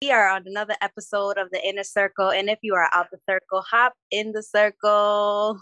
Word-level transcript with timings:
We 0.00 0.12
are 0.12 0.28
on 0.28 0.46
another 0.46 0.76
episode 0.80 1.38
of 1.38 1.50
the 1.50 1.60
Inner 1.66 1.82
Circle, 1.82 2.30
and 2.30 2.48
if 2.48 2.60
you 2.62 2.74
are 2.76 2.88
out 2.92 3.08
the 3.10 3.18
circle, 3.28 3.62
hop 3.62 3.94
in 4.12 4.30
the 4.30 4.44
circle. 4.44 5.58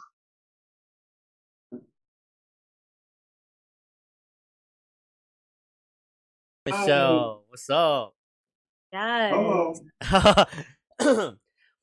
Michelle, 6.67 7.45
what's 7.49 7.71
up? 7.71 8.15
Yes. 8.93 9.81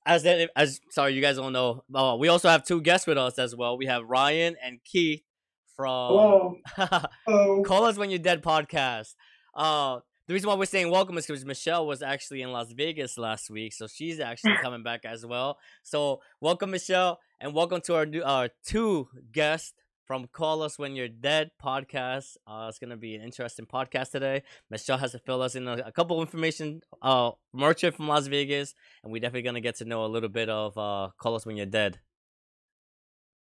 As 0.06 0.22
that, 0.24 0.50
as 0.56 0.82
sorry, 0.92 1.14
you 1.14 1.22
guys 1.22 1.38
don't 1.38 1.54
know. 1.54 1.82
Uh, 1.96 2.18
we 2.20 2.28
also 2.28 2.50
have 2.50 2.66
two 2.66 2.82
guests 2.82 3.08
with 3.08 3.18
us 3.18 3.40
as 3.40 3.56
well. 3.56 3.78
We 3.78 3.86
have 3.86 4.04
Ryan 4.04 4.58
and 4.62 4.80
Keith 4.84 5.22
from 5.78 5.88
Hello. 5.88 6.58
Hello. 7.26 7.64
Call 7.64 7.86
Us 7.86 7.96
When 7.98 8.10
You're 8.10 8.20
Dead 8.20 8.44
podcast. 8.44 9.16
Uh, 9.56 10.00
the 10.28 10.34
reason 10.34 10.48
why 10.48 10.56
we're 10.56 10.66
saying 10.66 10.90
welcome 10.90 11.18
is 11.18 11.26
because 11.26 11.44
Michelle 11.44 11.86
was 11.86 12.02
actually 12.02 12.42
in 12.42 12.52
Las 12.52 12.72
Vegas 12.72 13.18
last 13.18 13.50
week, 13.50 13.74
so 13.74 13.88
she's 13.88 14.22
actually 14.22 14.56
coming 14.62 14.82
back 14.82 15.04
as 15.04 15.26
well. 15.26 15.58
So 15.84 16.22
welcome, 16.40 16.72
Michelle, 16.72 17.20
and 17.42 17.54
welcome 17.54 17.82
to 17.82 17.96
our 17.96 18.06
new 18.06 18.24
our 18.24 18.50
two 18.66 19.10
guests 19.34 19.74
from 20.06 20.28
Call 20.28 20.62
Us 20.62 20.80
When 20.80 20.96
You're 20.96 21.10
Dead 21.10 21.52
podcast. 21.62 22.38
Uh, 22.48 22.68
it's 22.70 22.80
gonna 22.80 22.96
be 22.96 23.16
an 23.16 23.22
interesting 23.22 23.66
podcast 23.66 24.12
today. 24.12 24.44
Michelle 24.70 24.98
has 24.98 25.12
to 25.12 25.20
fill 25.20 25.42
us 25.42 25.56
in 25.56 25.68
a, 25.68 25.74
a 25.88 25.92
couple 25.92 26.22
of 26.22 26.26
information 26.26 26.82
uh 27.02 27.32
from 27.52 27.64
our 27.64 27.74
trip 27.74 27.96
from 27.96 28.08
Las 28.08 28.28
Vegas, 28.28 28.76
and 29.04 29.12
we're 29.12 29.20
definitely 29.20 29.42
gonna 29.42 29.60
get 29.60 29.76
to 29.78 29.86
know 29.86 30.06
a 30.06 30.08
little 30.08 30.30
bit 30.30 30.48
of 30.48 30.78
uh 30.78 31.10
Call 31.18 31.36
Us 31.36 31.46
When 31.46 31.58
You're 31.58 31.66
Dead. 31.66 32.00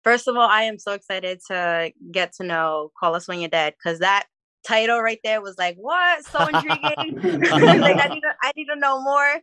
First 0.03 0.27
of 0.27 0.37
all, 0.37 0.49
I 0.49 0.63
am 0.63 0.81
so 0.81 0.93
excited 0.93 1.41
to 1.47 1.93
get 2.11 2.33
to 2.35 2.45
know 2.45 2.91
Call 2.99 3.15
Us 3.15 3.29
When 3.29 3.39
You're 3.39 3.49
Dead 3.49 3.75
because 3.79 4.01
that 4.01 4.27
title 4.65 5.01
right 5.01 5.21
there 5.23 5.41
was 5.41 5.57
like, 5.59 5.77
what? 5.77 6.25
So 6.25 6.47
intriguing. 6.47 7.41
like 7.81 7.97
I 7.99 8.09
need 8.09 8.21
to 8.21 8.35
I 8.43 8.53
need 8.57 8.67
to 8.67 8.77
know 8.77 9.01
more. 9.01 9.35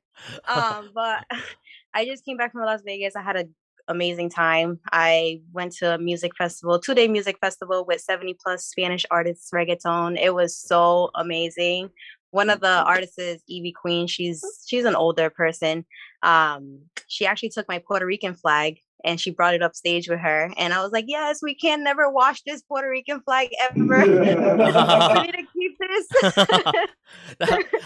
Um, 0.47 0.91
but 0.93 1.25
I 1.93 2.05
just 2.05 2.25
came 2.25 2.37
back 2.37 2.51
from 2.51 2.61
Las 2.61 2.81
Vegas. 2.83 3.15
I 3.15 3.21
had 3.21 3.37
a 3.37 3.45
amazing 3.87 4.29
time. 4.29 4.79
I 4.91 5.41
went 5.53 5.73
to 5.73 5.95
a 5.95 5.97
music 5.97 6.35
festival, 6.37 6.79
two 6.79 6.95
day 6.95 7.07
music 7.07 7.37
festival 7.39 7.85
with 7.85 8.01
70 8.01 8.37
plus 8.43 8.65
Spanish 8.65 9.05
artists, 9.11 9.51
reggaeton. 9.51 10.19
It 10.19 10.33
was 10.33 10.57
so 10.57 11.09
amazing. 11.15 11.89
One 12.31 12.49
of 12.49 12.61
the 12.61 12.83
artists 12.83 13.17
is 13.17 13.43
Ivy 13.49 13.73
Queen. 13.73 14.07
She's 14.07 14.43
she's 14.65 14.85
an 14.85 14.95
older 14.95 15.29
person. 15.29 15.85
Um, 16.23 16.83
she 17.07 17.25
actually 17.25 17.49
took 17.49 17.67
my 17.67 17.79
Puerto 17.79 18.05
Rican 18.05 18.35
flag 18.35 18.79
and 19.03 19.19
she 19.19 19.31
brought 19.31 19.53
it 19.53 19.61
up 19.61 19.75
stage 19.75 20.09
with 20.09 20.19
her. 20.19 20.51
And 20.57 20.73
I 20.73 20.81
was 20.81 20.91
like, 20.91 21.05
Yes, 21.07 21.41
we 21.41 21.55
can 21.55 21.83
never 21.83 22.09
wash 22.09 22.41
this 22.43 22.61
Puerto 22.61 22.89
Rican 22.89 23.21
flag 23.21 23.49
ever. 23.59 23.99
we 23.99 24.07
need 24.19 25.31
to 25.33 25.43
keep 25.53 25.77
this. 25.79 26.07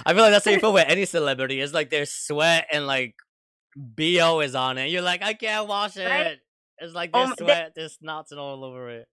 I 0.06 0.14
feel 0.14 0.22
like 0.24 0.32
that's 0.32 0.46
how 0.46 0.52
you 0.52 0.60
feel 0.60 0.74
with 0.74 0.86
any 0.88 1.06
celebrity. 1.06 1.62
It's 1.62 1.74
like 1.74 1.90
their 1.90 2.06
sweat 2.06 2.68
and 2.72 2.88
like 2.88 3.16
bo 3.76 4.40
is 4.42 4.56
on 4.56 4.78
it. 4.78 4.90
You're 4.90 5.02
like, 5.02 5.24
I 5.24 5.34
can't 5.34 5.68
wash 5.68 5.98
it. 5.98 6.06
Right? 6.06 6.38
It's 6.80 6.94
like 6.94 7.12
Oh 7.14 7.26
there's 7.26 7.38
sweat, 7.38 7.74
there's 7.76 7.98
knots 8.02 8.32
and 8.32 8.40
all 8.40 8.64
over 8.64 8.90
it. 8.90 9.08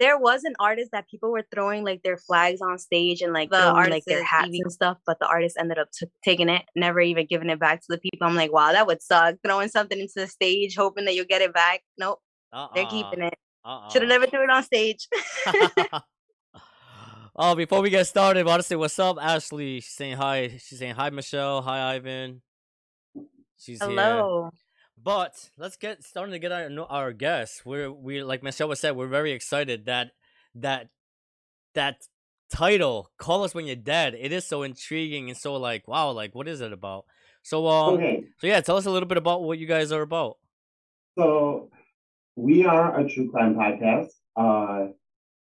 There 0.00 0.18
was 0.18 0.44
an 0.44 0.54
artist 0.58 0.90
that 0.92 1.06
people 1.08 1.30
were 1.30 1.44
throwing 1.54 1.84
like 1.84 2.02
their 2.02 2.16
flags 2.16 2.60
on 2.62 2.78
stage 2.78 3.20
and 3.20 3.34
like 3.34 3.50
the 3.50 3.60
throwing, 3.60 3.90
like 3.90 4.04
their 4.06 4.24
hats 4.24 4.48
and 4.50 4.72
stuff, 4.72 4.96
but 5.06 5.18
the 5.20 5.26
artist 5.26 5.56
ended 5.60 5.78
up 5.78 5.88
t- 5.92 6.06
taking 6.24 6.48
it, 6.48 6.62
never 6.74 7.00
even 7.00 7.26
giving 7.28 7.50
it 7.50 7.60
back 7.60 7.80
to 7.80 7.86
the 7.90 7.98
people. 7.98 8.26
I'm 8.26 8.34
like, 8.34 8.50
wow, 8.50 8.72
that 8.72 8.86
would 8.86 9.02
suck. 9.02 9.36
Throwing 9.44 9.68
something 9.68 10.00
into 10.00 10.14
the 10.16 10.26
stage, 10.26 10.74
hoping 10.74 11.04
that 11.04 11.14
you'll 11.14 11.26
get 11.26 11.42
it 11.42 11.52
back. 11.52 11.82
Nope, 11.98 12.18
Uh-uh. 12.52 12.68
they're 12.74 12.86
keeping 12.86 13.22
it. 13.22 13.34
Uh-uh. 13.62 13.90
Should 13.90 14.02
have 14.02 14.08
never 14.08 14.26
threw 14.26 14.42
it 14.42 14.50
on 14.50 14.62
stage. 14.62 15.06
oh, 17.36 17.54
before 17.54 17.82
we 17.82 17.90
get 17.90 18.06
started, 18.06 18.40
I 18.40 18.44
want 18.44 18.62
to 18.62 18.66
say 18.66 18.76
what's 18.76 18.98
up, 18.98 19.18
Ashley. 19.20 19.80
She's 19.80 19.92
saying 19.92 20.16
hi. 20.16 20.48
She's 20.48 20.78
saying 20.78 20.94
hi, 20.94 21.10
Michelle. 21.10 21.60
Hi, 21.60 21.94
Ivan. 21.94 22.40
She's 23.58 23.82
here. 23.84 24.48
But 25.02 25.50
let's 25.56 25.76
get 25.76 26.02
starting 26.04 26.32
to 26.32 26.38
get 26.38 26.52
our 26.52 26.68
our 26.88 27.12
guests. 27.12 27.64
We're 27.64 27.90
we 27.90 28.22
like 28.22 28.42
Michelle 28.42 28.68
was 28.68 28.80
said, 28.80 28.96
we're 28.96 29.06
very 29.06 29.32
excited 29.32 29.86
that 29.86 30.12
that 30.54 30.88
that 31.74 32.02
title, 32.52 33.10
Call 33.16 33.44
Us 33.44 33.54
When 33.54 33.66
You're 33.66 33.76
Dead, 33.76 34.14
it 34.18 34.32
is 34.32 34.46
so 34.46 34.62
intriguing 34.62 35.28
and 35.30 35.38
so 35.38 35.56
like 35.56 35.88
wow, 35.88 36.10
like 36.10 36.34
what 36.34 36.48
is 36.48 36.60
it 36.60 36.72
about? 36.72 37.04
So 37.42 37.66
um 37.68 37.94
Okay, 37.94 38.24
so 38.38 38.46
yeah, 38.46 38.60
tell 38.60 38.76
us 38.76 38.86
a 38.86 38.90
little 38.90 39.08
bit 39.08 39.18
about 39.18 39.42
what 39.42 39.58
you 39.58 39.66
guys 39.66 39.92
are 39.92 40.02
about. 40.02 40.36
so 41.16 41.70
we 42.36 42.64
are 42.64 42.98
a 42.98 43.08
true 43.08 43.30
crime 43.30 43.54
podcast 43.54 44.08
uh, 44.36 44.92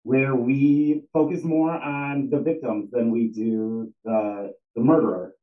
where 0.04 0.36
we 0.36 1.04
focus 1.12 1.44
more 1.44 1.72
on 1.72 2.30
the 2.30 2.40
victims 2.40 2.90
than 2.92 3.12
we 3.12 3.28
do 3.30 3.94
the 4.04 4.54
the 4.76 4.82
murderer. 4.82 5.34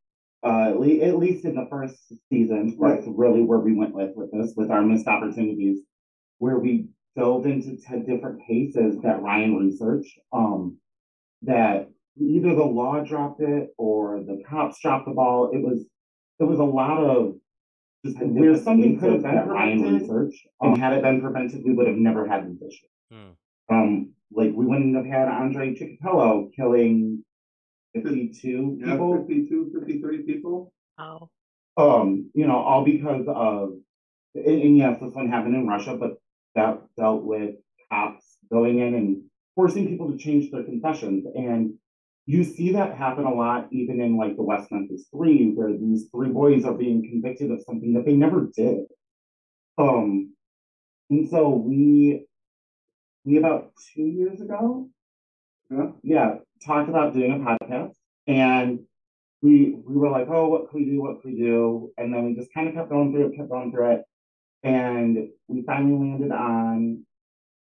Uh, 0.44 0.68
at, 0.68 0.78
le- 0.78 1.00
at 1.00 1.18
least 1.18 1.44
in 1.46 1.54
the 1.54 1.66
first 1.70 1.96
season, 2.30 2.76
that's 2.78 3.06
really 3.06 3.42
where 3.42 3.60
we 3.60 3.74
went 3.74 3.94
with 3.94 4.10
with 4.14 4.30
this, 4.30 4.52
with 4.56 4.70
our 4.70 4.82
missed 4.82 5.06
opportunities, 5.06 5.80
where 6.38 6.58
we 6.58 6.88
dove 7.16 7.46
into 7.46 7.76
10 7.76 8.04
different 8.04 8.46
cases 8.46 9.00
that 9.02 9.22
Ryan 9.22 9.56
researched. 9.56 10.18
Um, 10.32 10.78
that 11.42 11.88
either 12.20 12.54
the 12.54 12.64
law 12.64 13.02
dropped 13.02 13.40
it 13.40 13.70
or 13.78 14.20
the 14.20 14.42
cops 14.48 14.80
dropped 14.80 15.06
the 15.06 15.14
ball. 15.14 15.50
It 15.52 15.62
was 15.62 15.84
it 16.38 16.44
was 16.44 16.58
a 16.58 16.64
lot 16.64 16.98
of 16.98 17.36
just 18.04 18.18
where 18.18 18.56
something 18.58 18.98
could 18.98 19.12
have 19.12 19.22
been 19.22 19.48
Ryan 19.48 19.98
research, 19.98 20.34
and 20.60 20.76
had 20.76 20.92
it 20.92 21.02
been 21.02 21.20
prevented, 21.20 21.62
we 21.64 21.72
would 21.72 21.86
have 21.86 21.96
never 21.96 22.26
had 22.26 22.46
these 22.46 22.60
issues. 22.60 22.90
Hmm. 23.10 23.30
Um, 23.70 24.12
like 24.30 24.52
we 24.54 24.66
wouldn't 24.66 24.96
have 24.96 25.06
had 25.06 25.28
Andre 25.28 25.74
Chikatilo 25.74 26.50
killing 26.54 27.24
52 27.94 28.78
Yeah, 28.80 28.92
people. 28.92 29.24
52, 29.26 29.72
53 29.78 30.22
people. 30.22 30.72
Oh. 30.98 31.28
Um, 31.76 32.30
you 32.34 32.46
know, 32.46 32.56
all 32.56 32.84
because 32.84 33.26
of, 33.28 33.70
and, 34.34 34.62
and 34.62 34.76
yes, 34.76 35.00
this 35.00 35.12
one 35.12 35.28
happened 35.28 35.54
in 35.54 35.66
Russia, 35.66 35.96
but 35.98 36.18
that 36.54 36.82
dealt 36.96 37.24
with 37.24 37.56
cops 37.90 38.24
going 38.50 38.78
in 38.78 38.94
and 38.94 39.22
forcing 39.54 39.88
people 39.88 40.10
to 40.10 40.18
change 40.18 40.50
their 40.50 40.62
confessions. 40.64 41.26
And 41.34 41.74
you 42.26 42.44
see 42.44 42.72
that 42.72 42.96
happen 42.96 43.24
a 43.24 43.34
lot, 43.34 43.68
even 43.70 44.00
in 44.00 44.16
like 44.16 44.36
the 44.36 44.42
West 44.42 44.70
Memphis 44.70 45.06
Three, 45.14 45.52
where 45.54 45.72
these 45.76 46.08
three 46.14 46.30
boys 46.30 46.64
are 46.64 46.74
being 46.74 47.02
convicted 47.02 47.50
of 47.50 47.62
something 47.66 47.92
that 47.94 48.04
they 48.04 48.14
never 48.14 48.48
did. 48.56 48.86
Um, 49.76 50.34
and 51.10 51.28
so 51.28 51.50
we, 51.50 52.26
we 53.24 53.36
about 53.36 53.72
two 53.94 54.02
years 54.06 54.40
ago, 54.40 54.88
Yeah. 55.70 55.90
yeah, 56.02 56.34
talked 56.64 56.88
about 56.88 57.14
doing 57.14 57.32
a 57.32 57.38
podcast, 57.38 57.94
and 58.26 58.80
we 59.42 59.76
we 59.86 59.96
were 59.96 60.10
like, 60.10 60.28
oh, 60.28 60.48
what 60.48 60.70
can 60.70 60.80
we 60.80 60.90
do? 60.90 61.02
What 61.02 61.22
can 61.22 61.32
we 61.32 61.38
do? 61.38 61.92
And 61.96 62.12
then 62.12 62.24
we 62.26 62.34
just 62.34 62.52
kind 62.52 62.68
of 62.68 62.74
kept 62.74 62.90
going 62.90 63.12
through 63.12 63.28
it, 63.28 63.36
kept 63.36 63.48
going 63.48 63.72
through 63.72 63.92
it, 63.92 64.02
and 64.62 65.28
we 65.48 65.62
finally 65.62 65.92
landed 65.92 66.32
on 66.32 67.04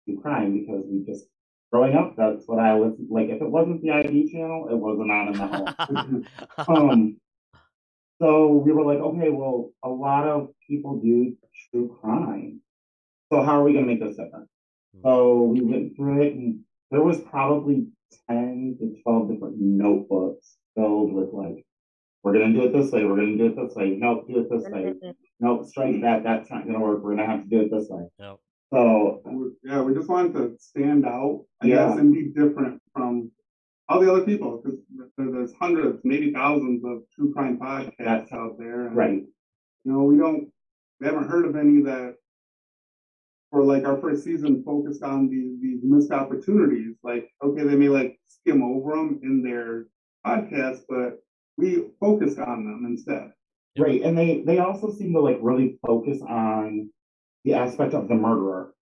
true 0.05 0.21
crime 0.21 0.59
because 0.59 0.85
we 0.89 1.05
just 1.05 1.27
growing 1.73 1.97
up, 1.97 2.15
that's 2.17 2.47
what 2.47 2.59
I 2.59 2.75
was 2.75 2.95
like. 3.09 3.29
If 3.29 3.41
it 3.41 3.51
wasn't 3.51 3.83
the 3.83 3.91
ID 3.91 4.31
channel, 4.31 4.69
it 4.71 4.77
wasn't 4.77 5.11
on 5.11 5.29
in 5.29 5.33
the 5.35 5.47
home. 5.47 6.27
um, 6.69 7.17
so 8.21 8.53
we 8.53 8.73
were 8.73 8.85
like, 8.85 8.99
okay, 8.99 9.31
well, 9.31 9.71
a 9.83 9.89
lot 9.89 10.29
of 10.29 10.51
people 10.69 11.01
do 11.01 11.35
true 11.71 11.99
crime. 12.01 12.61
So 13.33 13.43
how 13.43 13.61
are 13.61 13.65
we 13.65 13.73
gonna 13.73 13.87
make 13.87 14.01
this 14.01 14.17
different? 14.17 14.49
So 15.03 15.45
we 15.45 15.63
went 15.63 15.97
through 15.97 16.23
it, 16.23 16.35
and 16.35 16.61
there 16.93 17.03
was 17.03 17.19
probably 17.23 17.87
ten 18.29 18.77
to 18.79 18.95
twelve 19.03 19.29
different 19.31 19.57
notebooks 19.59 20.57
filled 20.77 21.13
with 21.13 21.31
like, 21.33 21.65
we're 22.23 22.35
gonna 22.35 22.53
do 22.53 22.65
it 22.65 22.73
this 22.73 22.93
way, 22.93 23.05
we're 23.05 23.17
gonna 23.17 23.37
do 23.37 23.47
it 23.47 23.57
this 23.57 23.75
way, 23.75 23.97
nope, 23.99 24.27
do 24.29 24.41
it 24.41 24.51
this 24.51 24.65
way, 24.71 24.85
mm-hmm. 24.85 25.11
nope, 25.41 25.67
strike 25.67 26.01
that, 26.03 26.23
that's 26.23 26.51
not 26.51 26.67
gonna 26.67 26.79
work, 26.79 27.03
we're 27.03 27.17
gonna 27.17 27.27
have 27.27 27.43
to 27.43 27.49
do 27.49 27.63
it 27.63 27.71
this 27.71 27.89
way. 27.89 28.05
Yep. 28.19 28.37
So 28.73 29.21
We- 29.25 29.51
Yeah, 29.65 29.83
we 29.83 29.95
just 29.95 30.09
wanted 30.09 30.35
to 30.35 30.57
stand 30.59 31.07
out, 31.07 31.45
I 31.63 31.67
Yeah. 31.67 31.89
guess, 31.89 31.99
and 31.99 32.13
be 32.13 32.25
different 32.29 32.81
from 32.95 33.31
all 33.89 34.01
the 34.01 34.13
other 34.13 34.25
people 34.25 34.63
because 34.63 34.79
there's 35.17 35.55
hundreds, 35.55 36.01
maybe 36.05 36.33
thousands 36.33 36.85
of 36.85 37.03
true 37.15 37.33
crime 37.33 37.59
podcasts 37.59 37.97
That's- 37.99 38.33
out 38.33 38.59
there. 38.59 38.87
And, 38.87 38.97
right, 38.97 39.25
You 39.85 39.93
know, 39.93 40.05
we 40.05 40.17
don't, 40.17 40.49
we 41.01 41.07
haven't 41.07 41.27
heard 41.29 41.45
of 41.45 41.57
any 41.57 41.83
that, 41.83 42.15
for 43.53 43.63
like 43.63 43.85
our 43.85 44.01
first 44.01 44.25
season, 44.25 44.65
focused 44.65 45.03
on 45.03 45.29
these 45.29 45.61
these 45.61 45.81
missed 45.85 46.11
opportunities. 46.11 46.97
Like, 47.05 47.29
okay, 47.45 47.63
they 47.63 47.77
may 47.77 47.91
like 47.91 48.19
skim 48.27 48.63
over 48.63 48.97
them 48.97 49.21
in 49.23 49.43
their 49.43 49.87
podcast, 50.27 50.81
but 50.89 51.23
we 51.59 51.91
focused 52.01 52.39
on 52.39 52.65
them 52.65 52.85
instead. 52.87 53.31
Yep. 53.77 53.87
right, 53.87 54.03
and 54.03 54.17
they 54.17 54.43
they 54.45 54.59
also 54.59 54.91
seem 54.91 55.13
to 55.13 55.21
like 55.21 55.39
really 55.43 55.79
focus 55.87 56.21
on 56.27 56.91
the 57.45 57.53
aspect 57.55 57.93
of 57.93 58.09
the 58.09 58.15
murderer, 58.15 58.75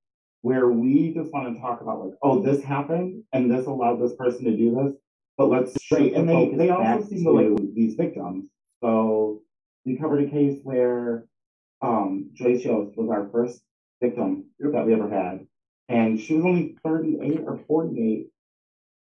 where 0.42 0.70
we 0.70 1.14
just 1.16 1.34
want 1.34 1.54
to 1.54 1.60
talk 1.60 1.82
about 1.82 2.06
like, 2.06 2.14
oh, 2.22 2.42
this 2.42 2.64
happened 2.64 3.24
and 3.34 3.52
this 3.52 3.66
allowed 3.66 4.00
this 4.00 4.16
person 4.16 4.46
to 4.46 4.56
do 4.56 4.76
this, 4.76 4.94
but 5.36 5.48
let's 5.48 5.74
straight. 5.84 6.14
And 6.14 6.30
they 6.30 6.54
they 6.56 6.70
also 6.70 7.08
seem 7.08 7.24
to 7.24 7.32
like 7.32 7.74
these 7.74 7.96
victims. 7.96 8.46
So 8.84 9.42
we 9.84 9.98
covered 9.98 10.24
a 10.24 10.30
case 10.30 10.60
where 10.62 11.26
um 11.82 12.30
Joyce 12.36 12.64
Yost 12.64 12.96
was 12.96 13.10
our 13.10 13.30
first 13.32 13.64
victim 14.02 14.46
Yep. 14.60 14.72
that 14.74 14.86
we 14.86 14.94
ever 14.94 15.10
had, 15.10 15.46
and 15.88 16.20
she 16.20 16.36
was 16.36 16.46
only 16.46 16.78
thirty 16.84 17.18
eight 17.22 17.42
or 17.46 17.58
forty 17.68 18.02
eight. 18.02 18.28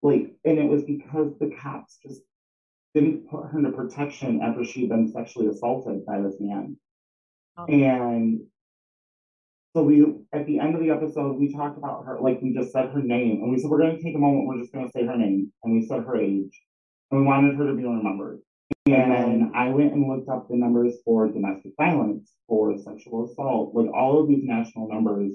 Like, 0.02 0.34
and 0.44 0.58
it 0.58 0.68
was 0.68 0.82
because 0.84 1.32
the 1.38 1.50
cops 1.60 1.98
just 2.04 2.20
didn't 2.94 3.28
put 3.28 3.46
her 3.46 3.58
into 3.58 3.72
protection 3.72 4.42
after 4.42 4.64
she'd 4.64 4.88
been 4.88 5.10
sexually 5.10 5.48
assaulted 5.48 6.04
by 6.06 6.20
this 6.20 6.36
man. 6.40 6.76
Oh. 7.56 7.64
And 7.66 8.40
so 9.74 9.82
we, 9.82 10.04
at 10.32 10.46
the 10.46 10.60
end 10.60 10.74
of 10.74 10.80
the 10.80 10.90
episode, 10.90 11.36
we 11.38 11.52
talked 11.52 11.78
about 11.78 12.04
her, 12.04 12.20
like 12.20 12.40
we 12.40 12.52
just 12.54 12.70
said 12.72 12.90
her 12.90 13.02
name, 13.02 13.42
and 13.42 13.50
we 13.50 13.58
said 13.58 13.70
we're 13.70 13.78
going 13.80 13.96
to 13.96 14.02
take 14.02 14.14
a 14.14 14.18
moment, 14.18 14.46
we're 14.46 14.60
just 14.60 14.72
going 14.72 14.86
to 14.86 14.92
say 14.92 15.04
her 15.04 15.16
name, 15.16 15.52
and 15.64 15.72
we 15.74 15.86
said 15.86 16.04
her 16.04 16.16
age, 16.16 16.62
and 17.10 17.20
we 17.20 17.26
wanted 17.26 17.56
her 17.56 17.66
to 17.66 17.74
be 17.74 17.82
remembered. 17.82 18.40
And 18.86 19.56
I 19.56 19.70
went 19.70 19.94
and 19.94 20.06
looked 20.06 20.28
up 20.28 20.48
the 20.48 20.56
numbers 20.56 20.94
for 21.06 21.26
domestic 21.28 21.72
violence, 21.78 22.30
for 22.46 22.76
sexual 22.76 23.24
assault, 23.24 23.74
like 23.74 23.90
all 23.94 24.20
of 24.20 24.28
these 24.28 24.44
national 24.44 24.88
numbers 24.88 25.32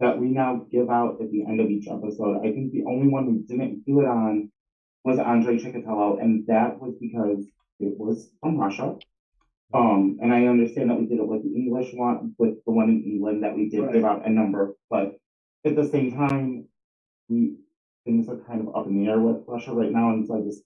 that 0.00 0.18
we 0.18 0.28
now 0.28 0.66
give 0.70 0.88
out 0.88 1.20
at 1.20 1.30
the 1.30 1.44
end 1.44 1.60
of 1.60 1.68
each 1.68 1.86
episode. 1.86 2.38
I 2.38 2.50
think 2.50 2.72
the 2.72 2.84
only 2.86 3.08
one 3.08 3.26
we 3.26 3.42
didn't 3.42 3.84
do 3.84 4.00
it 4.00 4.06
on 4.06 4.50
was 5.04 5.18
Andre 5.18 5.58
Chikatilo, 5.58 6.20
and 6.22 6.46
that 6.46 6.80
was 6.80 6.94
because 6.98 7.44
it 7.78 7.98
was 7.98 8.30
from 8.40 8.56
Russia. 8.56 8.96
Um, 9.74 10.18
and 10.22 10.32
I 10.32 10.46
understand 10.46 10.88
that 10.88 10.98
we 10.98 11.06
did 11.06 11.18
it 11.18 11.26
with 11.26 11.42
the 11.42 11.54
English 11.54 11.92
one, 11.92 12.34
with 12.38 12.64
the 12.64 12.72
one 12.72 12.88
in 12.88 13.04
England 13.04 13.42
that 13.42 13.54
we 13.54 13.68
did 13.68 13.82
Right. 13.82 13.92
give 13.92 14.04
out 14.04 14.26
a 14.26 14.30
number, 14.30 14.76
but 14.88 15.18
at 15.66 15.76
the 15.76 15.86
same 15.88 16.12
time, 16.12 16.68
we 17.28 17.56
things 18.04 18.28
are 18.28 18.38
kind 18.38 18.66
of 18.66 18.74
up 18.74 18.86
in 18.86 18.98
the 18.98 19.10
air 19.10 19.20
with 19.20 19.44
Russia 19.46 19.72
right 19.72 19.92
now, 19.92 20.10
and 20.10 20.26
so 20.26 20.38
I 20.38 20.40
just 20.40 20.62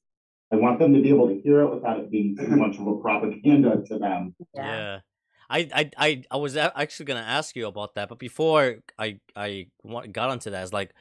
I 0.52 0.56
want 0.56 0.78
them 0.78 0.94
to 0.94 1.00
be 1.02 1.08
able 1.08 1.28
to 1.28 1.40
hear 1.40 1.60
it 1.62 1.74
without 1.74 1.98
it 1.98 2.10
being 2.10 2.36
too 2.36 2.46
much 2.56 2.76
of 2.78 2.86
a 2.86 2.96
propaganda 2.96 3.82
to 3.86 3.98
them. 3.98 4.34
Yeah. 4.54 5.00
I, 5.48 5.68
I, 5.74 5.90
I, 5.96 6.22
I 6.30 6.36
was 6.36 6.56
actually 6.56 7.06
gonna 7.06 7.20
ask 7.20 7.54
you 7.56 7.66
about 7.66 7.94
that, 7.94 8.08
but 8.08 8.18
before 8.18 8.76
I 8.98 9.20
I 9.36 9.68
got 10.12 10.30
onto 10.30 10.50
that, 10.50 10.62
it's 10.62 10.72
like 10.72 10.92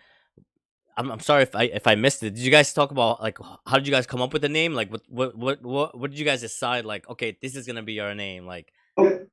I'm, 0.97 1.12
I'm 1.12 1.19
sorry 1.19 1.44
if 1.44 1.56
I 1.56 1.63
if 1.63 1.88
I 1.88 1.95
missed 1.95 2.21
it. 2.24 2.36
Did 2.36 2.39
you 2.44 2.51
guys 2.51 2.71
talk 2.74 2.92
about 2.92 3.21
like 3.21 3.38
how 3.65 3.77
did 3.77 3.88
you 3.88 3.92
guys 3.92 4.06
come 4.06 4.21
up 4.21 4.33
with 4.33 4.44
the 4.44 4.50
name? 4.50 4.74
Like 4.74 4.92
what 4.92 5.01
what 5.09 5.36
what 5.36 5.63
what, 5.63 5.98
what 5.98 6.09
did 6.12 6.19
you 6.19 6.25
guys 6.25 6.41
decide? 6.41 6.86
Like 6.86 7.09
okay, 7.09 7.38
this 7.41 7.56
is 7.56 7.65
gonna 7.65 7.81
be 7.83 8.00
our 8.00 8.13
name. 8.13 8.45
Like 8.45 8.71
Okay, 8.98 9.24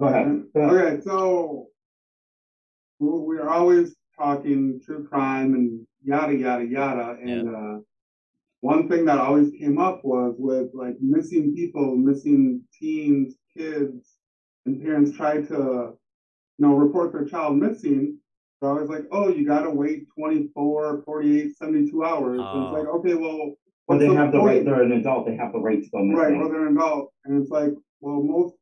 Go 0.00 0.06
ahead. 0.06 0.42
Go 0.54 0.60
ahead. 0.62 0.94
okay, 0.94 1.02
so 1.02 1.68
we- 2.98 3.08
we're 3.36 3.48
always 3.48 3.94
talking 4.16 4.80
true 4.84 5.06
crime 5.06 5.54
and 5.54 5.86
yada 6.02 6.34
yada 6.34 6.64
yada, 6.64 7.16
and 7.22 7.48
uh, 7.54 7.78
one 8.62 8.88
thing 8.88 9.04
that 9.06 9.18
always 9.18 9.50
came 9.50 9.78
up 9.78 10.04
was 10.04 10.36
with 10.38 10.68
like 10.72 10.96
missing 11.00 11.54
people, 11.54 11.96
missing 11.96 12.62
teens, 12.72 13.34
kids, 13.56 14.14
and 14.66 14.80
parents 14.80 15.10
try 15.16 15.42
to, 15.42 15.54
you 15.54 15.96
know, 16.58 16.74
report 16.76 17.12
their 17.12 17.26
child 17.26 17.56
missing. 17.58 18.18
They're 18.60 18.70
always 18.70 18.88
like, 18.88 19.06
oh, 19.10 19.28
you 19.28 19.44
gotta 19.44 19.68
wait 19.68 20.06
24, 20.16 21.02
48, 21.04 21.56
72 21.56 22.04
hours. 22.04 22.48
And 22.52 22.62
it's 22.62 22.72
like, 22.72 22.86
oh. 22.88 22.98
okay, 23.00 23.14
well, 23.14 23.56
Well, 23.88 23.98
what's 23.98 24.00
they 24.00 24.08
the 24.08 24.14
have 24.14 24.30
the 24.32 24.38
right. 24.38 24.64
point? 24.64 24.64
They're 24.64 24.82
an 24.82 24.92
adult. 24.92 25.26
They 25.26 25.36
have 25.36 25.52
the 25.52 25.58
right 25.58 25.82
to 25.82 25.90
go 25.90 26.04
missing. 26.04 26.16
Right, 26.16 26.36
well, 26.38 26.48
they're 26.48 26.68
an 26.68 26.76
adult. 26.76 27.12
And 27.24 27.42
it's 27.42 27.50
like, 27.50 27.72
well, 28.00 28.22
most 28.22 28.54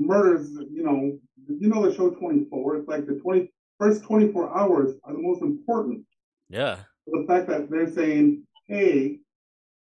murders, 0.00 0.50
you 0.72 0.82
know, 0.82 1.18
you 1.48 1.68
know 1.68 1.88
the 1.88 1.94
show 1.94 2.10
24. 2.10 2.76
It's 2.78 2.88
like 2.88 3.06
the 3.06 3.14
20 3.14 3.52
first 3.78 4.02
24 4.02 4.58
hours 4.58 4.94
are 5.04 5.12
the 5.12 5.20
most 5.22 5.42
important. 5.42 6.04
yeah, 6.48 6.78
The 7.06 7.24
fact 7.28 7.46
that 7.48 7.70
they're 7.70 7.88
saying, 7.90 8.42
hey, 8.70 9.18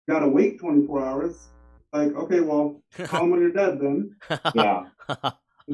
gotta 0.09 0.29
wait 0.29 0.61
24 0.61 1.05
hours. 1.05 1.49
Like, 1.93 2.15
okay, 2.15 2.41
well, 2.41 2.83
call 3.05 3.23
them 3.23 3.31
when 3.31 3.41
you're 3.41 3.53
dead 3.53 3.81
then. 3.81 4.17
yeah. 4.55 4.85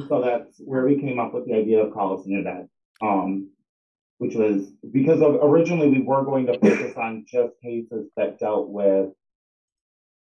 So 0.07 0.21
that's 0.21 0.57
where 0.59 0.85
we 0.85 0.99
came 0.99 1.19
up 1.19 1.33
with 1.33 1.45
the 1.45 1.53
idea 1.53 1.83
of 1.83 1.93
Call 1.93 2.17
Us 2.17 2.25
When 2.25 2.33
You're 2.33 2.43
Dead. 2.43 2.67
Um, 3.01 3.49
which 4.19 4.35
was 4.35 4.71
because 4.91 5.21
of, 5.21 5.35
originally 5.41 5.89
we 5.89 6.01
were 6.01 6.23
going 6.23 6.45
to 6.45 6.57
focus 6.57 6.95
on 6.95 7.25
just 7.27 7.53
cases 7.61 8.09
that 8.15 8.39
dealt 8.39 8.69
with 8.69 9.09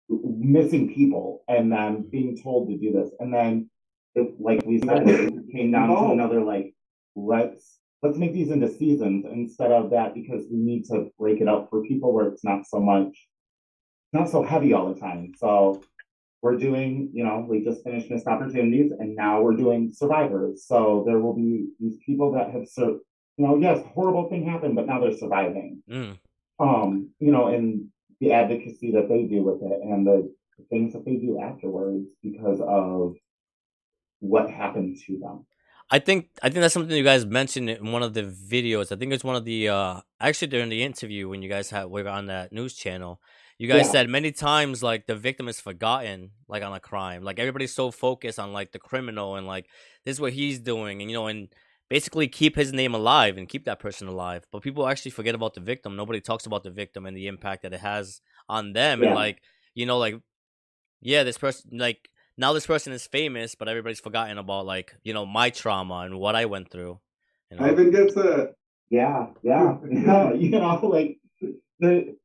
missing 0.09 0.93
people 0.93 1.43
and 1.47 1.71
then 1.71 2.01
being 2.09 2.41
told 2.41 2.69
to 2.69 2.77
do 2.77 2.91
this. 2.91 3.11
And 3.19 3.33
then, 3.33 3.69
it, 4.15 4.33
like 4.39 4.65
we 4.65 4.79
said, 4.79 5.07
it 5.07 5.33
came 5.51 5.71
down 5.71 5.89
to 5.89 6.11
another 6.11 6.41
like, 6.41 6.73
let's 7.15 7.79
let's 8.03 8.17
make 8.17 8.33
these 8.33 8.51
into 8.51 8.69
seasons 8.69 9.25
instead 9.31 9.71
of 9.71 9.89
that 9.91 10.13
because 10.13 10.43
we 10.51 10.57
need 10.57 10.83
to 10.85 11.09
break 11.17 11.39
it 11.39 11.47
up 11.47 11.69
for 11.69 11.83
people 11.83 12.13
where 12.13 12.27
it's 12.27 12.43
not 12.43 12.67
so 12.67 12.79
much, 12.79 13.17
not 14.11 14.29
so 14.29 14.43
heavy 14.43 14.73
all 14.73 14.93
the 14.93 14.99
time. 14.99 15.31
So 15.37 15.81
we're 16.41 16.57
doing, 16.57 17.09
you 17.13 17.23
know, 17.23 17.45
we 17.49 17.63
just 17.63 17.83
finished 17.85 18.11
missed 18.11 18.27
opportunities 18.27 18.91
and 18.99 19.15
now 19.15 19.41
we're 19.41 19.55
doing 19.55 19.91
survivors. 19.93 20.65
So 20.67 21.03
there 21.07 21.19
will 21.19 21.33
be 21.33 21.69
these 21.79 21.97
people 22.05 22.33
that 22.33 22.51
have 22.51 22.67
served, 22.67 22.99
you 23.37 23.47
know, 23.47 23.55
yes, 23.55 23.81
horrible 23.95 24.29
thing 24.29 24.45
happened, 24.45 24.75
but 24.75 24.85
now 24.85 24.99
they're 24.99 25.17
surviving. 25.17 25.81
Mm, 25.89 26.17
Um, 26.59 27.09
you 27.19 27.31
know, 27.31 27.47
and 27.47 27.87
the 28.19 28.33
advocacy 28.33 28.91
that 28.91 29.07
they 29.07 29.23
do 29.23 29.43
with 29.43 29.61
it 29.63 29.79
and 29.81 30.05
the 30.05 30.29
things 30.69 30.91
that 30.93 31.05
they 31.05 31.15
do 31.15 31.39
afterwards 31.41 32.09
because 32.21 32.59
of 32.61 33.15
what 34.19 34.49
happened 34.49 34.97
to 35.07 35.19
them. 35.19 35.45
I 35.93 35.99
think 35.99 36.29
I 36.41 36.49
think 36.49 36.61
that's 36.61 36.73
something 36.73 36.97
you 36.97 37.03
guys 37.03 37.23
mentioned 37.23 37.69
in 37.69 37.91
one 37.91 38.01
of 38.01 38.13
the 38.15 38.23
videos. 38.23 38.91
I 38.91 38.95
think 38.95 39.13
it's 39.13 39.23
one 39.23 39.35
of 39.35 39.45
the 39.45 39.69
uh 39.69 40.01
actually 40.19 40.47
during 40.47 40.69
the 40.69 40.81
interview 40.81 41.29
when 41.29 41.43
you 41.43 41.49
guys 41.49 41.69
had 41.69 41.85
were 41.85 42.07
on 42.09 42.25
that 42.27 42.51
news 42.51 42.73
channel. 42.73 43.21
You 43.59 43.67
guys 43.67 43.85
Yeah. 43.85 43.91
said 43.91 44.09
many 44.09 44.31
times 44.31 44.81
like 44.81 45.05
the 45.05 45.15
victim 45.15 45.47
is 45.47 45.61
forgotten 45.61 46.31
like 46.47 46.63
on 46.63 46.73
a 46.73 46.79
crime. 46.79 47.21
Like 47.23 47.37
everybody's 47.37 47.75
so 47.75 47.91
focused 47.91 48.39
on 48.39 48.53
like 48.53 48.71
the 48.71 48.79
criminal 48.79 49.35
and 49.35 49.45
like 49.45 49.67
this 50.03 50.15
is 50.15 50.21
what 50.21 50.33
he's 50.33 50.57
doing 50.59 51.01
and 51.01 51.11
you 51.11 51.15
know 51.17 51.27
and 51.27 51.49
basically 51.89 52.27
keep 52.27 52.55
his 52.55 52.73
name 52.73 52.95
alive 52.95 53.37
and 53.37 53.47
keep 53.47 53.65
that 53.65 53.79
person 53.79 54.07
alive. 54.07 54.47
But 54.51 54.63
people 54.63 54.87
actually 54.87 55.11
forget 55.11 55.35
about 55.35 55.53
the 55.53 55.61
victim. 55.61 55.95
Nobody 55.95 56.21
talks 56.21 56.47
about 56.47 56.63
the 56.63 56.71
victim 56.71 57.05
and 57.05 57.15
the 57.15 57.27
impact 57.27 57.61
that 57.63 57.73
it 57.73 57.81
has 57.81 58.19
on 58.49 58.73
them 58.73 59.03
and 59.03 59.13
like 59.13 59.43
you 59.75 59.85
know 59.85 59.99
like 59.99 60.15
yeah, 61.01 61.23
this 61.23 61.37
person 61.37 61.77
like 61.77 62.09
now 62.37 62.53
this 62.53 62.65
person 62.65 62.93
is 62.93 63.05
famous, 63.05 63.55
but 63.55 63.67
everybody's 63.67 63.99
forgotten 63.99 64.37
about 64.37 64.65
like 64.65 64.95
you 65.03 65.13
know 65.13 65.25
my 65.25 65.49
trauma 65.49 65.99
and 65.99 66.19
what 66.19 66.35
I 66.35 66.45
went 66.45 66.69
through. 66.69 66.99
You 67.51 67.57
know? 67.57 67.65
I 67.65 67.71
even 67.71 67.91
get 67.91 68.13
to, 68.13 68.51
Yeah, 68.89 69.27
yeah, 69.43 69.77
yeah. 69.89 70.33
You 70.33 70.49
know, 70.49 70.79
like 70.83 71.17
the 71.79 72.15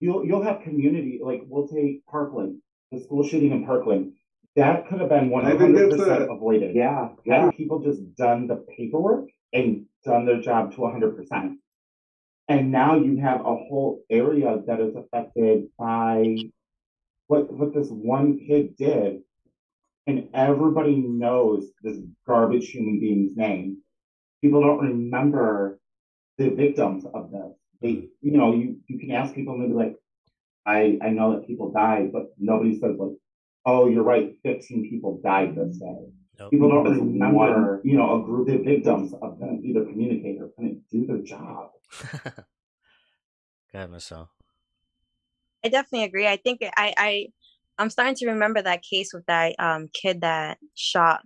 you'll 0.00 0.24
you'll 0.24 0.42
have 0.42 0.62
community 0.62 1.20
like 1.22 1.42
we'll 1.46 1.68
take 1.68 2.06
Parkland, 2.06 2.60
the 2.92 3.00
school 3.00 3.26
shooting 3.26 3.52
in 3.52 3.64
Parkland. 3.64 4.12
That 4.54 4.88
could 4.88 5.00
have 5.00 5.10
been 5.10 5.28
one 5.28 5.44
I 5.44 5.54
even 5.54 5.74
hundred 5.74 5.90
percent 5.90 6.30
avoided. 6.30 6.74
Yeah, 6.74 7.08
yeah. 7.24 7.50
People 7.50 7.80
just 7.80 8.14
done 8.14 8.46
the 8.46 8.64
paperwork 8.76 9.28
and 9.52 9.86
done 10.04 10.24
their 10.24 10.40
job 10.40 10.74
to 10.76 10.90
hundred 10.90 11.16
percent. 11.16 11.58
And 12.48 12.70
now 12.70 12.96
you 12.96 13.16
have 13.18 13.40
a 13.40 13.56
whole 13.56 14.04
area 14.08 14.62
that 14.66 14.80
is 14.80 14.94
affected 14.94 15.68
by 15.76 16.36
what 17.26 17.52
what 17.52 17.74
this 17.74 17.88
one 17.88 18.38
kid 18.38 18.76
did, 18.76 19.22
and 20.06 20.28
everybody 20.34 20.96
knows 20.96 21.66
this 21.82 21.98
garbage 22.26 22.70
human 22.70 23.00
being's 23.00 23.36
name. 23.36 23.78
People 24.40 24.60
don't 24.60 24.80
remember 24.80 25.80
the 26.38 26.50
victims 26.50 27.04
of 27.12 27.30
this. 27.30 27.52
They, 27.82 28.08
you 28.20 28.36
know, 28.36 28.54
you, 28.54 28.78
you 28.86 28.98
can 28.98 29.10
ask 29.10 29.34
people 29.34 29.54
and 29.54 29.62
they'll 29.62 29.70
be 29.70 29.74
like, 29.74 29.96
I, 30.64 30.98
I 31.02 31.10
know 31.10 31.32
that 31.32 31.46
people 31.46 31.72
died, 31.72 32.12
but 32.12 32.34
nobody 32.38 32.78
says 32.78 32.96
like, 32.98 33.16
oh, 33.64 33.88
you're 33.88 34.02
right, 34.02 34.32
15 34.44 34.88
people 34.88 35.20
died 35.22 35.56
this 35.56 35.76
day. 35.78 36.06
Nope. 36.38 36.50
People 36.50 36.70
don't 36.70 36.84
That's 36.84 36.98
remember, 36.98 37.80
you 37.82 37.96
know, 37.96 38.20
a 38.20 38.24
group 38.24 38.48
of 38.48 38.64
victims 38.64 39.12
of 39.22 39.38
them 39.38 39.60
either 39.64 39.84
communicate 39.84 40.40
or 40.40 40.50
couldn't 40.56 40.82
do 40.90 41.06
their 41.06 41.18
job. 41.18 41.70
Go 42.12 43.78
ahead, 43.78 43.90
Michelle. 43.90 44.30
I 45.64 45.68
definitely 45.68 46.04
agree. 46.04 46.28
I 46.28 46.36
think 46.36 46.60
I 46.62 46.94
I 46.96 47.26
I'm 47.78 47.90
starting 47.90 48.14
to 48.16 48.26
remember 48.28 48.62
that 48.62 48.82
case 48.82 49.12
with 49.12 49.26
that 49.26 49.54
um 49.58 49.88
kid 49.92 50.20
that 50.22 50.58
shot 50.74 51.20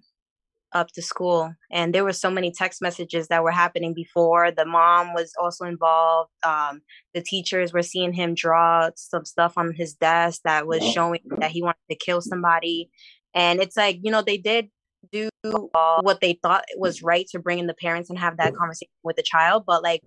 up 0.73 0.87
to 0.93 1.03
school 1.03 1.53
and 1.73 1.93
there 1.93 2.05
were 2.05 2.13
so 2.13 2.31
many 2.31 2.53
text 2.53 2.81
messages 2.81 3.27
that 3.27 3.43
were 3.43 3.51
happening 3.51 3.93
before. 3.93 4.53
The 4.53 4.65
mom 4.65 5.15
was 5.15 5.33
also 5.41 5.65
involved 5.65 6.31
um 6.45 6.81
the 7.15 7.23
teachers 7.23 7.73
were 7.73 7.83
seeing 7.83 8.13
him 8.13 8.35
draw 8.35 8.91
some 8.97 9.25
stuff 9.25 9.55
on 9.57 9.73
his 9.75 9.95
desk 9.95 10.43
that 10.45 10.67
was 10.67 10.83
showing 10.85 11.21
that 11.39 11.51
he 11.51 11.63
wanted 11.63 11.79
to 11.91 11.97
kill 11.97 12.21
somebody. 12.21 12.91
And 13.35 13.61
it's 13.61 13.77
like 13.77 13.99
you 14.03 14.11
know 14.11 14.23
they 14.23 14.39
did 14.39 14.69
do 15.13 15.29
uh, 15.45 16.01
what 16.03 16.21
they 16.21 16.39
thought 16.43 16.65
was 16.77 17.03
right 17.03 17.27
to 17.31 17.39
bring 17.39 17.59
in 17.59 17.67
the 17.67 17.75
parents 17.75 18.11
and 18.11 18.19
have 18.19 18.37
that 18.37 18.55
conversation 18.55 18.93
with 19.03 19.17
the 19.17 19.23
child 19.23 19.65
but 19.67 19.83
like 19.83 20.03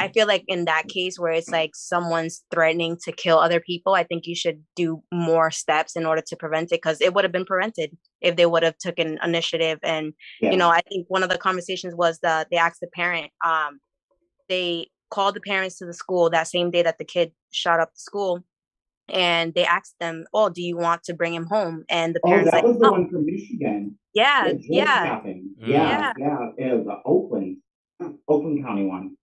I 0.00 0.08
feel 0.12 0.26
like 0.26 0.44
in 0.48 0.64
that 0.64 0.88
case 0.88 1.18
where 1.18 1.32
it's 1.32 1.48
like 1.50 1.72
someone's 1.74 2.44
threatening 2.52 2.96
to 3.04 3.12
kill 3.12 3.38
other 3.38 3.60
people, 3.60 3.94
I 3.94 4.04
think 4.04 4.26
you 4.26 4.34
should 4.34 4.62
do 4.74 5.02
more 5.12 5.50
steps 5.50 5.96
in 5.96 6.06
order 6.06 6.22
to 6.26 6.36
prevent 6.36 6.72
it 6.72 6.76
because 6.82 7.00
it 7.00 7.14
would 7.14 7.24
have 7.24 7.32
been 7.32 7.44
prevented 7.44 7.96
if 8.20 8.36
they 8.36 8.46
would 8.46 8.62
have 8.62 8.78
taken 8.78 9.18
initiative. 9.22 9.78
And 9.82 10.14
Yeah. 10.40 10.52
you 10.52 10.56
know, 10.56 10.70
I 10.70 10.80
think 10.88 11.06
one 11.08 11.22
of 11.22 11.28
the 11.30 11.38
conversations 11.38 11.94
was 11.94 12.18
that 12.20 12.48
they 12.50 12.56
asked 12.56 12.80
the 12.80 12.88
parent, 12.88 13.30
um, 13.44 13.80
they 14.48 14.88
called 15.10 15.34
the 15.34 15.40
parents 15.40 15.76
to 15.78 15.86
the 15.86 15.94
school 15.94 16.30
that 16.30 16.48
same 16.48 16.70
day 16.70 16.82
that 16.82 16.98
the 16.98 17.04
kid 17.04 17.32
shot 17.50 17.80
up 17.80 17.90
the 17.92 18.00
school, 18.00 18.44
and 19.08 19.54
they 19.54 19.64
asked 19.64 19.96
them, 20.00 20.24
"Oh, 20.32 20.48
do 20.48 20.62
you 20.62 20.76
want 20.76 21.02
to 21.04 21.14
bring 21.14 21.34
him 21.34 21.46
home?" 21.46 21.84
And 21.88 22.14
the 22.14 22.20
Oh, 22.24 22.28
parents 22.28 22.50
that 22.50 22.56
like, 22.58 22.64
was 22.64 22.78
the 22.78 22.84
"No." 22.84 22.92
one 22.92 23.08
from 23.10 23.26
Michigan. 23.26 23.98
yeah, 24.14 24.44
that 24.44 24.54
George 24.54 24.66
yeah. 24.68 25.20
Mm. 25.24 25.46
Yeah, 25.56 26.12
yeah. 26.18 26.50
It 26.58 26.76
was 26.76 26.86
the 26.86 26.98
Oakland, 27.04 27.58
Oakland 28.28 28.64
County 28.64 28.86
one. 28.86 29.16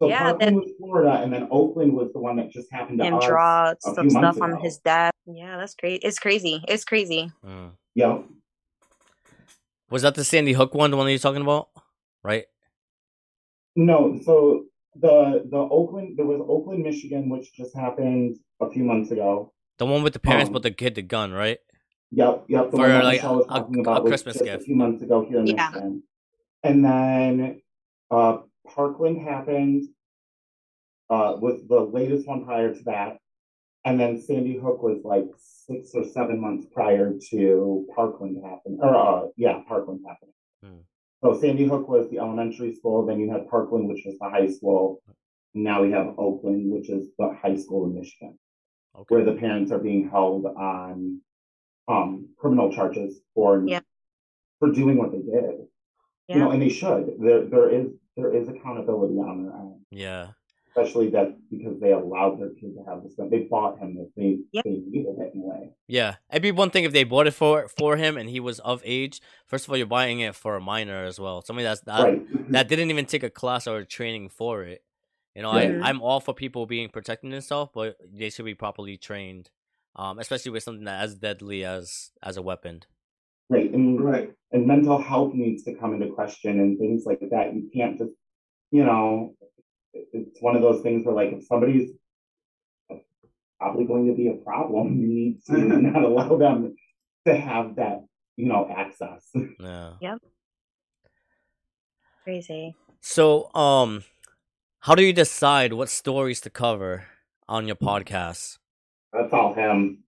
So 0.00 0.08
Yeah, 0.08 0.30
Parkland 0.30 0.56
was 0.56 0.70
Florida, 0.78 1.20
and 1.22 1.32
then 1.32 1.48
Oakland 1.50 1.92
was 1.92 2.12
the 2.12 2.20
one 2.20 2.36
that 2.36 2.50
just 2.50 2.70
happened 2.72 2.98
to 3.00 3.04
and 3.04 3.16
us. 3.16 3.26
draw 3.26 3.70
a 3.70 3.76
some 3.80 4.08
few 4.08 4.20
months 4.20 4.36
stuff 4.36 4.42
on 4.42 4.52
ago. 4.52 4.62
his 4.62 4.78
death. 4.78 5.12
Yeah, 5.26 5.56
that's 5.56 5.74
great. 5.74 6.02
It's 6.04 6.18
crazy. 6.20 6.62
It's 6.68 6.84
crazy. 6.84 7.32
Mm. 7.44 7.72
Yep. 7.96 8.24
Was 9.90 10.02
that 10.02 10.14
the 10.14 10.22
Sandy 10.24 10.52
Hook 10.52 10.74
one, 10.74 10.90
the 10.90 10.96
one 10.96 11.06
that 11.06 11.12
you're 11.12 11.18
talking 11.18 11.42
about? 11.42 11.68
Right? 12.22 12.44
No, 13.76 14.20
so 14.24 14.64
the 14.94 15.44
the 15.50 15.56
Oakland 15.56 16.16
there 16.16 16.26
was 16.26 16.40
Oakland, 16.48 16.82
Michigan, 16.82 17.28
which 17.28 17.52
just 17.54 17.74
happened 17.76 18.36
a 18.60 18.70
few 18.70 18.84
months 18.84 19.10
ago. 19.10 19.52
The 19.78 19.86
one 19.86 20.02
with 20.02 20.12
the 20.12 20.18
parents 20.18 20.48
Um, 20.48 20.52
but 20.54 20.62
the 20.62 20.70
kid 20.72 20.94
the 20.94 21.02
gun, 21.02 21.32
right? 21.32 21.58
Yep, 22.10 22.44
yep. 22.48 22.70
The 22.70 22.76
For, 22.76 22.88
one 22.88 23.02
like, 23.04 23.16
Michelle 23.18 23.36
was 23.36 23.44
a- 23.46 23.48
talking 23.48 23.76
a 23.78 23.80
about 23.80 24.02
was 24.04 24.10
Christmas 24.10 24.40
gift. 24.42 24.62
a 24.62 24.64
few 24.64 24.74
months 24.76 25.02
ago 25.02 25.24
here 25.28 25.40
in 25.40 25.46
Yeah. 25.46 25.68
Michigan. 25.70 26.02
And 26.64 26.84
then 26.84 27.62
uh, 28.10 28.38
Parkland 28.74 29.20
happened. 29.22 29.84
Uh, 31.10 31.36
was 31.40 31.66
the 31.68 31.80
latest 31.80 32.28
one 32.28 32.44
prior 32.44 32.74
to 32.74 32.82
that, 32.84 33.16
and 33.86 33.98
then 33.98 34.20
Sandy 34.20 34.58
Hook 34.58 34.82
was 34.82 35.00
like 35.04 35.24
six 35.38 35.92
or 35.94 36.04
seven 36.04 36.38
months 36.38 36.66
prior 36.70 37.14
to 37.30 37.86
Parkland 37.96 38.36
happening. 38.44 38.78
Or 38.82 38.94
uh, 38.94 39.26
yeah, 39.36 39.62
Parkland 39.66 40.00
happening. 40.06 40.34
Hmm. 40.62 40.80
So 41.24 41.40
Sandy 41.40 41.64
Hook 41.64 41.88
was 41.88 42.10
the 42.10 42.18
elementary 42.18 42.74
school. 42.74 43.06
Then 43.06 43.18
you 43.20 43.30
had 43.32 43.48
Parkland, 43.48 43.88
which 43.88 44.02
was 44.04 44.16
the 44.20 44.28
high 44.28 44.48
school. 44.50 45.02
Now 45.54 45.82
we 45.82 45.90
have 45.92 46.14
Oakland, 46.18 46.70
which 46.70 46.90
is 46.90 47.08
the 47.18 47.34
high 47.42 47.56
school 47.56 47.86
in 47.86 47.94
Michigan 47.94 48.38
Okay. 48.94 49.14
where 49.14 49.24
the 49.24 49.32
parents 49.40 49.72
are 49.72 49.78
being 49.78 50.10
held 50.10 50.44
on 50.44 51.20
um 51.88 52.28
criminal 52.36 52.70
charges 52.70 53.20
for 53.34 53.64
Yeah. 53.66 53.80
for 54.58 54.70
doing 54.72 54.98
what 54.98 55.10
they 55.12 55.22
did. 55.22 55.66
You 56.28 56.38
know, 56.40 56.50
and 56.50 56.60
they 56.60 56.68
should. 56.68 57.14
There 57.18 57.46
there 57.46 57.70
is 57.70 57.86
there 58.18 58.34
is 58.34 58.48
accountability 58.48 59.14
on 59.14 59.44
their 59.44 59.54
end, 59.54 59.74
Yeah. 59.90 60.28
especially 60.70 61.08
that 61.10 61.28
because 61.50 61.78
they 61.80 61.92
allowed 61.92 62.38
their 62.40 62.50
kid 62.50 62.74
to 62.76 62.82
have 62.88 63.02
this 63.02 63.14
gun. 63.14 63.30
They 63.30 63.44
bought 63.54 63.78
him 63.78 63.94
this. 63.96 64.08
They 64.16 64.38
Yep. 64.52 64.64
they 64.64 64.70
needed 64.70 65.16
it 65.18 65.34
in 65.34 65.40
a 65.42 65.44
way. 65.44 65.70
Yeah. 65.86 66.16
It'd 66.30 66.42
be 66.42 66.52
one 66.52 66.70
thing 66.70 66.84
if 66.84 66.92
they 66.92 67.04
bought 67.04 67.26
it 67.26 67.34
for 67.42 67.68
for 67.68 67.96
him 67.96 68.16
and 68.16 68.28
he 68.28 68.40
was 68.40 68.58
of 68.60 68.82
age. 68.84 69.20
First 69.46 69.64
of 69.66 69.70
all, 69.70 69.76
you're 69.76 69.86
buying 69.86 70.20
it 70.20 70.34
for 70.34 70.56
a 70.56 70.60
minor 70.60 71.04
as 71.04 71.18
well. 71.20 71.42
Somebody 71.42 71.64
that's 71.64 71.80
that, 71.82 72.02
right. 72.02 72.52
that 72.52 72.68
didn't 72.68 72.90
even 72.90 73.06
take 73.06 73.22
a 73.22 73.30
class 73.30 73.66
or 73.66 73.84
training 73.84 74.28
for 74.28 74.62
it. 74.64 74.82
You 75.34 75.42
know, 75.42 75.52
Right. 75.52 75.70
I, 75.70 75.88
I'm 75.88 76.02
all 76.02 76.20
for 76.20 76.34
people 76.34 76.66
being 76.66 76.88
protecting 76.88 77.30
themselves, 77.30 77.70
but 77.72 77.96
they 78.20 78.30
should 78.30 78.44
be 78.44 78.54
properly 78.54 78.96
trained. 78.96 79.50
Um, 79.96 80.18
especially 80.20 80.52
with 80.52 80.62
something 80.62 80.84
that 80.84 81.02
as 81.02 81.14
deadly 81.16 81.64
as 81.64 82.10
as 82.22 82.36
a 82.36 82.42
weapon. 82.42 82.82
Right. 83.48 83.72
And 83.72 84.00
Right. 84.00 84.32
and 84.52 84.66
mental 84.66 84.98
health 84.98 85.34
needs 85.34 85.64
to 85.64 85.74
come 85.74 85.94
into 85.94 86.12
question 86.12 86.60
and 86.60 86.78
things 86.78 87.04
like 87.06 87.20
that. 87.30 87.54
You 87.54 87.70
can't 87.74 87.98
just 87.98 88.12
you 88.70 88.84
know 88.84 89.34
it's 89.92 90.40
one 90.40 90.56
of 90.56 90.62
those 90.62 90.82
things 90.82 91.04
where 91.04 91.14
like 91.14 91.32
if 91.32 91.44
somebody's 91.44 91.90
probably 93.58 93.84
going 93.84 94.06
to 94.06 94.14
be 94.14 94.28
a 94.28 94.34
problem, 94.34 95.00
you 95.00 95.08
need 95.08 95.44
to 95.46 95.58
not 95.58 96.02
allow 96.02 96.36
them 96.36 96.74
to 97.26 97.36
have 97.36 97.76
that, 97.76 98.04
you 98.36 98.46
know, 98.46 98.68
access. 98.74 99.30
Yeah. 99.60 99.94
Yep. 100.00 100.18
Crazy. 102.24 102.76
So, 103.00 103.52
um, 103.54 104.04
how 104.80 104.94
do 104.94 105.02
you 105.02 105.12
decide 105.12 105.72
what 105.72 105.88
stories 105.88 106.40
to 106.42 106.50
cover 106.50 107.04
on 107.48 107.66
your 107.66 107.76
podcast? 107.76 108.58
That's 109.12 109.32
all 109.32 109.54
him. 109.54 110.04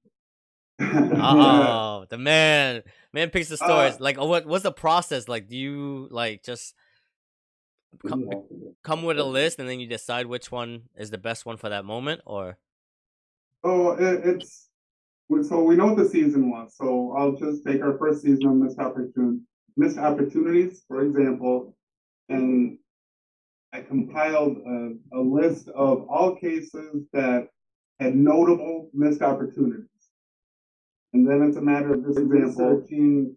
Oh, 1.22 2.06
the 2.08 2.16
man, 2.16 2.82
man 3.12 3.30
picks 3.30 3.49
the 3.49 3.56
stories. 3.56 3.94
Uh, 3.94 3.99
like, 4.00 4.18
what 4.18 4.46
what's 4.46 4.62
the 4.62 4.72
process? 4.72 5.28
Like, 5.28 5.49
do 5.49 5.56
you 5.56 6.08
like 6.10 6.42
just 6.42 6.75
come, 8.08 8.28
come 8.82 9.02
with 9.02 9.18
a 9.18 9.25
list 9.25 9.58
and 9.58 9.68
then 9.68 9.80
you 9.80 9.87
decide 9.87 10.26
which 10.26 10.50
one 10.50 10.84
is 10.96 11.10
the 11.10 11.18
best 11.18 11.44
one 11.44 11.56
for 11.56 11.68
that 11.68 11.84
moment, 11.84 12.22
or 12.25 12.56
Oh, 13.62 13.92
it, 13.92 14.22
it's 14.25 14.68
so 15.42 15.62
we 15.62 15.76
know 15.76 15.87
what 15.87 15.96
the 15.96 16.08
season 16.08 16.50
was. 16.50 16.75
So 16.76 17.14
I'll 17.16 17.37
just 17.37 17.64
take 17.64 17.82
our 17.82 17.96
first 17.99 18.22
season 18.22 18.46
of 18.46 18.54
missed 18.56 18.78
opportunities, 18.78 19.42
missed 19.76 19.99
opportunities, 19.99 20.82
for 20.88 21.04
example, 21.04 21.76
and 22.28 22.78
I 23.72 23.82
compiled 23.82 24.58
a, 24.66 24.92
a 25.12 25.20
list 25.20 25.68
of 25.68 26.06
all 26.08 26.37
cases 26.37 27.06
that 27.12 27.49
had 28.00 28.16
notable 28.16 28.90
missed 28.92 29.22
opportunities. 29.22 29.87
And 31.12 31.28
then 31.28 31.42
it's 31.42 31.56
a 31.56 31.62
matter 31.62 31.94
of 31.94 32.06
just 32.06 32.20
researching 32.20 33.36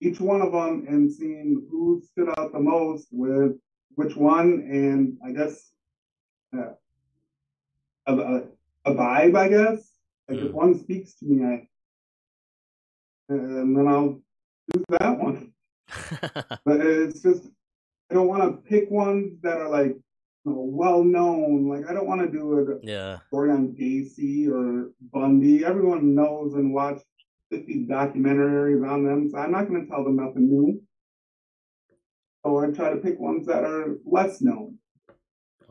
each 0.00 0.20
one 0.20 0.42
of 0.42 0.52
them 0.52 0.84
and 0.88 1.10
seeing 1.10 1.66
who 1.70 2.02
stood 2.04 2.28
out 2.36 2.52
the 2.52 2.58
most 2.58 3.08
with 3.12 3.52
which 3.94 4.16
one, 4.16 4.66
and 4.70 5.16
I 5.24 5.32
guess 5.32 5.70
uh, 6.56 6.72
a, 8.06 8.42
a, 8.84 8.94
vibe, 8.94 9.36
I 9.36 9.48
guess. 9.48 9.90
Like 10.28 10.38
if 10.38 10.52
one 10.52 10.78
speaks 10.78 11.14
to 11.16 11.26
me, 11.26 11.44
I 11.44 11.68
and 13.28 13.76
then 13.76 13.88
I'll 13.88 14.20
choose 14.72 14.84
that 14.88 15.18
one. 15.18 15.52
But 16.64 16.80
it's 16.80 17.20
just 17.22 17.44
I 18.10 18.14
don't 18.14 18.28
want 18.28 18.42
to 18.42 18.68
pick 18.68 18.90
ones 18.90 19.40
that 19.42 19.58
are 19.58 19.68
like 19.68 19.96
well 20.44 21.02
known. 21.02 21.68
Like 21.68 21.88
I 21.88 21.94
don't 21.94 22.06
want 22.06 22.20
to 22.20 22.30
do 22.30 22.58
a 22.58 22.86
yeah, 22.86 23.18
story 23.28 23.50
on 23.50 23.68
Gacy 23.74 24.48
or 24.48 24.90
Bundy. 25.12 25.64
Everyone 25.64 26.14
knows 26.14 26.54
and 26.54 26.72
watched 26.74 27.04
50 27.50 27.86
documentaries 27.86 28.88
on 28.88 29.04
them, 29.04 29.30
so 29.30 29.38
I'm 29.38 29.52
not 29.52 29.68
going 29.68 29.82
to 29.84 29.90
tell 29.90 30.04
them 30.04 30.16
nothing 30.16 30.48
new. 30.48 30.82
So 32.44 32.58
I 32.60 32.66
try 32.72 32.90
to 32.90 32.96
pick 32.96 33.18
ones 33.18 33.46
that 33.46 33.64
are 33.64 33.96
less 34.04 34.42
known. 34.42 34.78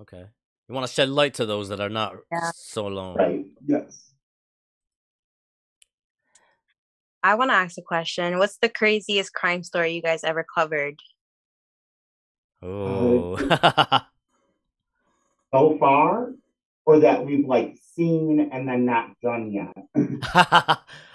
okay. 0.02 0.26
You 0.70 0.76
want 0.76 0.88
to 0.88 0.94
shed 0.94 1.10
light 1.10 1.36
to 1.36 1.46
those 1.46 1.70
that 1.70 1.80
are 1.80 1.90
not 1.90 2.16
Yeah. 2.32 2.52
so 2.56 2.90
known. 2.90 3.16
Right. 3.16 3.46
Yes. 3.66 4.12
I 7.22 7.36
want 7.36 7.52
to 7.52 7.56
ask 7.56 7.78
a 7.78 7.82
question. 7.82 8.38
What's 8.38 8.58
the 8.58 8.70
craziest 8.70 9.34
crime 9.34 9.64
story 9.64 9.94
you 9.94 10.02
guys 10.02 10.24
ever 10.24 10.46
covered? 10.56 11.00
Oh, 12.62 13.38
So 15.54 15.78
far, 15.78 16.32
or 16.86 17.00
that 17.00 17.24
we've 17.26 17.46
like 17.46 17.78
seen 17.96 18.50
and 18.52 18.68
then 18.68 18.86
not 18.86 19.12
done 19.22 19.52
yet. 19.52 19.74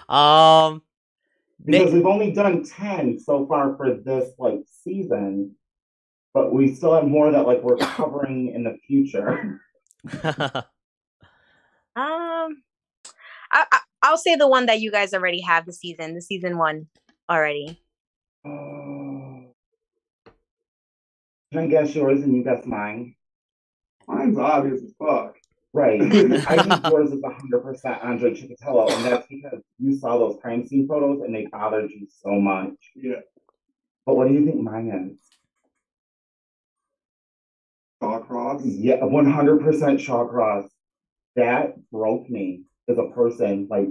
um, 0.08 0.82
Because 1.64 1.86
Nick- 1.86 1.92
we've 1.92 2.06
only 2.06 2.30
done 2.32 2.62
10 2.64 3.18
so 3.18 3.46
far 3.46 3.76
for 3.76 3.94
this 3.94 4.30
like 4.38 4.60
season, 4.84 5.56
but 6.32 6.52
we 6.54 6.74
still 6.74 6.94
have 6.94 7.06
more 7.06 7.32
that 7.32 7.46
like 7.46 7.62
we're 7.62 7.78
covering 7.78 8.52
in 8.54 8.62
the 8.64 8.76
future. 8.86 9.60
Um, 11.96 12.62
I, 13.50 13.66
I 13.72 13.78
I'll 14.02 14.16
say 14.16 14.36
the 14.36 14.46
one 14.46 14.66
that 14.66 14.80
you 14.80 14.92
guys 14.92 15.12
already 15.12 15.40
have 15.40 15.66
the 15.66 15.72
season, 15.72 16.14
the 16.14 16.22
season 16.22 16.56
one 16.56 16.86
already. 17.28 17.82
Uh, 18.44 19.50
Can 21.50 21.58
I 21.58 21.66
guess 21.66 21.92
yours 21.96 22.22
and 22.22 22.36
you 22.36 22.44
guess 22.44 22.64
mine? 22.64 23.16
Mine's 24.08 24.38
obvious 24.38 24.82
as 24.82 24.94
fuck. 24.98 25.36
Right. 25.74 26.00
I 26.48 26.62
think 26.62 26.86
yours 26.88 27.12
is 27.12 27.20
100% 27.20 28.04
Andre 28.04 28.30
Chikatilo, 28.34 28.90
and 28.90 29.04
that's 29.04 29.26
because 29.28 29.60
you 29.78 29.96
saw 29.96 30.18
those 30.18 30.38
crime 30.40 30.66
scene 30.66 30.88
photos 30.88 31.20
and 31.20 31.34
they 31.34 31.46
bothered 31.46 31.90
you 31.90 32.08
so 32.22 32.30
much. 32.40 32.72
Yeah. 32.96 33.20
But 34.06 34.16
what 34.16 34.28
do 34.28 34.34
you 34.34 34.46
think 34.46 34.62
mine 34.62 34.88
is? 35.12 35.18
Shawcross. 38.02 38.62
Yeah, 38.64 39.00
100% 39.00 39.60
Shawcross. 39.98 40.68
That 41.36 41.74
broke 41.90 42.30
me 42.30 42.62
as 42.88 42.96
a 42.96 43.10
person. 43.14 43.68
Like, 43.70 43.90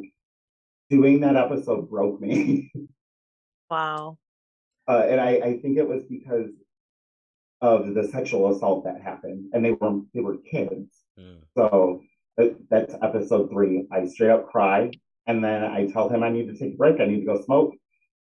doing 0.89 1.21
that 1.21 1.36
episode 1.36 1.89
broke 1.89 2.19
me. 2.19 2.71
Wow. 3.69 4.17
uh, 4.88 5.05
and 5.09 5.19
I, 5.19 5.31
I 5.43 5.57
think 5.57 5.77
it 5.77 5.86
was 5.86 6.05
because 6.05 6.51
of 7.61 7.93
the 7.93 8.07
sexual 8.07 8.55
assault 8.55 8.83
that 8.85 9.01
happened, 9.01 9.51
and 9.53 9.63
they 9.63 9.71
were 9.71 10.01
they 10.13 10.21
were 10.21 10.37
kids. 10.37 10.91
Mm. 11.19 11.39
So 11.55 12.01
that, 12.37 12.55
that's 12.69 12.95
episode 13.01 13.49
three. 13.49 13.87
I 13.91 14.05
straight 14.07 14.29
up 14.29 14.49
cry, 14.49 14.91
and 15.25 15.43
then 15.43 15.63
I 15.63 15.87
tell 15.87 16.09
him 16.09 16.23
I 16.23 16.29
need 16.29 16.47
to 16.47 16.57
take 16.57 16.73
a 16.73 16.77
break. 16.77 16.99
I 16.99 17.05
need 17.05 17.21
to 17.21 17.25
go 17.25 17.41
smoke, 17.43 17.75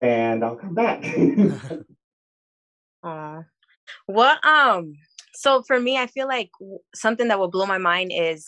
and 0.00 0.44
I'll 0.44 0.56
come 0.56 0.74
back. 0.74 1.04
Aw. 3.02 3.42
What 4.06 4.44
um 4.46 4.94
so 5.34 5.62
for 5.62 5.78
me 5.78 5.96
I 5.98 6.06
feel 6.06 6.26
like 6.26 6.50
something 6.94 7.28
that 7.28 7.38
will 7.38 7.48
blow 7.48 7.66
my 7.66 7.78
mind 7.78 8.12
is 8.14 8.46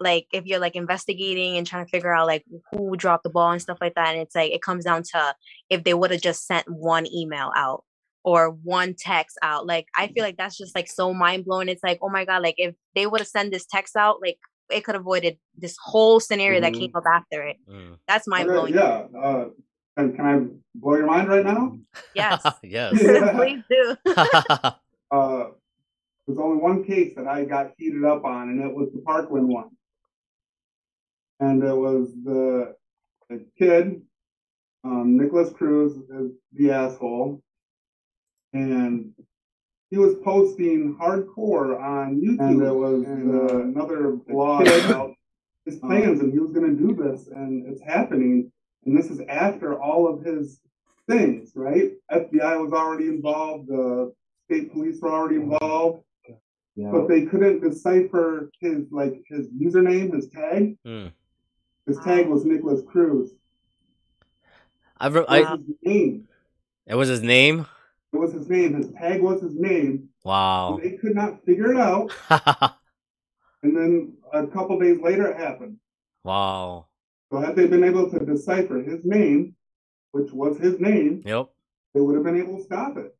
like 0.00 0.26
if 0.32 0.46
you're 0.46 0.60
like 0.60 0.76
investigating 0.76 1.56
and 1.56 1.66
trying 1.66 1.84
to 1.84 1.90
figure 1.90 2.14
out 2.14 2.26
like 2.26 2.44
who 2.70 2.96
dropped 2.96 3.24
the 3.24 3.30
ball 3.30 3.50
and 3.50 3.60
stuff 3.60 3.78
like 3.80 3.94
that 3.94 4.14
and 4.14 4.22
it's 4.22 4.34
like 4.34 4.52
it 4.52 4.62
comes 4.62 4.84
down 4.84 5.02
to 5.02 5.34
if 5.68 5.84
they 5.84 5.92
would 5.92 6.10
have 6.10 6.22
just 6.22 6.46
sent 6.46 6.66
one 6.68 7.06
email 7.12 7.52
out 7.54 7.84
or 8.24 8.50
one 8.50 8.94
text 8.98 9.38
out 9.42 9.66
like 9.66 9.86
I 9.96 10.08
feel 10.08 10.24
like 10.24 10.36
that's 10.36 10.56
just 10.56 10.74
like 10.74 10.88
so 10.88 11.12
mind 11.14 11.44
blowing 11.44 11.68
it's 11.68 11.84
like 11.84 11.98
oh 12.02 12.08
my 12.08 12.24
god 12.24 12.42
like 12.42 12.54
if 12.58 12.74
they 12.94 13.06
would 13.06 13.20
have 13.20 13.28
sent 13.28 13.52
this 13.52 13.66
text 13.66 13.96
out 13.96 14.20
like 14.22 14.38
it 14.70 14.82
could 14.82 14.94
have 14.94 15.02
avoided 15.02 15.36
this 15.56 15.76
whole 15.82 16.18
scenario 16.20 16.60
that 16.60 16.72
came 16.72 16.90
up 16.94 17.04
after 17.06 17.42
it 17.42 17.56
Mm. 17.68 17.98
that's 18.08 18.26
mind 18.26 18.48
Okay, 18.48 18.54
blowing 18.54 18.74
yeah. 18.74 19.06
Uh, 19.18 19.44
can, 19.96 20.16
can 20.16 20.24
I 20.26 20.40
blow 20.74 20.96
your 20.96 21.06
mind 21.06 21.28
right 21.28 21.44
now? 21.44 21.76
yes 22.14 22.42
yes. 22.62 22.92
please 23.36 23.62
do 23.70 23.96
Uh, 25.10 25.50
there's 26.26 26.38
only 26.38 26.56
one 26.60 26.82
case 26.82 27.14
that 27.16 27.28
I 27.28 27.44
got 27.44 27.72
heated 27.76 28.02
up 28.04 28.24
on, 28.24 28.48
and 28.48 28.64
it 28.64 28.74
was 28.74 28.88
the 28.92 29.00
Parkland 29.02 29.46
one. 29.46 29.68
And 31.38 31.62
it 31.62 31.76
was 31.76 32.08
the, 32.24 32.74
the 33.28 33.44
kid, 33.58 34.00
um, 34.84 35.18
Nicholas 35.18 35.52
Cruz 35.52 35.92
is 36.08 36.32
the 36.54 36.70
asshole. 36.70 37.42
And 38.54 39.12
he 39.90 39.98
was 39.98 40.14
posting 40.24 40.96
hardcore 41.00 41.80
on 41.80 42.20
YouTube. 42.20 42.40
And 42.40 42.60
there 42.62 42.74
was 42.74 43.04
uh, 43.04 43.58
another 43.62 44.12
blog 44.12 44.66
about 44.66 45.14
his 45.66 45.76
plans, 45.76 46.20
and 46.20 46.32
he 46.32 46.38
was 46.38 46.52
going 46.52 46.76
to 46.76 46.82
do 46.82 46.94
this, 46.94 47.28
and 47.28 47.66
it's 47.66 47.82
happening. 47.82 48.50
And 48.86 48.96
this 48.96 49.06
is 49.10 49.20
after 49.28 49.80
all 49.80 50.06
of 50.08 50.24
his 50.24 50.60
things, 51.08 51.52
right? 51.54 51.92
FBI 52.10 52.62
was 52.62 52.72
already 52.72 53.08
involved, 53.08 53.68
the 53.68 54.12
state 54.46 54.72
police 54.72 55.00
were 55.00 55.10
already 55.12 55.36
involved, 55.36 56.02
Yeah. 56.76 56.90
but 56.90 57.08
they 57.08 57.26
couldn't 57.26 57.60
decipher 57.60 58.50
his 58.60 58.90
like 58.90 59.22
his 59.28 59.48
username, 59.48 60.14
his 60.14 60.28
tag. 60.28 60.76
Mm. 60.86 61.12
His 61.86 61.98
tag 61.98 62.28
was 62.28 62.44
Nicholas 62.44 62.82
Cruz. 62.86 63.30
I, 64.98 65.08
re- 65.08 65.20
It 65.22 65.26
I 65.28 65.56
his 65.56 65.76
name. 65.82 66.28
it 66.86 66.94
was 66.94 67.08
his 67.08 67.20
name. 67.22 67.66
It 68.14 68.18
was 68.18 68.32
his 68.32 68.48
name. 68.48 68.74
His 68.74 68.92
tag 68.92 69.20
was 69.22 69.42
his 69.42 69.56
name. 69.56 70.08
Wow. 70.24 70.78
They 70.80 70.92
could 70.92 71.16
not 71.16 71.44
figure 71.44 71.72
it 71.72 71.76
out. 71.78 72.10
And 73.64 73.74
then 73.74 74.18
a 74.30 74.46
couple 74.46 74.78
days 74.78 75.00
later, 75.00 75.26
it 75.26 75.38
happened. 75.38 75.78
wow. 76.22 76.86
So 77.32 77.38
had 77.40 77.56
they 77.56 77.66
been 77.66 77.82
able 77.82 78.10
to 78.10 78.18
decipher 78.18 78.76
his 78.82 79.00
name, 79.06 79.56
which 80.12 80.30
was 80.32 80.58
his 80.58 80.78
name, 80.78 81.22
Yep. 81.24 81.48
they 81.94 82.00
would 82.02 82.14
have 82.14 82.24
been 82.24 82.36
able 82.38 82.58
to 82.58 82.62
stop 82.62 82.98
it. 82.98 83.16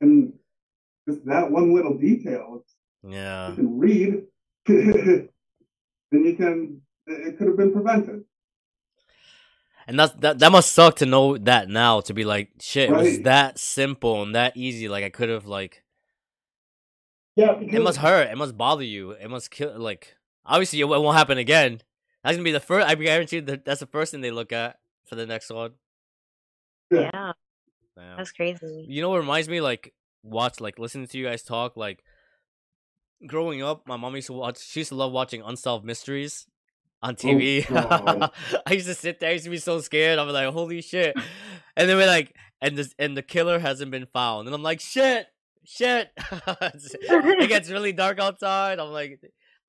And 0.00 0.32
just 1.08 1.26
that 1.26 1.50
one 1.50 1.74
little 1.74 1.98
detail, 1.98 2.64
Yeah. 3.02 3.48
you 3.50 3.54
can 3.56 3.78
read, 3.80 4.22
then 4.66 5.28
you 6.12 6.36
can. 6.36 6.80
It 7.08 7.36
could 7.36 7.48
have 7.48 7.56
been 7.56 7.72
prevented. 7.72 8.22
And 9.86 9.98
that's 9.98 10.14
that 10.20 10.38
that 10.38 10.52
must 10.52 10.72
suck 10.72 10.96
to 10.96 11.06
know 11.06 11.36
that 11.36 11.68
now 11.68 12.00
to 12.02 12.14
be 12.14 12.24
like 12.24 12.50
shit, 12.60 12.90
it 12.90 12.92
was 12.92 13.20
that 13.20 13.58
simple 13.58 14.22
and 14.22 14.34
that 14.34 14.56
easy. 14.56 14.88
Like 14.88 15.04
I 15.04 15.10
could 15.10 15.28
have 15.28 15.46
like 15.46 15.82
Yeah, 17.36 17.58
it 17.60 17.82
must 17.82 17.98
hurt, 17.98 18.28
it 18.28 18.36
must 18.38 18.56
bother 18.56 18.84
you, 18.84 19.10
it 19.12 19.28
must 19.28 19.50
kill 19.50 19.78
like 19.78 20.16
obviously 20.46 20.80
it 20.80 20.88
won't 20.88 21.16
happen 21.16 21.38
again. 21.38 21.80
That's 22.22 22.36
gonna 22.36 22.44
be 22.44 22.52
the 22.52 22.60
first 22.60 22.86
I 22.88 22.94
guarantee 22.94 23.40
that 23.40 23.64
that's 23.64 23.80
the 23.80 23.86
first 23.86 24.12
thing 24.12 24.22
they 24.22 24.30
look 24.30 24.52
at 24.52 24.78
for 25.04 25.16
the 25.16 25.26
next 25.26 25.50
one. 25.50 25.72
Yeah. 26.90 27.10
Yeah, 27.12 27.32
Damn. 27.96 28.16
that's 28.16 28.32
crazy. 28.32 28.86
You 28.88 29.02
know 29.02 29.10
what 29.10 29.18
reminds 29.18 29.48
me 29.48 29.60
like 29.60 29.92
watch 30.22 30.60
like 30.60 30.78
listening 30.78 31.06
to 31.08 31.18
you 31.18 31.26
guys 31.26 31.42
talk 31.42 31.76
like 31.76 32.02
growing 33.26 33.62
up 33.62 33.86
my 33.86 33.96
mom 33.96 34.14
used 34.14 34.26
to 34.28 34.32
watch 34.32 34.58
she 34.58 34.80
used 34.80 34.88
to 34.88 34.94
love 34.94 35.12
watching 35.12 35.42
unsolved 35.42 35.84
mysteries 35.84 36.46
on 37.04 37.12
oh, 37.12 37.22
TV. 37.22 37.68
God. 37.68 38.30
I 38.66 38.72
used 38.72 38.86
to 38.86 38.94
sit 38.94 39.20
there, 39.20 39.30
I 39.30 39.34
used 39.34 39.44
to 39.44 39.50
be 39.50 39.58
so 39.58 39.80
scared. 39.80 40.18
I'm 40.18 40.28
like, 40.28 40.52
holy 40.52 40.80
shit. 40.80 41.14
And 41.76 41.88
then 41.88 41.96
we're 41.96 42.06
like, 42.06 42.34
and 42.60 42.76
this 42.76 42.94
and 42.98 43.16
the 43.16 43.22
killer 43.22 43.58
hasn't 43.58 43.90
been 43.90 44.06
found. 44.06 44.48
And 44.48 44.54
I'm 44.54 44.62
like, 44.62 44.80
shit, 44.80 45.26
shit. 45.64 46.10
it 46.32 47.48
gets 47.48 47.70
really 47.70 47.92
dark 47.92 48.18
outside. 48.18 48.80
I'm 48.80 48.90
like, 48.90 49.20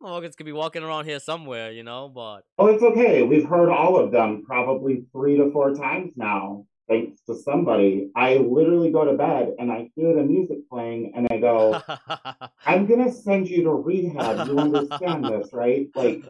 motherfuckers 0.01 0.37
could 0.37 0.45
be 0.45 0.53
walking 0.53 0.83
around 0.83 1.05
here 1.05 1.19
somewhere, 1.19 1.71
you 1.71 1.83
know, 1.83 2.09
but 2.13 2.41
oh, 2.57 2.67
it's 2.67 2.83
okay. 2.83 3.23
We've 3.23 3.47
heard 3.47 3.69
all 3.69 3.97
of 3.97 4.11
them 4.11 4.43
probably 4.45 5.05
three 5.11 5.35
to 5.37 5.51
four 5.51 5.73
times 5.73 6.13
now, 6.15 6.65
thanks 6.87 7.21
to 7.27 7.35
somebody. 7.35 8.11
I 8.15 8.35
literally 8.35 8.91
go 8.91 9.03
to 9.03 9.17
bed 9.17 9.55
and 9.59 9.71
I 9.71 9.89
hear 9.95 10.15
the 10.15 10.23
music 10.23 10.69
playing 10.69 11.11
and 11.15 11.27
I 11.29 11.37
go, 11.39 11.81
I'm 12.65 12.85
gonna 12.85 13.11
send 13.11 13.49
you 13.49 13.63
to 13.63 13.71
rehab. 13.71 14.47
You 14.47 14.57
understand 14.57 15.25
this, 15.25 15.49
right? 15.51 15.87
Like 15.95 16.23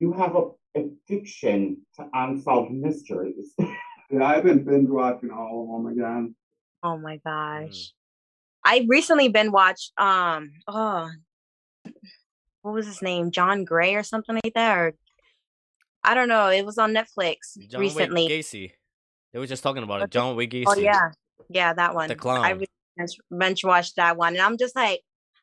you 0.00 0.12
have 0.12 0.36
a 0.36 0.50
addiction 0.78 1.78
to 1.96 2.08
unsolved 2.12 2.70
mysteries. 2.72 3.54
Yeah, 4.08 4.22
I've 4.24 4.44
been 4.44 4.62
binge 4.62 4.88
watching 4.88 5.32
all 5.32 5.64
of 5.76 5.82
them 5.84 5.92
again. 5.92 6.36
Oh 6.84 6.96
my 6.96 7.16
Mm. 7.16 7.22
gosh. 7.24 7.92
I 8.64 8.86
recently 8.88 9.28
been 9.30 9.50
watched 9.50 9.92
um 9.98 10.52
oh 10.68 11.10
what 12.62 12.72
was 12.72 12.86
his 12.86 13.02
name? 13.02 13.32
John 13.32 13.64
Gray 13.64 13.96
or 13.96 14.04
something 14.04 14.38
like 14.44 14.54
that 14.54 14.78
or 14.78 14.94
I 16.04 16.14
don't 16.14 16.28
know. 16.28 16.50
It 16.50 16.64
was 16.64 16.78
on 16.78 16.94
Netflix 16.94 17.58
John 17.68 17.80
recently. 17.80 18.28
Wayne 18.28 18.30
Gacy. 18.30 18.72
They 19.32 19.40
were 19.40 19.46
just 19.48 19.64
talking 19.64 19.82
about 19.82 20.02
it. 20.02 20.04
Okay. 20.04 20.10
John 20.12 20.36
Wayne 20.36 20.50
Gacy. 20.50 20.64
Oh 20.68 20.78
yeah. 20.78 21.10
Yeah, 21.48 21.72
that 21.72 21.92
one. 21.96 22.06
The 22.06 22.14
I 22.14 22.16
clown. 22.18 22.42
recently 22.98 23.24
bench 23.32 23.64
watched 23.64 23.96
that 23.96 24.16
one 24.16 24.34
and 24.34 24.42
I'm 24.42 24.56
just 24.56 24.76
like 24.76 25.00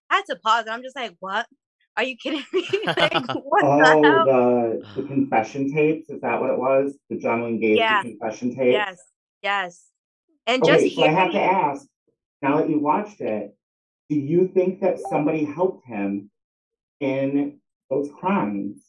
I 0.10 0.16
had 0.16 0.26
to 0.28 0.38
pause. 0.38 0.62
And 0.68 0.70
I'm 0.70 0.84
just 0.84 0.96
like, 0.96 1.18
what? 1.20 1.48
Are 1.96 2.04
you 2.04 2.18
kidding 2.18 2.44
me? 2.52 2.68
like, 2.98 3.14
what 3.44 3.62
the 3.62 3.68
oh, 3.68 4.02
hell? 4.04 4.26
the 4.26 5.02
the 5.02 5.08
confession 5.08 5.72
tapes, 5.72 6.10
is 6.10 6.22
that 6.22 6.40
what 6.40 6.50
it 6.50 6.58
was? 6.58 6.98
The 7.10 7.18
John 7.18 7.44
Wayne 7.44 7.60
Gacy 7.62 7.78
Yeah. 7.78 8.02
confession 8.02 8.56
tapes? 8.56 8.74
Yes, 8.74 9.04
yes. 9.42 9.86
And 10.48 10.64
just 10.64 10.86
Okay, 10.86 10.96
so 10.96 11.04
I 11.04 11.08
have 11.08 11.32
to 11.32 11.42
ask, 11.42 11.86
now 12.42 12.58
that 12.58 12.70
you 12.70 12.80
watched 12.80 13.22
it, 13.22 13.56
do 14.10 14.16
you 14.16 14.48
think 14.48 14.82
that 14.82 15.00
somebody 15.00 15.46
helped 15.46 15.86
him 15.86 16.30
in 17.00 17.60
those 17.90 18.10
crimes? 18.20 18.84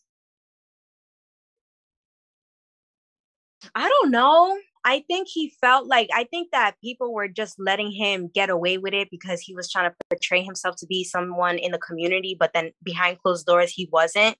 I 3.75 3.89
don't 3.89 4.11
know. 4.11 4.59
I 4.85 5.03
think 5.09 5.29
he 5.31 5.53
felt 5.61 5.87
like 5.89 6.09
I 6.15 6.25
think 6.25 6.51
that 6.53 6.77
people 6.83 7.13
were 7.15 7.29
just 7.29 7.57
letting 7.59 7.91
him 7.91 8.31
get 8.33 8.51
away 8.51 8.77
with 8.79 8.93
it 8.93 9.09
because 9.11 9.41
he 9.41 9.55
was 9.55 9.71
trying 9.71 9.91
to 9.91 9.97
portray 10.11 10.43
himself 10.43 10.77
to 10.79 10.87
be 10.87 11.05
someone 11.05 11.57
in 11.59 11.73
the 11.73 11.79
community, 11.79 12.37
but 12.39 12.51
then 12.53 12.73
behind 12.83 13.19
closed 13.19 13.47
doors 13.47 13.73
he 13.73 13.89
wasn't. 13.91 14.37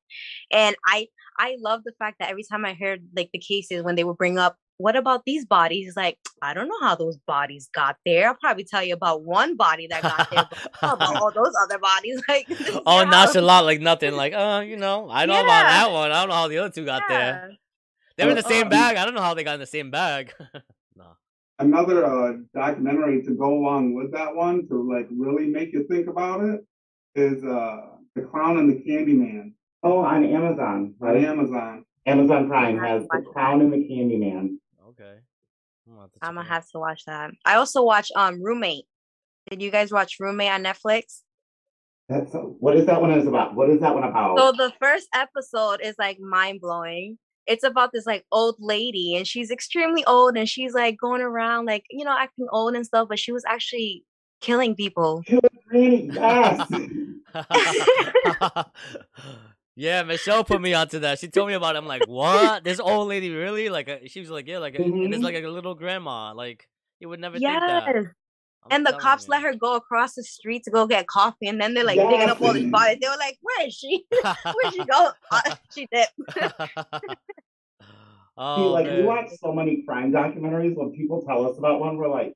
And 0.53 0.77
I 0.87 1.09
I 1.39 1.57
love 1.61 1.81
the 1.85 1.95
fact 1.99 2.19
that 2.21 2.31
every 2.31 2.45
time 2.45 2.65
I 2.65 2.75
heard 2.75 3.01
like 3.17 3.31
the 3.33 3.39
cases 3.39 3.83
when 3.83 3.95
they 3.95 4.05
would 4.05 4.19
bring 4.19 4.39
up 4.39 4.57
what 4.79 4.97
about 4.97 5.23
these 5.25 5.45
bodies? 5.47 5.95
Like, 5.97 6.19
I 6.43 6.53
don't 6.53 6.69
know 6.69 6.81
how 6.81 6.97
those 6.97 7.17
bodies 7.17 7.69
got 7.73 7.97
there. 8.05 8.29
I'll 8.29 8.35
probably 8.35 8.65
tell 8.65 8.83
you 8.83 8.95
about 8.95 9.23
one 9.23 9.57
body 9.57 9.87
that 9.87 10.03
got 10.03 10.29
there, 10.31 10.49
about 10.83 11.17
all 11.17 11.31
those 11.35 11.53
other 11.63 11.79
bodies? 11.79 12.21
Like, 12.29 12.47
oh, 12.51 12.97
your 12.97 13.07
house. 13.07 13.35
nonchalant, 13.35 13.67
like 13.67 13.81
nothing. 13.81 14.15
Like, 14.15 14.33
uh, 14.33 14.65
you 14.67 14.77
know, 14.77 15.09
I 15.11 15.27
know 15.27 15.35
about 15.35 15.47
that 15.47 15.93
one. 15.93 16.11
I 16.11 16.21
don't 16.21 16.29
know 16.31 16.35
how 16.35 16.49
the 16.49 16.59
other 16.59 16.71
two 16.71 16.85
got 16.85 17.03
there. 17.09 17.53
Yeah. 18.17 18.25
They 18.25 18.33
were 18.33 18.37
in 18.39 18.43
the 18.43 18.49
same 18.49 18.67
Uh, 18.67 18.71
bag. 18.71 18.97
I 18.97 19.05
don't 19.05 19.15
know 19.15 19.23
how 19.23 19.35
they 19.35 19.45
got 19.45 19.55
in 19.55 19.61
the 19.61 19.67
same 19.67 19.91
bag. 19.91 20.33
no. 20.97 21.07
Another 21.59 22.05
uh, 22.05 22.33
documentary 22.55 23.23
to 23.23 23.31
go 23.33 23.55
along 23.55 23.95
with 23.95 24.13
that 24.13 24.35
one 24.35 24.67
to 24.69 24.83
like 24.93 25.09
really 25.11 25.47
make 25.47 25.73
you 25.73 25.85
think 25.89 26.09
about 26.09 26.43
it 26.45 26.61
is 27.15 27.45
uh, 27.45 27.81
The 28.15 28.23
Clown 28.23 28.59
and 28.59 28.71
the 28.71 28.83
Candyman 28.85 29.53
Oh, 29.83 29.99
on 29.99 30.25
Amazon, 30.25 30.95
on? 31.01 31.17
Amazon. 31.25 31.85
Amazon 32.07 32.49
Prime 32.49 32.79
has 32.79 33.03
The. 33.11 33.23
Clown 33.33 33.61
and 33.61 33.73
the 33.73 33.77
Candyman. 33.79 34.57
Okay. 34.89 35.19
I'm 35.87 35.93
gonna 35.95 36.01
have 36.03 36.13
to 36.13 36.19
I'm 36.23 36.35
gonna 36.37 36.49
have 36.49 36.69
to 36.71 36.79
watch 36.79 37.05
that. 37.07 37.31
I 37.45 37.57
also 37.57 37.83
watch 37.83 38.11
um 38.17 38.43
Roommate. 38.43 38.85
Did 39.51 39.61
you 39.61 39.71
guys 39.71 39.93
watch 39.93 40.17
Roommate 40.19 40.51
on 40.51 40.63
Netflix? 40.65 41.21
That's 42.09 42.31
what 42.33 42.77
is 42.77 42.87
that 42.87 43.01
one 43.01 43.11
is 43.11 43.27
about? 43.27 43.55
What 43.55 43.69
is 43.71 43.81
that 43.81 43.95
one 43.95 44.05
about? 44.05 44.39
So 44.39 44.53
the 44.53 44.73
first 44.81 45.09
episode 45.15 45.81
is 45.83 45.95
like 45.99 46.19
mind 46.19 46.61
blowing. 46.63 47.19
It's 47.47 47.65
about 47.65 47.91
this 47.93 48.07
like 48.07 48.25
old 48.33 48.57
lady 48.59 49.17
and 49.17 49.27
she's 49.27 49.51
extremely 49.51 50.05
old 50.07 50.37
and 50.37 50.49
she's 50.49 50.73
like 50.73 50.97
going 50.99 51.21
around 51.23 51.67
like 51.67 51.85
you 51.91 52.05
know 52.05 52.17
acting 52.17 52.47
old 52.51 52.75
and 52.75 52.87
stuff, 52.87 53.09
but 53.09 53.19
she 53.19 53.33
was 53.33 53.45
actually 53.47 54.05
killing 54.41 54.75
people. 54.75 55.23
Yes. 55.73 56.71
yeah, 59.77 60.03
Michelle 60.03 60.45
put 60.45 60.61
me 60.61 60.75
onto 60.75 61.01
that. 61.01 61.19
She 61.19 61.29
told 61.29 61.49
me 61.49 61.55
about 61.55 61.75
it. 61.75 61.79
I'm 61.79 61.87
like, 61.87 62.07
what? 62.07 62.63
This 62.65 62.79
old 62.81 63.09
lady 63.09 63.31
really? 63.31 63.69
Like, 63.71 63.89
uh, 63.89 63.97
she 64.07 64.21
was 64.21 64.31
like, 64.31 64.47
yeah, 64.47 64.59
like, 64.59 64.75
a, 64.75 64.83
and 64.83 65.13
it's 65.13 65.21
Mhm. 65.21 65.25
like 65.25 65.43
a 65.43 65.49
little 65.49 65.75
grandma. 65.75 66.33
Like, 66.35 66.69
you 67.01 67.09
would 67.09 67.21
never 67.21 67.39
think 67.39 67.61
that. 67.61 68.15
Yes. 68.71 68.71
I'm 68.71 68.77
And 68.77 68.87
the 68.87 68.99
cops 68.99 69.27
you. 69.27 69.33
let 69.33 69.43
her 69.43 69.55
go 69.55 69.75
across 69.77 70.15
the 70.15 70.23
street 70.23 70.65
to 70.65 70.71
go 70.71 70.87
get 70.87 71.07
coffee, 71.07 71.49
and 71.49 71.61
then 71.61 71.75
they're 71.75 71.85
like 71.85 71.99
digging 71.99 72.29
up 72.31 72.41
all 72.41 72.53
these 72.53 72.71
bodies. 72.71 72.99
They 73.01 73.09
were 73.09 73.17
like, 73.19 73.39
"Where 73.41 73.67
is 73.67 73.75
she? 73.75 74.05
Where'd 74.23 74.75
she 74.75 74.85
go? 74.85 75.11
Uh, 75.31 75.57
she 75.75 75.87
did." 75.91 76.09
See, 78.37 78.43
oh, 78.43 78.73
like 78.73 78.91
we 78.91 79.03
watch 79.03 79.31
so 79.41 79.53
many 79.53 79.85
crime 79.87 80.11
documentaries. 80.11 80.75
When 80.75 80.91
people 80.91 81.23
tell 81.23 81.49
us 81.49 81.57
about 81.57 81.79
one, 81.79 81.97
we're 81.97 82.09
like, 82.09 82.35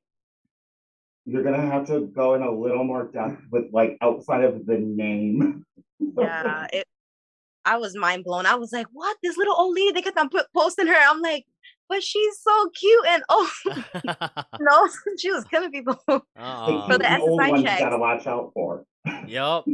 you're 1.24 1.42
gonna 1.42 1.60
have 1.60 1.88
to 1.88 2.06
go 2.06 2.34
in 2.34 2.42
a 2.42 2.50
little 2.50 2.84
more 2.84 3.10
depth 3.12 3.42
with 3.50 3.64
like 3.72 3.98
outside 4.00 4.44
of 4.44 4.64
the 4.64 4.78
name. 4.78 5.64
yeah, 5.98 6.68
it. 6.72 6.86
I 7.64 7.78
was 7.78 7.96
mind 7.96 8.22
blown. 8.24 8.46
I 8.46 8.54
was 8.54 8.72
like, 8.72 8.86
"What? 8.92 9.16
This 9.24 9.36
little 9.36 9.56
old 9.56 9.74
lady? 9.74 9.90
They 9.90 10.02
kept 10.02 10.16
on 10.16 10.28
put, 10.28 10.46
posting 10.54 10.86
her." 10.86 10.94
I'm 10.94 11.20
like, 11.20 11.44
"But 11.88 12.02
she's 12.02 12.38
so 12.40 12.68
cute 12.70 13.06
and 13.08 13.22
oh 13.28 13.50
no, 14.60 14.88
she 15.18 15.30
was 15.30 15.44
killing 15.44 15.70
people." 15.70 15.98
Uh-uh. 16.08 16.86
For 16.86 16.92
the 16.92 16.98
the 16.98 17.18
old 17.20 17.40
SSI 17.40 17.50
ones 17.50 17.62
you 17.62 17.68
checks. 17.68 17.80
gotta 17.80 17.98
watch 17.98 18.26
out 18.26 18.50
for. 18.54 18.84
Yup. 19.26 19.64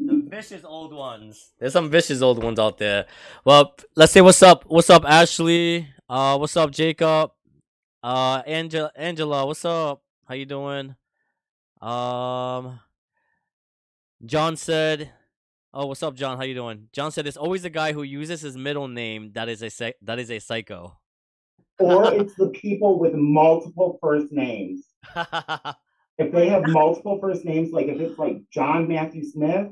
The 0.00 0.22
vicious 0.28 0.62
old 0.64 0.92
ones. 0.92 1.52
There's 1.58 1.72
some 1.72 1.90
vicious 1.90 2.22
old 2.22 2.42
ones 2.42 2.58
out 2.60 2.78
there. 2.78 3.06
Well, 3.44 3.74
let's 3.96 4.12
say 4.12 4.20
what's 4.20 4.42
up. 4.42 4.64
What's 4.66 4.90
up, 4.90 5.04
Ashley? 5.04 5.88
Uh, 6.08 6.38
what's 6.38 6.56
up, 6.56 6.70
Jacob? 6.70 7.32
Uh, 8.02 8.42
Angela. 8.46 8.92
Angela, 8.94 9.44
what's 9.44 9.64
up? 9.64 10.02
How 10.26 10.34
you 10.34 10.46
doing? 10.46 10.94
Um, 11.80 12.78
John 14.24 14.56
said, 14.56 15.10
"Oh, 15.74 15.86
what's 15.86 16.02
up, 16.04 16.14
John? 16.14 16.36
How 16.36 16.44
you 16.44 16.54
doing?" 16.54 16.88
John 16.92 17.10
said, 17.10 17.26
"It's 17.26 17.36
always 17.36 17.62
the 17.62 17.70
guy 17.70 17.92
who 17.92 18.02
uses 18.04 18.40
his 18.40 18.56
middle 18.56 18.86
name 18.86 19.32
that 19.34 19.48
is 19.48 19.62
a 19.62 19.92
that 20.02 20.18
is 20.20 20.30
a 20.30 20.38
psycho." 20.38 20.96
Or 21.78 22.12
it's 22.20 22.34
the 22.34 22.48
people 22.50 22.98
with 22.98 23.14
multiple 23.14 23.98
first 24.02 24.32
names. 24.32 24.84
If 26.20 26.32
they 26.32 26.48
have 26.48 26.66
multiple 26.66 27.20
first 27.20 27.44
names, 27.44 27.70
like 27.70 27.86
if 27.86 28.00
it's 28.00 28.18
like 28.18 28.38
John 28.50 28.88
Matthew 28.88 29.22
Smith, 29.24 29.68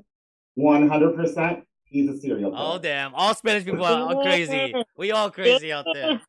one 0.54 0.88
hundred 0.88 1.16
percent, 1.16 1.64
he's 1.82 2.08
a 2.08 2.16
serial 2.16 2.52
killer. 2.52 2.62
oh 2.64 2.78
damn! 2.78 3.12
All 3.16 3.34
Spanish 3.34 3.64
people 3.64 3.84
are, 3.84 4.14
are 4.14 4.22
crazy. 4.22 4.72
We 4.96 5.10
all 5.10 5.28
crazy 5.28 5.72
out 5.72 5.86
there. 5.92 6.20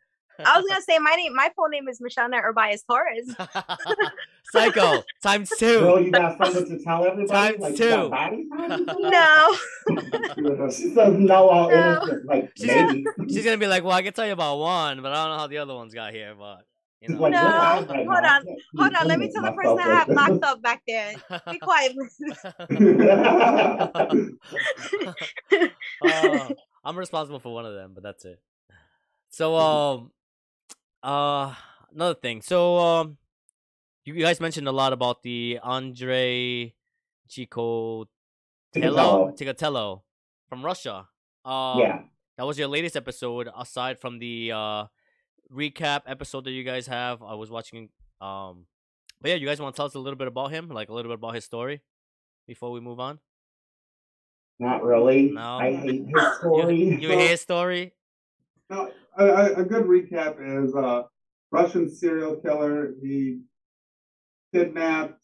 I 0.46 0.58
was 0.60 0.66
gonna 0.68 0.82
say 0.82 1.00
my 1.00 1.16
name. 1.16 1.34
My 1.36 1.52
full 1.56 1.68
name 1.70 1.88
is 1.88 2.00
Michelle 2.02 2.30
Urbias 2.30 2.86
Torres. 2.86 3.36
Psycho 4.52 5.04
times 5.22 5.50
two. 5.58 5.80
Girl, 5.82 6.00
you 6.02 6.12
got 6.12 6.38
something 6.38 6.66
to 6.78 6.84
tell 6.84 7.06
everybody? 7.06 7.58
Times 7.58 7.60
like, 7.62 7.76
two. 7.76 7.84
you 7.84 7.90
got 7.90 8.12
bodies 8.12 8.46
on 8.58 8.70
you? 8.80 10.48
No, 10.56 10.70
she 10.70 10.94
says 10.94 11.14
no, 11.18 11.50
all 11.50 11.70
No. 11.70 11.76
innocent. 11.78 12.26
Like 12.26 12.52
She's- 12.58 12.94
maybe. 12.94 13.06
She's 13.34 13.44
gonna 13.44 13.58
be 13.58 13.68
like, 13.68 13.84
"Well, 13.84 13.94
I 13.94 14.02
can 14.04 14.14
tell 14.14 14.26
you 14.26 14.34
about 14.34 14.58
one, 14.58 15.02
but 15.02 15.12
I 15.12 15.16
don't 15.26 15.32
know 15.34 15.38
how 15.40 15.48
the 15.48 15.58
other 15.58 15.76
ones 15.76 15.94
got 15.94 16.14
here." 16.14 16.34
But 16.38 16.60
you 17.02 17.10
know, 17.10 17.22
like, 17.22 17.34
No, 17.34 17.42
"Look, 17.42 17.52
I- 17.52 17.76
right 17.76 18.08
hold 18.08 18.08
now, 18.24 18.36
on, 18.38 18.46
hold 18.78 18.94
on. 18.96 19.08
Let 19.08 19.20
me 19.20 19.32
tell 19.34 19.44
the 19.44 19.52
person 19.52 19.80
I 19.80 19.96
have 19.96 20.08
locked 20.10 20.44
up 20.44 20.62
back 20.62 20.82
there. 20.88 21.14
Be 21.52 21.60
quiet. 21.60 21.96
Uh, 26.02 26.50
I'm 26.84 26.98
responsible 26.98 27.40
for 27.40 27.54
one 27.54 27.66
of 27.66 27.74
them, 27.74 27.92
but 27.94 28.04
that's 28.04 28.24
it. 28.26 28.40
So, 29.30 29.56
um, 29.56 30.12
uh, 31.08 31.54
another 31.94 32.14
thing. 32.16 32.42
So, 32.42 32.78
um, 32.78 33.18
you 34.04 34.14
guys 34.14 34.40
mentioned 34.40 34.68
a 34.68 34.72
lot 34.72 34.94
about 34.94 35.24
the 35.24 35.60
Andre 35.64 36.74
Chico 37.30 38.06
Ticatello. 38.76 40.02
From 40.50 40.64
Russia. 40.64 41.08
Um, 41.44 41.80
yeah. 41.80 42.00
that 42.38 42.46
was 42.46 42.58
your 42.58 42.68
latest 42.68 42.96
episode. 42.96 43.50
Aside 43.58 44.00
from 44.00 44.20
the 44.20 44.52
uh 44.54 44.86
recap 45.52 46.02
episode 46.08 46.46
that 46.46 46.52
you 46.52 46.64
guys 46.64 46.88
have, 46.88 47.22
I 47.22 47.36
was 47.36 47.50
watching. 47.50 47.90
Um, 48.22 48.66
but 49.22 49.30
yeah, 49.30 49.36
you 49.36 49.46
guys 49.48 49.60
want 49.60 49.76
to 49.76 49.78
tell 49.78 49.88
us 49.88 49.96
a 49.96 50.00
little 50.00 50.18
bit 50.18 50.28
about 50.28 50.52
him, 50.52 50.70
like 50.70 50.90
a 50.90 50.94
little 50.94 51.10
bit 51.12 51.20
about 51.20 51.36
his 51.36 51.44
story, 51.44 51.82
before 52.48 52.72
we 52.72 52.80
move 52.80 53.00
on. 53.00 53.20
Not 54.60 54.84
really. 54.84 55.32
No. 55.32 55.58
I 55.60 55.76
hate 55.76 56.06
his 56.08 56.38
story. 56.40 56.78
you 56.78 57.10
hear 57.10 57.28
his 57.28 57.42
story? 57.42 57.94
No, 58.70 58.92
a, 59.18 59.26
a, 59.26 59.54
a 59.56 59.64
good 59.66 59.86
recap 59.86 60.38
is 60.40 60.76
uh, 60.76 61.04
Russian 61.52 61.90
serial 61.90 62.36
killer. 62.38 62.94
He 63.02 63.42
kidnapped 64.54 65.22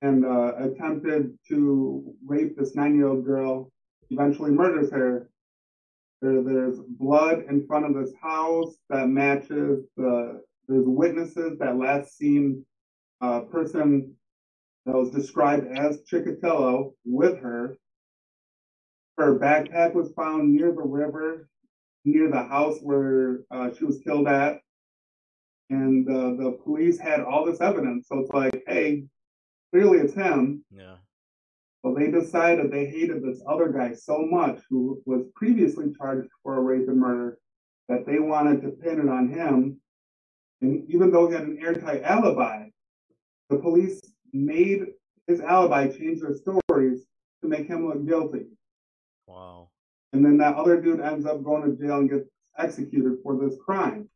and 0.00 0.24
uh, 0.24 0.54
attempted 0.58 1.38
to 1.48 2.14
rape 2.26 2.56
this 2.56 2.74
nine-year-old 2.74 3.24
girl. 3.24 3.70
Eventually 4.10 4.50
murders 4.50 4.90
her. 4.90 5.28
There, 6.20 6.42
there's 6.42 6.78
blood 6.98 7.44
in 7.48 7.66
front 7.66 7.86
of 7.86 7.94
this 7.94 8.12
house 8.20 8.74
that 8.90 9.08
matches 9.08 9.84
the. 9.96 10.42
There's 10.68 10.86
witnesses 10.86 11.58
that 11.58 11.76
last 11.76 12.16
seen 12.16 12.64
a 13.20 13.40
person 13.42 14.14
that 14.86 14.94
was 14.94 15.10
described 15.10 15.66
as 15.76 16.02
Chikatilo 16.02 16.92
with 17.04 17.38
her. 17.40 17.76
Her 19.18 19.38
backpack 19.38 19.92
was 19.92 20.12
found 20.12 20.52
near 20.52 20.72
the 20.72 20.82
river 20.82 21.48
near 22.04 22.30
the 22.30 22.42
house 22.42 22.78
where 22.82 23.40
uh, 23.50 23.70
she 23.76 23.84
was 23.84 23.98
killed 23.98 24.28
at. 24.28 24.58
And 25.70 26.08
uh, 26.08 26.42
the 26.42 26.58
police 26.64 26.98
had 26.98 27.20
all 27.20 27.44
this 27.44 27.60
evidence. 27.60 28.08
So 28.08 28.18
it's 28.18 28.30
like, 28.30 28.62
hey, 28.66 29.04
clearly 29.72 29.98
it's 29.98 30.12
him. 30.12 30.64
Yeah. 30.70 30.96
But 31.82 31.96
they 31.96 32.10
decided 32.10 32.70
they 32.70 32.86
hated 32.86 33.22
this 33.22 33.42
other 33.48 33.68
guy 33.68 33.94
so 33.94 34.18
much 34.18 34.60
who 34.70 35.02
was 35.04 35.24
previously 35.34 35.92
charged 35.96 36.28
for 36.42 36.58
a 36.58 36.60
rape 36.60 36.88
and 36.88 36.98
murder 36.98 37.38
that 37.88 38.06
they 38.06 38.20
wanted 38.20 38.62
to 38.62 38.68
pin 38.68 39.00
it 39.00 39.08
on 39.08 39.28
him. 39.28 39.80
And 40.60 40.88
even 40.88 41.10
though 41.10 41.26
he 41.28 41.34
had 41.34 41.42
an 41.42 41.58
airtight 41.60 42.02
alibi, 42.02 42.66
the 43.50 43.58
police 43.58 44.00
made 44.32 44.86
his 45.26 45.40
alibi 45.40 45.88
change 45.88 46.20
their 46.20 46.36
stories 46.36 47.04
to 47.42 47.48
make 47.48 47.66
him 47.66 47.88
look 47.88 48.06
guilty. 48.06 48.46
Wow. 49.26 49.71
And 50.12 50.24
then 50.24 50.36
that 50.38 50.56
other 50.56 50.80
dude 50.80 51.00
ends 51.00 51.26
up 51.26 51.42
going 51.42 51.62
to 51.62 51.82
jail 51.82 51.98
and 51.98 52.10
gets 52.10 52.28
executed 52.58 53.18
for 53.22 53.36
this 53.36 53.56
crime. 53.64 54.08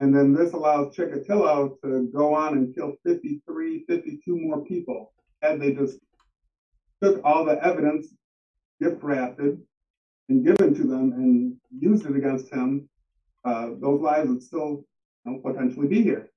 And 0.00 0.14
then 0.14 0.32
this 0.32 0.52
allows 0.52 0.96
Chikatilo 0.96 1.80
to 1.82 2.10
go 2.12 2.34
on 2.34 2.54
and 2.54 2.74
kill 2.74 2.94
53, 3.04 3.84
52 3.88 4.36
more 4.36 4.64
people. 4.64 5.12
Had 5.42 5.60
they 5.60 5.72
just 5.72 5.98
took 7.02 7.20
all 7.24 7.44
the 7.44 7.62
evidence, 7.64 8.08
gift 8.80 9.02
wrapped 9.02 9.40
it, 9.40 9.58
and 10.28 10.44
given 10.44 10.74
to 10.74 10.84
them 10.84 11.12
and 11.12 11.56
used 11.76 12.06
it 12.06 12.16
against 12.16 12.52
him, 12.52 12.88
uh, 13.44 13.70
those 13.80 14.00
lives 14.00 14.28
would 14.28 14.42
still 14.42 14.84
you 15.24 15.32
know, 15.32 15.38
potentially 15.38 15.88
be 15.88 16.02
here. 16.02 16.30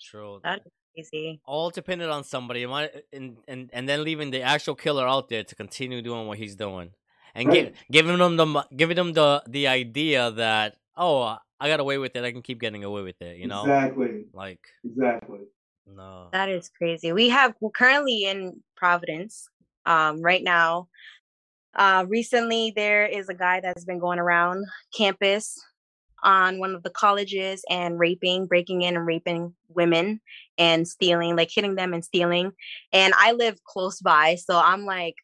True. 0.00 0.40
That- 0.44 0.66
Easy. 1.02 1.40
All 1.44 1.70
dependent 1.70 2.10
on 2.10 2.24
somebody, 2.24 2.64
am 2.64 2.72
I- 2.72 2.90
and 3.12 3.36
and 3.46 3.70
and 3.72 3.88
then 3.88 4.02
leaving 4.02 4.30
the 4.32 4.42
actual 4.42 4.74
killer 4.74 5.06
out 5.06 5.28
there 5.28 5.44
to 5.44 5.54
continue 5.54 6.02
doing 6.02 6.26
what 6.26 6.38
he's 6.38 6.56
doing, 6.56 6.90
and 7.36 7.48
Right. 7.48 7.72
gi- 7.72 7.80
giving 7.90 8.18
them 8.18 8.36
the 8.36 8.46
giving 8.74 8.96
them 8.96 9.12
the 9.12 9.42
the 9.46 9.68
idea 9.68 10.30
that 10.32 10.76
oh 10.96 11.36
I 11.60 11.68
got 11.68 11.78
away 11.80 11.98
with 11.98 12.16
it, 12.16 12.24
I 12.24 12.32
can 12.32 12.42
keep 12.42 12.58
getting 12.60 12.82
away 12.84 13.02
with 13.02 13.20
it, 13.22 13.36
you 13.36 13.46
know, 13.46 13.62
Exactly. 13.62 14.24
like 14.32 14.60
Exactly. 14.84 15.40
no. 15.86 16.28
That 16.32 16.48
is 16.48 16.68
crazy. 16.68 17.12
We 17.12 17.28
have 17.28 17.54
we're 17.60 17.70
currently 17.70 18.24
in 18.24 18.62
Providence 18.76 19.48
um, 19.86 20.20
right 20.20 20.42
now. 20.42 20.88
Uh, 21.74 22.06
recently, 22.08 22.72
there 22.74 23.06
is 23.06 23.28
a 23.28 23.34
guy 23.34 23.60
that's 23.60 23.84
been 23.84 24.00
going 24.00 24.18
around 24.18 24.64
campus 24.96 25.62
on 26.22 26.58
one 26.58 26.74
of 26.74 26.82
the 26.82 26.90
colleges 26.90 27.62
and 27.70 27.98
raping, 27.98 28.46
breaking 28.46 28.82
in 28.82 28.96
and 28.96 29.06
raping 29.06 29.54
women 29.68 30.20
and 30.56 30.86
stealing, 30.86 31.36
like 31.36 31.50
hitting 31.52 31.74
them 31.74 31.94
and 31.94 32.04
stealing. 32.04 32.52
And 32.92 33.14
I 33.16 33.32
live 33.32 33.62
close 33.64 34.00
by, 34.00 34.36
so 34.36 34.58
I'm 34.58 34.84
like, 34.84 35.14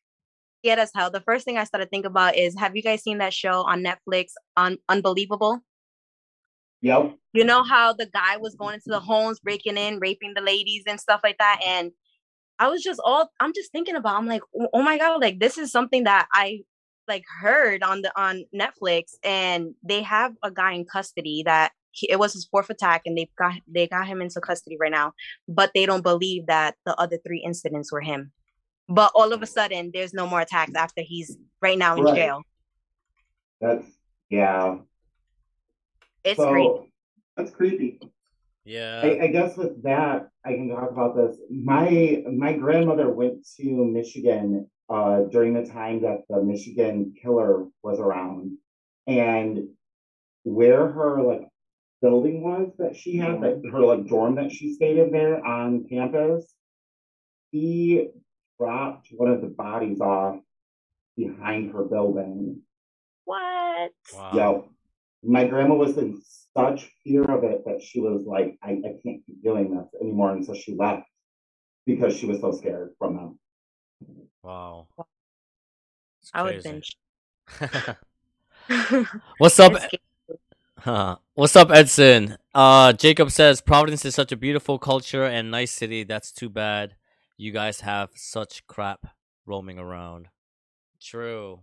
scared 0.63 0.79
as 0.79 0.91
hell. 0.95 1.11
The 1.11 1.21
first 1.21 1.45
thing 1.45 1.59
I 1.59 1.65
started 1.65 1.91
thinking 1.91 2.11
about 2.11 2.37
is, 2.37 2.59
have 2.59 2.75
you 2.75 2.83
guys 2.83 3.03
seen 3.03 3.19
that 3.19 3.35
show 3.35 3.63
on 3.63 3.85
Netflix, 3.85 4.29
on 4.57 4.79
Unbelievable? 4.89 5.61
Yep. 6.85 7.17
you 7.33 7.45
know 7.45 7.63
how 7.63 7.95
the 7.95 8.05
guy 8.05 8.37
was 8.37 8.55
going 8.57 8.75
into 8.75 8.91
the 8.91 9.01
homes 9.01 9.41
breaking 9.41 9.79
in 9.79 10.01
raping 10.01 10.35
the 10.35 10.43
ladies 10.43 10.83
and 10.87 11.01
stuff 11.01 11.23
like 11.25 11.39
that 11.39 11.59
and 11.67 11.91
i 12.59 12.69
was 12.69 12.83
just 12.83 13.01
all 13.03 13.31
i'm 13.41 13.55
just 13.55 13.73
thinking 13.73 13.97
about 13.97 14.19
i'm 14.19 14.27
like 14.27 14.43
oh 14.55 14.69
oh 14.75 14.83
my 14.83 14.99
god 14.99 15.19
like 15.19 15.41
this 15.41 15.57
is 15.57 15.73
something 15.73 16.05
that 16.05 16.27
i 16.35 16.61
like 17.09 17.25
heard 17.41 17.83
on 17.83 18.03
the 18.03 18.13
on 18.21 18.45
netflix 18.55 19.13
and 19.23 19.75
they 19.83 20.03
have 20.03 20.33
a 20.43 20.51
guy 20.51 20.73
in 20.73 20.85
custody 20.85 21.43
that 21.45 21.73
he, 21.91 22.11
it 22.11 22.19
was 22.19 22.33
his 22.33 22.45
fourth 22.45 22.71
attack 22.71 23.03
and 23.07 23.17
they 23.17 23.29
got 23.39 23.55
they 23.69 23.87
got 23.87 24.07
him 24.07 24.21
into 24.21 24.41
custody 24.41 24.77
right 24.79 24.93
now 24.93 25.13
but 25.49 25.71
they 25.75 25.87
don't 25.87 26.03
believe 26.03 26.47
that 26.47 26.75
the 26.87 26.95
other 27.01 27.19
three 27.25 27.43
incidents 27.45 27.93
were 27.93 28.01
him 28.01 28.33
but 28.89 29.13
all 29.15 29.33
of 29.33 29.43
a 29.43 29.47
sudden 29.47 29.91
there's 29.95 30.15
no 30.15 30.27
more 30.27 30.41
attacks 30.41 30.75
after 30.75 31.03
he's 31.03 31.37
right 31.61 31.79
now 31.79 31.97
in 31.97 32.05
Right. 32.05 32.15
jail 32.17 32.43
That's 33.61 33.87
yeah. 34.31 34.79
it's 36.25 36.39
so 36.39 36.51
great 36.51 36.71
That's 37.37 37.51
creepy. 37.51 38.01
Yeah. 38.65 39.03
I, 39.05 39.25
I 39.25 39.27
guess 39.27 39.57
with 39.57 39.83
that, 39.83 40.29
I 40.45 40.55
can 40.55 40.69
talk 40.71 40.91
about 40.91 41.17
this. 41.17 41.37
My 41.51 42.23
my 42.33 42.55
grandmother 42.55 43.11
went 43.11 43.47
to 43.57 43.85
Michigan 43.85 44.71
uh, 44.89 45.23
during 45.31 45.55
the 45.55 45.67
time 45.67 46.03
that 46.03 46.23
the 46.29 46.43
Michigan 46.43 47.15
killer 47.21 47.67
was 47.83 47.99
around, 47.99 48.59
and 49.07 49.69
where 50.45 50.89
her 50.89 51.23
like 51.23 51.49
building 52.03 52.43
was 52.43 52.71
that 52.79 52.97
she 52.97 53.17
had, 53.17 53.41
that 53.43 53.63
her 53.73 53.81
like 53.81 54.07
dorm 54.07 54.35
that 54.37 54.53
she 54.53 54.75
stayed 54.75 54.99
in 54.99 55.11
there 55.11 55.45
on 55.45 55.87
campus, 55.89 56.53
he 57.51 58.09
dropped 58.61 59.09
one 59.11 59.31
of 59.31 59.41
the 59.41 59.49
bodies 59.49 60.01
off 60.01 60.37
behind 61.17 61.73
her 61.73 61.85
building. 61.85 62.61
what 63.25 63.93
wow. 64.15 64.31
Yeah. 64.35 64.61
My 65.27 65.47
grandma 65.47 65.75
was 65.75 65.97
in 65.97 66.21
such 66.55 66.91
fear 67.03 67.25
of 67.25 67.45
it 67.45 67.65
that 67.65 67.83
she 67.83 68.01
was 68.01 68.25
like, 68.27 68.59
I, 68.63 68.73
I 68.73 68.93
can't 69.03 69.25
keep 69.25 69.43
doing 69.43 69.75
this 69.75 69.89
anymore. 69.99 70.33
And 70.33 70.45
so 70.45 70.53
she 70.53 70.75
left 70.75 71.07
because 71.87 72.15
she 72.15 72.27
was 72.27 72.41
so 72.41 72.53
scared 72.53 72.91
from 72.99 73.17
them. 73.17 73.39
Wow. 74.45 74.89
It's 76.21 76.31
i 76.35 76.43
would 76.43 76.57
have 76.57 76.63
crazy. 76.63 77.97
been 78.69 79.07
What's 79.39 79.59
up? 79.59 79.73
Huh. 80.79 81.17
What's 81.33 81.57
up, 81.57 81.71
Edson? 81.71 82.37
Uh, 82.55 82.93
Jacob 82.93 83.31
says 83.31 83.63
Providence 83.63 84.05
is 84.05 84.15
such 84.15 84.33
a 84.33 84.37
beautiful 84.37 84.79
culture 84.79 85.25
and 85.25 85.51
nice 85.51 85.71
city. 85.73 86.05
That's 86.05 86.31
too 86.31 86.51
bad. 86.51 86.95
You 87.39 87.53
guys 87.53 87.81
have 87.81 88.11
such 88.17 88.67
crap 88.67 89.07
roaming 89.47 89.79
around. 89.79 90.29
True. 91.01 91.61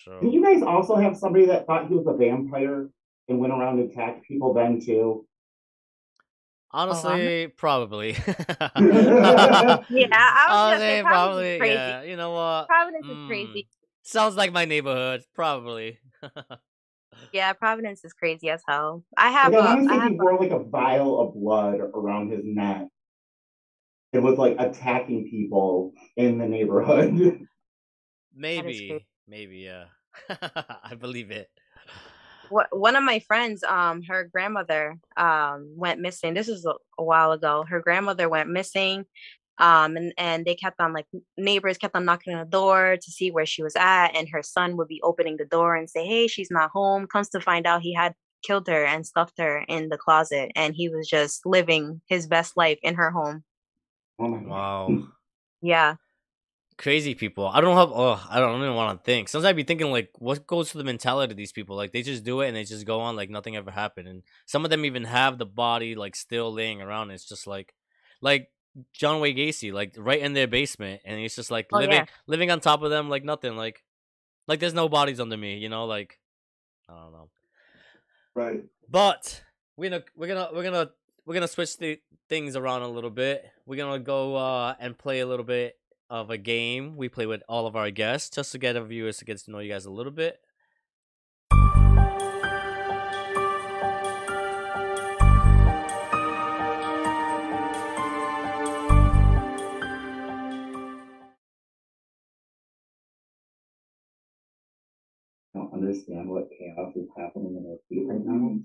True. 0.00 0.20
Did 0.20 0.20
True. 0.20 0.32
you 0.32 0.44
guys 0.44 0.62
also 0.62 0.94
have 0.94 1.16
somebody 1.16 1.46
that 1.46 1.66
thought 1.66 1.88
he 1.88 1.94
was 1.94 2.06
a 2.06 2.16
vampire 2.16 2.88
and 3.28 3.40
went 3.40 3.52
around 3.52 3.80
and 3.80 3.90
attacked 3.90 4.22
people 4.22 4.54
then 4.54 4.80
too? 4.80 5.26
Honestly, 6.70 7.48
probably. 7.48 8.14
Yeah, 9.90 10.06
I 10.12 10.48
was 10.52 10.60
gonna 10.62 10.74
Honestly, 10.74 10.98
say 10.98 11.02
probably. 11.02 11.56
crazy. 11.58 11.74
Yeah, 11.74 12.02
you 12.02 12.16
know 12.16 12.32
what? 12.32 12.66
Providence 12.68 13.06
Mm, 13.06 13.10
is 13.10 13.26
crazy. 13.26 13.68
Sounds 14.02 14.36
like 14.36 14.52
my 14.52 14.64
neighborhood, 14.64 15.24
probably. 15.34 15.98
Yeah, 17.32 17.52
Providence 17.52 18.04
is 18.04 18.12
crazy 18.12 18.48
as 18.50 18.62
hell. 18.66 19.04
I 19.16 19.30
have 19.30 19.52
Like, 19.52 19.60
a, 19.60 19.66
I 19.66 19.74
want 19.74 19.88
to 19.88 19.88
I 19.90 19.94
say 19.96 20.00
have 20.04 20.12
he 20.12 20.18
wore 20.18 20.38
like 20.38 20.50
a 20.50 20.58
vial 20.64 21.20
of 21.20 21.34
blood 21.34 21.80
around 21.80 22.30
his 22.30 22.42
neck. 22.44 22.88
It 24.12 24.20
was 24.20 24.38
like 24.38 24.56
attacking 24.58 25.28
people 25.30 25.92
in 26.16 26.38
the 26.38 26.46
neighborhood. 26.46 27.46
maybe, 28.34 29.06
maybe, 29.26 29.58
yeah. 29.58 29.86
I 30.28 30.94
believe 30.98 31.30
it. 31.30 31.50
Wh- 32.50 32.72
one 32.72 32.96
of 32.96 33.04
my 33.04 33.18
friends, 33.20 33.62
um, 33.64 34.02
her 34.02 34.24
grandmother, 34.24 34.98
um, 35.16 35.72
went 35.76 36.00
missing. 36.00 36.34
This 36.34 36.48
is 36.48 36.64
a, 36.64 36.74
a 36.98 37.04
while 37.04 37.32
ago. 37.32 37.64
Her 37.68 37.80
grandmother 37.80 38.28
went 38.28 38.48
missing, 38.50 39.04
um, 39.58 39.96
and 39.96 40.12
and 40.18 40.44
they 40.44 40.54
kept 40.54 40.80
on 40.80 40.92
like 40.92 41.06
neighbors 41.36 41.78
kept 41.78 41.96
on 41.96 42.04
knocking 42.04 42.34
on 42.34 42.40
the 42.40 42.50
door 42.50 42.96
to 43.00 43.10
see 43.10 43.30
where 43.30 43.46
she 43.46 43.62
was 43.62 43.76
at, 43.76 44.08
and 44.16 44.28
her 44.30 44.42
son 44.42 44.76
would 44.76 44.88
be 44.88 45.00
opening 45.02 45.36
the 45.36 45.44
door 45.44 45.74
and 45.76 45.90
say, 45.90 46.06
"Hey, 46.06 46.26
she's 46.28 46.50
not 46.50 46.70
home." 46.70 47.06
Comes 47.06 47.28
to 47.30 47.40
find 47.40 47.66
out, 47.66 47.82
he 47.82 47.94
had 47.94 48.14
killed 48.42 48.68
her 48.68 48.84
and 48.84 49.06
stuffed 49.06 49.38
her 49.38 49.64
in 49.68 49.88
the 49.88 49.98
closet, 49.98 50.52
and 50.56 50.74
he 50.74 50.88
was 50.88 51.08
just 51.08 51.44
living 51.46 52.00
his 52.08 52.26
best 52.26 52.56
life 52.56 52.78
in 52.82 52.94
her 52.94 53.10
home. 53.10 53.44
Oh 54.18 54.28
my 54.28 54.38
god. 54.38 54.48
Wow. 54.48 55.08
Yeah, 55.60 55.94
Crazy 56.78 57.16
people. 57.16 57.48
I 57.48 57.60
don't 57.60 57.76
have. 57.76 57.90
Oh, 57.90 58.24
I 58.30 58.38
don't 58.38 58.62
even 58.62 58.76
want 58.76 59.00
to 59.00 59.04
think. 59.04 59.28
Sometimes 59.28 59.48
I'd 59.50 59.56
be 59.56 59.64
thinking 59.64 59.90
like, 59.90 60.10
what 60.18 60.46
goes 60.46 60.70
to 60.70 60.78
the 60.78 60.84
mentality 60.84 61.32
of 61.32 61.36
these 61.36 61.50
people? 61.50 61.74
Like 61.74 61.92
they 61.92 62.02
just 62.02 62.22
do 62.22 62.40
it 62.40 62.46
and 62.46 62.56
they 62.56 62.62
just 62.62 62.86
go 62.86 63.00
on 63.00 63.16
like 63.16 63.30
nothing 63.30 63.56
ever 63.56 63.72
happened. 63.72 64.06
And 64.06 64.22
some 64.46 64.64
of 64.64 64.70
them 64.70 64.84
even 64.84 65.02
have 65.02 65.38
the 65.38 65.44
body 65.46 65.96
like 65.96 66.14
still 66.14 66.52
laying 66.52 66.80
around. 66.80 67.10
It's 67.10 67.28
just 67.28 67.48
like, 67.48 67.74
like 68.20 68.50
John 68.92 69.20
Wayne 69.20 69.36
Gacy, 69.36 69.72
like 69.72 69.94
right 69.98 70.20
in 70.20 70.34
their 70.34 70.46
basement, 70.46 71.02
and 71.04 71.18
he's 71.18 71.34
just 71.34 71.50
like 71.50 71.66
Oh, 71.72 71.78
living 71.78 71.96
yeah. 71.96 72.04
living 72.28 72.48
on 72.52 72.60
top 72.60 72.82
of 72.82 72.90
them 72.90 73.08
like 73.08 73.24
nothing. 73.24 73.56
Like, 73.56 73.82
like 74.46 74.60
there's 74.60 74.72
no 74.72 74.88
bodies 74.88 75.18
under 75.18 75.36
me. 75.36 75.58
You 75.58 75.68
know, 75.68 75.84
like 75.86 76.20
I 76.88 76.94
don't 76.94 77.12
know. 77.12 77.28
Right. 78.36 78.62
But 78.88 79.42
we're 79.76 79.90
gonna 79.90 80.04
we're 80.16 80.28
gonna 80.28 80.48
we're 80.54 80.62
gonna 80.62 80.90
we're 81.26 81.34
gonna 81.34 81.48
switch 81.48 81.76
the 81.76 81.98
things 82.28 82.54
around 82.54 82.82
a 82.82 82.88
little 82.88 83.10
bit. 83.10 83.44
We're 83.66 83.76
gonna 83.76 83.98
go 83.98 84.36
uh 84.36 84.74
and 84.78 84.96
play 84.96 85.18
a 85.18 85.26
little 85.26 85.44
bit 85.44 85.74
of 86.10 86.30
a 86.30 86.38
game 86.38 86.96
we 86.96 87.08
play 87.08 87.26
with 87.26 87.42
all 87.48 87.66
of 87.66 87.76
our 87.76 87.90
guests 87.90 88.34
just 88.34 88.52
to 88.52 88.58
get 88.58 88.76
our 88.76 88.84
viewers 88.84 89.18
to 89.18 89.24
get 89.24 89.38
to 89.38 89.50
know 89.50 89.58
you 89.58 89.70
guys 89.70 89.84
a 89.84 89.90
little 89.90 90.12
bit. 90.12 90.40
I 105.54 105.58
don't 105.60 105.72
understand 105.72 106.28
what 106.28 106.48
chaos 106.58 106.94
is 106.96 107.08
happening 107.16 107.56
in 107.56 107.66
our 107.70 107.78
feet 107.88 108.06
right 108.06 108.24
now. 108.24 108.58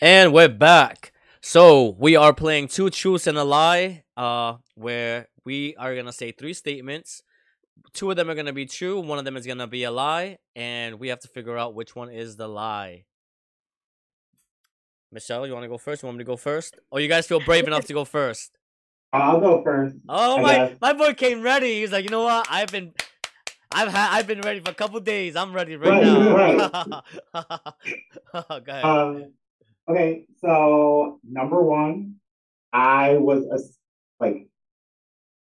And 0.00 0.32
we're 0.32 0.48
back. 0.48 1.12
So 1.48 1.94
we 1.96 2.16
are 2.16 2.34
playing 2.34 2.66
two 2.66 2.90
truths 2.90 3.28
and 3.28 3.38
a 3.38 3.44
lie, 3.44 4.02
uh, 4.16 4.54
where 4.74 5.28
we 5.44 5.76
are 5.76 5.94
gonna 5.94 6.12
say 6.12 6.32
three 6.32 6.52
statements. 6.52 7.22
Two 7.92 8.10
of 8.10 8.16
them 8.16 8.28
are 8.28 8.34
gonna 8.34 8.52
be 8.52 8.66
true, 8.66 8.98
one 8.98 9.20
of 9.20 9.24
them 9.24 9.36
is 9.36 9.46
gonna 9.46 9.68
be 9.68 9.84
a 9.84 9.92
lie, 9.92 10.38
and 10.56 10.98
we 10.98 11.06
have 11.06 11.20
to 11.20 11.28
figure 11.28 11.56
out 11.56 11.72
which 11.72 11.94
one 11.94 12.10
is 12.10 12.34
the 12.34 12.48
lie. 12.48 13.04
Michelle, 15.12 15.46
you 15.46 15.52
want 15.52 15.62
to 15.62 15.68
go 15.68 15.78
first? 15.78 16.02
You 16.02 16.08
want 16.08 16.18
me 16.18 16.24
to 16.24 16.26
go 16.26 16.36
first? 16.36 16.80
Or 16.90 16.98
you 16.98 17.06
guys 17.06 17.28
feel 17.28 17.38
brave 17.38 17.68
enough 17.68 17.84
to 17.84 17.92
go 17.92 18.04
first? 18.04 18.58
I'll 19.12 19.38
go 19.38 19.62
first. 19.62 19.94
Oh 20.08 20.42
my! 20.42 20.74
My 20.80 20.94
boy 20.94 21.14
came 21.14 21.42
ready. 21.42 21.78
He's 21.78 21.92
like, 21.92 22.02
you 22.02 22.10
know 22.10 22.24
what? 22.24 22.48
I've 22.50 22.72
been, 22.72 22.92
I've 23.70 23.92
had, 23.92 24.18
I've 24.18 24.26
been 24.26 24.40
ready 24.40 24.58
for 24.58 24.72
a 24.72 24.74
couple 24.74 24.98
days. 24.98 25.36
I'm 25.36 25.52
ready 25.52 25.76
right, 25.76 26.02
Right, 26.02 26.56
now. 26.56 27.02
go 28.58 28.72
ahead. 28.72 28.84
Um, 28.84 29.32
okay, 29.88 30.26
so 30.40 31.20
number 31.28 31.62
one, 31.62 32.16
I 32.72 33.16
was 33.16 33.44
a, 33.46 33.58
like, 34.22 34.48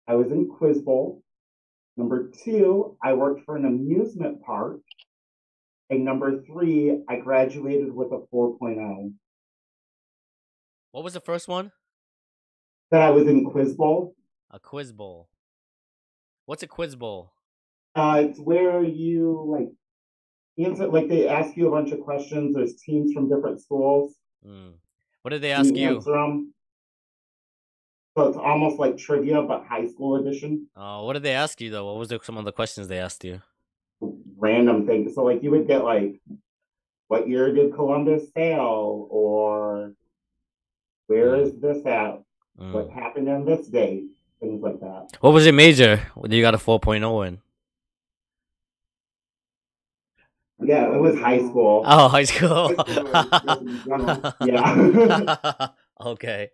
I 0.08 0.15
was 0.15 0.32
in 0.32 0.48
Quiz 0.48 0.82
Bowl. 0.82 1.22
Number 1.98 2.32
two, 2.44 2.98
I 3.04 3.13
worked 3.13 3.46
for 3.46 3.56
an 3.56 3.65
amusement 3.65 4.42
park. 4.44 4.80
And 5.89 6.06
number 6.06 6.44
three, 6.44 7.02
I 7.10 7.18
graduated 7.18 7.94
with 7.94 8.12
a 8.12 8.22
oh. 8.32 8.58
4.0. 8.62 9.13
what 10.92 11.04
was 11.04 11.13
the 11.13 11.20
first 11.20 11.48
one? 11.48 11.72
That 12.92 13.02
I 13.02 13.10
was 13.10 13.28
in 13.28 13.46
Quiz 13.46 13.74
Bowl. 13.74 14.15
A 14.52 14.60
quiz 14.60 14.92
bowl. 14.92 15.30
What's 16.46 16.63
a 16.63 16.68
quiz 16.68 16.96
bowl? 16.96 17.34
Uh, 17.96 18.24
it's 18.26 18.39
where 18.39 18.84
you 18.84 19.46
like 19.48 19.70
answer, 20.65 20.88
like 20.88 21.08
they 21.08 21.28
ask 21.28 21.56
you 21.58 21.67
a 21.67 21.72
bunch 21.72 21.91
of 21.91 22.02
questions. 22.02 22.56
There's 22.56 22.76
teams 22.76 23.13
from 23.13 23.30
different 23.30 23.62
schools. 23.62 24.15
Mm. 24.45 24.74
What 25.22 25.32
did 25.32 25.41
they 25.41 25.52
ask 25.52 25.74
you? 25.74 25.95
answer. 25.98 26.12
So 28.17 28.28
it's 28.28 28.38
almost 28.38 28.80
like 28.80 28.98
trivia, 28.98 29.41
but 29.41 29.65
high 29.65 29.88
school 29.88 30.15
edition. 30.17 30.67
Oh, 30.76 31.06
what 31.06 31.13
did 31.13 31.24
they 31.24 31.34
ask 31.34 31.62
you 31.62 31.69
though? 31.69 31.86
What 31.86 31.98
was 31.98 32.10
the, 32.10 32.19
some 32.24 32.38
of 32.38 32.45
the 32.45 32.52
questions 32.52 32.88
they 32.88 33.00
asked 33.00 33.24
you? 33.24 33.41
random 34.41 34.88
things. 34.88 35.13
So 35.15 35.24
like 35.26 35.43
you 35.43 35.52
would 35.52 35.67
get 35.67 35.84
like, 35.84 36.22
what 37.10 37.28
year 37.28 37.54
did 37.54 37.74
Columbus 37.76 38.32
sail? 38.34 39.08
Or 39.12 39.93
where 41.08 41.36
is 41.36 41.60
this 41.60 41.86
at? 41.86 42.22
What 42.56 42.89
Mm. 42.89 42.93
happened 42.93 43.28
on 43.30 43.45
this 43.45 43.67
date? 43.67 44.06
Things 44.39 44.62
like 44.62 44.80
that. 44.80 45.17
What 45.19 45.34
was 45.34 45.43
your 45.45 45.54
major? 45.54 45.98
What 46.15 46.32
You 46.32 46.41
got 46.41 46.54
a 46.56 46.58
4.0 46.58 47.28
in. 47.28 47.41
Yeah, 50.62 50.93
it 50.93 51.00
was 51.00 51.17
high 51.19 51.39
school. 51.39 51.84
Oh, 51.86 52.08
high 52.08 52.24
school. 52.24 52.76
High 52.78 52.93
school, 52.93 53.12
like, 53.12 53.62
in 53.62 53.84
general. 53.86 54.34
Yeah. 54.45 55.67
okay. 56.06 56.50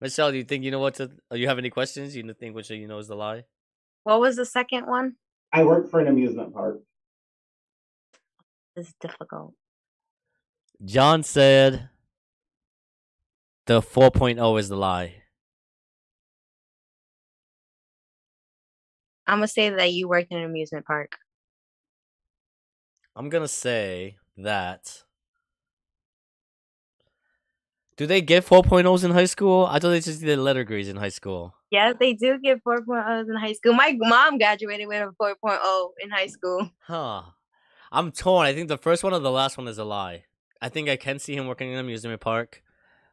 Michelle, 0.00 0.30
do 0.30 0.38
you 0.38 0.44
think 0.44 0.64
you 0.64 0.70
know 0.70 0.78
what 0.78 0.94
to? 0.94 1.08
Do 1.08 1.38
you 1.38 1.48
have 1.48 1.58
any 1.58 1.70
questions? 1.70 2.16
You 2.16 2.32
think 2.34 2.54
which 2.54 2.70
you 2.70 2.86
know 2.86 2.98
is 2.98 3.08
the 3.08 3.16
lie? 3.16 3.44
what 4.04 4.20
was 4.20 4.36
the 4.36 4.46
second 4.46 4.86
one? 4.86 5.16
I 5.52 5.64
worked 5.64 5.90
for 5.90 6.00
an 6.00 6.08
amusement 6.08 6.54
park. 6.54 6.80
This 8.76 8.88
is 8.88 8.94
difficult. 9.00 9.54
John 10.84 11.22
said 11.22 11.90
the 13.66 13.82
4.0 13.82 14.58
is 14.58 14.68
the 14.68 14.76
lie. 14.76 15.16
I'm 19.26 19.38
gonna 19.38 19.48
say 19.48 19.70
that 19.70 19.92
you 19.92 20.08
worked 20.08 20.32
in 20.32 20.38
an 20.38 20.44
amusement 20.44 20.86
park. 20.86 21.12
I'm 23.16 23.28
gonna 23.28 23.48
say 23.48 24.16
that. 24.38 25.04
Do 27.96 28.06
they 28.06 28.22
get 28.22 28.46
4.0s 28.46 29.04
in 29.04 29.10
high 29.10 29.26
school? 29.26 29.66
I 29.66 29.78
thought 29.78 29.90
they 29.90 30.00
just 30.00 30.22
did 30.22 30.38
letter 30.38 30.64
grades 30.64 30.88
in 30.88 30.96
high 30.96 31.10
school. 31.10 31.54
Yeah, 31.70 31.92
they 31.92 32.14
do 32.14 32.38
get 32.38 32.64
4.0s 32.64 33.28
in 33.28 33.36
high 33.36 33.52
school. 33.52 33.74
My 33.74 33.94
mom 33.98 34.38
graduated 34.38 34.88
with 34.88 35.02
a 35.02 35.12
4.0 35.22 35.88
in 36.02 36.08
high 36.08 36.28
school. 36.28 36.70
Huh. 36.80 37.22
I'm 37.92 38.10
torn. 38.10 38.46
I 38.46 38.54
think 38.54 38.68
the 38.68 38.78
first 38.78 39.04
one 39.04 39.12
or 39.12 39.18
the 39.18 39.30
last 39.30 39.58
one 39.58 39.68
is 39.68 39.76
a 39.76 39.84
lie. 39.84 40.24
I 40.62 40.70
think 40.70 40.88
I 40.88 40.96
can 40.96 41.18
see 41.18 41.34
him 41.36 41.46
working 41.46 41.68
in 41.68 41.74
an 41.74 41.80
amusement 41.80 42.20
park. 42.20 42.62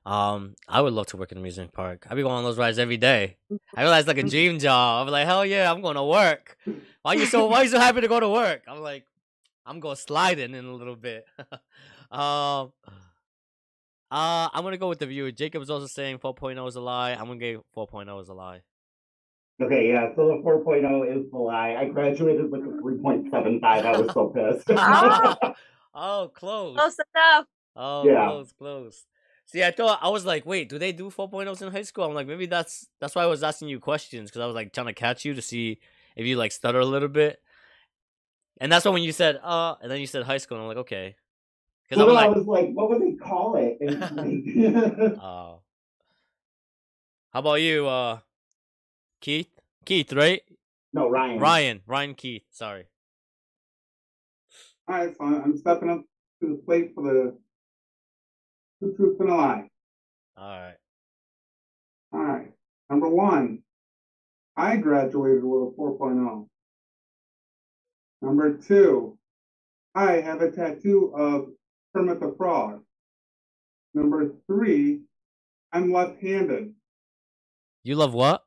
Um, 0.05 0.55
I 0.69 0.79
would 0.79 0.93
love 0.93 1.07
to 1.07 1.17
work 1.17 1.33
in 1.33 1.37
an 1.37 1.41
amusement 1.41 1.73
park. 1.73 2.07
I'd 2.09 2.15
be 2.15 2.21
going 2.21 2.35
on 2.35 2.45
those 2.45 2.57
rides 2.57 2.79
every 2.79 2.95
day. 2.95 3.35
I 3.75 3.81
realized 3.81 4.07
like 4.07 4.17
a 4.17 4.23
dream 4.29 4.57
job. 4.57 5.07
I'm 5.07 5.11
like, 5.11 5.25
hell 5.25 5.45
yeah, 5.45 5.69
I'm 5.69 5.81
going 5.81 5.95
to 5.95 6.03
work. 6.03 6.57
Why 7.01 7.15
you 7.15 7.25
so 7.25 7.47
why 7.47 7.63
you 7.63 7.69
so 7.69 7.79
happy 7.79 7.99
to 7.99 8.07
go 8.07 8.19
to 8.21 8.29
work? 8.29 8.63
I'm 8.69 8.79
like, 8.79 9.03
I'm 9.67 9.79
going 9.79 9.95
sliding 9.97 10.55
in 10.55 10.65
a 10.65 10.73
little 10.73 10.95
bit. 10.95 11.25
um 12.11 12.71
uh, 14.09 14.47
I'm 14.53 14.63
gonna 14.63 14.77
go 14.77 14.87
with 14.87 14.99
the 14.99 15.05
viewer. 15.05 15.31
Jacob's 15.31 15.69
also 15.69 15.85
saying 15.87 16.19
4.0 16.19 16.65
is 16.67 16.75
a 16.75 16.81
lie. 16.81 17.11
I'm 17.11 17.27
gonna 17.27 17.37
give 17.37 17.61
4.0 17.75 18.21
is 18.21 18.29
a 18.29 18.33
lie. 18.33 18.61
Okay, 19.61 19.89
yeah, 19.89 20.09
so 20.15 20.27
the 20.27 20.35
4.0 20.35 21.17
is 21.17 21.29
the 21.31 21.37
lie. 21.37 21.75
I 21.77 21.85
graduated 21.89 22.49
with 22.49 22.61
a 22.61 22.67
3.75. 22.81 23.63
I 23.63 23.97
was 23.97 24.13
so 24.13 24.27
pissed. 24.27 24.67
Oh. 24.69 25.53
Oh, 25.99 26.29
close. 26.31 26.75
Close 26.77 26.95
enough. 27.15 27.45
Oh, 27.75 28.05
Yeah. 28.05 28.27
close, 28.27 28.51
close. 28.53 29.05
See, 29.47 29.63
I 29.63 29.71
thought 29.71 29.97
I 30.01 30.09
was 30.09 30.25
like, 30.25 30.45
wait, 30.45 30.69
do 30.69 30.77
they 30.77 30.91
do 30.91 31.09
4.0s 31.09 31.61
in 31.61 31.71
high 31.71 31.81
school? 31.81 32.03
I'm 32.03 32.13
like, 32.13 32.27
maybe 32.27 32.45
that's 32.45 32.87
that's 32.99 33.15
why 33.15 33.23
I 33.23 33.27
was 33.27 33.41
asking 33.43 33.69
you 33.69 33.79
questions 33.79 34.29
because 34.29 34.41
I 34.41 34.45
was 34.45 34.53
like 34.53 34.73
trying 34.73 34.87
to 34.87 34.93
catch 34.93 35.25
you 35.25 35.33
to 35.33 35.41
see 35.41 35.79
if 36.15 36.25
you 36.25 36.35
like 36.37 36.51
stutter 36.51 36.79
a 36.79 36.85
little 36.85 37.07
bit. 37.09 37.39
And 38.59 38.71
that's 38.71 38.85
when 38.85 38.93
when 38.93 39.03
you 39.03 39.11
said, 39.11 39.39
uh, 39.43 39.75
and 39.81 39.91
then 39.91 39.99
you 39.99 40.07
said 40.07 40.23
high 40.23 40.37
school, 40.37 40.57
and 40.57 40.63
I'm 40.63 40.67
like, 40.67 40.77
okay, 40.77 41.15
because 41.87 42.01
I'm 42.03 42.17
I 42.17 42.27
was 42.27 42.45
like, 42.45 42.71
what 42.73 42.89
would 42.89 43.01
they 43.01 43.13
call 43.13 43.55
it? 43.55 43.77
Oh. 45.21 45.61
How 47.31 47.39
about 47.41 47.55
you, 47.55 47.87
uh, 47.87 48.19
Keith? 49.21 49.49
Keith, 49.85 50.11
right? 50.13 50.41
no, 50.93 51.09
Ryan. 51.09 51.39
Ryan, 51.39 51.81
Ryan 51.85 52.15
Keith. 52.15 52.43
Sorry. 52.49 52.85
All 54.87 54.95
right, 54.95 55.15
so 55.15 55.23
I'm 55.23 55.57
stepping 55.57 55.89
up 55.89 56.03
to 56.41 56.47
the 56.49 56.61
plate 56.65 56.93
for 56.95 57.03
the 57.03 57.37
two 58.79 58.95
truths 58.95 59.19
and 59.19 59.29
a 59.29 59.35
lie. 59.35 59.69
All 60.37 60.59
right. 60.59 60.77
All 62.13 62.23
right. 62.23 62.51
Number 62.89 63.09
one, 63.09 63.59
I 64.55 64.77
graduated 64.77 65.43
with 65.43 65.73
a 65.73 65.79
4.0. 65.79 66.47
Number 68.21 68.57
two, 68.57 69.17
I 69.95 70.13
have 70.21 70.41
a 70.41 70.51
tattoo 70.51 71.13
of 71.15 71.49
Kermit 71.95 72.19
the 72.19 72.33
Frog. 72.37 72.83
Number 73.93 74.31
three, 74.47 75.01
I'm 75.71 75.91
left 75.91 76.21
handed. 76.21 76.73
You 77.83 77.95
love 77.95 78.13
what? 78.13 78.43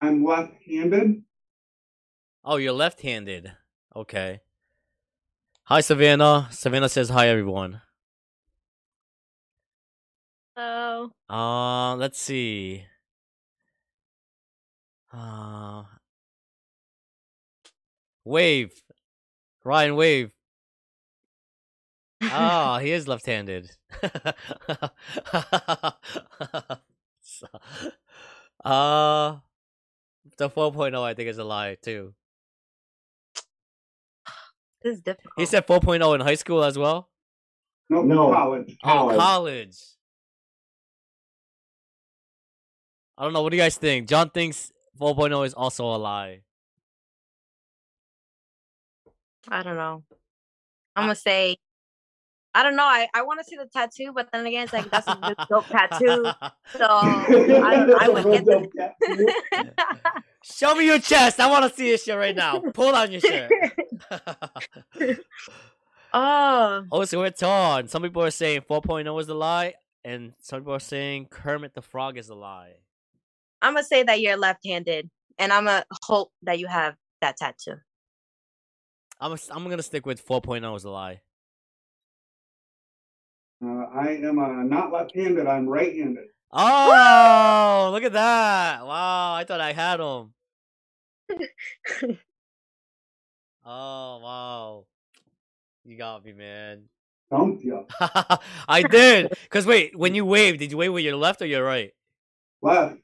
I'm 0.00 0.24
left 0.24 0.52
handed. 0.66 1.22
Oh, 2.44 2.56
you're 2.56 2.72
left-handed. 2.72 3.52
Okay. 3.96 4.40
Hi, 5.64 5.80
Savannah. 5.80 6.48
Savannah 6.50 6.90
says 6.90 7.08
hi, 7.08 7.28
everyone. 7.28 7.80
So 10.56 11.10
Uh, 11.28 11.96
let's 11.96 12.20
see. 12.20 12.84
Uh, 15.10 15.84
wave, 18.24 18.72
Ryan, 19.64 19.96
wave. 19.96 20.32
Ah, 22.22 22.78
he 22.78 22.90
is 22.98 23.06
left-handed. 23.08 23.70
So- 27.20 27.46
uh, 28.64 29.36
the 30.38 30.48
4.0 30.50 31.02
I 31.02 31.14
think 31.14 31.28
is 31.28 31.38
a 31.38 31.44
lie 31.44 31.76
too. 31.82 32.14
this 34.82 34.96
is 34.96 35.02
difficult. 35.02 35.32
He 35.36 35.46
said 35.46 35.66
4.0 35.66 36.14
in 36.14 36.20
high 36.20 36.34
school 36.34 36.64
as 36.64 36.78
well. 36.78 37.08
Nope, 37.90 38.06
No. 38.06 38.32
college. 38.32 38.76
Oh, 38.82 38.88
College. 38.88 39.18
college. 39.18 39.76
I 43.16 43.22
don't 43.24 43.32
know. 43.32 43.42
What 43.42 43.50
do 43.50 43.56
you 43.56 43.62
guys 43.62 43.76
think? 43.76 44.08
John 44.08 44.30
thinks 44.30 44.72
4.0 45.00 45.46
is 45.46 45.54
also 45.54 45.84
a 45.84 45.96
lie. 45.98 46.40
I 49.48 49.62
don't 49.62 49.76
know. 49.76 50.02
I'm 50.96 51.04
gonna 51.04 51.14
say 51.14 51.58
I 52.56 52.62
don't 52.62 52.76
know. 52.76 52.84
I, 52.84 53.08
I 53.12 53.22
want 53.22 53.40
to 53.40 53.44
see 53.44 53.56
the 53.56 53.66
tattoo, 53.66 54.12
but 54.14 54.28
then 54.32 54.46
again, 54.46 54.64
it's 54.64 54.72
like 54.72 54.88
that's 54.88 55.08
a 55.08 55.16
good 55.16 55.36
dope 55.50 55.66
tattoo. 55.66 56.24
So 56.78 56.86
I, 56.86 57.96
I 58.00 58.08
would 58.08 58.24
get 58.24 58.44
the. 58.44 59.72
Show 60.44 60.76
me 60.76 60.86
your 60.86 61.00
chest. 61.00 61.40
I 61.40 61.50
want 61.50 61.68
to 61.68 61.76
see 61.76 61.90
this 61.90 62.04
shit 62.04 62.16
right 62.16 62.36
now. 62.36 62.60
Pull 62.60 62.92
down 62.92 63.10
your 63.10 63.20
shirt. 63.20 63.50
oh, 66.12 66.84
oh, 66.92 67.04
so 67.04 67.18
we're 67.18 67.30
torn. 67.30 67.88
Some 67.88 68.02
people 68.02 68.22
are 68.22 68.30
saying 68.30 68.60
4.0 68.70 69.20
is 69.20 69.28
a 69.28 69.34
lie, 69.34 69.74
and 70.04 70.34
some 70.40 70.60
people 70.60 70.74
are 70.74 70.80
saying 70.80 71.26
Kermit 71.30 71.74
the 71.74 71.82
Frog 71.82 72.18
is 72.18 72.28
a 72.28 72.36
lie. 72.36 72.74
I'm 73.62 73.74
gonna 73.74 73.84
say 73.84 74.04
that 74.04 74.20
you're 74.20 74.36
left-handed, 74.36 75.10
and 75.38 75.52
I'm 75.52 75.64
gonna 75.64 75.84
hope 76.04 76.30
that 76.42 76.60
you 76.60 76.68
have 76.68 76.94
that 77.20 77.36
tattoo. 77.36 77.78
I'm 79.20 79.32
a, 79.32 79.38
I'm 79.50 79.68
gonna 79.68 79.82
stick 79.82 80.06
with 80.06 80.26
4.0 80.26 80.76
is 80.76 80.84
a 80.84 80.90
lie. 80.90 81.20
Uh, 83.64 83.86
I 83.94 84.08
am 84.22 84.38
uh, 84.38 84.62
not 84.62 84.92
left 84.92 85.14
handed. 85.14 85.46
I'm 85.46 85.66
right 85.68 85.94
handed. 85.94 86.26
Oh, 86.52 87.90
look 87.92 88.04
at 88.04 88.12
that! 88.12 88.84
Wow, 88.86 89.34
I 89.34 89.44
thought 89.44 89.60
I 89.60 89.72
had 89.72 90.00
him. 90.00 90.34
Oh 93.66 94.20
wow, 94.22 94.84
you 95.84 95.96
got 95.96 96.22
me, 96.22 96.32
man. 96.34 96.82
Dumped 97.30 97.64
you. 97.64 97.86
I 98.68 98.82
did. 98.82 99.32
Cause 99.48 99.64
wait, 99.64 99.96
when 99.98 100.14
you 100.18 100.26
waved, 100.26 100.58
did 100.58 100.70
you 100.70 100.76
wave 100.76 100.92
with 100.92 101.02
your 101.02 101.16
left 101.16 101.40
or 101.40 101.46
your 101.46 101.64
right? 101.64 101.92
Left. 102.60 102.98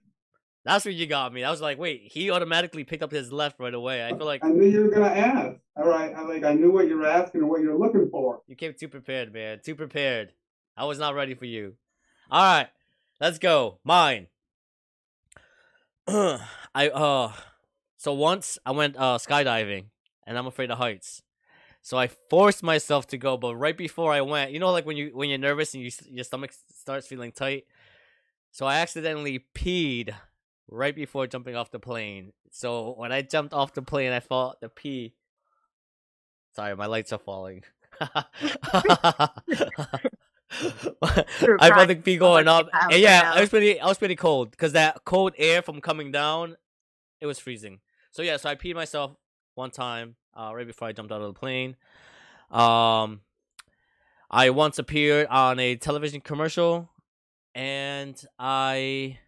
That's 0.65 0.85
what 0.85 0.95
you 0.95 1.07
got 1.07 1.33
me. 1.33 1.43
I 1.43 1.51
was 1.51 1.61
like, 1.61 1.79
wait, 1.79 2.03
he 2.05 2.31
automatically 2.31 2.85
picked 2.85 3.03
up 3.03 3.11
his 3.11 3.33
left 3.33 3.59
right 3.59 3.73
away. 3.73 4.05
I 4.05 4.11
feel 4.11 4.27
like 4.27 4.45
I 4.45 4.49
knew 4.49 4.67
you 4.67 4.83
were 4.85 4.91
gonna 4.91 5.07
ask. 5.07 5.59
All 5.77 5.89
right. 5.89 6.15
I 6.15 6.23
like 6.23 6.45
I 6.45 6.53
knew 6.53 6.71
what 6.71 6.87
you 6.87 6.99
were 6.99 7.07
asking 7.07 7.41
and 7.41 7.51
what 7.51 7.63
you 7.63 7.71
were 7.71 7.79
looking 7.79 8.09
for. 8.11 8.43
you 8.47 8.57
came 8.57 8.75
too 8.75 8.89
prepared, 8.89 9.33
man. 9.33 9.61
Too 9.65 9.75
prepared. 9.75 10.33
I 10.77 10.85
was 10.85 10.99
not 10.99 11.15
ready 11.15 11.35
for 11.35 11.47
you. 11.47 11.75
All 12.31 12.43
right, 12.43 12.69
let's 13.21 13.39
go. 13.39 13.81
Mine. 13.85 14.29
I 16.09 16.89
uh, 16.89 17.33
so 17.97 18.13
once 18.13 18.59
I 18.65 18.73
went 18.73 18.97
uh 18.97 19.19
skydiving, 19.19 19.87
and 20.27 20.39
I'm 20.39 20.47
afraid 20.47 20.71
of 20.71 20.79
heights. 20.79 21.23
So 21.83 21.97
I 21.97 22.09
forced 22.09 22.63
myself 22.63 23.07
to 23.09 23.19
go, 23.19 23.39
but 23.39 23.57
right 23.57 23.77
before 23.77 24.13
I 24.13 24.21
went, 24.21 24.53
you 24.53 24.59
know, 24.59 24.71
like 24.71 24.85
when 24.85 24.97
you 24.97 25.11
when 25.15 25.31
you're 25.31 25.39
nervous 25.39 25.73
and 25.75 25.83
you 25.83 25.91
your 26.11 26.25
stomach 26.25 26.53
starts 26.77 27.07
feeling 27.07 27.33
tight. 27.33 27.65
So 28.53 28.67
I 28.67 28.77
accidentally 28.77 29.47
peed 29.55 30.15
right 30.71 30.95
before 30.95 31.27
jumping 31.27 31.57
off 31.57 31.71
the 31.71 31.79
plane. 31.79 32.33
So 32.51 32.95
when 32.97 33.13
I 33.13 33.23
jumped 33.23 33.53
off 33.53 33.75
the 33.75 33.83
plane, 33.83 34.13
I 34.13 34.21
felt 34.21 34.61
the 34.61 34.69
pee. 34.69 35.15
Sorry, 36.55 36.75
my 36.77 36.87
lights 36.87 37.13
are 37.13 37.19
falling. 37.19 37.65
I 38.01 38.09
felt 41.03 41.89
the 41.89 42.01
pee 42.03 42.17
going 42.17 42.49
up. 42.49 42.69
And 42.73 43.01
yeah. 43.01 43.33
I 43.35 43.41
was 43.41 43.51
pretty. 43.51 43.79
I 43.81 43.87
was 43.87 43.99
pretty 43.99 44.17
cold 44.17 44.51
because 44.51 44.73
that 44.73 45.05
cold 45.05 45.35
air 45.37 45.63
from 45.63 45.81
coming 45.81 46.11
down, 46.11 46.57
it 47.21 47.27
was 47.27 47.39
freezing. 47.39 47.81
So 48.13 48.23
yeah, 48.23 48.37
so 48.37 48.49
I 48.49 48.55
peed 48.55 48.75
myself 48.75 49.13
one 49.55 49.71
time 49.71 50.17
uh, 50.35 50.53
right 50.55 50.67
before 50.67 50.89
I 50.89 50.93
jumped 50.93 51.13
out 51.13 51.21
of 51.21 51.33
the 51.33 51.39
plane. 51.39 51.77
Um, 52.51 53.21
I 54.31 54.51
once 54.51 54.79
appeared 54.79 55.27
on 55.29 55.59
a 55.61 55.77
television 55.77 56.21
commercial, 56.21 56.91
and 57.55 58.21
I 58.39 59.19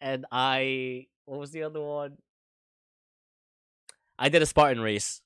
and 0.00 0.26
I 0.30 1.06
what 1.24 1.40
was 1.40 1.50
the 1.50 1.64
other 1.64 1.80
one? 1.80 2.16
I 4.18 4.28
did 4.28 4.42
a 4.42 4.46
Spartan 4.46 4.80
race. 4.80 5.20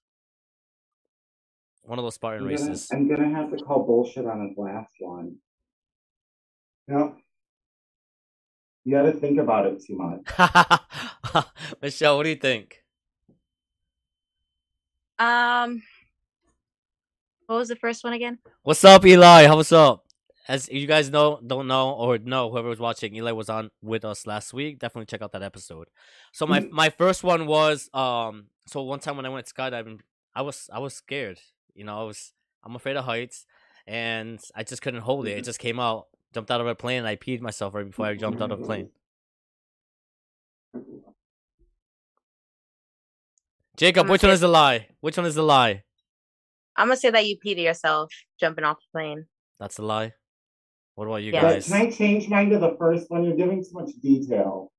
One 1.83 1.99
of 1.99 2.05
those 2.05 2.15
Spartan 2.15 2.43
I'm 2.45 2.55
gonna, 2.55 2.71
races. 2.71 2.89
I'm 2.93 3.09
gonna 3.09 3.31
have 3.31 3.51
to 3.51 3.57
call 3.63 3.85
bullshit 3.85 4.27
on 4.27 4.49
his 4.49 4.57
last 4.57 4.93
one. 4.99 5.37
Yep. 6.89 7.17
You 8.85 8.93
gotta 8.93 9.13
think 9.13 9.39
about 9.39 9.67
it 9.67 9.83
too 9.85 9.97
much. 9.97 11.45
Michelle, 11.83 12.17
what 12.17 12.25
do 12.25 12.31
you 12.31 12.37
think? 12.37 12.83
Um, 15.19 15.83
what 17.47 17.57
was 17.57 17.69
the 17.69 17.77
first 17.77 18.05
one 18.05 18.15
again? 18.15 18.39
What's 18.63 18.85
up, 18.85 19.05
Eli? 19.05 19.47
How 19.47 19.57
what's 19.57 19.73
up? 19.73 20.05
As 20.51 20.69
you 20.69 20.89
guys 20.89 21.11
know, 21.11 21.39
don't 21.47 21.69
know 21.69 21.93
or 21.93 22.19
know, 22.19 22.51
whoever 22.51 22.69
was 22.69 22.81
watching, 22.81 23.15
Eli 23.15 23.31
was 23.31 23.49
on 23.49 23.71
with 23.83 24.05
us 24.05 24.27
last 24.27 24.53
week. 24.53 24.81
Definitely 24.81 25.07
check 25.07 25.23
out 25.23 25.31
that 25.31 25.45
episode. 25.45 25.89
So 26.33 26.45
my 26.45 26.59
Mm. 26.61 26.71
my 26.73 26.91
first 26.91 27.23
one 27.23 27.47
was 27.47 27.89
um. 27.95 28.49
So 28.67 28.83
one 28.83 28.99
time 28.99 29.17
when 29.17 29.27
I 29.27 29.29
went 29.29 29.47
skydiving, 29.47 30.01
I 30.35 30.43
was 30.43 30.69
I 30.73 30.81
was 30.81 30.93
scared. 30.95 31.39
You 31.75 31.85
know, 31.85 32.01
I 32.01 32.03
was 32.03 32.33
I'm 32.65 32.75
afraid 32.75 32.97
of 32.97 33.05
heights, 33.05 33.47
and 33.87 34.41
I 34.57 34.65
just 34.65 34.83
couldn't 34.83 35.03
hold 35.03 35.29
it. 35.29 35.39
It 35.39 35.45
just 35.45 35.61
came 35.61 35.79
out. 35.79 36.09
Jumped 36.35 36.51
out 36.51 36.61
of 36.61 36.67
a 36.67 36.75
plane, 36.75 36.99
and 36.99 37.07
I 37.09 37.15
peed 37.17 37.41
myself 37.41 37.73
right 37.75 37.87
before 37.87 38.07
I 38.07 38.15
jumped 38.17 38.41
out 38.43 38.51
of 38.51 38.61
a 38.61 38.65
plane. 38.65 38.91
Jacob, 43.77 44.09
which 44.09 44.23
one 44.23 44.33
is 44.33 44.41
the 44.41 44.49
lie? 44.49 44.89
Which 45.01 45.17
one 45.17 45.27
is 45.27 45.35
the 45.37 45.43
lie? 45.43 45.85
I'm 46.77 46.89
gonna 46.89 46.97
say 46.97 47.11
that 47.11 47.27
you 47.27 47.37
peed 47.39 47.63
yourself 47.63 48.13
jumping 48.39 48.65
off 48.65 48.79
the 48.81 48.87
plane. 48.93 49.27
That's 49.59 49.79
a 49.79 49.83
lie. 49.83 50.13
What 51.01 51.07
about 51.07 51.23
you 51.23 51.33
Yeah. 51.33 51.41
Guys? 51.41 51.65
can 51.67 51.77
I 51.81 51.91
change 51.91 52.29
mine 52.29 52.51
to 52.51 52.59
the 52.59 52.77
first 52.79 53.11
one? 53.11 53.25
You're 53.25 53.35
giving 53.35 53.65
too 53.65 53.71
much 53.73 53.93
detail. 54.03 54.71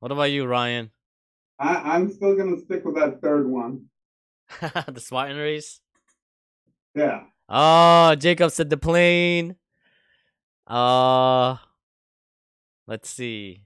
What 0.00 0.10
about 0.10 0.24
you, 0.24 0.44
Ryan? 0.44 0.90
I, 1.60 1.94
I'm 1.94 2.10
still 2.12 2.34
gonna 2.36 2.58
stick 2.58 2.84
with 2.84 2.96
that 2.96 3.20
third 3.22 3.48
one. 3.48 3.84
the 4.60 4.98
Spartan 5.00 5.36
race. 5.36 5.80
Yeah. 6.96 7.26
Oh, 7.48 8.16
Jacob 8.16 8.50
said 8.50 8.68
the 8.68 8.76
plane. 8.76 9.54
Uh, 10.66 11.58
let's 12.88 13.08
see. 13.08 13.62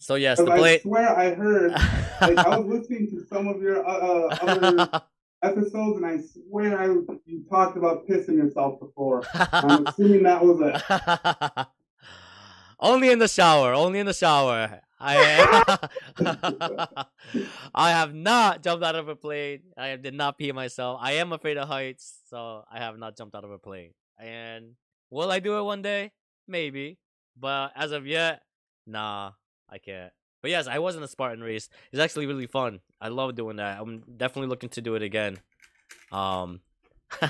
So 0.00 0.16
yes, 0.16 0.36
the 0.36 0.44
'Cause 0.44 0.52
I 0.52 0.58
plane. 0.58 0.80
swear 0.82 1.16
I 1.18 1.32
heard 1.32 1.72
like 1.72 2.36
I 2.36 2.58
was 2.58 2.66
listening 2.78 3.08
to 3.12 3.24
some 3.26 3.48
of 3.48 3.62
your 3.62 3.86
uh, 3.88 3.90
uh, 3.90 4.36
other 4.42 5.02
episodes 5.42 5.96
and 5.96 6.06
I 6.06 6.18
swear 6.18 6.78
I 6.78 6.86
you 7.26 7.44
talked 7.48 7.76
about 7.76 8.06
pissing 8.06 8.36
yourself 8.36 8.80
before. 8.80 9.22
I'm 9.34 9.86
assuming 9.86 10.22
that 10.24 10.44
was 10.44 10.60
it. 10.60 11.66
only 12.80 13.10
in 13.10 13.18
the 13.18 13.28
shower. 13.28 13.72
Only 13.72 13.98
in 13.98 14.06
the 14.06 14.14
shower. 14.14 14.80
I 15.02 15.86
I 17.74 17.90
have 17.90 18.14
not 18.14 18.62
jumped 18.62 18.84
out 18.84 18.96
of 18.96 19.08
a 19.08 19.16
plane. 19.16 19.60
I 19.76 19.96
did 19.96 20.12
not 20.12 20.36
pee 20.36 20.52
myself. 20.52 20.98
I 21.00 21.12
am 21.12 21.32
afraid 21.32 21.56
of 21.56 21.68
heights, 21.68 22.18
so 22.28 22.64
I 22.70 22.80
have 22.80 22.98
not 22.98 23.16
jumped 23.16 23.34
out 23.34 23.44
of 23.44 23.50
a 23.50 23.58
plane. 23.58 23.92
And 24.18 24.74
will 25.08 25.30
I 25.30 25.40
do 25.40 25.58
it 25.58 25.62
one 25.62 25.80
day? 25.80 26.12
Maybe. 26.46 26.98
But 27.38 27.72
as 27.74 27.92
of 27.92 28.06
yet, 28.06 28.42
nah, 28.86 29.32
I 29.70 29.78
can't. 29.78 30.12
But 30.42 30.50
yes, 30.50 30.66
I 30.66 30.78
was 30.78 30.96
in 30.96 31.02
a 31.02 31.08
Spartan 31.08 31.42
race. 31.42 31.68
It's 31.92 32.00
actually 32.00 32.26
really 32.26 32.46
fun. 32.46 32.80
I 33.00 33.08
love 33.08 33.34
doing 33.34 33.56
that. 33.56 33.78
I'm 33.80 34.02
definitely 34.16 34.48
looking 34.48 34.70
to 34.70 34.80
do 34.80 34.94
it 34.94 35.02
again. 35.02 35.38
Um, 36.12 36.60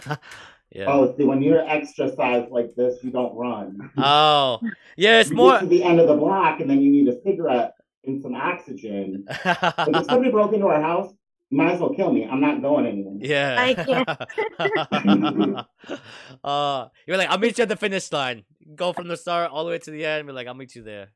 yeah. 0.70 0.86
Oh, 0.86 1.14
see, 1.16 1.24
when 1.24 1.42
you're 1.42 1.66
extra 1.68 2.14
size 2.14 2.46
like 2.50 2.74
this, 2.76 3.02
you 3.02 3.10
don't 3.10 3.34
run. 3.34 3.90
Oh, 3.96 4.60
yeah, 4.96 5.20
it's 5.20 5.30
you 5.30 5.36
more. 5.36 5.52
get 5.52 5.60
to 5.60 5.66
the 5.66 5.82
end 5.82 5.98
of 6.00 6.08
the 6.08 6.14
block, 6.14 6.60
and 6.60 6.70
then 6.70 6.80
you 6.80 6.90
need 6.90 7.08
a 7.08 7.20
cigarette 7.22 7.74
and 8.04 8.22
some 8.22 8.34
oxygen. 8.34 9.26
If 9.44 10.06
somebody 10.06 10.30
broke 10.30 10.52
into 10.52 10.66
our 10.66 10.80
house, 10.80 11.12
you 11.50 11.58
might 11.58 11.72
as 11.72 11.80
well 11.80 11.92
kill 11.92 12.12
me. 12.12 12.26
I'm 12.30 12.40
not 12.40 12.62
going 12.62 12.86
anywhere. 12.86 13.16
yeah. 13.18 13.56
I 13.58 13.74
can't. 13.74 14.08
uh, 16.44 16.88
you're 17.06 17.16
like, 17.16 17.28
I'll 17.28 17.38
meet 17.38 17.58
you 17.58 17.62
at 17.62 17.68
the 17.68 17.76
finish 17.76 18.10
line. 18.12 18.44
Go 18.76 18.92
from 18.92 19.08
the 19.08 19.16
start 19.16 19.50
all 19.50 19.64
the 19.64 19.70
way 19.70 19.78
to 19.78 19.90
the 19.90 20.06
end. 20.06 20.28
Be 20.28 20.32
like, 20.32 20.46
I'll 20.46 20.54
meet 20.54 20.76
you 20.76 20.82
there. 20.82 21.08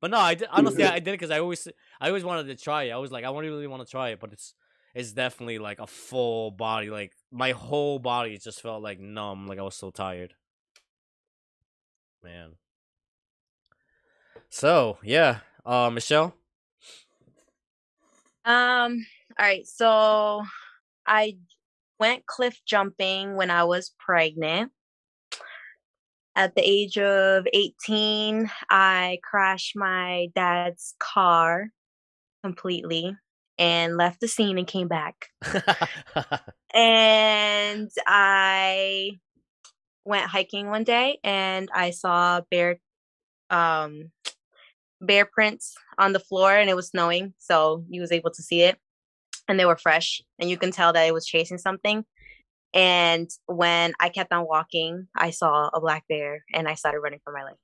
But 0.00 0.10
no, 0.10 0.18
I 0.18 0.34
did, 0.34 0.48
honestly 0.50 0.84
I 0.84 0.98
did 0.98 1.08
it 1.08 1.12
because 1.12 1.30
I 1.30 1.40
always 1.40 1.66
I 2.00 2.08
always 2.08 2.24
wanted 2.24 2.46
to 2.48 2.62
try 2.62 2.84
it. 2.84 2.92
I 2.92 2.96
was 2.98 3.10
like, 3.10 3.24
I 3.24 3.30
really 3.30 3.48
really 3.48 3.66
want 3.66 3.84
to 3.84 3.90
try 3.90 4.10
it, 4.10 4.20
but 4.20 4.32
it's 4.32 4.54
it's 4.94 5.12
definitely 5.12 5.58
like 5.58 5.78
a 5.78 5.86
full 5.86 6.50
body. 6.50 6.90
Like 6.90 7.12
my 7.30 7.52
whole 7.52 7.98
body 7.98 8.38
just 8.38 8.60
felt 8.60 8.82
like 8.82 8.98
numb. 8.98 9.46
Like 9.46 9.58
I 9.58 9.62
was 9.62 9.76
so 9.76 9.90
tired. 9.90 10.34
Man. 12.22 12.52
So 14.48 14.98
yeah, 15.02 15.40
uh, 15.64 15.90
Michelle. 15.90 16.34
Um, 18.44 19.04
all 19.38 19.44
right, 19.44 19.66
so 19.66 20.44
I 21.04 21.36
went 21.98 22.26
cliff 22.26 22.60
jumping 22.64 23.34
when 23.34 23.50
I 23.50 23.64
was 23.64 23.92
pregnant. 23.98 24.70
At 26.36 26.54
the 26.54 26.60
age 26.62 26.98
of 26.98 27.46
18, 27.52 28.50
I 28.68 29.18
crashed 29.24 29.74
my 29.74 30.28
dad's 30.34 30.94
car 30.98 31.70
completely 32.44 33.16
and 33.58 33.96
left 33.96 34.20
the 34.20 34.28
scene 34.28 34.58
and 34.58 34.66
came 34.66 34.88
back. 34.88 35.28
And 36.74 37.90
I 38.06 39.12
went 40.04 40.26
hiking 40.26 40.66
one 40.66 40.84
day 40.84 41.18
and 41.24 41.70
I 41.74 41.90
saw 41.90 42.42
bear 42.50 42.78
um 43.48 44.10
bear 45.00 45.24
prints 45.24 45.74
on 45.96 46.12
the 46.12 46.20
floor 46.20 46.54
and 46.54 46.68
it 46.68 46.76
was 46.76 46.88
snowing, 46.88 47.32
so 47.38 47.84
you 47.88 48.02
was 48.02 48.12
able 48.12 48.30
to 48.32 48.42
see 48.42 48.60
it. 48.60 48.78
And 49.48 49.58
they 49.58 49.64
were 49.64 49.78
fresh 49.78 50.20
and 50.38 50.50
you 50.50 50.58
can 50.58 50.70
tell 50.70 50.92
that 50.92 51.06
it 51.06 51.14
was 51.14 51.24
chasing 51.24 51.56
something. 51.56 52.04
And 52.76 53.30
when 53.46 53.94
I 53.98 54.10
kept 54.10 54.32
on 54.32 54.46
walking, 54.46 55.08
I 55.16 55.30
saw 55.30 55.68
a 55.72 55.80
black 55.80 56.04
bear 56.08 56.44
and 56.52 56.68
I 56.68 56.74
started 56.74 57.00
running 57.00 57.20
for 57.24 57.32
my 57.32 57.42
life. 57.42 57.56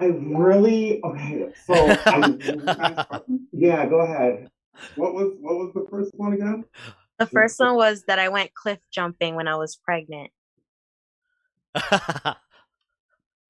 I 0.00 0.06
really 0.06 1.00
okay. 1.04 1.52
So 1.64 1.74
I, 1.76 3.06
yeah, 3.52 3.86
go 3.86 4.00
ahead. 4.00 4.50
What 4.96 5.14
was 5.14 5.34
what 5.40 5.54
was 5.54 5.70
the 5.74 5.86
first 5.88 6.10
one 6.16 6.32
again? 6.32 6.64
The 7.20 7.26
first 7.26 7.60
one 7.60 7.76
was 7.76 8.02
that 8.08 8.18
I 8.18 8.30
went 8.30 8.52
cliff 8.52 8.80
jumping 8.92 9.36
when 9.36 9.46
I 9.46 9.54
was 9.56 9.76
pregnant. 9.76 10.30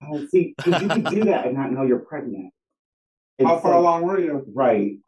Oh, 0.05 0.27
see, 0.27 0.53
'cause 0.61 0.83
you 0.83 0.89
can 0.89 1.05
do 1.05 1.25
that 1.27 1.47
and 1.47 1.57
not 1.57 1.71
know 1.71 1.85
you're 1.85 2.01
pregnant. 2.01 2.53
How 3.41 3.55
It's 3.55 3.63
far 3.63 3.71
like- 3.71 3.79
along 3.79 4.03
were 4.03 4.19
you? 4.19 4.45
Right. 4.53 4.99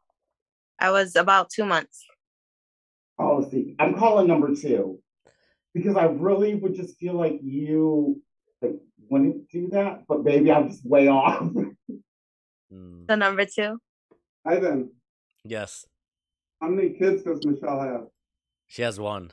I 0.79 0.93
was 0.93 1.17
about 1.17 1.51
two 1.51 1.65
months. 1.65 2.07
Oh, 3.19 3.49
see, 3.49 3.77
I'm 3.79 3.95
calling 3.95 4.27
number 4.27 4.55
two 4.55 5.01
because 5.73 5.97
I 5.97 6.05
really 6.07 6.55
would 6.55 6.75
just 6.75 6.97
feel 6.99 7.15
like 7.15 7.39
you 7.43 8.21
like 8.61 8.77
wouldn't 9.09 9.49
do 9.51 9.69
that, 9.71 10.05
but 10.09 10.25
maybe 10.25 10.51
I'm 10.53 10.69
just 10.69 10.85
way 10.85 11.09
off. 11.09 11.43
Mm, 12.73 13.07
So 13.09 13.15
number 13.15 13.45
two. 13.47 13.79
Hi 14.47 14.59
then. 14.59 14.91
yes, 15.45 15.87
How 16.61 16.69
many 16.69 16.91
kids 16.91 17.23
does 17.23 17.45
Michelle 17.45 17.81
have? 17.81 18.07
she 18.67 18.83
has 18.83 18.99
one. 18.99 19.31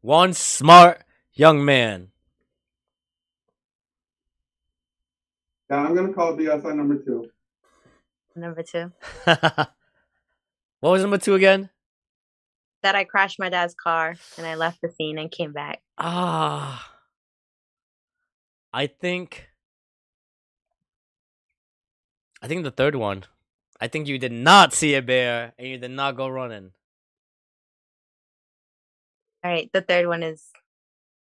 One 0.00 0.32
smart 0.32 1.02
young 1.32 1.64
man. 1.64 2.08
Yeah, 5.70 5.76
I'm 5.78 5.94
gonna 5.94 6.12
call 6.12 6.36
BS 6.36 6.64
on 6.64 6.76
number 6.76 6.96
two. 6.98 7.30
Number 8.36 8.62
two. 8.62 8.92
what 9.24 9.70
was 10.82 11.02
number 11.02 11.18
two 11.18 11.34
again? 11.34 11.70
That 12.84 12.94
I 12.94 13.04
crashed 13.04 13.38
my 13.40 13.48
dad's 13.48 13.74
car 13.74 14.14
and 14.36 14.46
I 14.46 14.54
left 14.56 14.80
the 14.82 14.90
scene 14.90 15.16
and 15.18 15.30
came 15.30 15.52
back. 15.52 15.80
Ah, 15.96 16.92
I 18.74 18.86
think. 18.88 19.48
I 22.42 22.46
think 22.46 22.62
the 22.62 22.70
third 22.70 22.94
one. 22.94 23.24
I 23.80 23.88
think 23.88 24.06
you 24.06 24.18
did 24.18 24.32
not 24.32 24.74
see 24.74 24.94
a 24.96 25.00
bear 25.02 25.54
and 25.58 25.66
you 25.66 25.78
did 25.78 25.92
not 25.92 26.14
go 26.16 26.28
running. 26.28 26.72
All 29.42 29.50
right, 29.50 29.70
the 29.72 29.80
third 29.80 30.06
one 30.06 30.22
is 30.22 30.44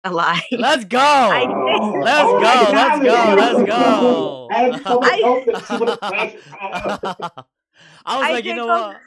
a 0.04 0.12
lie. 0.12 0.42
Let's 0.52 0.86
go. 0.86 0.98
I- 1.02 1.46
Oh, 1.80 1.92
Let's 2.04 2.30
oh 2.30 2.40
go, 2.40 2.72
let's 2.72 3.00
go, 3.00 3.36
let's 3.36 3.58
let's 3.58 3.68
go. 3.70 4.48
I 4.52 4.58
had 4.64 4.84
so 4.84 5.00
much 5.00 5.12
I- 5.12 5.22
hope 5.24 5.46
that 5.46 5.66
she 5.66 5.78
would 5.78 5.90
have 5.90 6.00
crashed 6.02 6.36
her 6.36 7.14
car. 7.34 7.46
I 8.06 8.18
was 8.18 8.28
I 8.28 8.32
like, 8.32 8.46
you 8.46 8.56
know 8.56 8.66
go- 8.68 8.88
what? 8.90 8.98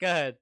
Go 0.00 0.06
ahead. 0.06 0.36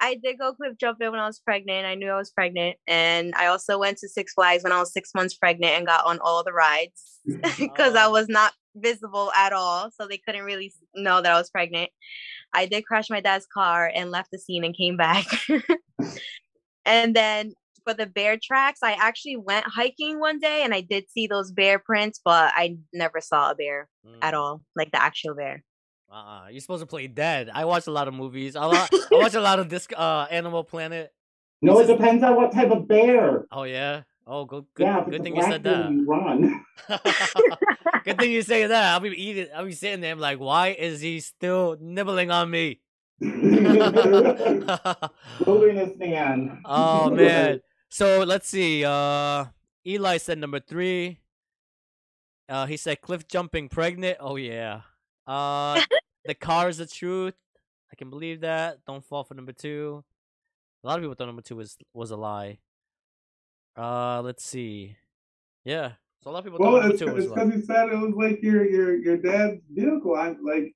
I 0.00 0.14
did 0.22 0.38
go 0.38 0.52
cliff 0.54 0.76
jumping 0.78 1.10
when 1.10 1.20
I 1.20 1.26
was 1.26 1.40
pregnant. 1.40 1.86
I 1.86 1.94
knew 1.96 2.08
I 2.10 2.16
was 2.16 2.30
pregnant. 2.30 2.76
And 2.86 3.34
I 3.36 3.46
also 3.46 3.78
went 3.78 3.98
to 3.98 4.08
Six 4.08 4.32
Flags 4.34 4.62
when 4.62 4.72
I 4.72 4.78
was 4.78 4.92
six 4.92 5.10
months 5.14 5.34
pregnant 5.34 5.72
and 5.74 5.86
got 5.86 6.06
on 6.06 6.18
all 6.20 6.44
the 6.44 6.52
rides 6.52 7.18
because 7.58 7.94
I 7.96 8.06
Oh. 8.06 8.12
was 8.12 8.28
not 8.28 8.52
visible 8.76 9.32
at 9.36 9.52
all. 9.52 9.90
So 9.90 10.06
they 10.06 10.18
couldn't 10.18 10.44
really 10.44 10.72
know 10.94 11.20
that 11.20 11.32
I 11.32 11.38
was 11.38 11.50
pregnant. 11.50 11.90
I 12.52 12.66
did 12.66 12.86
crash 12.86 13.10
my 13.10 13.20
dad's 13.20 13.46
car 13.52 13.90
and 13.92 14.10
left 14.10 14.30
the 14.30 14.38
scene 14.38 14.64
and 14.64 14.76
came 14.76 14.96
back. 14.96 15.26
and 16.84 17.14
then 17.14 17.52
for 17.84 17.94
the 17.94 18.06
bear 18.06 18.38
tracks, 18.42 18.80
I 18.82 18.92
actually 18.92 19.36
went 19.36 19.66
hiking 19.66 20.20
one 20.20 20.38
day 20.38 20.62
and 20.62 20.74
I 20.74 20.80
did 20.80 21.10
see 21.10 21.26
those 21.26 21.50
bear 21.52 21.78
prints, 21.78 22.20
but 22.24 22.52
I 22.54 22.76
never 22.92 23.20
saw 23.20 23.50
a 23.50 23.54
bear 23.54 23.88
at 24.22 24.34
Mm. 24.34 24.38
all, 24.38 24.62
like 24.74 24.90
the 24.90 25.02
actual 25.02 25.34
bear. 25.34 25.62
Uh-uh. 26.10 26.48
You're 26.48 26.60
supposed 26.60 26.82
to 26.82 26.86
play 26.86 27.06
dead. 27.06 27.50
I 27.52 27.64
watch 27.64 27.86
a 27.86 27.90
lot 27.90 28.08
of 28.08 28.14
movies. 28.14 28.56
I, 28.56 28.64
I 28.64 28.88
watch 29.10 29.34
a 29.34 29.40
lot 29.40 29.58
of 29.58 29.68
this 29.68 29.86
uh 29.96 30.26
Animal 30.30 30.64
Planet. 30.64 31.12
No, 31.60 31.80
it 31.80 31.86
depends 31.86 32.22
on 32.22 32.36
what 32.36 32.52
type 32.52 32.70
of 32.70 32.88
bear. 32.88 33.46
Oh 33.52 33.64
yeah. 33.64 34.02
Oh, 34.30 34.44
good. 34.44 34.66
Good, 34.74 34.84
yeah, 34.84 35.04
good 35.08 35.22
thing 35.22 35.36
you 35.36 35.42
said 35.42 35.62
that. 35.62 35.90
You 35.90 36.04
run. 36.04 36.62
good 38.04 38.18
thing 38.18 38.30
you 38.30 38.42
say 38.42 38.66
that. 38.66 38.92
I'll 38.92 39.00
be 39.00 39.08
eating. 39.08 39.46
I'll 39.56 39.64
be 39.64 39.72
sitting 39.72 40.02
there. 40.02 40.12
I'm 40.12 40.18
like, 40.18 40.38
why 40.38 40.68
is 40.78 41.00
he 41.00 41.20
still 41.20 41.78
nibbling 41.80 42.30
on 42.30 42.50
me? 42.50 42.80
Wilderness 43.20 44.36
man. 45.98 46.60
oh 46.66 47.08
man. 47.08 47.62
So 47.88 48.22
let's 48.24 48.46
see. 48.48 48.84
Uh, 48.84 49.46
Eli 49.86 50.18
said 50.18 50.36
number 50.36 50.60
three. 50.60 51.20
Uh, 52.50 52.66
he 52.66 52.76
said 52.76 53.00
cliff 53.00 53.26
jumping 53.26 53.70
pregnant. 53.70 54.18
Oh 54.20 54.36
yeah. 54.36 54.82
Uh, 55.28 55.80
the 56.24 56.34
car 56.34 56.68
is 56.68 56.78
the 56.78 56.86
truth. 56.86 57.34
I 57.92 57.96
can 57.96 58.10
believe 58.10 58.40
that. 58.40 58.78
Don't 58.86 59.04
fall 59.04 59.24
for 59.24 59.34
number 59.34 59.52
two. 59.52 60.02
A 60.82 60.86
lot 60.86 60.98
of 60.98 61.02
people 61.02 61.14
thought 61.14 61.26
number 61.26 61.42
two 61.42 61.56
was 61.56 61.76
was 61.92 62.10
a 62.10 62.16
lie. 62.16 62.58
Uh, 63.76 64.22
let's 64.22 64.44
see. 64.44 64.96
Yeah. 65.64 65.92
So 66.22 66.30
a 66.30 66.32
lot 66.32 66.40
of 66.40 66.44
people 66.44 66.58
Well, 66.58 66.72
thought 66.72 66.80
number 66.80 66.94
it's 66.94 67.02
two 67.04 67.12
was 67.12 67.26
a 67.26 67.28
lie. 67.28 67.44
because 67.44 67.54
you 67.54 67.62
said 67.66 67.88
it 67.90 67.96
was 67.96 68.14
like 68.16 68.42
your 68.42 68.64
your 68.68 68.96
your 68.96 69.16
dad's 69.18 69.60
vehicle. 69.70 70.16
I 70.16 70.34
like. 70.42 70.74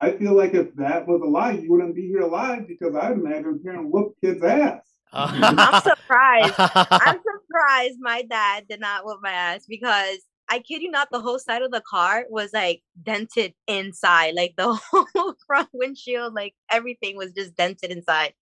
I 0.00 0.10
feel 0.10 0.34
like 0.34 0.52
if 0.52 0.74
that 0.74 1.06
was 1.06 1.20
a 1.22 1.26
lie, 1.26 1.52
you 1.52 1.70
wouldn't 1.70 1.94
be 1.94 2.08
here 2.08 2.22
alive 2.22 2.66
because 2.66 2.96
I'd 2.96 3.12
imagine 3.12 3.60
parent 3.62 3.88
whoop 3.88 4.16
kids' 4.20 4.42
ass. 4.42 4.82
I'm 5.12 5.80
surprised. 5.82 6.54
I'm 6.58 7.20
surprised 7.20 7.98
my 8.00 8.22
dad 8.22 8.66
did 8.68 8.80
not 8.80 9.04
whoop 9.04 9.20
my 9.22 9.30
ass 9.30 9.64
because 9.68 10.18
I 10.52 10.58
kid 10.58 10.82
you 10.82 10.90
not, 10.90 11.08
the 11.10 11.18
whole 11.18 11.38
side 11.38 11.62
of 11.62 11.70
the 11.70 11.80
car 11.80 12.26
was 12.28 12.52
like 12.52 12.82
dented 13.02 13.54
inside. 13.66 14.34
Like 14.34 14.52
the 14.58 14.74
whole 14.92 15.34
front 15.46 15.70
windshield, 15.72 16.34
like 16.34 16.54
everything 16.70 17.16
was 17.16 17.32
just 17.32 17.56
dented 17.56 17.90
inside. 17.90 18.34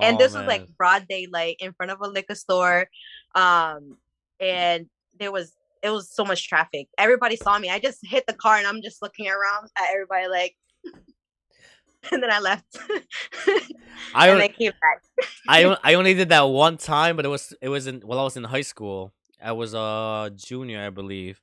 and 0.00 0.14
Oh, 0.14 0.18
this 0.18 0.34
was 0.34 0.46
like 0.46 0.68
broad 0.76 1.08
daylight 1.08 1.56
in 1.58 1.72
front 1.72 1.90
of 1.90 2.00
a 2.00 2.06
liquor 2.06 2.36
store. 2.36 2.88
Um, 3.34 3.96
and 4.38 4.86
there 5.18 5.32
was 5.32 5.52
it 5.82 5.90
was 5.90 6.08
so 6.08 6.24
much 6.24 6.48
traffic. 6.48 6.86
Everybody 6.96 7.34
saw 7.34 7.58
me. 7.58 7.68
I 7.70 7.80
just 7.80 8.06
hit 8.06 8.24
the 8.28 8.34
car 8.34 8.56
and 8.56 8.66
I'm 8.66 8.80
just 8.80 9.02
looking 9.02 9.26
around 9.26 9.68
at 9.76 9.88
everybody 9.92 10.28
like 10.28 10.56
and 12.12 12.22
then 12.22 12.30
I 12.30 12.38
left. 12.38 12.78
I 14.14 14.28
and 14.28 14.40
I 14.40 14.46
came 14.46 14.70
back. 14.80 15.28
I 15.48 15.76
I 15.82 15.94
only 15.94 16.14
did 16.14 16.28
that 16.28 16.42
one 16.42 16.76
time, 16.76 17.16
but 17.16 17.24
it 17.24 17.30
was 17.30 17.52
it 17.60 17.68
was 17.68 17.88
in 17.88 18.02
while 18.02 18.20
I 18.20 18.22
was 18.22 18.36
in 18.36 18.44
high 18.44 18.60
school. 18.60 19.12
I 19.42 19.52
was 19.52 19.74
a 19.74 20.30
junior, 20.34 20.84
I 20.86 20.90
believe, 20.90 21.40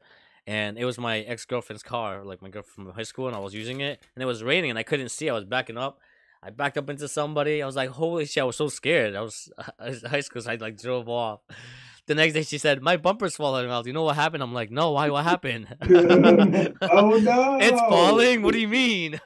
and 0.48 0.78
it 0.78 0.86
was 0.86 0.98
my 0.98 1.20
ex 1.22 1.46
girlfriend's 1.46 1.84
car, 1.84 2.24
like 2.24 2.42
my 2.42 2.50
girlfriend 2.50 2.88
from 2.90 2.96
high 2.96 3.04
school, 3.04 3.28
and 3.28 3.36
I 3.36 3.40
was 3.40 3.54
using 3.54 3.82
it, 3.82 4.02
and 4.16 4.22
it 4.24 4.26
was 4.26 4.44
raining, 4.44 4.70
and 4.70 4.80
I 4.80 4.84
couldn't 4.84 5.10
see. 5.10 5.30
I 5.30 5.34
was 5.34 5.46
backing 5.46 5.78
up. 5.78 6.00
I 6.44 6.50
backed 6.52 6.78
up 6.78 6.90
into 6.90 7.08
somebody. 7.08 7.64
I 7.64 7.66
was 7.66 7.76
like, 7.76 7.90
"Holy 7.90 8.26
shit!" 8.26 8.42
I 8.42 8.46
was 8.46 8.56
so 8.58 8.68
scared. 8.70 9.16
I 9.16 9.22
was, 9.22 9.52
I 9.80 9.90
was 9.90 10.04
high 10.04 10.20
school, 10.20 10.42
so 10.42 10.52
I 10.52 10.56
like 10.56 10.78
drove 10.80 11.10
off. 11.10 11.40
The 12.08 12.14
next 12.14 12.34
day, 12.36 12.44
she 12.44 12.60
said, 12.60 12.84
"My 12.84 12.98
bumper's 12.98 13.36
falling 13.36 13.68
out." 13.72 13.88
You 13.88 13.94
know 13.94 14.04
what 14.04 14.16
happened? 14.16 14.44
I'm 14.44 14.54
like, 14.54 14.70
"No, 14.70 14.92
why? 14.92 15.10
What 15.10 15.24
happened?" 15.24 15.76
oh 15.82 15.88
no! 17.24 17.58
It's 17.60 17.80
falling. 17.82 18.44
What 18.44 18.54
do 18.54 18.60
you 18.60 18.68
mean? 18.68 19.20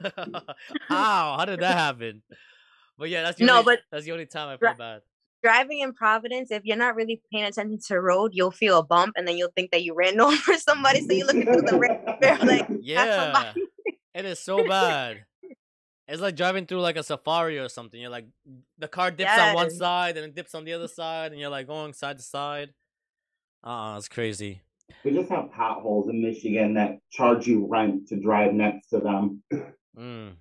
How? 0.88 1.36
How 1.38 1.46
did 1.46 1.60
that 1.60 1.78
happen? 1.78 2.22
But 2.98 3.10
yeah, 3.10 3.24
that's 3.24 3.38
the 3.40 3.46
No, 3.46 3.60
only, 3.60 3.66
but- 3.76 3.80
that's 3.92 4.06
the 4.06 4.12
only 4.14 4.26
time 4.26 4.50
I 4.50 4.56
Dri- 4.58 4.70
feel 4.70 4.78
bad. 4.78 5.02
Driving 5.42 5.80
in 5.80 5.94
Providence, 5.94 6.52
if 6.52 6.66
you're 6.66 6.78
not 6.78 6.96
really 6.96 7.22
paying 7.32 7.46
attention 7.46 7.80
to 7.80 7.94
the 7.94 8.02
road, 8.02 8.32
you'll 8.34 8.52
feel 8.52 8.78
a 8.78 8.84
bump 8.84 9.14
and 9.16 9.28
then 9.28 9.38
you'll 9.38 9.52
think 9.56 9.72
that 9.72 9.84
you 9.84 9.94
ran 9.94 10.20
over 10.22 10.58
somebody. 10.58 11.02
So 11.02 11.14
you 11.14 11.26
look 11.26 11.36
into 11.36 11.62
the 11.62 11.78
rear 11.78 12.18
mirror 12.22 12.38
like, 12.46 12.68
Yeah, 12.82 13.54
it 14.14 14.26
is 14.26 14.40
so 14.40 14.68
bad. 14.68 15.26
It's 16.08 16.22
like 16.22 16.36
driving 16.36 16.66
through 16.66 16.82
like 16.82 16.98
a 16.98 17.04
safari 17.04 17.60
or 17.60 17.70
something. 17.70 18.02
You're 18.02 18.10
like, 18.10 18.26
the 18.80 18.88
car 18.88 19.12
dips 19.12 19.38
on 19.38 19.54
one 19.54 19.70
side 19.70 20.18
and 20.18 20.26
it 20.26 20.36
dips 20.36 20.56
on 20.56 20.66
the 20.66 20.74
other 20.74 20.88
side, 20.88 21.32
and 21.32 21.40
you're 21.40 21.52
like 21.52 21.68
going 21.68 21.94
side 21.94 22.18
to 22.18 22.24
side. 22.24 22.74
Uh, 23.64 23.94
uh 23.94 23.98
it's 23.98 24.08
crazy. 24.08 24.62
We 25.04 25.12
just 25.12 25.30
have 25.30 25.52
potholes 25.52 26.10
in 26.10 26.22
Michigan 26.22 26.74
that 26.74 26.98
charge 27.12 27.46
you 27.46 27.68
rent 27.70 28.08
to 28.08 28.20
drive 28.20 28.54
next 28.54 28.90
to 28.90 29.00
them. 29.00 29.44
Mm. 29.98 30.34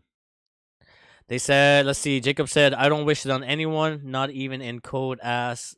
They 1.29 1.39
said, 1.39 1.87
let's 1.87 1.99
see. 1.99 2.21
Jacob 2.21 2.49
said, 2.49 2.73
I 2.73 2.89
don't 2.89 3.05
wish 3.05 3.27
it 3.27 3.31
on 3.31 3.45
anyone, 3.45 4.01
not 4.05 4.31
even 4.31 4.63
in 4.63 4.81
cold 4.81 5.19
ass 5.23 5.77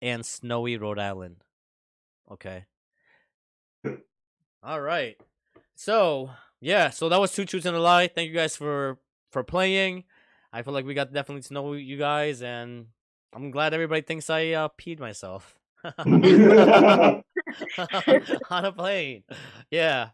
and 0.00 0.24
snowy 0.24 0.78
Rhode 0.78 0.98
Island. 0.98 1.36
Okay. 2.30 2.64
All 4.62 4.80
right. 4.80 5.16
So 5.74 6.30
yeah, 6.60 6.90
so 6.90 7.08
that 7.08 7.20
was 7.20 7.32
two 7.32 7.44
truths 7.44 7.66
and 7.66 7.76
a 7.76 7.80
lie. 7.80 8.06
Thank 8.06 8.28
you 8.28 8.34
guys 8.34 8.56
for 8.56 8.98
for 9.30 9.42
playing. 9.42 10.04
I 10.52 10.62
feel 10.62 10.72
like 10.72 10.86
we 10.86 10.94
got 10.94 11.12
definitely 11.12 11.42
to 11.42 11.54
know 11.54 11.72
you 11.72 11.96
guys, 11.96 12.40
and 12.42 12.86
I'm 13.34 13.50
glad 13.50 13.74
everybody 13.74 14.02
thinks 14.02 14.30
I 14.30 14.50
uh, 14.50 14.68
peed 14.78 15.00
myself 15.00 15.58
on 15.98 16.24
a 18.50 18.72
plane. 18.72 19.24
Yeah, 19.70 20.10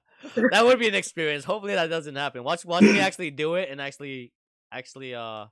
that 0.51 0.65
would 0.65 0.79
be 0.79 0.89
an 0.89 0.95
experience. 0.95 1.45
Hopefully 1.45 1.75
that 1.75 1.91
doesn't 1.91 2.17
happen. 2.17 2.43
Watch 2.45 2.65
watch 2.65 2.83
me 2.83 2.99
actually 3.01 3.31
do 3.31 3.57
it 3.57 3.69
and 3.71 3.81
actually 3.81 4.33
actually 4.73 5.15
uh. 5.15 5.47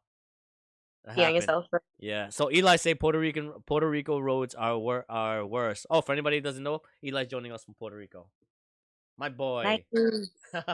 Yeah, 1.17 1.29
yourself. 1.29 1.67
Yeah. 2.01 2.31
So 2.31 2.51
Eli 2.51 2.75
say 2.77 2.95
Puerto 2.95 3.19
Rican 3.21 3.53
Puerto 3.64 3.89
Rico 3.89 4.19
roads 4.19 4.57
are 4.57 4.77
wor- 4.77 5.07
are 5.09 5.47
worse. 5.47 5.87
Oh, 5.89 6.01
for 6.01 6.11
anybody 6.12 6.39
who 6.39 6.41
doesn't 6.43 6.64
know, 6.64 6.83
Eli's 7.01 7.29
joining 7.29 7.53
us 7.53 7.62
from 7.62 7.75
Puerto 7.75 7.97
Rico. 7.97 8.27
My 9.17 9.29
boy. 9.29 9.85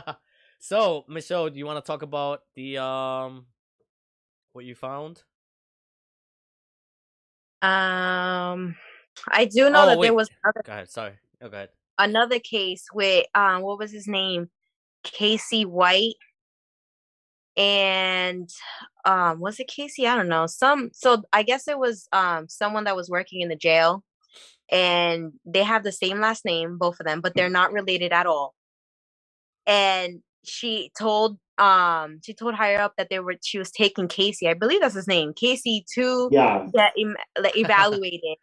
So 0.59 1.05
Michelle, 1.09 1.51
do 1.51 1.59
you 1.59 1.67
want 1.67 1.85
to 1.85 1.87
talk 1.87 2.03
about 2.03 2.43
the 2.55 2.79
um 2.79 3.47
what 4.53 4.65
you 4.65 4.75
found? 4.77 5.23
Um, 7.63 8.77
I 9.29 9.45
do 9.45 9.71
know 9.71 9.83
Oh, 9.83 9.87
that 9.87 9.99
wait. 9.99 10.07
there 10.07 10.15
was 10.15 10.29
another, 10.43 10.63
Go 10.65 10.73
ahead. 10.73 10.89
Sorry. 10.91 11.13
Oh, 11.41 11.49
go 11.49 11.57
ahead. 11.57 11.69
another 11.99 12.39
case 12.39 12.87
with 12.93 13.27
um, 13.35 13.63
what 13.63 13.79
was 13.79 13.91
his 13.93 14.07
name, 14.09 14.51
Casey 15.05 15.65
White, 15.65 16.15
and 17.57 18.49
um, 19.05 19.41
was 19.41 19.61
it 19.61 19.69
Casey? 19.69 20.07
I 20.07 20.17
don't 20.17 20.29
know. 20.29 20.47
Some 20.47 20.91
so 20.93 21.23
I 21.33 21.43
guess 21.43 21.69
it 21.69 21.79
was 21.79 22.09
um 22.13 22.49
someone 22.49 22.85
that 22.85 22.97
was 22.97 23.11
working 23.11 23.41
in 23.41 23.49
the 23.49 23.57
jail, 23.57 24.05
and 24.71 25.33
they 25.45 25.63
have 25.63 25.85
the 25.85 25.93
same 25.93 26.21
last 26.21 26.45
name, 26.45 26.79
both 26.79 27.01
of 27.01 27.07
them, 27.07 27.21
but 27.21 27.35
they're 27.35 27.51
not 27.51 27.73
related 27.73 28.13
at 28.13 28.27
all. 28.27 28.55
And 29.67 30.23
she 30.45 30.91
told 30.99 31.39
um 31.59 32.21
she 32.25 32.35
told 32.35 32.55
higher 32.55 32.81
up 32.81 32.95
that 32.97 33.11
they 33.11 33.21
were 33.21 33.37
she 33.43 33.59
was 33.59 33.71
taking 33.71 34.09
Casey, 34.09 34.49
I 34.49 34.55
believe 34.55 34.81
that's 34.81 34.95
his 34.95 35.09
name, 35.09 35.33
Casey 35.35 35.85
to 35.95 36.29
yeah. 36.33 36.67
get 36.75 36.95
em- 36.99 37.17
like, 37.41 37.57
evaluated 37.57 38.39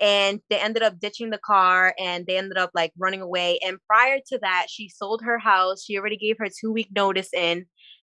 and 0.00 0.40
they 0.48 0.58
ended 0.58 0.82
up 0.82 0.98
ditching 0.98 1.30
the 1.30 1.38
car 1.38 1.94
and 1.98 2.26
they 2.26 2.36
ended 2.36 2.56
up 2.56 2.70
like 2.74 2.92
running 2.98 3.20
away 3.20 3.58
and 3.64 3.78
prior 3.86 4.18
to 4.26 4.38
that 4.40 4.66
she 4.68 4.88
sold 4.88 5.22
her 5.22 5.38
house 5.38 5.84
she 5.84 5.98
already 5.98 6.16
gave 6.16 6.36
her 6.38 6.46
two 6.48 6.72
week 6.72 6.88
notice 6.94 7.32
in 7.32 7.66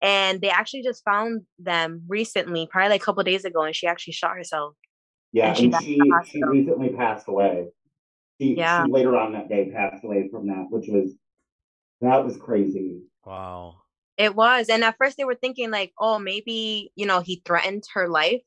and 0.02 0.42
they 0.42 0.50
actually 0.50 0.82
just 0.84 1.04
found 1.04 1.42
them 1.60 2.04
recently 2.08 2.68
probably 2.72 2.90
like 2.90 3.02
a 3.02 3.06
couple 3.06 3.24
days 3.24 3.46
ago 3.46 3.62
and 3.64 3.76
she 3.76 3.88
actually 3.88 4.14
shot 4.14 4.36
herself 4.36 4.74
Yeah, 5.32 5.50
And 5.50 5.58
she 5.58 5.66
and 6.00 6.26
she 6.26 6.32
she 6.32 6.44
recently 6.44 6.90
passed 6.90 7.28
away. 7.28 7.68
She, 8.40 8.56
Yeah. 8.56 8.86
she 8.86 8.92
later 8.92 9.16
on 9.18 9.34
that 9.34 9.50
day 9.50 9.70
passed 9.72 10.04
away 10.04 10.28
from 10.30 10.48
that, 10.48 10.68
which 10.70 10.88
was 10.88 11.14
that 12.02 12.26
was 12.26 12.38
crazy. 12.38 13.02
Wow. 13.26 13.82
it 14.18 14.36
was 14.36 14.68
and 14.70 14.84
at 14.84 14.96
first 14.98 15.18
they 15.18 15.24
were 15.26 15.36
thinking 15.36 15.72
like 15.72 15.94
oh 16.00 16.20
maybe 16.20 16.92
you 16.96 17.06
know 17.06 17.22
he 17.22 17.42
threatened 17.46 17.84
her 17.94 18.08
life 18.10 18.42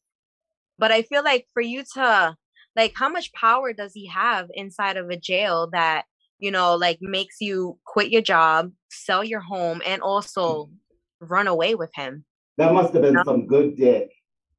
but 0.79 0.91
i 0.93 1.03
feel 1.03 1.23
like 1.25 1.47
for 1.55 1.63
you 1.63 1.85
to 1.95 2.37
like 2.77 2.93
how 2.97 3.09
much 3.09 3.33
power 3.33 3.73
does 3.73 3.93
he 3.95 4.07
have 4.07 4.49
inside 4.55 4.97
of 4.97 5.09
a 5.11 5.17
jail 5.17 5.69
that 5.73 6.05
you 6.39 6.51
know 6.51 6.75
like 6.75 6.99
makes 7.01 7.37
you 7.41 7.79
quit 7.87 8.11
your 8.11 8.23
job 8.23 8.73
sell 8.91 9.25
your 9.25 9.41
home 9.41 9.81
and 9.87 10.03
also 10.03 10.65
mm-hmm. 10.65 10.75
Run 11.21 11.47
away 11.47 11.75
with 11.75 11.91
him 11.95 12.25
That 12.57 12.73
must 12.73 12.93
have 12.93 13.03
been 13.03 13.15
No. 13.15 13.23
some 13.25 13.47
good 13.47 13.77
dick. 13.77 14.11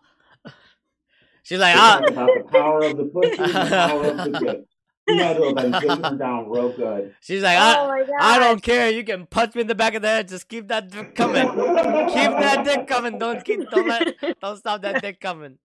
She's 1.44 1.60
like, 1.60 1.76
ah, 1.78 2.00
talk 2.00 2.10
about 2.10 2.30
the 2.36 2.44
power 2.52 2.84
of 2.84 2.98
the 2.98 3.06
pussy 3.06 3.38
the 3.38 3.68
power 3.70 4.06
of 4.06 4.18
the 4.18 4.40
dick. 4.40 4.64
He 5.08 5.18
had 5.18 5.38
to 5.38 5.44
have 5.46 5.56
been 5.56 5.72
taking 5.80 6.18
down 6.18 6.50
real 6.50 6.74
good. 6.74 7.16
she's 7.22 7.42
like, 7.42 7.58
oh 7.58 7.90
I, 7.90 8.04
my 8.04 8.08
I 8.20 8.40
don't 8.40 8.62
care. 8.62 8.90
You 8.92 9.06
can 9.06 9.26
punch 9.26 9.56
me 9.56 9.62
in 9.62 9.68
the 9.68 9.76
back 9.76 9.94
of 9.94 10.02
the 10.02 10.10
head. 10.10 10.28
Just 10.28 10.50
keep 10.50 10.68
that 10.68 10.90
dick 10.92 11.16
coming. 11.16 11.48
Keep 11.48 12.32
that 12.44 12.64
dick 12.66 12.86
coming. 12.88 13.18
Don't 13.18 13.42
keep. 13.46 13.70
Don't 13.70 13.88
let. 13.88 14.14
Don't 14.42 14.58
stop 14.58 14.82
that 14.82 15.02
dick 15.02 15.22
coming. 15.22 15.58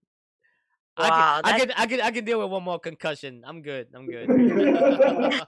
Wow, 0.97 1.41
I 1.43 1.59
can, 1.59 1.69
I 1.69 1.69
can, 1.71 1.71
I 1.71 1.85
can, 1.87 2.01
I 2.01 2.11
can 2.11 2.23
deal 2.23 2.39
with 2.39 2.49
one 2.51 2.63
more 2.63 2.79
concussion. 2.79 3.43
I'm 3.45 3.61
good. 3.61 3.87
I'm 3.93 4.05
good. 4.05 4.29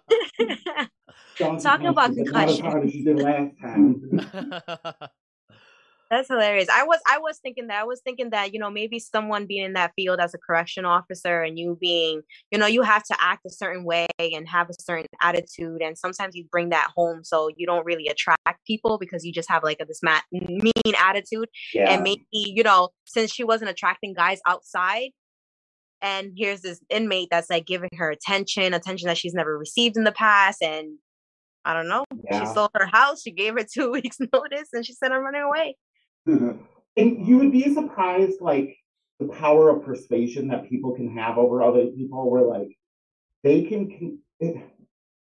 Don't 1.38 1.60
Talking 1.62 1.88
about 1.88 2.16
punch 2.16 2.18
me, 2.18 2.24
Not 2.24 2.50
as 2.50 2.58
concussion. 2.58 2.66
hard 2.66 2.86
as 2.86 2.96
you 2.96 3.04
did 3.04 3.20
last 3.20 3.60
time. 3.62 5.10
That's 6.12 6.28
hilarious. 6.28 6.70
I 6.72 6.84
was 6.84 7.00
I 7.08 7.18
was 7.18 7.40
thinking 7.40 7.66
that 7.68 7.82
I 7.82 7.84
was 7.84 8.00
thinking 8.00 8.30
that 8.30 8.54
you 8.54 8.60
know 8.60 8.70
maybe 8.70 9.00
someone 9.00 9.48
being 9.48 9.64
in 9.66 9.74
that 9.74 9.92
field 9.96 10.20
as 10.20 10.36
a 10.36 10.38
correction 10.38 10.86
officer 10.86 11.42
and 11.42 11.58
you 11.58 11.80
being 11.82 12.22
you 12.52 12.60
know 12.60 12.68
you 12.68 12.84
have 12.84 13.04
to 13.06 13.16
act 13.20 13.44
a 13.48 13.50
certain 13.50 13.84
way 13.86 14.06
and 14.20 14.48
have 14.48 14.70
a 14.70 14.74
certain 14.80 15.08
attitude 15.24 15.82
and 15.82 15.98
sometimes 15.98 16.36
you 16.36 16.46
bring 16.52 16.70
that 16.70 16.92
home 16.96 17.24
so 17.24 17.50
you 17.58 17.66
don't 17.66 17.86
really 17.88 18.06
attract 18.08 18.38
people 18.68 19.00
because 19.00 19.26
you 19.26 19.34
just 19.34 19.50
have 19.50 19.64
like 19.64 19.78
a, 19.82 19.86
this 19.86 20.02
ma- 20.04 20.20
mean 20.32 20.72
attitude 21.04 21.50
Yeah. 21.74 21.90
and 21.92 22.04
maybe 22.04 22.28
you 22.32 22.62
know 22.62 22.90
since 23.06 23.32
she 23.34 23.44
wasn't 23.44 23.72
attracting 23.72 24.14
guys 24.14 24.40
outside 24.46 25.10
and 26.04 26.34
here's 26.38 26.62
this 26.62 26.82
inmate 26.92 27.30
that's 27.32 27.50
like 27.50 27.66
giving 27.66 27.90
her 27.98 28.12
attention 28.12 28.76
attention 28.76 29.08
that 29.08 29.18
she's 29.18 29.34
never 29.34 29.58
received 29.58 29.98
in 29.98 30.04
the 30.04 30.12
past 30.12 30.62
and 30.62 31.00
I 31.66 31.74
don't 31.74 31.88
know 31.88 32.06
she 32.32 32.46
sold 32.54 32.70
her 32.76 32.86
house 32.86 33.22
she 33.24 33.32
gave 33.32 33.54
her 33.58 33.66
two 33.76 33.92
weeks 33.92 34.18
notice 34.34 34.70
and 34.74 34.86
she 34.86 34.94
said 34.94 35.12
I'm 35.12 35.22
running 35.24 35.42
away. 35.42 35.76
And 36.98 37.28
you 37.28 37.38
would 37.40 37.52
be 37.52 37.74
surprised, 37.74 38.40
like, 38.40 38.78
the 39.20 39.28
power 39.28 39.70
of 39.70 39.84
persuasion 39.84 40.48
that 40.48 40.70
people 40.70 40.94
can 40.96 41.14
have 41.18 41.38
over 41.38 41.62
other 41.62 41.88
people, 41.88 42.32
where, 42.32 42.44
like, 42.44 42.70
they 43.44 43.64
can, 43.64 43.90
con- 43.90 44.20
it, 44.40 44.56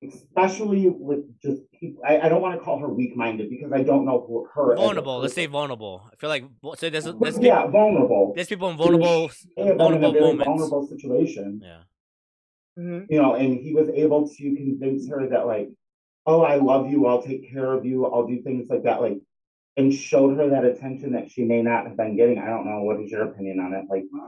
especially 0.07 0.88
with 0.88 1.21
just 1.41 1.63
people. 1.80 2.03
I, 2.07 2.19
I 2.19 2.30
don't 2.30 2.41
want 2.43 2.59
to 2.59 2.63
call 2.63 2.78
her 2.80 2.88
weak 2.88 3.15
minded 3.15 3.49
because 3.49 3.71
I 3.73 3.82
don't 3.82 4.05
know 4.05 4.23
who 4.28 4.47
her. 4.53 4.75
vulnerable. 4.75 5.17
Let's 5.17 5.34
say 5.34 5.47
person. 5.47 5.53
vulnerable. 5.53 6.07
I 6.11 6.15
feel 6.17 6.30
like 6.30 6.43
so 6.75 6.89
there's 6.91 7.05
But 7.05 7.19
there's 7.21 7.36
people, 7.39 7.47
yeah, 7.47 7.65
vulnerable. 7.67 8.34
there's 8.36 8.47
people 8.47 8.69
in 8.69 8.78
vulnerable 8.78 9.32
They 9.55 9.65
have 9.65 9.65
been 9.65 9.71
in 9.71 9.78
vulnerable 9.78 10.13
moments. 10.13 10.45
vulnerable 10.45 10.88
situation, 10.88 11.61
Yeah. 11.63 11.82
hmm 12.78 12.99
you 13.09 13.19
know, 13.19 13.34
and 13.34 13.57
he 13.57 13.73
was 13.73 13.89
able 13.89 14.30
to 14.30 14.43
convince 14.55 15.09
her 15.09 15.28
that, 15.30 15.47
like, 15.47 15.69
oh, 16.28 16.41
I 16.41 16.55
love 16.57 16.91
you, 16.91 17.07
I'll 17.07 17.23
take 17.23 17.49
care 17.49 17.71
of 17.71 17.86
you, 17.86 18.05
I'll 18.05 18.28
do 18.28 18.41
things 18.41 18.69
like 18.69 18.84
that, 18.84 19.01
like, 19.01 19.17
and 19.78 19.93
showed 19.93 20.38
her 20.38 20.49
that 20.49 20.65
attention 20.65 21.13
that 21.13 21.32
she 21.32 21.45
may 21.45 21.61
not 21.61 21.88
have 21.88 21.95
been 21.95 22.17
getting. 22.17 22.39
I 22.39 22.47
don't 22.47 22.65
know. 22.65 22.82
What 22.82 22.99
is 22.99 23.11
your 23.11 23.23
opinion 23.23 23.59
on 23.59 23.73
it? 23.73 23.86
Like, 23.89 24.05
uh, 24.13 24.28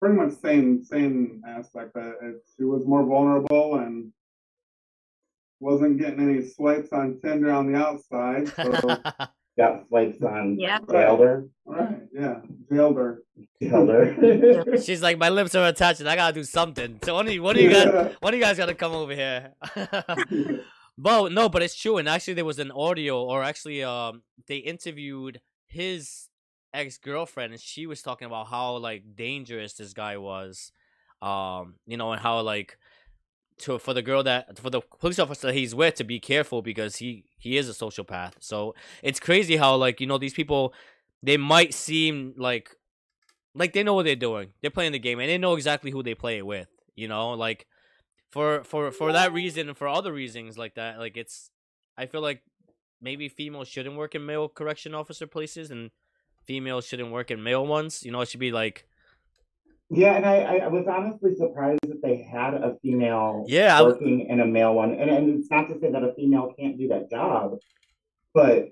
Pretty 0.00 0.14
much 0.14 0.32
same 0.40 0.82
same 0.82 1.42
aspect 1.46 1.92
that 1.94 2.14
it, 2.22 2.36
she 2.56 2.64
was 2.64 2.86
more 2.86 3.04
vulnerable 3.04 3.74
and 3.74 4.12
wasn't 5.58 5.98
getting 5.98 6.20
any 6.20 6.46
swipes 6.46 6.90
on 6.92 7.20
Tinder 7.20 7.52
on 7.52 7.70
the 7.70 7.78
outside. 7.78 8.48
So 8.48 8.96
got 9.60 9.86
swipes 9.88 10.22
on 10.22 10.58
Yeah. 10.58 10.78
jailed 10.90 11.20
her, 11.20 11.44
right, 11.66 11.98
yeah, 12.12 12.40
jailed 12.72 12.96
her. 12.96 13.22
jailed 13.62 13.88
her. 13.90 14.76
She's 14.86 15.02
like, 15.02 15.18
my 15.18 15.28
lips 15.28 15.54
are 15.54 15.66
attached, 15.68 16.00
and 16.00 16.08
I 16.08 16.16
gotta 16.16 16.34
do 16.34 16.44
something. 16.44 16.98
So 17.04 17.14
one 17.14 17.26
of 17.28 17.32
you, 17.34 17.42
one 17.42 17.56
of 17.56 17.62
you 17.62 17.70
guys, 17.70 18.16
one 18.20 18.32
of 18.34 18.38
you 18.38 18.44
guys 18.44 18.56
gotta 18.56 18.74
come 18.74 18.92
over 18.92 19.14
here. 19.14 19.52
but 20.98 21.32
no, 21.32 21.48
but 21.48 21.62
it's 21.62 21.76
true. 21.76 21.98
And 21.98 22.08
actually, 22.08 22.34
there 22.34 22.44
was 22.44 22.58
an 22.58 22.70
audio, 22.70 23.22
or 23.22 23.42
actually, 23.42 23.82
um, 23.82 24.22
they 24.48 24.56
interviewed 24.56 25.40
his 25.66 26.28
ex 26.72 26.98
girlfriend, 26.98 27.52
and 27.52 27.60
she 27.60 27.86
was 27.86 28.02
talking 28.02 28.26
about 28.26 28.46
how 28.48 28.76
like 28.76 29.02
dangerous 29.14 29.74
this 29.74 29.92
guy 29.92 30.16
was. 30.16 30.72
Um, 31.22 31.74
you 31.86 31.98
know, 31.98 32.12
and 32.12 32.20
how 32.20 32.40
like 32.40 32.78
to 33.60 33.78
for 33.78 33.94
the 33.94 34.02
girl 34.02 34.22
that 34.22 34.58
for 34.58 34.70
the 34.70 34.80
police 34.80 35.18
officer 35.18 35.48
that 35.48 35.54
he's 35.54 35.74
with 35.74 35.94
to 35.94 36.04
be 36.04 36.18
careful 36.20 36.62
because 36.62 36.96
he 36.96 37.24
he 37.38 37.56
is 37.56 37.68
a 37.68 37.72
sociopath. 37.72 38.34
So 38.40 38.74
it's 39.02 39.20
crazy 39.20 39.56
how 39.56 39.76
like 39.76 40.00
you 40.00 40.06
know 40.06 40.18
these 40.18 40.34
people 40.34 40.74
they 41.22 41.36
might 41.36 41.74
seem 41.74 42.34
like 42.36 42.74
like 43.54 43.72
they 43.72 43.82
know 43.82 43.94
what 43.94 44.04
they're 44.04 44.16
doing. 44.16 44.52
They're 44.60 44.70
playing 44.70 44.92
the 44.92 44.98
game 44.98 45.20
and 45.20 45.28
they 45.28 45.38
know 45.38 45.54
exactly 45.54 45.90
who 45.90 46.02
they 46.02 46.14
play 46.14 46.38
it 46.38 46.46
with. 46.46 46.68
You 46.94 47.08
know, 47.08 47.30
like 47.30 47.66
for 48.30 48.64
for 48.64 48.90
for 48.90 49.12
that 49.12 49.32
reason 49.32 49.68
and 49.68 49.76
for 49.76 49.88
other 49.88 50.12
reasons 50.12 50.56
like 50.56 50.74
that, 50.74 50.98
like 50.98 51.16
it's 51.16 51.50
I 51.96 52.06
feel 52.06 52.20
like 52.20 52.42
maybe 53.00 53.28
females 53.28 53.68
shouldn't 53.68 53.96
work 53.96 54.14
in 54.14 54.24
male 54.24 54.48
correction 54.48 54.94
officer 54.94 55.26
places 55.26 55.70
and 55.70 55.90
females 56.44 56.86
shouldn't 56.86 57.10
work 57.10 57.30
in 57.30 57.42
male 57.42 57.66
ones. 57.66 58.02
You 58.04 58.12
know, 58.12 58.20
it 58.20 58.28
should 58.28 58.40
be 58.40 58.52
like 58.52 58.86
Yeah, 59.90 60.14
and 60.14 60.24
I, 60.24 60.36
I, 60.36 60.54
I 60.58 60.68
was 60.68 60.86
honestly 60.86 61.34
surprised 61.34 61.80
that 61.88 62.00
they 62.02 62.22
had 62.22 62.54
a 62.54 62.76
female 62.80 63.44
Yeah, 63.48 63.74
I 63.74 63.78
w- 63.78 63.94
working 63.94 64.26
in 64.28 64.40
a 64.40 64.46
male 64.46 64.74
one. 64.74 64.94
And, 64.94 65.10
and 65.10 65.38
it's 65.38 65.50
not 65.50 65.68
to 65.68 65.78
say 65.80 65.90
that 65.90 66.04
a 66.04 66.14
female 66.14 66.52
can't 66.58 66.78
do 66.78 66.88
that 66.88 67.10
job, 67.10 67.58
but 68.32 68.68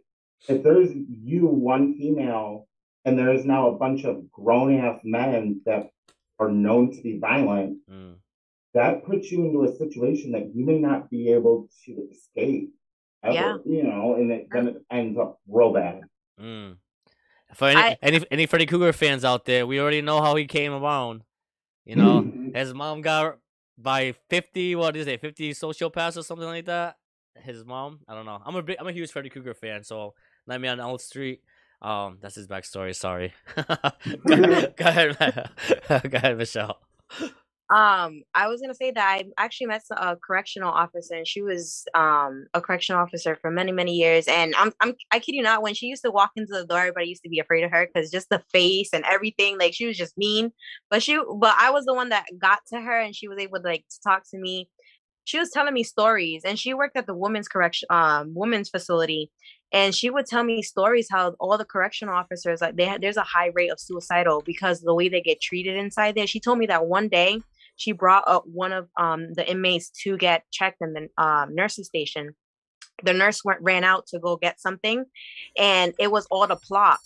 if 0.48 0.62
there's 0.62 0.90
you, 0.92 1.46
one 1.46 1.98
female, 1.98 2.68
and 3.04 3.18
there's 3.18 3.44
now 3.44 3.68
a 3.68 3.76
bunch 3.76 4.04
of 4.04 4.30
grown 4.30 4.78
ass 4.78 5.00
men 5.02 5.60
that 5.66 5.90
are 6.38 6.50
known 6.50 6.92
to 6.92 7.02
be 7.02 7.18
violent, 7.18 7.78
mm, 7.90 8.14
that 8.74 9.04
puts 9.04 9.32
you 9.32 9.44
into 9.46 9.64
a 9.64 9.76
situation 9.76 10.32
that 10.32 10.54
you 10.54 10.64
may 10.64 10.78
not 10.78 11.10
be 11.10 11.32
able 11.32 11.68
to 11.84 12.08
escape. 12.12 12.70
Ever, 13.24 13.34
Yeah. 13.34 13.56
You 13.66 13.82
know, 13.82 14.14
and 14.14 14.30
it, 14.30 14.46
then 14.52 14.68
it 14.68 14.76
ends 14.92 15.18
up 15.18 15.40
real 15.48 15.72
bad. 15.72 16.02
mm. 16.40 16.76
For 17.54 17.68
any, 17.68 17.80
I- 17.80 17.98
any 18.02 18.24
any 18.30 18.46
Freddy 18.46 18.66
Krueger 18.66 18.92
fans 18.92 19.24
out 19.24 19.44
there, 19.44 19.66
we 19.66 19.80
already 19.80 20.02
know 20.02 20.20
how 20.20 20.36
he 20.36 20.46
came 20.46 20.72
around. 20.72 21.22
You 21.84 21.96
know, 21.96 22.30
his 22.54 22.74
mom 22.74 23.00
got 23.00 23.38
by 23.78 24.14
fifty. 24.28 24.74
What 24.76 24.96
is 24.96 25.06
it? 25.06 25.20
Fifty 25.20 25.52
sociopaths 25.52 26.16
or 26.16 26.22
something 26.22 26.46
like 26.46 26.66
that. 26.66 26.96
His 27.36 27.64
mom. 27.64 28.00
I 28.08 28.14
don't 28.14 28.26
know. 28.26 28.40
I'm 28.44 28.56
a 28.56 28.62
big, 28.62 28.76
I'm 28.80 28.88
a 28.88 28.92
huge 28.92 29.10
Freddy 29.12 29.30
Krueger 29.30 29.54
fan. 29.54 29.84
So 29.84 30.14
Nightmare 30.46 30.72
on 30.72 30.80
Elm 30.80 30.98
Street. 30.98 31.40
Um, 31.80 32.18
that's 32.20 32.34
his 32.34 32.48
backstory. 32.48 32.94
Sorry. 32.94 33.32
go, 33.56 33.62
ahead, 34.34 34.76
go 34.76 34.84
ahead, 34.86 35.50
go 35.88 36.16
ahead, 36.18 36.36
Michelle. 36.36 36.80
Um, 37.70 38.22
I 38.34 38.48
was 38.48 38.62
gonna 38.62 38.74
say 38.74 38.92
that 38.92 39.06
I 39.20 39.24
actually 39.36 39.66
met 39.66 39.82
a 39.90 40.16
correctional 40.16 40.70
officer, 40.70 41.16
and 41.16 41.26
she 41.26 41.42
was 41.42 41.84
um 41.94 42.46
a 42.54 42.62
correctional 42.62 43.02
officer 43.02 43.36
for 43.42 43.50
many 43.50 43.72
many 43.72 43.94
years. 43.94 44.26
And 44.26 44.54
I'm 44.56 44.72
I'm 44.80 44.94
I 45.12 45.18
kid 45.18 45.34
you 45.34 45.42
not, 45.42 45.62
when 45.62 45.74
she 45.74 45.86
used 45.86 46.02
to 46.04 46.10
walk 46.10 46.30
into 46.36 46.52
the 46.54 46.64
door, 46.66 46.78
everybody 46.78 47.08
used 47.08 47.24
to 47.24 47.28
be 47.28 47.40
afraid 47.40 47.64
of 47.64 47.70
her 47.72 47.86
because 47.92 48.10
just 48.10 48.30
the 48.30 48.42
face 48.52 48.90
and 48.94 49.04
everything, 49.04 49.58
like 49.58 49.74
she 49.74 49.86
was 49.86 49.98
just 49.98 50.16
mean. 50.16 50.50
But 50.90 51.02
she, 51.02 51.18
but 51.38 51.56
I 51.58 51.70
was 51.70 51.84
the 51.84 51.94
one 51.94 52.08
that 52.10 52.26
got 52.38 52.60
to 52.72 52.80
her, 52.80 53.00
and 53.00 53.14
she 53.14 53.28
was 53.28 53.38
able 53.38 53.58
to 53.60 53.64
like 53.68 53.84
to 53.90 54.00
talk 54.02 54.22
to 54.30 54.38
me. 54.38 54.70
She 55.24 55.38
was 55.38 55.50
telling 55.50 55.74
me 55.74 55.84
stories, 55.84 56.42
and 56.44 56.58
she 56.58 56.74
worked 56.74 56.96
at 56.96 57.06
the 57.06 57.14
women's 57.14 57.48
correction 57.48 57.88
um 57.90 58.32
women's 58.34 58.70
facility, 58.70 59.30
and 59.72 59.94
she 59.94 60.10
would 60.10 60.26
tell 60.26 60.44
me 60.44 60.62
stories 60.62 61.08
how 61.10 61.34
all 61.40 61.58
the 61.58 61.64
correctional 61.66 62.14
officers 62.14 62.62
like 62.62 62.76
they 62.76 62.86
had 62.86 63.02
there's 63.02 63.18
a 63.18 63.22
high 63.24 63.50
rate 63.54 63.70
of 63.72 63.80
suicidal 63.80 64.42
because 64.46 64.80
the 64.82 64.94
way 64.94 65.08
they 65.10 65.20
get 65.22 65.40
treated 65.42 65.76
inside 65.76 66.14
there. 66.16 66.26
She 66.28 66.40
told 66.40 66.58
me 66.58 66.66
that 66.66 66.86
one 66.86 67.08
day 67.08 67.40
she 67.78 67.92
brought 67.92 68.24
up 68.26 68.44
one 68.46 68.72
of 68.72 68.88
um 68.98 69.32
the 69.32 69.48
inmates 69.48 69.90
to 70.02 70.18
get 70.18 70.42
checked 70.52 70.82
in 70.82 70.92
the 70.92 71.22
um, 71.22 71.54
nurses 71.54 71.86
station. 71.86 72.34
The 73.04 73.14
nurse 73.14 73.44
went 73.44 73.60
ran 73.62 73.84
out 73.84 74.06
to 74.08 74.18
go 74.18 74.36
get 74.36 74.60
something, 74.60 75.04
and 75.56 75.94
it 75.98 76.10
was 76.10 76.26
all 76.30 76.46
the 76.46 76.56
plot 76.56 76.98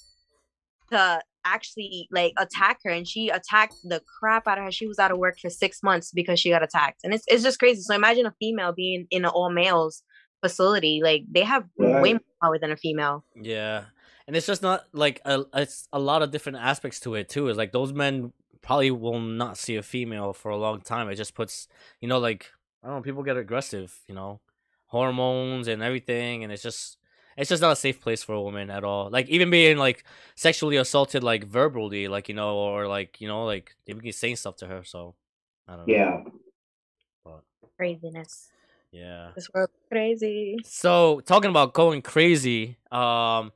to 0.91 1.20
actually 1.45 2.09
like 2.11 2.33
attack 2.39 2.81
her, 2.85 2.91
and 2.91 3.07
she 3.07 3.29
attacked 3.29 3.75
the 3.85 4.01
crap 4.18 4.49
out 4.49 4.59
of 4.59 4.64
her. 4.64 4.73
She 4.73 4.87
was 4.87 4.99
out 4.99 5.12
of 5.12 5.18
work 5.18 5.39
for 5.39 5.51
six 5.51 5.83
months 5.83 6.11
because 6.11 6.41
she 6.41 6.51
got 6.51 6.62
attacked, 6.62 7.01
and 7.05 7.12
it's 7.12 7.25
it's 7.29 7.43
just 7.43 7.59
crazy. 7.59 7.83
So 7.83 7.95
imagine 7.95 8.27
a 8.27 8.35
female 8.41 8.73
being 8.73 9.07
in 9.11 9.25
an 9.25 9.31
all 9.31 9.51
males 9.51 10.03
facility, 10.43 11.01
like 11.03 11.25
they 11.31 11.45
have 11.45 11.64
way 11.77 12.14
more 12.14 12.20
power 12.43 12.59
than 12.59 12.73
a 12.73 12.77
female. 12.77 13.25
Yeah, 13.35 13.85
and 14.27 14.35
it's 14.35 14.47
just 14.47 14.62
not 14.62 14.85
like 14.93 15.20
a 15.27 15.45
it's 15.55 15.89
a 15.93 15.99
lot 15.99 16.23
of 16.23 16.31
different 16.31 16.59
aspects 16.59 17.01
to 17.01 17.14
it 17.16 17.29
too. 17.29 17.49
Is 17.49 17.59
like 17.59 17.73
those 17.73 17.93
men 17.93 18.33
probably 18.62 18.90
will 18.90 19.20
not 19.20 19.58
see 19.58 19.76
a 19.76 19.82
female 19.82 20.32
for 20.32 20.50
a 20.50 20.56
long 20.56 20.80
time. 20.80 21.08
It 21.08 21.16
just 21.16 21.34
puts 21.34 21.68
you 22.00 22.08
know 22.08 22.18
like 22.18 22.50
I 22.82 22.88
don't 22.88 22.96
know 22.96 23.02
people 23.02 23.22
get 23.22 23.36
aggressive, 23.36 23.98
you 24.08 24.14
know, 24.14 24.40
hormones 24.86 25.68
and 25.68 25.82
everything, 25.82 26.42
and 26.44 26.52
it's 26.52 26.62
just 26.62 26.98
it's 27.36 27.48
just 27.48 27.62
not 27.62 27.72
a 27.72 27.76
safe 27.76 28.00
place 28.00 28.22
for 28.22 28.34
a 28.34 28.42
woman 28.42 28.70
at 28.70 28.84
all. 28.84 29.08
Like 29.10 29.28
even 29.28 29.50
being 29.50 29.78
like 29.78 30.04
sexually 30.34 30.76
assaulted 30.76 31.22
like 31.24 31.44
verbally, 31.44 32.08
like 32.08 32.28
you 32.28 32.34
know, 32.34 32.56
or 32.56 32.86
like 32.86 33.20
you 33.20 33.28
know 33.28 33.44
like 33.44 33.74
they 33.86 33.92
be 33.94 34.12
saying 34.12 34.36
stuff 34.36 34.56
to 34.56 34.66
her. 34.66 34.84
So 34.84 35.14
I 35.68 35.76
don't 35.76 35.88
know. 35.88 35.94
Yeah. 35.94 36.20
But 37.24 37.42
Craziness. 37.76 38.50
yeah. 38.90 39.30
This 39.34 39.48
world 39.54 39.70
crazy. 39.90 40.58
So 40.64 41.20
talking 41.20 41.50
about 41.50 41.72
going 41.72 42.02
crazy, 42.02 42.76
um, 42.90 43.52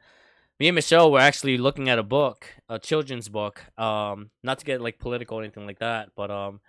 me 0.59 0.69
and 0.69 0.75
Michelle 0.75 1.11
were 1.13 1.19
actually 1.21 1.59
looking 1.59 1.89
at 1.89 1.99
a 1.99 2.03
book, 2.03 2.47
a 2.69 2.79
children's 2.79 3.29
book. 3.29 3.63
Um, 3.79 4.31
not 4.43 4.59
to 4.61 4.65
get 4.65 4.81
like 4.81 4.99
political 4.99 5.39
or 5.39 5.43
anything 5.43 5.67
like 5.67 5.81
that, 5.81 6.11
but 6.17 6.31
um, 6.31 6.61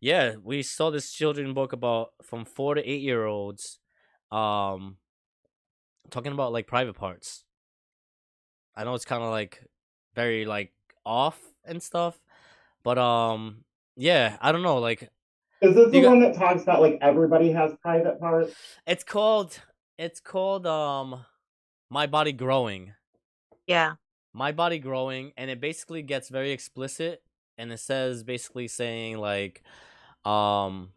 yeah, 0.00 0.36
we 0.42 0.62
saw 0.62 0.90
this 0.90 1.10
children's 1.12 1.54
book 1.54 1.72
about 1.72 2.10
from 2.22 2.44
four 2.44 2.74
to 2.74 2.88
eight 2.88 3.02
year 3.02 3.24
olds, 3.24 3.78
um, 4.30 4.96
talking 6.10 6.32
about 6.32 6.52
like 6.52 6.66
private 6.66 6.94
parts. 6.94 7.44
I 8.76 8.84
know 8.84 8.94
it's 8.94 9.04
kind 9.04 9.22
of 9.22 9.30
like 9.30 9.62
very 10.14 10.44
like 10.44 10.72
off 11.04 11.38
and 11.64 11.82
stuff, 11.82 12.18
but 12.84 12.96
um, 12.98 13.64
yeah, 13.96 14.36
I 14.40 14.52
don't 14.52 14.62
know, 14.62 14.78
like 14.78 15.10
Is 15.60 15.74
this 15.74 15.90
the 15.90 16.00
got- 16.00 16.08
one 16.10 16.20
that 16.20 16.34
talks 16.36 16.62
about 16.62 16.80
like 16.80 16.98
everybody 17.02 17.50
has 17.52 17.72
private 17.82 18.20
parts? 18.20 18.54
it's 18.86 19.04
called 19.04 19.58
it's 19.98 20.20
called 20.20 20.66
um, 20.66 21.24
my 21.90 22.06
body 22.06 22.32
growing. 22.32 22.94
Yeah. 23.72 23.94
my 24.32 24.52
body 24.52 24.78
growing 24.78 25.32
and 25.36 25.50
it 25.50 25.60
basically 25.60 26.02
gets 26.02 26.28
very 26.28 26.52
explicit 26.52 27.22
and 27.58 27.72
it 27.72 27.80
says 27.80 28.22
basically 28.22 28.68
saying 28.68 29.18
like 29.18 29.62
um 30.24 30.90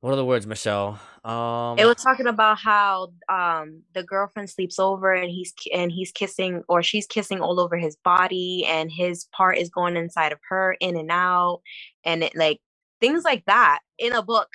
what 0.00 0.12
are 0.12 0.16
the 0.16 0.24
words 0.24 0.48
michelle? 0.48 0.98
Um 1.24 1.78
it 1.78 1.84
was 1.84 2.02
talking 2.02 2.26
about 2.26 2.58
how 2.58 3.12
um 3.28 3.82
the 3.94 4.02
girlfriend 4.02 4.50
sleeps 4.50 4.78
over 4.78 5.12
and 5.12 5.30
he's 5.30 5.54
and 5.72 5.92
he's 5.92 6.10
kissing 6.10 6.64
or 6.68 6.82
she's 6.82 7.06
kissing 7.06 7.40
all 7.40 7.60
over 7.60 7.76
his 7.76 7.96
body 7.96 8.64
and 8.66 8.90
his 8.90 9.26
part 9.32 9.58
is 9.58 9.70
going 9.70 9.96
inside 9.96 10.32
of 10.32 10.40
her 10.48 10.76
in 10.80 10.96
and 10.96 11.10
out 11.10 11.60
and 12.04 12.24
it 12.24 12.34
like 12.34 12.60
things 13.00 13.24
like 13.24 13.44
that 13.44 13.80
in 13.98 14.12
a 14.12 14.22
book. 14.22 14.48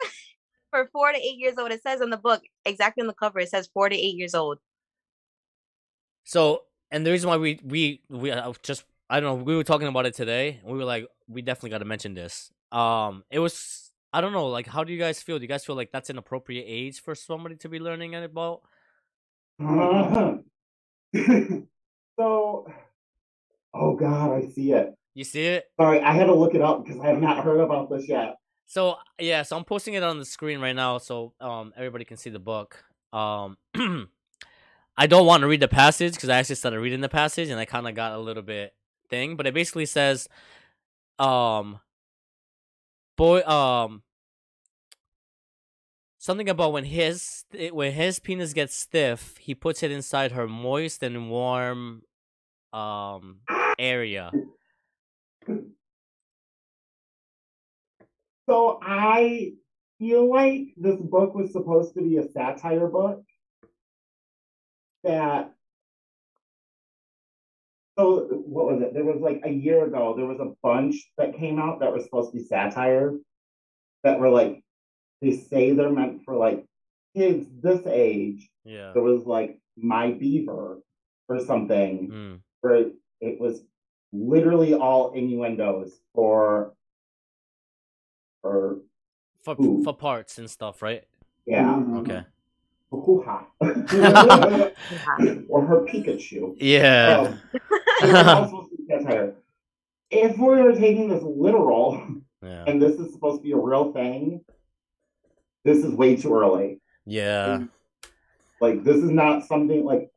For 0.70 0.88
four 0.92 1.12
to 1.12 1.18
eight 1.18 1.38
years 1.38 1.58
old 1.58 1.70
it 1.70 1.82
says 1.82 2.00
in 2.00 2.10
the 2.10 2.16
book 2.16 2.42
exactly 2.64 3.02
on 3.02 3.06
the 3.06 3.14
cover 3.14 3.40
it 3.40 3.50
says 3.50 3.68
four 3.74 3.88
to 3.88 3.94
eight 3.94 4.16
years 4.16 4.34
old 4.34 4.58
so 6.24 6.62
and 6.90 7.06
the 7.06 7.10
reason 7.10 7.28
why 7.28 7.36
we 7.36 7.58
we 7.64 8.00
we 8.08 8.30
uh, 8.30 8.52
just 8.62 8.84
i 9.08 9.20
don't 9.20 9.38
know 9.38 9.44
we 9.44 9.56
were 9.56 9.64
talking 9.64 9.88
about 9.88 10.06
it 10.06 10.14
today 10.14 10.60
and 10.62 10.72
we 10.72 10.78
were 10.78 10.84
like 10.84 11.06
we 11.28 11.42
definitely 11.42 11.70
got 11.70 11.78
to 11.78 11.84
mention 11.84 12.14
this 12.14 12.50
um 12.72 13.24
it 13.30 13.38
was 13.38 13.92
i 14.12 14.20
don't 14.20 14.32
know 14.32 14.46
like 14.46 14.66
how 14.66 14.84
do 14.84 14.92
you 14.92 14.98
guys 14.98 15.22
feel 15.22 15.38
do 15.38 15.42
you 15.42 15.48
guys 15.48 15.64
feel 15.64 15.76
like 15.76 15.92
that's 15.92 16.10
an 16.10 16.18
appropriate 16.18 16.64
age 16.66 17.00
for 17.00 17.14
somebody 17.14 17.56
to 17.56 17.68
be 17.68 17.78
learning 17.78 18.14
about 18.14 18.62
so, 19.62 20.42
oh 23.72 23.94
God, 23.94 24.32
I 24.32 24.48
see 24.48 24.72
it. 24.72 24.92
you 25.14 25.22
see 25.22 25.46
it 25.46 25.66
Sorry, 25.78 26.00
I 26.00 26.12
had 26.12 26.24
to 26.24 26.34
look 26.34 26.54
it 26.54 26.60
up 26.60 26.84
because 26.84 27.00
I 27.00 27.06
have 27.06 27.20
not 27.20 27.44
heard 27.44 27.60
about 27.60 27.88
this 27.88 28.08
yet. 28.08 28.34
So 28.66 28.96
yeah, 29.20 29.42
so 29.42 29.56
I'm 29.56 29.64
posting 29.64 29.94
it 29.94 30.02
on 30.02 30.18
the 30.18 30.24
screen 30.24 30.60
right 30.60 30.74
now, 30.74 30.98
so 30.98 31.34
um 31.40 31.72
everybody 31.76 32.04
can 32.04 32.16
see 32.16 32.30
the 32.30 32.40
book. 32.40 32.82
Um, 33.12 33.56
I 34.96 35.06
don't 35.06 35.26
want 35.26 35.40
to 35.40 35.48
read 35.48 35.60
the 35.60 35.68
passage 35.68 36.14
because 36.14 36.28
I 36.28 36.38
actually 36.38 36.54
started 36.56 36.80
reading 36.80 37.00
the 37.00 37.08
passage 37.08 37.48
and 37.48 37.58
I 37.58 37.64
kind 37.64 37.88
of 37.88 37.94
got 37.94 38.12
a 38.12 38.18
little 38.18 38.42
bit 38.42 38.74
thing, 39.10 39.36
but 39.36 39.46
it 39.46 39.54
basically 39.54 39.86
says, 39.86 40.28
um, 41.18 41.80
boy, 43.16 43.42
um, 43.42 44.02
something 46.18 46.48
about 46.48 46.72
when 46.72 46.84
his 46.84 47.44
when 47.72 47.92
his 47.92 48.20
penis 48.20 48.52
gets 48.52 48.74
stiff, 48.74 49.36
he 49.38 49.54
puts 49.54 49.82
it 49.82 49.90
inside 49.90 50.32
her 50.32 50.46
moist 50.46 51.02
and 51.02 51.28
warm, 51.28 52.02
um, 52.72 53.40
area. 53.78 54.30
So 58.46 58.78
I 58.82 59.54
feel 59.98 60.28
like 60.30 60.68
this 60.76 61.00
book 61.00 61.34
was 61.34 61.52
supposed 61.52 61.94
to 61.94 62.02
be 62.02 62.18
a 62.18 62.28
satire 62.28 62.86
book 62.88 63.24
that 65.04 65.52
so 67.96 68.24
what 68.46 68.66
was 68.66 68.82
it? 68.82 68.92
There 68.92 69.04
was 69.04 69.20
like 69.20 69.40
a 69.44 69.50
year 69.50 69.84
ago, 69.84 70.14
there 70.16 70.26
was 70.26 70.40
a 70.40 70.52
bunch 70.62 70.96
that 71.16 71.36
came 71.36 71.60
out 71.60 71.78
that 71.80 71.92
were 71.92 72.00
supposed 72.00 72.32
to 72.32 72.38
be 72.38 72.44
satire 72.44 73.14
that 74.02 74.18
were 74.18 74.28
like 74.30 74.62
they 75.22 75.30
say 75.36 75.72
they're 75.72 75.90
meant 75.90 76.24
for 76.24 76.34
like 76.34 76.64
kids 77.16 77.46
this 77.62 77.86
age. 77.86 78.50
Yeah. 78.64 78.90
There 78.92 79.02
was 79.02 79.24
like 79.24 79.60
My 79.76 80.10
Beaver 80.10 80.80
or 81.28 81.40
something 81.44 82.08
Mm. 82.10 82.40
where 82.62 82.90
it 83.20 83.40
was 83.40 83.62
literally 84.12 84.74
all 84.74 85.12
innuendos 85.12 86.00
for 86.14 86.74
for 88.42 88.80
For 89.44 89.54
for 89.84 89.94
parts 89.94 90.38
and 90.38 90.50
stuff, 90.50 90.82
right? 90.82 91.04
yeah 91.46 91.74
Mhm. 91.74 92.00
Okay. 92.00 92.24
Hoo-ha. 93.00 93.46
Or 95.48 95.64
her 95.64 95.84
Pikachu. 95.86 96.56
Yeah. 96.58 97.28
Um, 97.28 97.40
it 97.52 97.62
was 98.02 98.26
all 98.26 98.44
supposed 98.46 98.70
to 98.70 98.76
be 98.76 98.84
satire. 98.88 99.34
If 100.10 100.38
we 100.38 100.60
are 100.60 100.72
taking 100.72 101.08
this 101.08 101.22
literal 101.22 102.06
yeah. 102.42 102.64
and 102.66 102.80
this 102.80 102.98
is 102.98 103.12
supposed 103.12 103.38
to 103.38 103.42
be 103.42 103.52
a 103.52 103.56
real 103.56 103.92
thing, 103.92 104.44
this 105.64 105.78
is 105.78 105.92
way 105.92 106.16
too 106.16 106.34
early. 106.34 106.80
Yeah. 107.06 107.64
Like 108.60 108.84
this 108.84 108.96
is 108.96 109.10
not 109.10 109.46
something 109.46 109.84
like 109.84 110.10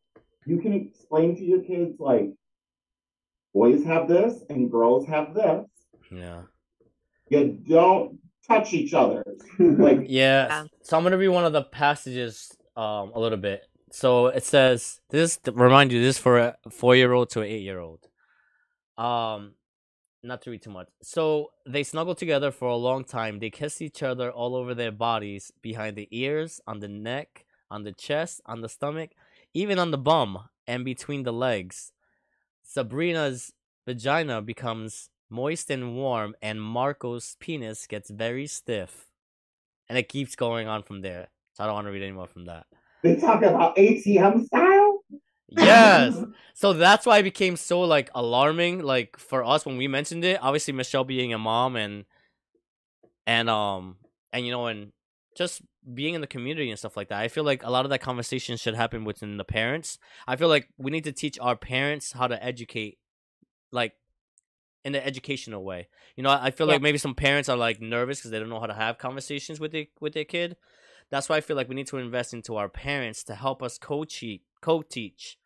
you 0.45 0.59
can 0.59 0.73
explain 0.73 1.35
to 1.35 1.43
your 1.43 1.61
kids 1.61 1.99
like 1.99 2.31
boys 3.53 3.83
have 3.85 4.07
this 4.07 4.43
and 4.49 4.71
girls 4.71 5.07
have 5.07 5.33
this. 5.33 5.65
Yeah. 6.11 6.43
You 7.29 7.59
don't 7.67 8.19
touch 8.47 8.73
each 8.73 8.93
other. 8.93 9.23
Like 9.59 10.01
Yeah. 10.07 10.47
Yeah. 10.47 10.63
So 10.83 10.97
I'm 10.97 11.03
gonna 11.03 11.17
read 11.17 11.29
one 11.29 11.45
of 11.45 11.53
the 11.53 11.63
passages 11.63 12.55
um 12.77 13.11
a 13.13 13.19
little 13.19 13.37
bit. 13.37 13.63
So 13.91 14.27
it 14.27 14.43
says 14.43 15.01
this 15.09 15.39
remind 15.51 15.91
you 15.91 16.01
this 16.01 16.17
is 16.17 16.21
for 16.21 16.37
a 16.37 16.55
four 16.69 16.95
year 16.95 17.11
old 17.13 17.29
to 17.31 17.41
an 17.41 17.47
eight 17.47 17.63
year 17.63 17.79
old. 17.79 18.07
Um 18.97 19.53
not 20.23 20.41
to 20.41 20.51
read 20.51 20.61
too 20.61 20.69
much. 20.69 20.89
So 21.01 21.51
they 21.65 21.83
snuggle 21.83 22.15
together 22.15 22.51
for 22.51 22.67
a 22.67 22.75
long 22.75 23.03
time. 23.03 23.39
They 23.39 23.49
kiss 23.49 23.81
each 23.81 24.03
other 24.03 24.31
all 24.31 24.55
over 24.55 24.73
their 24.73 24.91
bodies, 24.91 25.51
behind 25.61 25.95
the 25.95 26.07
ears, 26.11 26.59
on 26.67 26.79
the 26.79 26.87
neck, 26.87 27.45
on 27.71 27.83
the 27.83 27.93
chest, 27.93 28.41
on 28.45 28.61
the 28.61 28.69
stomach, 28.69 29.11
even 29.53 29.79
on 29.79 29.91
the 29.91 29.97
bum, 29.97 30.49
and 30.65 30.83
between 30.83 31.23
the 31.23 31.33
legs. 31.33 31.91
Sabrina's 32.63 33.53
vagina 33.85 34.41
becomes 34.41 35.09
moist 35.29 35.69
and 35.69 35.95
warm, 35.95 36.35
and 36.41 36.61
Marco's 36.61 37.37
penis 37.39 37.87
gets 37.87 38.09
very 38.09 38.47
stiff. 38.47 39.07
And 39.87 39.97
it 39.97 40.09
keeps 40.09 40.35
going 40.35 40.67
on 40.67 40.83
from 40.83 41.01
there. 41.01 41.29
So 41.57 41.63
I 41.63 41.65
don't 41.67 41.73
want 41.73 41.87
to 41.87 41.91
read 41.91 42.03
any 42.03 42.11
more 42.11 42.27
from 42.27 42.45
that. 42.45 42.67
they 43.01 43.15
talk 43.15 43.41
about 43.41 43.75
ATM 43.77 44.45
style. 44.45 44.99
Yes. 45.49 46.15
so 46.53 46.73
that's 46.73 47.03
why 47.03 47.17
it 47.17 47.23
became 47.23 47.55
so 47.55 47.81
like 47.81 48.11
alarming, 48.13 48.83
like 48.83 49.17
for 49.17 49.43
us 49.43 49.65
when 49.65 49.75
we 49.75 49.87
mentioned 49.87 50.23
it. 50.23 50.37
Obviously, 50.39 50.71
Michelle 50.73 51.03
being 51.03 51.33
a 51.33 51.39
mom 51.39 51.75
and 51.75 52.05
and 53.25 53.49
um 53.49 53.95
and 54.31 54.45
you 54.45 54.51
know 54.51 54.67
and 54.67 54.91
just 55.35 55.63
being 55.91 56.13
in 56.13 56.21
the 56.21 56.27
community 56.27 56.69
and 56.69 56.77
stuff 56.77 56.95
like 56.95 57.09
that. 57.09 57.19
I 57.21 57.27
feel 57.27 57.43
like 57.43 57.63
a 57.63 57.71
lot 57.71 57.85
of 57.85 57.89
that 57.89 58.01
conversation 58.01 58.55
should 58.55 58.75
happen 58.75 59.03
within 59.03 59.37
the 59.37 59.43
parents. 59.43 59.97
I 60.27 60.35
feel 60.35 60.47
like 60.49 60.67
we 60.77 60.91
need 60.91 61.05
to 61.05 61.11
teach 61.11 61.39
our 61.39 61.55
parents 61.55 62.11
how 62.11 62.27
to 62.27 62.43
educate, 62.43 62.99
like 63.71 63.93
in 64.85 64.93
an 64.93 65.01
educational 65.01 65.63
way. 65.63 65.87
You 66.15 66.21
know, 66.21 66.29
I 66.29 66.47
I 66.47 66.51
feel 66.51 66.67
Yeah. 66.67 66.73
like 66.73 66.83
maybe 66.83 66.99
some 66.99 67.15
parents 67.15 67.49
are 67.49 67.57
like 67.57 67.81
nervous 67.81 68.19
because 68.19 68.29
they 68.29 68.37
don't 68.39 68.49
know 68.49 68.59
how 68.59 68.67
to 68.67 68.75
have 68.75 68.99
conversations 68.99 69.59
with 69.59 69.71
their 69.71 69.85
with 69.99 70.13
their 70.13 70.25
kid. 70.25 70.55
That's 71.09 71.29
why 71.29 71.37
I 71.37 71.41
feel 71.41 71.55
like 71.55 71.69
we 71.69 71.75
need 71.75 71.87
to 71.87 71.97
invest 71.97 72.33
into 72.33 72.55
our 72.55 72.69
parents 72.69 73.23
to 73.25 73.35
help 73.35 73.63
us 73.63 73.77
co-teach, 73.77 74.41
co-teach 74.61 75.37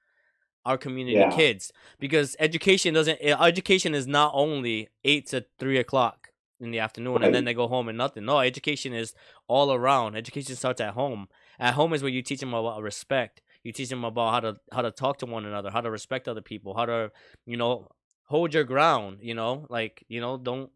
our 0.66 0.78
community 0.78 1.16
Yeah. 1.16 1.32
kids 1.32 1.72
because 2.00 2.36
education 2.40 2.94
doesn't 2.94 3.18
education 3.22 3.96
is 3.96 4.06
not 4.06 4.32
only 4.36 4.90
eight 5.04 5.26
to 5.28 5.44
three 5.58 5.80
o'clock 5.80 6.30
in 6.60 6.70
the 6.70 6.78
afternoon 6.78 7.24
and 7.24 7.34
then 7.34 7.46
they 7.46 7.54
go 7.56 7.68
home 7.68 7.90
and 7.90 7.98
nothing. 7.98 8.26
No, 8.26 8.40
education 8.40 8.94
is 8.94 9.16
all 9.48 9.74
around. 9.74 10.16
Education 10.16 10.56
starts 10.56 10.80
at 10.80 10.94
home. 10.94 11.28
At 11.60 11.74
home 11.74 11.94
is 11.94 12.04
where 12.04 12.12
you 12.12 12.22
teach 12.22 12.42
them 12.42 12.54
about 12.54 12.82
respect. 12.84 13.42
You 13.64 13.72
teach 13.72 13.90
them 13.90 14.04
about 14.04 14.32
how 14.34 14.40
to 14.42 14.58
how 14.72 14.82
to 14.84 14.92
talk 14.92 15.18
to 15.20 15.26
one 15.26 15.46
another, 15.46 15.72
how 15.72 15.82
to 15.82 15.90
respect 15.90 16.28
other 16.28 16.42
people, 16.42 16.76
how 16.76 16.86
to 16.86 17.12
you 17.48 17.58
know 17.58 17.88
hold 18.26 18.54
your 18.54 18.64
ground. 18.64 19.18
You 19.22 19.34
know, 19.34 19.66
like 19.70 20.04
you 20.08 20.22
know 20.22 20.38
don't. 20.38 20.70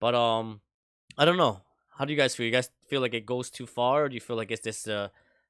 But 0.00 0.14
um, 0.14 0.60
I 1.16 1.24
don't 1.24 1.36
know. 1.36 1.62
How 1.98 2.04
do 2.04 2.12
you 2.12 2.16
guys 2.16 2.36
feel? 2.36 2.46
You 2.46 2.52
guys 2.52 2.70
feel 2.86 3.00
like 3.00 3.12
it 3.12 3.26
goes 3.26 3.50
too 3.50 3.66
far? 3.66 4.04
Or 4.04 4.08
do 4.08 4.14
you 4.14 4.20
feel 4.20 4.36
like 4.36 4.52
it's 4.52 4.60
this 4.60 4.86
uh, 4.86 5.08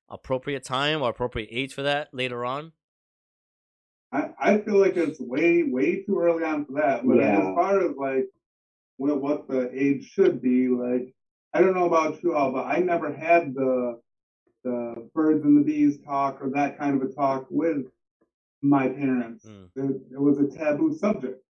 appropriate 0.09 0.65
time 0.65 1.03
or 1.03 1.11
appropriate 1.11 1.51
age 1.53 1.75
for 1.75 1.83
that 1.83 2.09
later 2.15 2.43
on? 2.43 2.73
I, 4.11 4.31
I 4.41 4.59
feel 4.59 4.79
like 4.79 4.97
it's 4.97 5.21
way, 5.21 5.65
way 5.65 6.03
too 6.05 6.19
early 6.19 6.45
on 6.45 6.65
for 6.65 6.73
that. 6.81 7.07
But 7.07 7.17
Yeah. 7.19 7.39
as 7.39 7.55
far 7.55 7.85
as 7.85 7.95
like 7.97 8.29
what, 8.97 9.21
what 9.21 9.47
the 9.47 9.71
age 9.79 10.11
should 10.11 10.41
be, 10.41 10.69
like 10.69 11.15
I 11.53 11.61
don't 11.61 11.75
know 11.75 11.87
about 11.87 12.23
you 12.23 12.35
all, 12.35 12.51
but 12.51 12.65
I 12.65 12.79
never 12.79 13.13
had 13.13 13.55
the 13.55 14.01
the 14.65 15.09
birds 15.15 15.45
and 15.45 15.57
the 15.57 15.63
bees 15.63 15.99
talk 15.99 16.43
or 16.43 16.51
that 16.51 16.79
kind 16.79 17.01
of 17.01 17.09
a 17.09 17.13
talk 17.13 17.47
with 17.51 17.87
my 18.63 18.89
parents. 18.89 19.45
Mm. 19.45 19.69
It, 19.77 20.01
it 20.15 20.21
was 20.21 20.39
a 20.39 20.49
taboo 20.49 20.97
subject. 20.97 21.43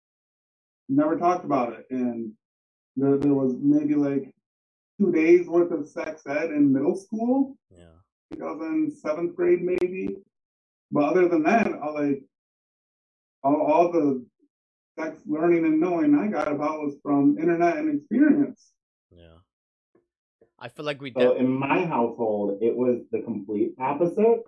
Never 0.89 1.17
talked 1.17 1.45
about 1.45 1.75
it, 1.75 1.87
and 1.91 2.33
there 2.97 3.19
there 3.19 3.35
was 3.35 3.55
maybe 3.61 3.95
like 3.95 4.33
two 4.99 5.13
days 5.13 5.47
worth 5.47 5.71
of 5.73 5.87
sex 5.89 6.23
ed 6.27 6.51
in 6.51 6.73
middle 6.73 6.97
school. 6.97 7.57
Yeah. 7.71 7.85
I 8.31 8.35
think 8.35 8.43
I 8.43 8.53
was 8.53 8.67
in 8.67 8.91
seventh 8.97 9.35
grade 9.37 9.63
maybe. 9.63 10.17
But 10.91 11.05
other 11.05 11.29
than 11.29 11.43
that, 11.45 11.67
I 11.67 11.91
like 11.91 12.23
all, 13.43 13.61
all 13.61 13.93
the 13.93 14.25
sex 14.99 15.19
learning 15.27 15.65
and 15.65 15.81
knowing 15.81 16.15
I 16.15 16.29
got 16.29 16.49
about 16.51 16.81
was 16.81 16.97
from 17.03 17.39
internet 17.39 17.77
and 17.77 17.95
experience. 18.01 18.71
Yeah. 19.11 19.39
I 20.59 20.69
feel 20.69 20.85
like 20.87 21.01
we 21.03 21.13
So 21.13 21.35
did. 21.35 21.43
in 21.43 21.49
my 21.51 21.85
household, 21.85 22.59
it 22.63 22.75
was 22.75 23.01
the 23.13 23.21
complete 23.21 23.73
opposite. 23.79 24.43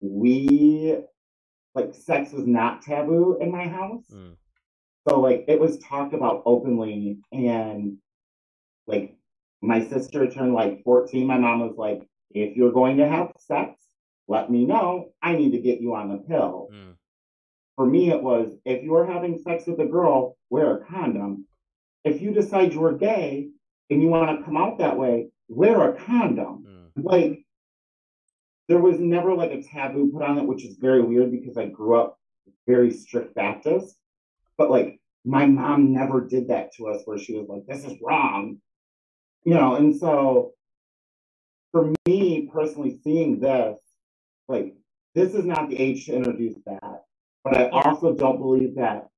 We 0.00 0.98
like 1.74 1.94
sex 1.94 2.32
was 2.32 2.46
not 2.46 2.82
taboo 2.82 3.38
in 3.40 3.50
my 3.50 3.66
house. 3.68 4.04
Mm. 4.12 4.36
So 5.08 5.20
like 5.20 5.44
it 5.48 5.58
was 5.58 5.78
talked 5.78 6.14
about 6.14 6.42
openly 6.44 7.18
and 7.32 7.96
like 8.86 9.16
my 9.62 9.86
sister 9.86 10.28
turned 10.28 10.54
like 10.54 10.82
14. 10.84 11.26
My 11.26 11.38
mom 11.38 11.60
was 11.60 11.76
like, 11.76 12.02
if 12.30 12.56
you're 12.56 12.72
going 12.72 12.96
to 12.98 13.08
have 13.08 13.32
sex, 13.38 13.80
let 14.28 14.50
me 14.50 14.64
know. 14.64 15.12
I 15.22 15.36
need 15.36 15.52
to 15.52 15.58
get 15.58 15.80
you 15.80 15.94
on 15.94 16.08
the 16.08 16.18
pill. 16.18 16.68
Mm. 16.72 16.94
For 17.76 17.86
me, 17.86 18.10
it 18.10 18.22
was 18.22 18.56
if 18.64 18.82
you're 18.82 19.06
having 19.06 19.38
sex 19.38 19.64
with 19.66 19.80
a 19.80 19.86
girl, 19.86 20.36
wear 20.48 20.76
a 20.76 20.84
condom. 20.84 21.46
If 22.04 22.22
you 22.22 22.32
decide 22.32 22.72
you're 22.72 22.96
gay 22.96 23.48
and 23.90 24.00
you 24.00 24.08
want 24.08 24.38
to 24.38 24.44
come 24.44 24.56
out 24.56 24.78
that 24.78 24.96
way, 24.96 25.28
wear 25.48 25.90
a 25.90 26.00
condom. 26.04 26.64
Mm. 26.96 27.04
Like, 27.04 27.44
there 28.68 28.78
was 28.78 29.00
never 29.00 29.34
like 29.34 29.50
a 29.50 29.62
taboo 29.62 30.10
put 30.12 30.22
on 30.22 30.38
it, 30.38 30.46
which 30.46 30.64
is 30.64 30.76
very 30.76 31.02
weird 31.02 31.32
because 31.32 31.58
I 31.58 31.66
grew 31.66 31.98
up 31.98 32.18
very 32.66 32.92
strict 32.92 33.34
Baptist. 33.34 33.96
But 34.56 34.70
like, 34.70 35.00
my 35.24 35.46
mom 35.46 35.92
never 35.92 36.20
did 36.20 36.48
that 36.48 36.72
to 36.76 36.88
us 36.88 37.02
where 37.04 37.18
she 37.18 37.36
was 37.36 37.48
like, 37.48 37.66
this 37.66 37.84
is 37.84 37.98
wrong. 38.00 38.58
You 39.44 39.54
know, 39.54 39.76
and 39.76 39.96
so 39.96 40.52
for 41.72 41.92
me 42.06 42.50
personally, 42.52 42.98
seeing 43.02 43.40
this, 43.40 43.78
like, 44.48 44.74
this 45.14 45.34
is 45.34 45.44
not 45.44 45.68
the 45.68 45.78
age 45.78 46.06
to 46.06 46.14
introduce 46.14 46.56
that. 46.66 47.04
But 47.44 47.56
I 47.56 47.68
also 47.68 48.14
don't 48.14 48.38
believe 48.38 48.76
that 48.76 49.08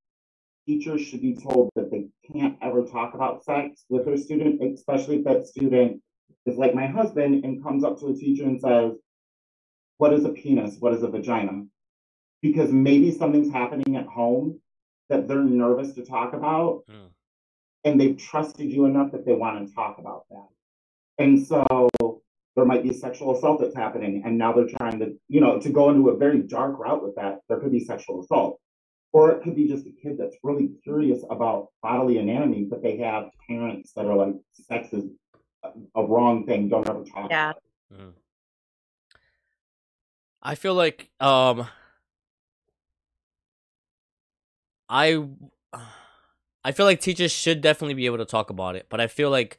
teachers 0.66 1.02
should 1.02 1.22
be 1.22 1.34
told 1.34 1.70
that 1.74 1.90
they 1.90 2.08
can't 2.32 2.56
ever 2.62 2.84
talk 2.84 3.14
about 3.14 3.44
sex 3.44 3.84
with 3.88 4.04
their 4.04 4.16
student, 4.16 4.62
especially 4.62 5.16
if 5.16 5.24
that 5.24 5.46
student 5.46 6.00
is 6.46 6.56
like 6.56 6.74
my 6.74 6.86
husband 6.86 7.44
and 7.44 7.62
comes 7.62 7.84
up 7.84 7.98
to 8.00 8.08
a 8.08 8.14
teacher 8.14 8.44
and 8.44 8.60
says, 8.60 8.92
What 9.98 10.12
is 10.12 10.24
a 10.24 10.30
penis? 10.30 10.76
What 10.78 10.94
is 10.94 11.02
a 11.02 11.08
vagina? 11.08 11.64
Because 12.42 12.72
maybe 12.72 13.10
something's 13.10 13.52
happening 13.52 13.96
at 13.96 14.06
home 14.06 14.60
that 15.08 15.28
they're 15.28 15.42
nervous 15.42 15.94
to 15.94 16.04
talk 16.04 16.32
about, 16.32 16.84
Mm. 16.88 17.10
And 17.84 18.00
they've 18.00 18.16
trusted 18.16 18.70
you 18.70 18.84
enough 18.86 19.12
that 19.12 19.26
they 19.26 19.32
want 19.34 19.66
to 19.66 19.74
talk 19.74 19.98
about 19.98 20.24
that. 20.30 20.48
And 21.18 21.44
so 21.46 21.66
there 22.54 22.64
might 22.64 22.82
be 22.82 22.92
sexual 22.92 23.36
assault 23.36 23.60
that's 23.60 23.74
happening, 23.74 24.22
and 24.24 24.36
now 24.38 24.52
they're 24.52 24.68
trying 24.78 24.98
to, 25.00 25.14
you 25.28 25.40
know, 25.40 25.58
to 25.58 25.70
go 25.70 25.90
into 25.90 26.08
a 26.10 26.16
very 26.16 26.40
dark 26.40 26.78
route 26.78 27.02
with 27.02 27.14
that. 27.16 27.40
There 27.48 27.58
could 27.58 27.72
be 27.72 27.84
sexual 27.84 28.22
assault. 28.22 28.60
Or 29.14 29.30
it 29.30 29.42
could 29.42 29.54
be 29.54 29.68
just 29.68 29.86
a 29.86 29.90
kid 29.90 30.16
that's 30.18 30.36
really 30.42 30.70
curious 30.82 31.22
about 31.28 31.68
bodily 31.82 32.16
anatomy, 32.16 32.64
but 32.64 32.82
they 32.82 32.96
have 32.98 33.28
parents 33.46 33.92
that 33.94 34.06
are 34.06 34.16
like, 34.16 34.34
sex 34.54 34.90
is 34.94 35.04
a, 35.62 35.68
a 35.96 36.06
wrong 36.06 36.46
thing. 36.46 36.68
Don't 36.70 36.88
ever 36.88 37.04
talk 37.04 37.28
Yeah. 37.30 37.50
about 37.50 37.62
it. 37.90 37.94
Mhm. 37.98 38.12
I 40.40 40.54
feel 40.54 40.74
like 40.74 41.10
um 41.20 41.68
I 44.88 45.28
I 46.64 46.72
feel 46.72 46.86
like 46.86 47.00
teachers 47.00 47.32
should 47.32 47.60
definitely 47.60 47.94
be 47.94 48.06
able 48.06 48.18
to 48.18 48.24
talk 48.24 48.50
about 48.50 48.76
it, 48.76 48.86
but 48.88 49.00
I 49.00 49.06
feel 49.06 49.30
like 49.30 49.58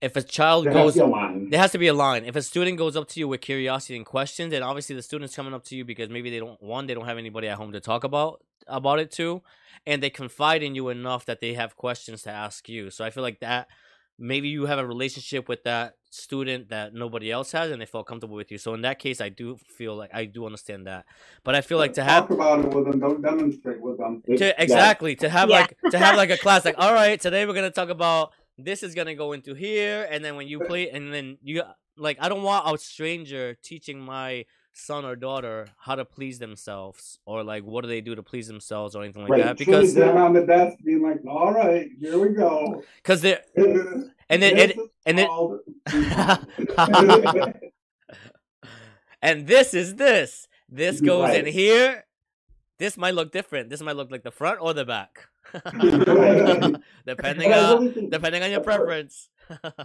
if 0.00 0.16
a 0.16 0.22
child 0.22 0.66
There 0.66 0.72
has 0.72 0.82
goes 0.82 0.94
to 0.94 0.98
be 1.00 1.04
a 1.04 1.06
line. 1.06 1.50
there 1.50 1.60
has 1.60 1.72
to 1.72 1.78
be 1.78 1.86
a 1.86 1.94
line. 1.94 2.24
If 2.24 2.34
a 2.34 2.42
student 2.42 2.76
goes 2.78 2.96
up 2.96 3.08
to 3.08 3.20
you 3.20 3.28
with 3.28 3.40
curiosity 3.40 3.96
and 3.96 4.04
questions, 4.04 4.52
and 4.52 4.64
obviously 4.64 4.96
the 4.96 5.02
student's 5.02 5.36
coming 5.36 5.54
up 5.54 5.64
to 5.64 5.76
you 5.76 5.84
because 5.84 6.08
maybe 6.08 6.30
they 6.30 6.40
don't 6.40 6.60
one, 6.60 6.86
they 6.86 6.94
don't 6.94 7.06
have 7.06 7.18
anybody 7.18 7.48
at 7.48 7.56
home 7.56 7.72
to 7.72 7.80
talk 7.80 8.02
about 8.04 8.42
about 8.66 8.98
it 8.98 9.10
to, 9.12 9.42
and 9.86 10.02
they 10.02 10.10
confide 10.10 10.62
in 10.62 10.74
you 10.74 10.88
enough 10.88 11.24
that 11.26 11.40
they 11.40 11.54
have 11.54 11.76
questions 11.76 12.22
to 12.22 12.30
ask 12.30 12.68
you. 12.68 12.90
So 12.90 13.04
I 13.04 13.10
feel 13.10 13.22
like 13.22 13.40
that 13.40 13.68
maybe 14.18 14.48
you 14.48 14.66
have 14.66 14.78
a 14.78 14.86
relationship 14.86 15.48
with 15.48 15.64
that 15.64 15.94
student 16.10 16.68
that 16.68 16.92
nobody 16.92 17.30
else 17.30 17.52
has 17.52 17.70
and 17.70 17.80
they 17.80 17.86
felt 17.86 18.06
comfortable 18.06 18.36
with 18.36 18.50
you. 18.52 18.58
So 18.58 18.74
in 18.74 18.82
that 18.82 18.98
case 18.98 19.20
I 19.20 19.30
do 19.30 19.56
feel 19.56 19.96
like 19.96 20.10
I 20.14 20.26
do 20.26 20.44
understand 20.44 20.86
that. 20.86 21.06
But 21.42 21.54
I 21.54 21.62
feel 21.62 21.78
like 21.78 21.94
to 21.94 22.04
have 22.04 22.28
talk 22.28 22.30
about 22.36 22.58
it 22.60 22.74
with 22.74 22.84
them, 22.84 23.00
don't 23.00 23.22
demonstrate 23.22 23.80
with 23.80 23.98
them. 23.98 24.22
It- 24.26 24.36
to 24.38 24.46
yeah. 24.46 24.52
exactly 24.58 25.16
to 25.16 25.28
have 25.28 25.48
Yeah. 25.48 25.60
like 25.60 25.76
to 25.90 25.98
have 25.98 26.16
like 26.16 26.30
a 26.30 26.36
class 26.36 26.64
like 26.64 26.74
all 26.78 26.92
right 26.92 27.20
today 27.20 27.46
we're 27.46 27.54
gonna 27.54 27.70
talk 27.70 27.88
about 27.88 28.32
this 28.58 28.82
is 28.82 28.94
gonna 28.94 29.14
go 29.14 29.32
into 29.32 29.54
here 29.54 30.06
and 30.10 30.22
then 30.24 30.36
when 30.36 30.46
you 30.46 30.60
play 30.60 30.90
and 30.90 31.12
then 31.12 31.38
you 31.42 31.62
like 31.96 32.18
i 32.20 32.28
don't 32.28 32.42
want 32.42 32.62
a 32.72 32.76
stranger 32.78 33.56
teaching 33.62 33.98
my 34.00 34.44
son 34.72 35.04
or 35.04 35.14
daughter 35.16 35.66
how 35.78 35.94
to 35.94 36.04
please 36.04 36.38
themselves 36.38 37.18
or 37.26 37.42
like 37.44 37.62
what 37.64 37.82
do 37.82 37.88
they 37.88 38.00
do 38.00 38.14
to 38.14 38.22
please 38.22 38.46
themselves 38.48 38.96
or 38.96 39.02
anything 39.02 39.22
like 39.22 39.30
Right, 39.30 39.42
that 39.44 39.58
because 39.58 39.92
Sitting 39.92 40.16
on 40.16 40.32
the 40.32 40.46
desk 40.46 40.78
being 40.84 41.02
like, 41.02 41.18
all 41.28 41.52
right, 41.52 41.88
here 42.00 42.18
we 42.18 42.30
go. 42.30 42.82
because 42.96 43.20
they're 43.20 43.42
and 43.56 44.42
then 44.42 44.58
and, 44.58 44.74
and 45.06 45.18
then 45.18 45.28
and 49.22 49.46
this 49.46 49.74
is 49.74 49.96
this. 49.96 50.48
This 50.68 51.00
goes 51.00 51.34
in 51.34 51.46
here. 51.46 52.04
This 52.78 52.96
might 52.96 53.14
look 53.14 53.30
different. 53.30 53.68
This 53.68 53.82
might 53.82 53.94
look 53.96 54.10
like 54.10 54.22
the 54.22 54.30
front 54.30 54.58
or 54.60 54.72
the 54.74 54.84
back, 54.86 55.28
depending 57.06 57.52
on 57.52 57.84
really 57.88 58.08
depending 58.08 58.42
on 58.42 58.50
your 58.50 58.60
preference. 58.60 59.28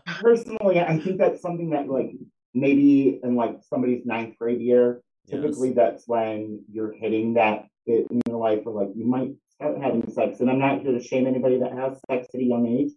Personally, 0.06 0.80
I 0.80 0.98
think 0.98 1.18
that's 1.18 1.42
something 1.42 1.70
that 1.72 1.88
like 1.90 2.12
maybe 2.60 3.20
in 3.24 3.36
like 3.36 3.58
somebody's 3.70 4.06
ninth 4.06 4.38
grade 4.38 4.62
year, 4.62 5.02
Yes. 5.26 5.42
typically 5.42 5.74
that's 5.74 6.08
when 6.08 6.64
you're 6.72 6.94
hitting 6.94 7.34
that 7.34 7.68
bit 7.86 8.08
in 8.10 8.22
your 8.28 8.38
life 8.38 8.62
where 8.64 8.86
like 8.86 8.96
you 8.96 9.06
might 9.06 9.32
start 9.50 9.78
having 9.82 10.10
sex. 10.12 10.40
And 10.40 10.50
I'm 10.50 10.60
not 10.60 10.82
here 10.82 10.94
to 10.94 11.02
shame 11.04 11.28
anybody 11.28 11.60
that 11.60 11.74
has 11.74 12.00
sex 12.10 12.28
at 12.34 12.40
a 12.40 12.44
young 12.44 12.66
age. 12.66 12.92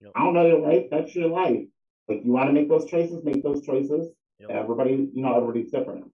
Yep. 0.00 0.12
I 0.16 0.24
don't 0.24 0.34
know 0.34 0.46
your 0.46 0.60
life, 0.60 0.86
that's 0.90 1.14
your 1.14 1.28
life. 1.28 1.64
Like 2.08 2.22
you 2.24 2.32
want 2.32 2.48
to 2.48 2.52
make 2.52 2.68
those 2.68 2.86
choices, 2.86 3.24
make 3.24 3.42
those 3.42 3.64
choices. 3.64 4.08
Yep. 4.40 4.50
Everybody, 4.50 5.08
you 5.14 5.22
know, 5.22 5.36
everybody's 5.36 5.70
different. 5.70 6.10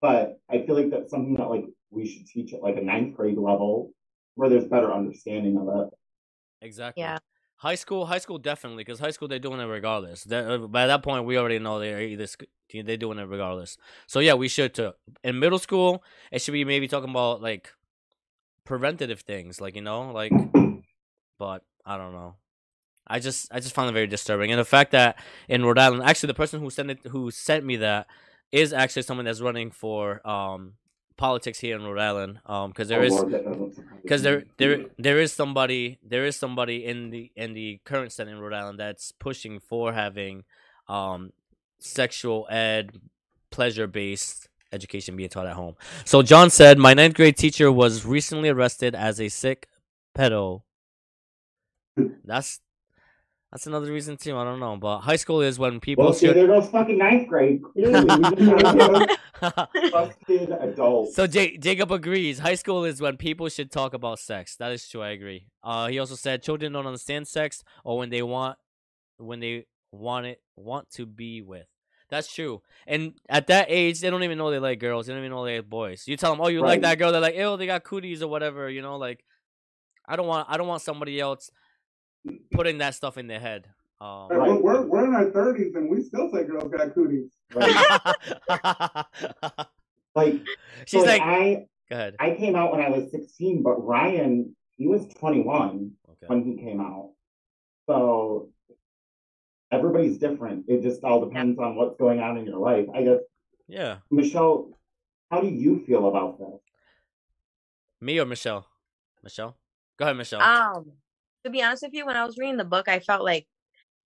But 0.00 0.38
I 0.50 0.64
feel 0.66 0.74
like 0.74 0.90
that's 0.90 1.10
something 1.10 1.34
that 1.34 1.48
like 1.48 1.64
we 1.90 2.06
should 2.06 2.26
teach 2.26 2.52
at 2.52 2.62
like 2.62 2.76
a 2.76 2.82
ninth 2.82 3.16
grade 3.16 3.38
level 3.38 3.92
where 4.34 4.48
there's 4.50 4.68
better 4.68 4.92
understanding 4.92 5.56
of 5.56 5.68
it. 5.68 5.90
Exactly. 6.60 7.02
Yeah. 7.02 7.18
High 7.64 7.76
school, 7.76 8.04
high 8.04 8.18
school 8.18 8.36
definitely, 8.36 8.84
because 8.84 9.00
high 9.00 9.10
school 9.10 9.26
they're 9.26 9.38
doing 9.38 9.58
it 9.58 9.64
regardless. 9.64 10.24
That, 10.24 10.50
uh, 10.50 10.58
by 10.58 10.86
that 10.86 11.02
point, 11.02 11.24
we 11.24 11.38
already 11.38 11.58
know 11.58 11.78
they're 11.78 12.02
either 12.02 12.26
they're 12.70 12.98
doing 12.98 13.18
it 13.18 13.22
regardless. 13.26 13.78
So 14.06 14.20
yeah, 14.20 14.34
we 14.34 14.48
should 14.48 14.74
too. 14.74 14.92
In 15.22 15.38
middle 15.38 15.58
school, 15.58 16.04
it 16.30 16.42
should 16.42 16.52
be 16.52 16.66
maybe 16.66 16.88
talking 16.88 17.08
about 17.08 17.40
like 17.40 17.72
preventative 18.64 19.20
things, 19.20 19.62
like 19.62 19.76
you 19.76 19.80
know, 19.80 20.12
like. 20.12 20.32
But 21.38 21.62
I 21.86 21.96
don't 21.96 22.12
know. 22.12 22.36
I 23.06 23.18
just 23.18 23.48
I 23.50 23.60
just 23.60 23.74
found 23.74 23.88
it 23.88 23.92
very 23.92 24.06
disturbing, 24.06 24.50
and 24.50 24.60
the 24.60 24.64
fact 24.64 24.92
that 24.92 25.18
in 25.48 25.64
Rhode 25.64 25.78
Island, 25.78 26.02
actually, 26.02 26.28
the 26.28 26.34
person 26.34 26.60
who 26.60 26.68
sent 26.68 26.90
it 26.90 26.98
who 27.06 27.30
sent 27.30 27.64
me 27.64 27.76
that 27.76 28.06
is 28.52 28.74
actually 28.74 29.02
someone 29.02 29.24
that's 29.24 29.40
running 29.40 29.70
for 29.70 30.26
um 30.28 30.74
politics 31.16 31.60
here 31.60 31.76
in 31.76 31.82
Rhode 31.82 31.98
Island. 31.98 32.40
Um, 32.44 32.70
because 32.72 32.88
there 32.88 33.00
Oh, 33.00 33.04
is 33.04 33.78
Lord, 34.04 34.24
that 34.24 34.34
doesn't 34.34 34.50
surprise 34.50 34.54
because 34.58 34.58
there 34.58 34.76
there 34.78 34.86
there 34.98 35.20
is 35.20 35.32
somebody 35.32 35.98
there 36.02 36.26
is 36.26 36.36
somebody 36.36 36.84
in 36.84 37.10
the 37.10 37.32
in 37.36 37.54
the 37.54 37.80
current 37.84 38.12
senate 38.12 38.32
in 38.32 38.40
Rhode 38.40 38.54
Island 38.54 38.80
that's 38.80 39.12
pushing 39.12 39.60
for 39.60 39.92
having 39.92 40.44
um 40.88 41.32
sexual 41.80 42.46
ed 42.50 43.00
pleasure 43.50 43.86
based 43.86 44.48
education 44.72 45.16
being 45.16 45.30
taught 45.30 45.46
at 45.46 45.54
home. 45.54 45.76
So 46.04 46.22
John 46.22 46.50
said 46.50 46.78
my 46.78 46.94
ninth 46.94 47.14
grade 47.14 47.36
teacher 47.36 47.72
was 47.72 48.04
recently 48.06 48.50
arrested 48.50 48.94
as 48.94 49.20
a 49.20 49.28
sick 49.28 49.68
pedo. 50.16 50.62
That's 52.24 52.60
that's 53.54 53.68
another 53.68 53.92
reason 53.92 54.16
too. 54.16 54.36
I 54.36 54.42
don't 54.42 54.58
know, 54.58 54.76
but 54.76 54.98
high 55.02 55.14
school 55.14 55.40
is 55.40 55.60
when 55.60 55.78
people 55.78 56.02
Well, 56.02 56.12
see, 56.12 56.26
should. 56.26 56.34
there 56.36 56.48
goes 56.48 56.68
fucking 56.70 56.98
ninth 56.98 57.28
grade. 57.28 57.62
Clearly, 57.62 58.00
we 58.00 58.06
just 58.08 58.36
gotta 59.38 59.68
be 59.74 59.90
trusted 59.90 60.50
adults. 60.60 61.14
So 61.14 61.28
J- 61.28 61.56
Jacob 61.58 61.92
agrees. 61.92 62.40
High 62.40 62.56
school 62.56 62.84
is 62.84 63.00
when 63.00 63.16
people 63.16 63.48
should 63.48 63.70
talk 63.70 63.94
about 63.94 64.18
sex. 64.18 64.56
That 64.56 64.72
is 64.72 64.88
true. 64.88 65.02
I 65.02 65.10
agree. 65.10 65.46
Uh, 65.62 65.86
he 65.86 66.00
also 66.00 66.16
said 66.16 66.42
children 66.42 66.72
don't 66.72 66.84
understand 66.84 67.28
sex 67.28 67.62
or 67.84 67.96
when 67.96 68.10
they 68.10 68.22
want, 68.22 68.58
when 69.18 69.38
they 69.38 69.66
want 69.92 70.26
it, 70.26 70.40
want 70.56 70.90
to 70.94 71.06
be 71.06 71.40
with. 71.40 71.66
That's 72.08 72.32
true. 72.34 72.60
And 72.88 73.14
at 73.28 73.46
that 73.46 73.66
age, 73.68 74.00
they 74.00 74.10
don't 74.10 74.24
even 74.24 74.36
know 74.36 74.50
they 74.50 74.58
like 74.58 74.80
girls. 74.80 75.06
They 75.06 75.12
don't 75.12 75.20
even 75.22 75.30
know 75.30 75.44
they 75.44 75.58
like 75.58 75.70
boys. 75.70 76.08
You 76.08 76.16
tell 76.16 76.32
them, 76.32 76.40
oh, 76.40 76.48
you 76.48 76.60
like 76.60 76.80
that 76.80 76.98
girl. 76.98 77.12
They're 77.12 77.20
like, 77.20 77.36
"Oh, 77.38 77.56
they 77.56 77.66
got 77.66 77.84
cooties 77.84 78.20
or 78.20 78.26
whatever. 78.28 78.68
You 78.68 78.82
know, 78.82 78.96
like, 78.96 79.24
I 80.06 80.16
don't 80.16 80.26
want, 80.26 80.48
I 80.50 80.56
don't 80.56 80.66
want 80.66 80.82
somebody 80.82 81.20
else 81.20 81.50
putting 82.52 82.78
that 82.78 82.94
stuff 82.94 83.18
in 83.18 83.26
their 83.26 83.40
head. 83.40 83.68
Um, 84.00 84.28
Hey, 84.30 84.36
Right. 84.36 84.62
We're, 84.62 84.82
we're 84.86 85.04
in 85.04 85.14
our 85.14 85.30
thirties 85.30 85.74
and 85.74 85.88
we 85.90 86.02
still 86.02 86.30
say 86.32 86.44
girls 86.44 86.70
got 86.70 86.94
cooties. 86.94 87.32
Right? 87.52 87.74
Like, 90.16 90.34
She's 90.86 91.02
so 91.02 91.06
like, 91.08 91.22
I, 91.22 91.66
go 91.90 91.96
ahead. 91.96 92.14
I 92.20 92.36
came 92.36 92.54
out 92.54 92.70
when 92.70 92.80
I 92.80 92.88
was 92.88 93.10
16, 93.10 93.64
but 93.64 93.84
Ryan, 93.84 94.54
he 94.76 94.86
was 94.86 95.08
21 95.14 95.90
Okay. 96.08 96.26
when 96.28 96.44
he 96.44 96.56
came 96.56 96.80
out. 96.80 97.10
So 97.88 98.50
everybody's 99.72 100.18
different. 100.18 100.66
It 100.68 100.82
just 100.82 101.02
all 101.02 101.24
depends 101.24 101.58
on 101.58 101.74
what's 101.74 101.96
going 101.98 102.20
on 102.20 102.36
in 102.36 102.44
your 102.46 102.58
life. 102.58 102.86
I 102.94 103.02
guess, 103.02 103.18
Yeah. 103.66 103.96
Michelle, 104.08 104.78
how 105.32 105.40
do 105.40 105.48
you 105.48 105.84
feel 105.84 106.06
about 106.06 106.38
this? 106.38 106.60
Me 108.00 108.20
or 108.20 108.24
Michelle? 108.24 108.68
Michelle? 109.24 109.56
Go 109.98 110.04
ahead, 110.04 110.16
Michelle. 110.16 110.42
Um, 110.42 110.92
to 111.44 111.50
be 111.50 111.62
honest 111.62 111.82
with 111.82 111.94
you, 111.94 112.06
when 112.06 112.16
I 112.16 112.24
was 112.24 112.38
reading 112.38 112.56
the 112.56 112.64
book, 112.64 112.88
I 112.88 113.00
felt 113.00 113.22
like 113.24 113.46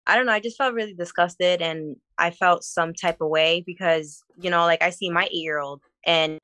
I 0.06 0.16
don't 0.16 0.24
know, 0.24 0.32
I 0.32 0.40
just 0.40 0.56
felt 0.56 0.74
really 0.74 0.94
disgusted 0.94 1.60
and 1.60 1.96
I 2.16 2.30
felt 2.30 2.64
some 2.64 2.94
type 2.94 3.20
of 3.20 3.28
way 3.28 3.62
because, 3.66 4.22
you 4.40 4.48
know, 4.50 4.62
like 4.64 4.82
I 4.82 4.88
see 4.88 5.10
my 5.10 5.26
eight 5.26 5.34
year 5.34 5.58
old 5.58 5.82
and 6.06 6.38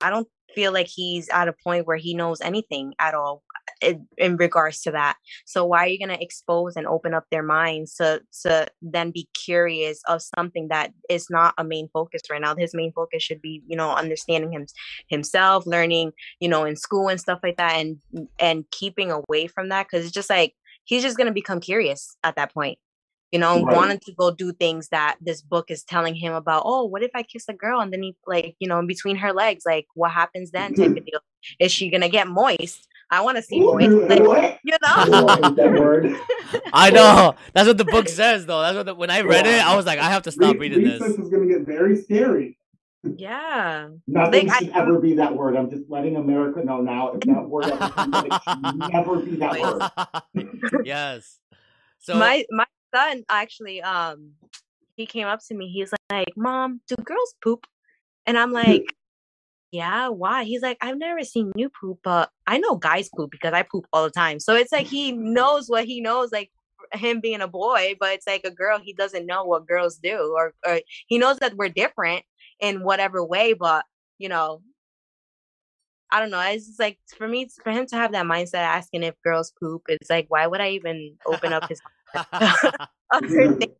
I 0.00 0.08
don't 0.08 0.26
feel 0.54 0.72
like 0.72 0.86
he's 0.88 1.28
at 1.28 1.48
a 1.48 1.54
point 1.64 1.86
where 1.86 1.98
he 1.98 2.14
knows 2.14 2.40
anything 2.40 2.94
at 2.98 3.14
all 3.14 3.42
in, 3.80 4.06
in 4.16 4.36
regards 4.36 4.80
to 4.82 4.90
that. 4.92 5.16
So 5.46 5.64
why 5.64 5.84
are 5.84 5.88
you 5.88 5.98
going 5.98 6.16
to 6.16 6.22
expose 6.22 6.76
and 6.76 6.86
open 6.86 7.14
up 7.14 7.24
their 7.30 7.42
minds 7.42 7.94
to 7.96 8.22
to 8.42 8.68
then 8.82 9.10
be 9.10 9.28
curious 9.34 10.00
of 10.08 10.22
something 10.36 10.68
that 10.68 10.92
is 11.08 11.28
not 11.30 11.54
a 11.58 11.64
main 11.64 11.88
focus 11.92 12.22
right 12.30 12.40
now? 12.40 12.54
His 12.56 12.74
main 12.74 12.92
focus 12.92 13.22
should 13.22 13.42
be, 13.42 13.62
you 13.66 13.76
know, 13.76 13.90
understanding 13.90 14.52
him 14.52 14.66
himself, 15.08 15.66
learning, 15.66 16.12
you 16.40 16.48
know, 16.48 16.64
in 16.64 16.76
school 16.76 17.08
and 17.08 17.20
stuff 17.20 17.40
like 17.42 17.56
that, 17.56 17.74
and 17.74 17.98
and 18.38 18.64
keeping 18.70 19.10
away 19.10 19.46
from 19.46 19.68
that 19.70 19.86
because 19.86 20.04
it's 20.04 20.14
just 20.14 20.30
like 20.30 20.54
he's 20.84 21.02
just 21.02 21.16
going 21.16 21.26
to 21.26 21.32
become 21.32 21.60
curious 21.60 22.16
at 22.24 22.36
that 22.36 22.52
point. 22.52 22.78
You 23.30 23.38
know, 23.38 23.62
Right. 23.62 23.76
wanting 23.76 23.98
to 24.06 24.14
go 24.14 24.30
do 24.30 24.52
things 24.52 24.88
that 24.88 25.16
this 25.20 25.42
book 25.42 25.70
is 25.70 25.84
telling 25.84 26.14
him 26.14 26.32
about. 26.32 26.62
Oh, 26.64 26.84
what 26.86 27.02
if 27.02 27.10
I 27.14 27.22
kiss 27.22 27.44
a 27.48 27.52
girl 27.52 27.78
and 27.80 27.92
then 27.92 28.02
he 28.02 28.16
like, 28.26 28.56
you 28.58 28.66
know, 28.66 28.78
in 28.78 28.86
between 28.86 29.16
her 29.16 29.34
legs, 29.34 29.64
like 29.66 29.86
what 29.94 30.12
happens 30.12 30.50
then? 30.50 30.72
Type 30.72 30.86
mm-hmm. 30.86 30.96
of 30.96 31.04
deal. 31.04 31.20
Is 31.60 31.70
she 31.70 31.90
gonna 31.90 32.08
get 32.08 32.26
moist? 32.26 32.88
I 33.10 33.22
want 33.22 33.36
to 33.36 33.42
see 33.42 33.60
moist. 33.60 33.88
Like, 34.08 34.22
What? 34.22 34.58
you 34.64 34.74
I 34.82 35.08
know. 35.08 35.26
that 35.54 35.80
word. 35.80 36.14
I 36.72 36.90
know. 36.90 37.34
That's 37.54 37.66
what 37.66 37.78
the 37.78 37.84
book 37.84 38.08
says, 38.20 38.44
though. 38.46 38.60
That's 38.60 38.76
what 38.76 38.86
the, 38.86 38.94
when 38.94 39.10
I 39.10 39.20
read 39.22 39.46
it, 39.46 39.64
I 39.64 39.74
was 39.76 39.86
like, 39.86 39.98
I 39.98 40.10
have 40.10 40.22
to 40.24 40.30
stop 40.30 40.54
Re- 40.54 40.60
reading 40.68 40.84
this. 40.84 40.98
this. 41.00 41.18
is 41.18 41.28
going 41.30 41.48
to 41.48 41.54
get 41.58 41.66
very 41.66 41.96
scary. 41.96 42.58
yeah. 43.02 43.88
Nothing 44.06 44.48
Like, 44.48 44.56
I- 44.56 44.64
should 44.66 44.76
ever 44.76 44.98
be 44.98 45.14
that 45.14 45.34
word. 45.34 45.56
I'm 45.56 45.70
just 45.70 45.84
letting 45.88 46.16
America 46.16 46.62
know 46.62 46.80
now. 46.82 47.12
If 47.12 47.20
that 47.22 47.48
word 47.48 47.64
ever 47.66 47.88
comes 47.88 48.14
it 48.26 48.32
should 48.46 48.78
never 48.92 49.16
be 49.20 49.36
that 49.36 50.12
word. 50.34 50.82
yes. 50.84 51.38
So 52.00 52.14
my 52.18 52.44
my 52.50 52.66
son 52.94 53.24
actually 53.28 53.82
um 53.82 54.32
he 54.96 55.04
came 55.06 55.26
up 55.26 55.40
to 55.46 55.54
me 55.54 55.68
he's 55.68 55.92
like 56.10 56.28
mom 56.36 56.80
do 56.88 56.94
girls 57.04 57.34
poop 57.42 57.66
and 58.24 58.38
i'm 58.38 58.50
like 58.50 58.94
yeah 59.70 60.08
why 60.08 60.44
he's 60.44 60.62
like 60.62 60.78
i've 60.80 60.98
never 60.98 61.22
seen 61.22 61.52
you 61.54 61.68
poop 61.68 61.98
but 62.02 62.30
i 62.46 62.58
know 62.58 62.76
guys 62.76 63.10
poop 63.14 63.30
because 63.30 63.52
i 63.52 63.62
poop 63.62 63.84
all 63.92 64.04
the 64.04 64.10
time 64.10 64.40
so 64.40 64.54
it's 64.54 64.72
like 64.72 64.86
he 64.86 65.12
knows 65.12 65.68
what 65.68 65.84
he 65.84 66.00
knows 66.00 66.32
like 66.32 66.50
him 66.92 67.20
being 67.20 67.42
a 67.42 67.48
boy 67.48 67.94
but 68.00 68.14
it's 68.14 68.26
like 68.26 68.42
a 68.44 68.50
girl 68.50 68.78
he 68.78 68.94
doesn't 68.94 69.26
know 69.26 69.44
what 69.44 69.66
girls 69.66 69.98
do 70.02 70.34
or, 70.34 70.54
or 70.66 70.80
he 71.06 71.18
knows 71.18 71.38
that 71.38 71.54
we're 71.56 71.68
different 71.68 72.24
in 72.60 72.82
whatever 72.82 73.22
way 73.22 73.52
but 73.52 73.84
you 74.18 74.28
know 74.28 74.62
I 76.10 76.20
don't 76.20 76.30
know. 76.30 76.40
It's 76.40 76.66
just 76.66 76.80
like 76.80 76.98
for 77.16 77.28
me, 77.28 77.48
for 77.62 77.70
him 77.70 77.86
to 77.86 77.96
have 77.96 78.12
that 78.12 78.24
mindset 78.24 78.54
asking 78.54 79.02
if 79.02 79.14
girls 79.22 79.52
poop, 79.60 79.82
it's 79.88 80.08
like, 80.08 80.26
why 80.28 80.46
would 80.46 80.60
I 80.60 80.70
even 80.70 81.16
open 81.26 81.52
up 81.52 81.68
his 81.68 81.80
other 83.12 83.52
things? 83.54 83.74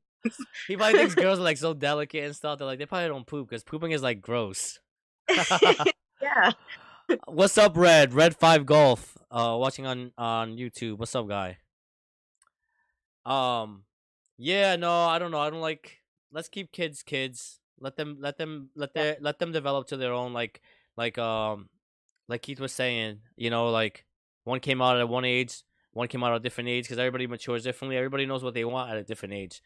he 0.67 0.77
probably 0.77 0.99
thinks 0.99 1.15
girls 1.15 1.39
are 1.39 1.43
like 1.43 1.57
so 1.57 1.73
delicate 1.73 2.25
and 2.25 2.37
stuff. 2.37 2.59
They're 2.59 2.67
like, 2.67 2.79
they 2.79 2.87
probably 2.87 3.09
don't 3.09 3.27
poop 3.27 3.49
because 3.49 3.65
pooping 3.65 3.93
is 3.93 4.03
like 4.03 4.21
gross. 4.21 4.79
yeah. 6.23 6.53
What's 7.27 7.59
up, 7.59 7.77
Red? 7.77 8.15
Red 8.15 8.37
Five 8.37 8.67
Golf. 8.67 9.17
Uh, 9.31 9.57
watching 9.59 9.87
on 9.87 10.13
on 10.17 10.57
YouTube. 10.57 10.99
What's 10.99 11.15
up, 11.15 11.29
guy? 11.29 11.59
Um, 13.27 13.85
yeah, 14.39 14.77
no, 14.77 14.91
I 14.91 15.19
don't 15.19 15.31
know. 15.31 15.41
I 15.41 15.51
don't 15.51 15.61
like. 15.61 15.99
Let's 16.33 16.49
keep 16.49 16.73
kids 16.73 17.03
kids. 17.03 17.61
Let 17.81 17.97
them 17.97 18.17
let 18.21 18.39
them 18.39 18.71
let 18.75 18.95
their 18.95 19.17
let 19.21 19.39
them 19.39 19.53
develop 19.53 19.87
to 19.89 19.97
their 19.97 20.13
own 20.13 20.33
like 20.33 20.61
like 20.97 21.19
um 21.19 21.69
like 22.29 22.43
Keith 22.43 22.61
was 22.61 22.73
saying. 22.73 23.21
You 23.37 23.51
know, 23.51 23.71
like 23.71 24.07
one 24.45 24.61
came 24.61 24.81
out 24.81 24.99
at 24.99 25.09
one 25.09 25.25
age, 25.25 25.63
one 25.93 26.09
came 26.09 26.25
out 26.25 26.33
at 26.33 26.37
a 26.37 26.41
different 26.41 26.71
age 26.71 26.85
because 26.85 26.99
everybody 26.99 27.27
matures 27.27 27.65
differently. 27.65 27.97
Everybody 27.97 28.25
knows 28.27 28.43
what 28.43 28.55
they 28.55 28.65
want 28.65 28.91
at 28.91 28.97
a 28.97 29.05
different 29.05 29.35
age. 29.35 29.63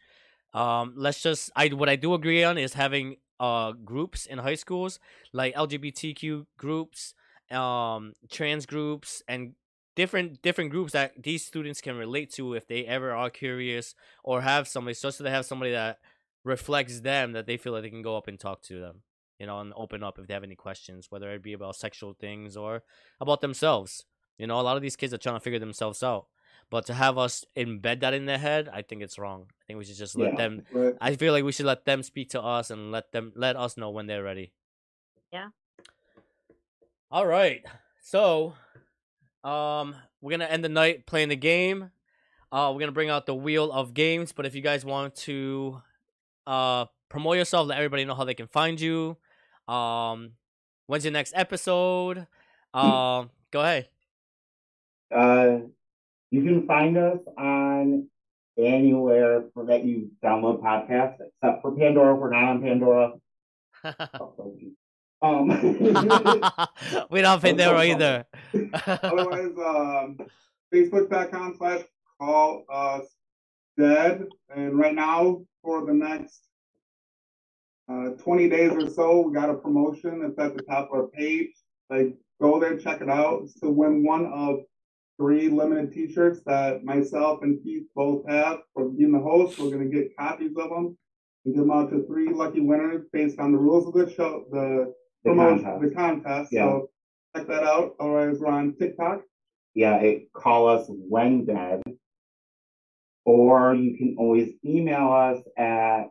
Um, 0.53 0.93
let's 0.97 1.21
just 1.21 1.51
I 1.55 1.69
what 1.69 1.89
I 1.89 1.95
do 1.95 2.13
agree 2.13 2.43
on 2.43 2.57
is 2.57 2.73
having 2.73 3.17
uh 3.39 3.71
groups 3.71 4.25
in 4.25 4.39
high 4.39 4.55
schools 4.55 4.99
like 5.31 5.55
LGBTQ 5.55 6.45
groups, 6.57 7.13
um, 7.51 8.13
trans 8.29 8.65
groups, 8.65 9.21
and 9.27 9.53
different 9.95 10.41
different 10.41 10.71
groups 10.71 10.93
that 10.93 11.21
these 11.21 11.45
students 11.45 11.81
can 11.81 11.95
relate 11.95 12.31
to 12.33 12.53
if 12.53 12.67
they 12.67 12.85
ever 12.85 13.11
are 13.11 13.29
curious 13.29 13.95
or 14.23 14.41
have 14.41 14.67
somebody 14.67 14.93
so 14.93 15.11
they 15.11 15.29
have 15.29 15.45
somebody 15.45 15.71
that 15.71 15.99
reflects 16.43 17.01
them 17.01 17.31
that 17.33 17.45
they 17.45 17.57
feel 17.57 17.73
like 17.73 17.83
they 17.83 17.89
can 17.89 18.01
go 18.01 18.17
up 18.17 18.27
and 18.27 18.39
talk 18.39 18.61
to 18.61 18.79
them 18.79 19.03
you 19.39 19.45
know 19.45 19.59
and 19.59 19.73
open 19.75 20.03
up 20.03 20.17
if 20.17 20.27
they 20.27 20.33
have 20.33 20.43
any 20.43 20.55
questions 20.55 21.07
whether 21.09 21.31
it 21.31 21.43
be 21.43 21.53
about 21.53 21.75
sexual 21.75 22.13
things 22.13 22.57
or 22.57 22.83
about 23.19 23.41
themselves. 23.41 24.05
You 24.37 24.47
know 24.47 24.59
a 24.59 24.61
lot 24.63 24.77
of 24.77 24.81
these 24.81 24.95
kids 24.95 25.13
are 25.13 25.17
trying 25.17 25.35
to 25.35 25.39
figure 25.39 25.59
themselves 25.59 26.01
out 26.01 26.25
But 26.69 26.85
to 26.87 26.93
have 26.93 27.17
us 27.17 27.45
embed 27.55 27.99
that 28.01 28.13
in 28.13 28.25
their 28.25 28.37
head, 28.39 28.67
I 28.71 28.81
think 28.81 29.01
it's 29.03 29.19
wrong. 29.19 29.45
I 29.49 29.63
think 29.67 29.77
we 29.79 29.85
should 29.85 29.95
just 29.97 30.15
let 30.17 30.31
Yeah. 30.31 30.37
them. 30.37 30.65
Right. 30.71 30.95
I 30.99 31.15
feel 31.15 31.33
like 31.33 31.43
we 31.43 31.51
should 31.51 31.65
let 31.67 31.85
them 31.85 32.01
speak 32.03 32.29
to 32.31 32.41
us 32.41 32.69
and 32.71 32.91
let 32.91 33.11
them 33.11 33.31
let 33.35 33.55
us 33.55 33.77
know 33.77 33.89
when 33.91 34.07
they're 34.07 34.23
ready. 34.23 34.53
Yeah. 35.31 35.49
All 37.11 37.27
right. 37.27 37.63
So, 38.01 38.55
um, 39.43 39.95
we're 40.21 40.31
gonna 40.31 40.45
end 40.45 40.63
the 40.63 40.69
night 40.69 41.05
playing 41.05 41.29
the 41.29 41.35
game. 41.35 41.91
Uh, 42.51 42.71
we're 42.73 42.79
gonna 42.79 42.91
bring 42.91 43.09
out 43.09 43.25
the 43.25 43.35
wheel 43.35 43.71
of 43.71 43.93
games. 43.93 44.31
But 44.31 44.45
if 44.45 44.55
you 44.55 44.61
guys 44.61 44.83
want 44.85 45.15
to, 45.27 45.81
uh, 46.47 46.85
promote 47.09 47.37
yourself, 47.37 47.67
let 47.67 47.77
everybody 47.77 48.05
know 48.05 48.15
how 48.15 48.23
they 48.23 48.33
can 48.33 48.47
find 48.47 48.79
you. 48.81 49.17
Um, 49.67 50.33
when's 50.87 51.05
your 51.05 51.11
next 51.13 51.33
episode? 51.35 52.27
Um, 52.73 53.29
go 53.51 53.61
ahead. 53.61 53.89
Uh, 55.11 55.59
you 56.33 56.41
can 56.41 56.65
find 56.65 56.97
us 56.97 57.19
on 57.37 58.07
anywhere 58.57 59.43
for 59.53 59.65
that 59.67 59.85
you 59.85 60.09
download 60.23 60.63
podcasts, 60.63 61.17
except 61.19 61.61
for 61.61 61.75
Pandora. 61.75 62.15
We're 62.15 62.31
not 62.31 62.43
on 62.45 62.61
Pandora. 62.61 63.13
Um, 65.21 65.47
we 67.09 67.21
don't 67.21 67.41
there 67.57 67.77
either. 67.77 68.25
Otherwise, 68.85 69.53
um, 69.57 70.17
Facebook.com 70.73 71.55
slash 71.57 71.83
call 72.19 72.65
us 72.69 73.05
dead. 73.77 74.25
And 74.53 74.77
right 74.77 74.93
now, 74.93 75.45
for 75.61 75.85
the 75.85 75.93
next 75.93 76.41
uh, 77.89 78.09
20 78.21 78.49
days 78.49 78.71
or 78.73 78.89
so, 78.89 79.21
we 79.21 79.33
got 79.33 79.49
a 79.49 79.53
promotion. 79.53 80.23
It's 80.25 80.37
at 80.37 80.57
the 80.57 80.63
top 80.63 80.89
of 80.91 80.93
our 80.93 81.07
page. 81.07 81.51
Like, 81.89 82.17
go 82.41 82.59
there, 82.59 82.77
check 82.77 82.99
it 82.99 83.09
out. 83.09 83.43
It's 83.43 83.57
to 83.61 83.69
win 83.69 84.03
one 84.03 84.25
of 84.25 84.59
three 85.17 85.49
limited 85.49 85.91
t-shirts 85.91 86.41
that 86.45 86.83
myself 86.83 87.39
and 87.43 87.61
Keith 87.63 87.83
both 87.95 88.27
have 88.27 88.59
for 88.73 88.89
being 88.89 89.11
the 89.11 89.19
host. 89.19 89.59
We're 89.59 89.69
going 89.69 89.89
to 89.89 89.95
get 89.95 90.15
copies 90.17 90.51
of 90.57 90.69
them 90.69 90.97
and 91.45 91.53
give 91.55 91.63
them 91.63 91.71
out 91.71 91.89
to 91.91 92.05
three 92.07 92.29
lucky 92.33 92.61
winners 92.61 93.05
based 93.13 93.39
on 93.39 93.51
the 93.51 93.57
rules 93.57 93.87
of 93.87 93.93
the 93.93 94.11
show, 94.13 94.45
the, 94.51 94.93
the 95.23 95.29
promotion, 95.29 95.63
contest. 95.65 95.81
the 95.89 95.95
contest. 95.95 96.49
Yeah. 96.51 96.65
So 96.65 96.89
check 97.35 97.47
that 97.47 97.63
out. 97.63 97.95
Otherwise, 97.99 98.37
we're 98.39 98.47
on 98.47 98.75
TikTok. 98.77 99.21
Yeah, 99.75 99.97
it 99.97 100.31
call 100.33 100.67
us 100.67 100.85
when 100.89 101.45
dead. 101.45 101.81
Or 103.25 103.73
you 103.73 103.97
can 103.97 104.15
always 104.19 104.51
email 104.65 105.11
us 105.13 105.41
at 105.57 106.03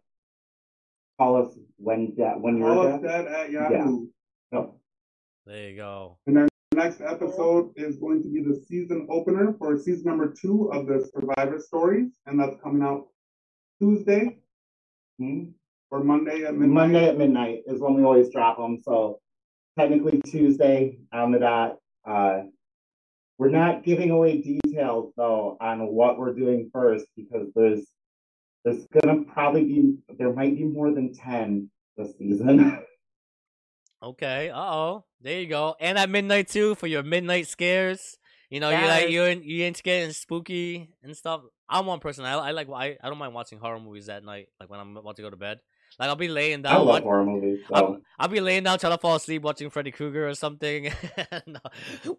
call 1.19 1.45
us 1.47 1.55
when 1.77 2.15
dead 2.15 2.37
when 2.41 2.61
Call 2.61 2.75
you're 2.85 2.93
us 2.95 3.03
dead. 3.03 3.25
dead 3.25 3.27
at 3.27 3.51
Yahoo. 3.51 4.07
No. 4.51 4.77
There 5.47 5.71
you 5.71 5.77
go. 5.77 6.19
Next 6.73 7.03
episode 7.03 7.73
is 7.77 7.97
going 7.97 8.23
to 8.23 8.31
be 8.31 8.43
the 8.43 8.55
season 8.67 9.07
opener 9.11 9.55
for 9.59 9.79
season 9.79 10.05
number 10.07 10.33
two 10.33 10.73
of 10.73 10.87
the 10.87 11.07
Survivor 11.15 11.61
Stories, 11.61 12.11
and 12.25 12.41
that's 12.41 12.57
coming 12.63 12.83
out 12.83 13.09
Tuesday 13.79 14.39
Hmm? 15.19 15.51
or 15.91 16.03
Monday 16.03 16.45
at 16.45 16.55
midnight. 16.55 16.69
Monday 16.75 17.09
at 17.11 17.19
midnight 17.19 17.65
is 17.67 17.79
when 17.81 17.93
we 17.93 18.03
always 18.05 18.31
drop 18.31 18.57
them. 18.57 18.81
So 18.83 19.21
technically 19.79 20.23
Tuesday 20.25 20.99
on 21.13 21.33
the 21.33 21.41
dot. 21.41 21.77
Uh, 22.07 22.45
we're 23.37 23.51
not 23.51 23.83
giving 23.85 24.11
away 24.11 24.41
details 24.41 25.13
though 25.17 25.59
on 25.61 25.87
what 25.89 26.19
we're 26.19 26.33
doing 26.33 26.71
first 26.73 27.05
because 27.17 27.49
there's 27.55 27.85
there's 28.65 28.87
gonna 28.87 29.25
probably 29.25 29.65
be 29.65 29.97
there 30.19 30.33
might 30.33 30.57
be 30.57 30.65
more 30.65 30.91
than 30.91 31.13
ten 31.13 31.71
this 31.99 32.17
season. 32.17 32.83
Okay. 34.03 34.51
Uh 34.51 34.59
oh. 34.59 35.05
There 35.21 35.41
you 35.41 35.47
go. 35.47 35.77
And 35.79 35.97
at 35.99 36.11
midnight 36.11 36.49
too 36.49 36.75
for 36.75 36.87
your 36.87 37.03
midnight 37.03 37.47
scares. 37.47 38.19
You 38.51 38.61
know, 38.61 38.69
you 38.69 38.87
like 38.87 39.09
you 39.09 39.23
ain't 39.23 39.45
you 39.45 39.65
ain't 39.65 39.81
and 39.87 40.15
spooky 40.15 40.91
and 41.03 41.17
stuff. 41.17 41.41
I'm 41.71 41.87
one 41.87 42.01
person. 42.01 42.27
I, 42.27 42.35
I 42.35 42.51
like 42.51 42.69
I, 42.69 42.99
I 43.03 43.09
don't 43.09 43.17
mind 43.17 43.33
watching 43.33 43.59
horror 43.59 43.81
movies 43.81 44.11
at 44.11 44.25
night, 44.25 44.49
like 44.61 44.69
when 44.69 44.79
I'm 44.79 44.95
about 44.97 45.17
to 45.17 45.23
go 45.23 45.31
to 45.31 45.37
bed. 45.37 45.61
Like 45.99 46.09
I'll 46.09 46.17
be 46.17 46.29
laying 46.29 46.63
down. 46.63 46.73
I 46.73 46.77
down. 46.77 46.87
love 46.87 46.95
watch- 46.95 47.03
horror 47.03 47.25
movies. 47.25 47.61
I'll, 47.73 48.01
I'll 48.19 48.29
be 48.29 48.41
laying 48.41 48.63
down 48.65 48.79
trying 48.79 48.93
to 48.95 48.99
fall 48.99 49.17
asleep 49.17 49.43
watching 49.43 49.71
Freddy 49.71 49.91
Krueger 49.91 50.29
or 50.29 50.35
something, 50.35 50.91
and 51.31 51.61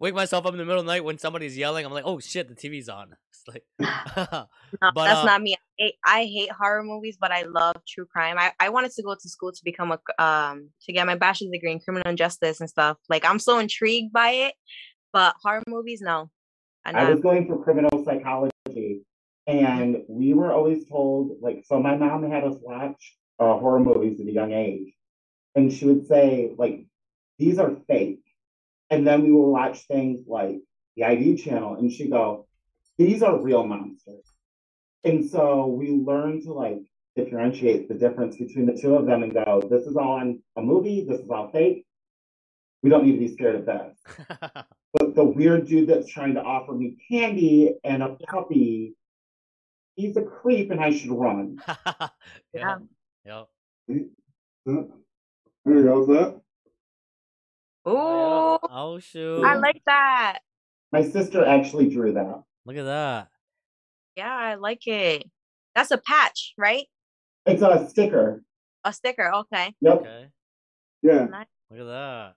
wake 0.00 0.14
myself 0.14 0.46
up 0.46 0.52
in 0.52 0.58
the 0.58 0.64
middle 0.64 0.80
of 0.80 0.86
the 0.86 0.92
night 0.92 1.04
when 1.04 1.18
somebody's 1.18 1.56
yelling. 1.56 1.84
I'm 1.84 1.92
like, 1.92 2.04
"Oh 2.06 2.20
shit, 2.20 2.48
the 2.48 2.54
TV's 2.54 2.88
on!" 2.88 3.14
It's 3.30 3.48
like, 3.48 3.64
No, 3.80 4.46
But, 4.94 5.04
that's 5.04 5.18
uh, 5.20 5.24
not 5.24 5.42
me. 5.42 5.54
I 5.54 5.58
hate, 5.82 5.94
I 6.06 6.24
hate 6.24 6.50
horror 6.52 6.82
movies, 6.82 7.18
but 7.20 7.30
I 7.30 7.42
love 7.42 7.74
true 7.86 8.06
crime. 8.06 8.36
I, 8.38 8.52
I 8.58 8.68
wanted 8.70 8.92
to 8.92 9.02
go 9.02 9.14
to 9.14 9.28
school 9.28 9.52
to 9.52 9.60
become 9.64 9.92
a 9.92 10.22
um 10.22 10.70
to 10.84 10.92
get 10.92 11.04
my 11.06 11.16
bachelor's 11.16 11.50
degree 11.50 11.72
in 11.72 11.80
criminal 11.80 12.14
justice 12.14 12.60
and 12.60 12.70
stuff. 12.70 12.96
Like 13.08 13.24
I'm 13.24 13.38
so 13.38 13.58
intrigued 13.58 14.12
by 14.12 14.30
it, 14.30 14.54
but 15.12 15.34
horror 15.42 15.62
movies, 15.68 16.00
no. 16.00 16.30
I'm 16.86 16.96
I 16.96 17.02
not. 17.04 17.12
was 17.12 17.20
going 17.20 17.46
for 17.46 17.62
criminal 17.62 18.04
psychology, 18.04 19.02
and 19.46 19.98
we 20.08 20.32
were 20.34 20.52
always 20.52 20.86
told, 20.88 21.32
like, 21.40 21.64
so 21.66 21.80
my 21.80 21.96
mom 21.96 22.30
had 22.30 22.44
us 22.44 22.56
watch 22.62 23.14
uh, 23.38 23.58
horror 23.58 23.80
movies 23.80 24.20
at 24.20 24.26
a 24.26 24.32
young 24.32 24.52
age, 24.52 24.92
and 25.54 25.72
she 25.72 25.86
would 25.86 26.06
say, 26.06 26.52
like, 26.56 26.86
these 27.38 27.58
are 27.58 27.76
fake, 27.88 28.22
and 28.90 29.06
then 29.06 29.22
we 29.22 29.32
would 29.32 29.50
watch 29.50 29.86
things 29.86 30.20
like 30.26 30.60
the 30.96 31.04
ID 31.04 31.36
channel, 31.36 31.74
and 31.74 31.92
she'd 31.92 32.10
go, 32.10 32.46
these 32.98 33.22
are 33.22 33.42
real 33.42 33.66
monsters, 33.66 34.26
and 35.02 35.28
so 35.28 35.66
we 35.66 35.90
learned 35.90 36.42
to 36.42 36.52
like 36.52 36.80
differentiate 37.16 37.88
the 37.88 37.94
difference 37.94 38.36
between 38.36 38.66
the 38.66 38.76
two 38.76 38.96
of 38.96 39.06
them 39.06 39.22
and 39.22 39.32
go, 39.32 39.62
this 39.70 39.86
is 39.86 39.96
all 39.96 40.12
on 40.12 40.42
a 40.56 40.62
movie, 40.62 41.04
this 41.08 41.20
is 41.20 41.30
all 41.30 41.50
fake. 41.50 41.86
We 42.82 42.90
don't 42.90 43.04
need 43.04 43.12
to 43.12 43.18
be 43.18 43.32
scared 43.32 43.56
of 43.56 43.66
this 43.66 44.26
but 44.94 45.14
the 45.16 45.24
weird 45.24 45.66
dude 45.66 45.88
that's 45.88 46.08
trying 46.08 46.34
to 46.34 46.42
offer 46.42 46.72
me 46.72 46.96
candy 47.10 47.74
and 47.82 48.02
a 48.02 48.16
puppy, 48.28 48.94
he's 49.96 50.16
a 50.16 50.22
creep 50.22 50.70
and 50.70 50.80
I 50.80 50.96
should 50.96 51.10
run. 51.10 51.60
yeah. 52.52 52.78
Yep. 53.24 53.48
There 53.88 53.96
you 53.96 55.82
go. 55.84 56.02
Is 56.02 56.08
that? 56.08 56.40
Ooh, 57.86 57.96
Oh. 57.96 58.58
Oh 58.62 58.98
shoot! 58.98 59.44
I 59.44 59.56
like 59.56 59.82
that. 59.86 60.38
My 60.92 61.02
sister 61.02 61.44
actually 61.44 61.90
drew 61.90 62.12
that. 62.14 62.42
Look 62.64 62.76
at 62.76 62.84
that. 62.84 63.28
Yeah, 64.16 64.32
I 64.32 64.54
like 64.54 64.86
it. 64.86 65.28
That's 65.74 65.90
a 65.90 65.98
patch, 65.98 66.54
right? 66.56 66.86
It's 67.46 67.62
a 67.62 67.86
sticker. 67.88 68.42
A 68.84 68.92
sticker. 68.92 69.32
Okay. 69.34 69.74
Yep. 69.80 70.00
Okay. 70.00 70.26
Yeah. 71.02 71.26
Look 71.70 71.80
at 71.80 71.86
that. 71.86 72.34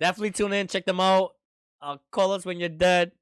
Definitely 0.00 0.30
tune 0.32 0.52
in. 0.52 0.66
Check 0.66 0.86
them 0.86 1.00
out. 1.00 1.32
Uh, 1.80 1.98
call 2.10 2.32
us 2.32 2.44
when 2.44 2.58
you're 2.58 2.68
dead. 2.70 3.12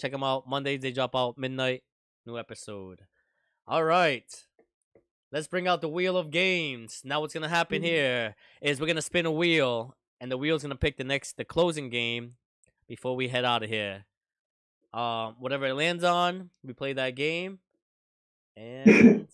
Check 0.00 0.12
them 0.12 0.22
out. 0.24 0.48
Mondays 0.48 0.80
they 0.80 0.92
drop 0.92 1.14
out 1.14 1.36
midnight. 1.36 1.82
New 2.24 2.38
episode. 2.38 3.00
All 3.66 3.84
right. 3.84 4.24
Let's 5.32 5.46
bring 5.46 5.66
out 5.66 5.80
the 5.80 5.88
wheel 5.88 6.18
of 6.18 6.30
games. 6.30 7.00
Now 7.04 7.22
what's 7.22 7.32
gonna 7.32 7.48
happen 7.48 7.82
here 7.82 8.36
is 8.60 8.78
we're 8.78 8.86
gonna 8.86 9.00
spin 9.00 9.24
a 9.24 9.32
wheel, 9.32 9.96
and 10.20 10.30
the 10.30 10.36
wheel's 10.36 10.60
gonna 10.60 10.76
pick 10.76 10.98
the 10.98 11.04
next 11.04 11.38
the 11.38 11.44
closing 11.44 11.88
game 11.88 12.34
before 12.86 13.16
we 13.16 13.28
head 13.28 13.46
out 13.46 13.62
of 13.62 13.70
here. 13.70 14.04
Um, 14.92 15.36
whatever 15.38 15.64
it 15.64 15.72
lands 15.72 16.04
on, 16.04 16.50
we 16.62 16.74
play 16.74 16.92
that 16.92 17.14
game, 17.14 17.60
and 18.58 19.26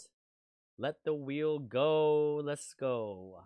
let 0.79 1.03
the 1.05 1.15
wheel 1.15 1.59
go. 1.59 2.37
Let's 2.45 2.75
go. 2.75 3.41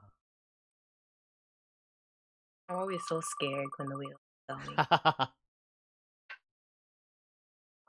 I'm 2.68 2.76
always 2.76 3.00
so 3.08 3.22
scared 3.22 3.68
when 3.78 3.88
the 3.88 3.96
wheel 3.96 4.18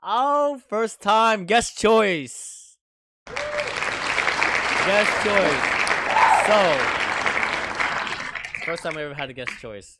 oh, 0.02 0.58
first 0.70 1.02
time 1.02 1.44
guest 1.44 1.76
choice. 1.76 2.53
Guest 4.86 5.12
choice. 5.24 5.64
So, 6.46 6.58
first 8.66 8.82
time 8.82 8.98
I 8.98 9.02
ever 9.04 9.14
had 9.14 9.30
a 9.30 9.32
guest 9.32 9.52
choice. 9.58 9.98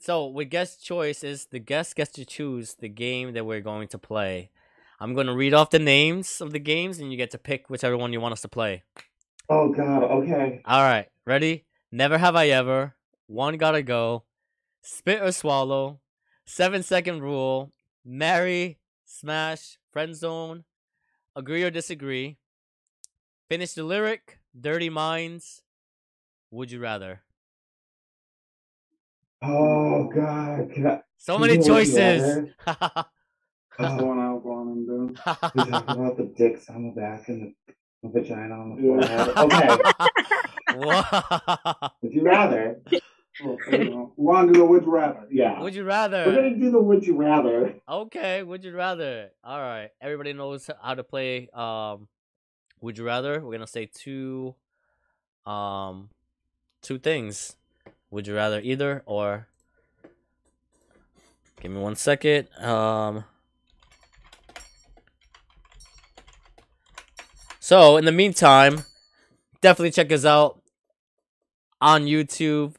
So, 0.00 0.26
with 0.26 0.50
guest 0.50 0.84
choice 0.84 1.22
is 1.22 1.46
the 1.46 1.60
guest 1.60 1.94
gets 1.94 2.10
to 2.12 2.24
choose 2.24 2.74
the 2.74 2.88
game 2.88 3.32
that 3.34 3.46
we're 3.46 3.60
going 3.60 3.86
to 3.88 3.98
play. 3.98 4.50
I'm 4.98 5.14
going 5.14 5.28
to 5.28 5.36
read 5.36 5.54
off 5.54 5.70
the 5.70 5.78
names 5.78 6.40
of 6.40 6.50
the 6.50 6.58
games, 6.58 6.98
and 6.98 7.12
you 7.12 7.16
get 7.16 7.30
to 7.30 7.38
pick 7.38 7.70
whichever 7.70 7.96
one 7.96 8.12
you 8.12 8.20
want 8.20 8.32
us 8.32 8.40
to 8.40 8.48
play. 8.48 8.82
Oh 9.48 9.68
God. 9.68 10.02
Okay. 10.02 10.62
All 10.64 10.82
right, 10.82 11.06
ready? 11.24 11.64
Never 11.92 12.18
have 12.18 12.34
I 12.34 12.48
ever. 12.48 12.96
One 13.28 13.56
gotta 13.56 13.82
go. 13.82 14.24
Spit 14.82 15.22
or 15.22 15.32
swallow. 15.32 16.00
Seven 16.44 16.82
second 16.82 17.22
rule. 17.22 17.72
Marry, 18.04 18.78
smash, 19.06 19.78
friend 19.92 20.16
zone. 20.16 20.64
Agree 21.36 21.62
or 21.62 21.70
disagree. 21.70 22.36
Finish 23.48 23.72
the 23.72 23.82
lyric. 23.84 24.38
Dirty 24.58 24.90
minds. 24.90 25.62
Would 26.50 26.70
you 26.70 26.80
rather? 26.80 27.22
Oh 29.42 30.04
God. 30.14 30.70
Can 30.72 30.86
I, 30.86 31.00
So 31.16 31.34
Can 31.34 31.42
many 31.42 31.54
you 31.54 31.62
choices. 31.64 32.48
That's 32.66 33.96
the 33.96 34.04
one 34.04 34.18
I 34.18 34.32
was 34.32 34.42
wanting 34.44 34.86
to 34.86 35.14
do. 35.14 35.16
we 35.54 35.70
talk 35.70 35.88
about 35.88 36.16
the 36.16 36.32
dicks 36.36 36.68
on 36.68 36.82
the 36.88 37.00
back 37.00 37.28
and 37.28 37.54
the, 37.68 37.74
the 38.02 38.08
vagina 38.20 38.54
on 38.54 38.76
the 38.76 38.82
Yeah. 38.82 39.24
forehead. 39.34 39.80
Okay. 40.74 41.88
Would 42.02 42.12
you 42.12 42.22
rather? 42.22 42.80
Well, 43.40 43.56
you 43.70 43.84
know, 43.84 44.12
want 44.16 44.48
to 44.48 44.52
do 44.54 44.58
the 44.60 44.64
would 44.66 44.84
you 44.84 44.90
rather. 44.90 45.26
Yeah. 45.30 45.60
Would 45.60 45.74
you 45.74 45.84
rather? 45.84 46.24
We're 46.26 46.34
gonna 46.34 46.56
do 46.56 46.70
the 46.72 46.80
would 46.80 47.06
you 47.06 47.16
rather. 47.16 47.74
Okay, 47.88 48.42
would 48.42 48.64
you 48.64 48.74
rather? 48.74 49.30
All 49.44 49.60
right, 49.60 49.90
everybody 50.02 50.32
knows 50.32 50.68
how 50.82 50.94
to 50.94 51.04
play. 51.04 51.48
Um, 51.54 52.08
would 52.80 52.98
you 52.98 53.04
rather? 53.04 53.40
We're 53.40 53.52
gonna 53.52 53.66
say 53.66 53.86
two, 53.92 54.54
um, 55.46 56.10
two 56.82 56.98
things. 56.98 57.56
Would 58.10 58.26
you 58.26 58.34
rather 58.34 58.60
either 58.60 59.02
or? 59.06 59.48
Give 61.60 61.72
me 61.72 61.80
one 61.80 61.96
second. 61.96 62.48
Um. 62.58 63.24
So 67.60 67.96
in 67.96 68.04
the 68.04 68.12
meantime, 68.12 68.84
definitely 69.60 69.90
check 69.90 70.10
us 70.12 70.24
out 70.24 70.62
on 71.80 72.04
YouTube, 72.04 72.74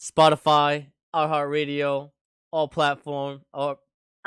Spotify, 0.00 0.86
iHeartRadio, 1.14 2.10
all 2.50 2.68
platform, 2.68 3.42
or 3.52 3.78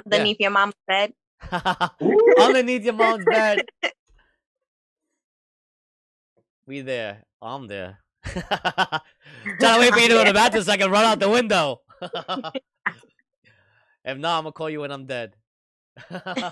Underneath 0.05 0.38
your 0.39 0.51
mom's 0.51 0.75
bed. 0.88 1.13
Underneath 2.39 2.84
your 2.84 2.93
mom's 2.93 3.25
bed. 3.25 3.65
We 6.68 6.82
there. 6.82 7.24
I'm 7.41 7.68
there. 7.68 7.99
Trying 8.26 8.43
to 8.43 9.01
wait 9.80 9.93
for 9.93 9.99
you 9.99 10.09
to 10.09 10.13
go 10.15 10.26
to 10.26 10.32
the 10.32 10.34
bathroom 10.34 10.63
so 10.63 10.74
I 10.74 10.78
can 10.78 10.91
run 10.91 11.05
out 11.05 11.20
the 11.20 11.30
window. 11.30 11.80
if 12.01 12.11
not, 14.18 14.38
I'm 14.38 14.43
gonna 14.43 14.51
call 14.51 14.70
you 14.70 14.82
when 14.82 14.91
I'm 14.91 15.05
dead. 15.05 15.38
I'll 16.11 16.51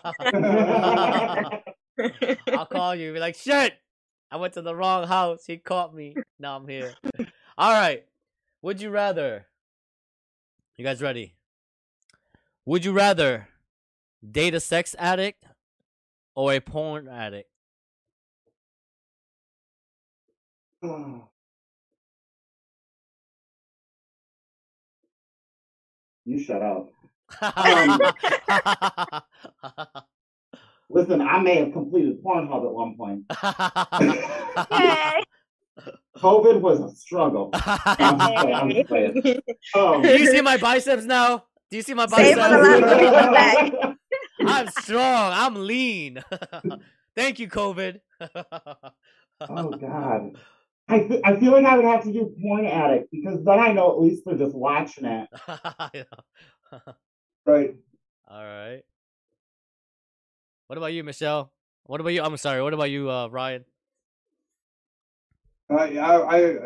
call 2.72 2.96
you. 2.96 3.12
Be 3.12 3.20
like, 3.20 3.36
shit. 3.36 3.74
I 4.32 4.38
went 4.38 4.54
to 4.54 4.62
the 4.62 4.74
wrong 4.74 5.06
house. 5.06 5.44
He 5.46 5.58
caught 5.58 5.94
me. 5.94 6.16
Now 6.40 6.56
I'm 6.56 6.68
here. 6.68 6.94
All 7.58 7.74
right. 7.74 8.06
Would 8.62 8.82
you 8.82 8.92
rather? 8.92 9.48
You 10.78 10.86
guys 10.86 11.02
ready? 11.02 11.36
Would 12.66 12.86
you 12.86 12.94
rather 12.94 13.50
date 14.26 14.56
a 14.56 14.62
sex 14.62 14.96
addict 14.98 15.44
or 16.36 16.54
a 16.54 16.62
porn 16.62 17.10
addict? 17.10 17.50
You 26.26 26.40
shut 26.40 26.62
up. 26.62 26.90
Um, 27.42 28.02
Listen, 30.90 31.22
I 31.22 31.40
may 31.40 31.56
have 31.56 31.74
completed 31.74 32.24
Pornhub 32.24 32.66
at 32.66 32.72
one 32.72 32.96
point. 32.96 33.28
COVID 36.18 36.62
was 36.62 36.80
a 36.80 36.90
struggle. 36.96 37.50
I'm 37.54 38.20
just 38.20 38.36
playing, 38.36 38.56
I'm 38.56 38.70
just 38.70 38.88
playing. 38.88 39.42
Um, 39.76 40.02
Do 40.04 40.10
you 40.10 40.28
see 40.28 40.42
my 40.42 40.58
biceps 40.58 41.06
now? 41.06 41.46
Do 41.70 41.78
you 41.78 41.84
see 41.84 41.94
my 41.94 42.06
Save 42.08 42.36
for 42.36 42.42
biceps? 42.42 42.82
one, 42.82 42.98
we 43.00 43.06
come 43.10 43.34
back. 43.34 43.74
I'm 44.46 44.68
strong. 44.68 45.34
I'm 45.34 45.56
lean. 45.56 46.24
Thank 47.16 47.40
you, 47.40 47.50
COVID. 47.50 48.00
oh 49.42 49.72
God. 49.72 50.38
I, 50.88 51.00
th- 51.00 51.22
I 51.24 51.36
feel 51.40 51.52
like 51.52 51.66
I 51.66 51.76
would 51.76 51.86
have 51.86 52.04
to 52.04 52.14
do 52.14 52.36
porn 52.42 52.66
addict 52.66 53.10
because 53.12 53.44
then 53.44 53.60
I 53.60 53.72
know 53.72 53.92
at 53.92 54.02
least 54.02 54.24
they're 54.26 54.38
just 54.38 54.56
watching 54.56 55.06
it. 55.06 55.28
Right. 57.46 57.76
All 58.28 58.44
right. 58.44 58.82
What 60.66 60.78
about 60.78 60.94
you, 60.94 61.04
Michelle? 61.04 61.52
What 61.84 62.02
about 62.02 62.10
you? 62.10 62.24
I'm 62.24 62.38
sorry. 62.38 62.64
What 62.64 62.74
about 62.74 62.90
you, 62.90 63.10
uh, 63.10 63.28
Ryan? 63.28 63.66
I, 65.70 65.98
I, 65.98 66.36
I 66.38 66.58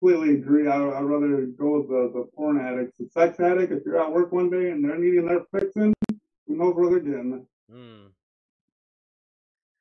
completely 0.00 0.34
agree. 0.34 0.68
I, 0.68 0.76
I'd 0.76 1.02
rather 1.02 1.46
go 1.46 1.78
with 1.78 1.88
the, 1.88 2.12
the 2.14 2.28
porn 2.36 2.60
addicts. 2.60 2.92
The 2.98 3.08
sex 3.10 3.40
addict, 3.40 3.72
if 3.72 3.84
you're 3.86 3.98
at 3.98 4.12
work 4.12 4.32
one 4.32 4.50
day 4.50 4.70
and 4.70 4.84
they're 4.84 4.98
needing 4.98 5.26
their 5.26 5.46
fixing, 5.50 5.94
who 6.46 6.56
knows 6.56 6.74
where 6.74 6.90
they're 6.90 7.00
getting 7.00 7.32
it. 7.32 7.72
Hmm. 7.74 8.06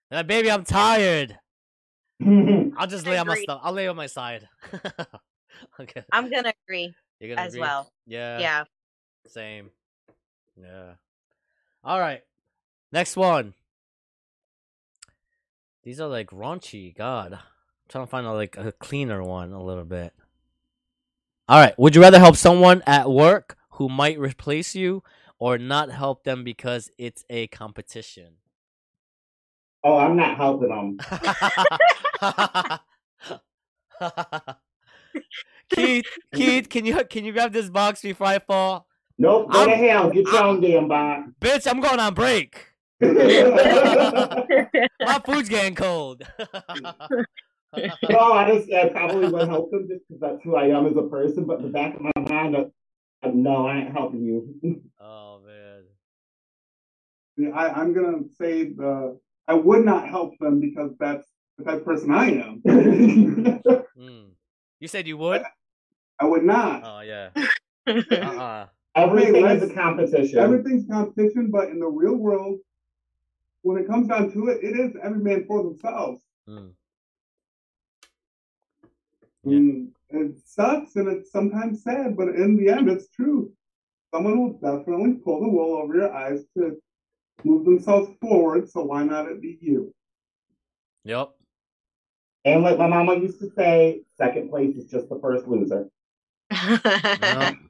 Uh, 0.09 0.23
baby, 0.23 0.49
I'm 0.49 0.63
tired. 0.63 1.37
I'll 2.77 2.87
just 2.87 3.05
lay 3.05 3.17
on 3.17 3.27
my 3.27 3.33
Agree. 3.33 3.43
stuff. 3.43 3.61
I'll 3.63 3.73
lay 3.73 3.87
on 3.87 3.95
my 3.95 4.07
side. 4.07 4.47
okay. 5.79 6.03
I'm 6.11 6.29
gonna 6.29 6.53
agree 6.67 6.93
You're 7.19 7.35
gonna 7.35 7.47
as 7.47 7.53
agree? 7.53 7.61
well. 7.61 7.91
Yeah. 8.05 8.39
Yeah. 8.39 8.63
Same. 9.27 9.69
Yeah. 10.59 10.93
All 11.83 11.99
right. 11.99 12.21
Next 12.91 13.15
one. 13.15 13.53
These 15.83 16.01
are 16.01 16.07
like 16.07 16.31
raunchy. 16.31 16.95
God. 16.95 17.33
I'm 17.33 17.39
trying 17.89 18.05
to 18.05 18.09
find 18.09 18.25
a, 18.27 18.33
like 18.33 18.57
a 18.57 18.71
cleaner 18.71 19.23
one 19.23 19.53
a 19.53 19.63
little 19.63 19.85
bit. 19.85 20.13
All 21.47 21.59
right. 21.61 21.77
Would 21.77 21.95
you 21.95 22.01
rather 22.01 22.19
help 22.19 22.35
someone 22.35 22.81
at 22.85 23.09
work 23.09 23.57
who 23.71 23.87
might 23.89 24.19
replace 24.19 24.75
you 24.75 25.03
or 25.39 25.57
not 25.57 25.91
help 25.91 26.23
them 26.23 26.43
because 26.43 26.89
it's 26.97 27.23
a 27.29 27.47
competition? 27.47 28.37
oh, 29.83 29.97
I'm 29.97 30.17
not 30.17 30.35
helping 30.37 30.69
them. 30.69 30.97
Keith, 35.69 36.05
Keith, 36.33 36.69
can 36.69 36.85
you 36.85 37.03
can 37.05 37.25
you 37.25 37.33
grab 37.33 37.51
this 37.51 37.69
box 37.69 38.01
before 38.01 38.27
I 38.27 38.39
fall? 38.39 38.87
Nope, 39.17 39.51
go 39.51 39.65
to 39.65 39.71
I'm- 39.71 39.79
hell. 39.79 40.09
Get 40.09 40.25
your 40.27 40.43
own 40.43 40.61
damn 40.61 40.87
box. 40.87 41.29
Bitch, 41.41 41.69
I'm 41.69 41.81
going 41.81 41.99
on 41.99 42.13
break. 42.13 42.67
My 43.01 43.09
food's 45.25 45.49
getting 45.49 45.75
cold. 45.75 46.23
no, 48.09 48.19
I 48.31 48.55
just 48.55 48.71
I 48.71 48.87
probably 48.89 49.27
would 49.29 49.47
help 49.47 49.69
them 49.71 49.87
just 49.87 50.01
because 50.07 50.19
that's 50.21 50.41
who 50.43 50.55
I 50.55 50.67
am 50.67 50.85
as 50.87 50.95
a 50.97 51.03
person. 51.03 51.45
But 51.45 51.61
the 51.61 51.67
back 51.69 51.95
of 51.95 52.01
my 52.01 52.11
mind, 52.27 52.57
I, 52.57 52.65
I, 53.23 53.29
no, 53.31 53.67
I 53.67 53.77
ain't 53.77 53.91
helping 53.91 54.23
you. 54.23 54.81
oh 55.01 55.41
man. 55.45 55.83
I, 57.53 57.69
I'm 57.69 57.93
gonna 57.93 58.23
say 58.39 58.63
the 58.73 59.19
I 59.47 59.53
would 59.53 59.85
not 59.85 60.09
help 60.09 60.33
them 60.39 60.59
because 60.59 60.91
that's 60.99 61.27
the 61.57 61.63
type 61.63 61.79
of 61.79 61.85
person 61.85 62.11
I 62.11 62.31
am. 62.31 62.61
Mm. 63.97 64.29
You 64.79 64.87
said 64.87 65.07
you 65.07 65.17
would? 65.17 65.41
I 66.19 66.25
would 66.25 66.43
not. 66.43 66.83
Oh 66.85 67.01
yeah. 67.01 67.29
Uh-uh. 67.87 68.67
Everything 68.95 69.45
Hey, 69.45 69.55
is 69.55 69.63
a 69.63 69.73
competition. 69.73 70.37
Everything's 70.37 70.87
competition, 70.87 71.49
but 71.49 71.69
in 71.69 71.79
the 71.79 71.87
real 71.87 72.15
world, 72.15 72.59
when 73.63 73.81
it 73.81 73.87
comes 73.87 74.07
down 74.07 74.31
to 74.33 74.49
it, 74.49 74.63
it 74.63 74.79
is 74.79 74.95
every 75.01 75.17
man 75.17 75.45
for 75.47 75.63
themselves. 75.63 76.21
Mm. 76.47 76.73
Yeah. 79.43 79.57
Mm, 79.57 79.87
it 80.09 80.35
sucks 80.45 80.95
and 80.95 81.07
it's 81.07 81.31
sometimes 81.31 81.81
sad, 81.83 82.15
but 82.15 82.29
in 82.29 82.55
the 82.55 82.69
end, 82.69 82.89
it's 82.89 83.09
true. 83.09 83.51
Someone 84.13 84.39
will 84.39 84.53
definitely 84.59 85.13
pull 85.13 85.41
the 85.41 85.49
wool 85.49 85.75
over 85.75 85.95
your 85.95 86.13
eyes 86.13 86.43
to 86.55 86.77
move 87.43 87.65
themselves 87.65 88.11
forward. 88.21 88.69
So 88.69 88.83
why 88.83 89.03
not 89.03 89.27
it 89.27 89.41
be 89.41 89.57
you? 89.59 89.91
Yep. 91.03 91.36
And 92.47 92.63
like 92.63 92.77
my 92.77 92.87
mama 92.87 93.15
used 93.15 93.39
to 93.39 93.51
say, 93.55 94.01
second 94.17 94.49
place 94.49 94.75
is 94.77 94.89
just 94.89 95.09
the 95.09 95.19
first 95.19 95.47
loser. 95.47 95.89
Yep. 96.51 97.55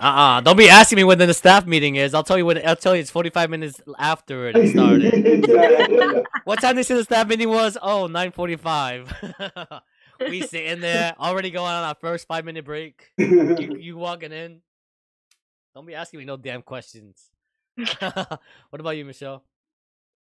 Uh-uh. 0.00 0.40
Don't 0.40 0.56
be 0.56 0.68
asking 0.68 0.96
me 0.96 1.04
when 1.04 1.18
the 1.18 1.32
staff 1.32 1.66
meeting 1.66 1.96
is. 1.96 2.14
I'll 2.14 2.24
tell 2.24 2.36
you 2.36 2.44
when 2.46 2.66
I'll 2.66 2.76
tell 2.76 2.94
you 2.94 3.00
it's 3.00 3.10
45 3.10 3.48
minutes 3.50 3.80
after 3.98 4.48
it 4.48 4.70
started. 4.70 6.24
What 6.44 6.60
time 6.60 6.76
they 6.76 6.82
said 6.82 6.98
the 6.98 7.04
staff 7.04 7.26
meeting 7.28 7.48
was? 7.48 7.78
Oh, 7.80 8.06
9:45. 8.08 9.80
we 10.28 10.42
sitting 10.42 10.80
there 10.80 11.14
already 11.18 11.50
going 11.50 11.72
on 11.72 11.84
our 11.84 11.96
first 12.00 12.26
5 12.28 12.44
minute 12.44 12.64
break. 12.64 13.12
You 13.18 13.76
you 13.78 13.96
walking 13.96 14.32
in. 14.32 14.60
Don't 15.74 15.86
be 15.86 15.94
asking 15.94 16.18
me 16.18 16.24
no 16.26 16.36
damn 16.36 16.62
questions. 16.62 17.30
what 18.00 18.40
about 18.72 18.96
you, 18.96 19.04
Michelle? 19.04 19.44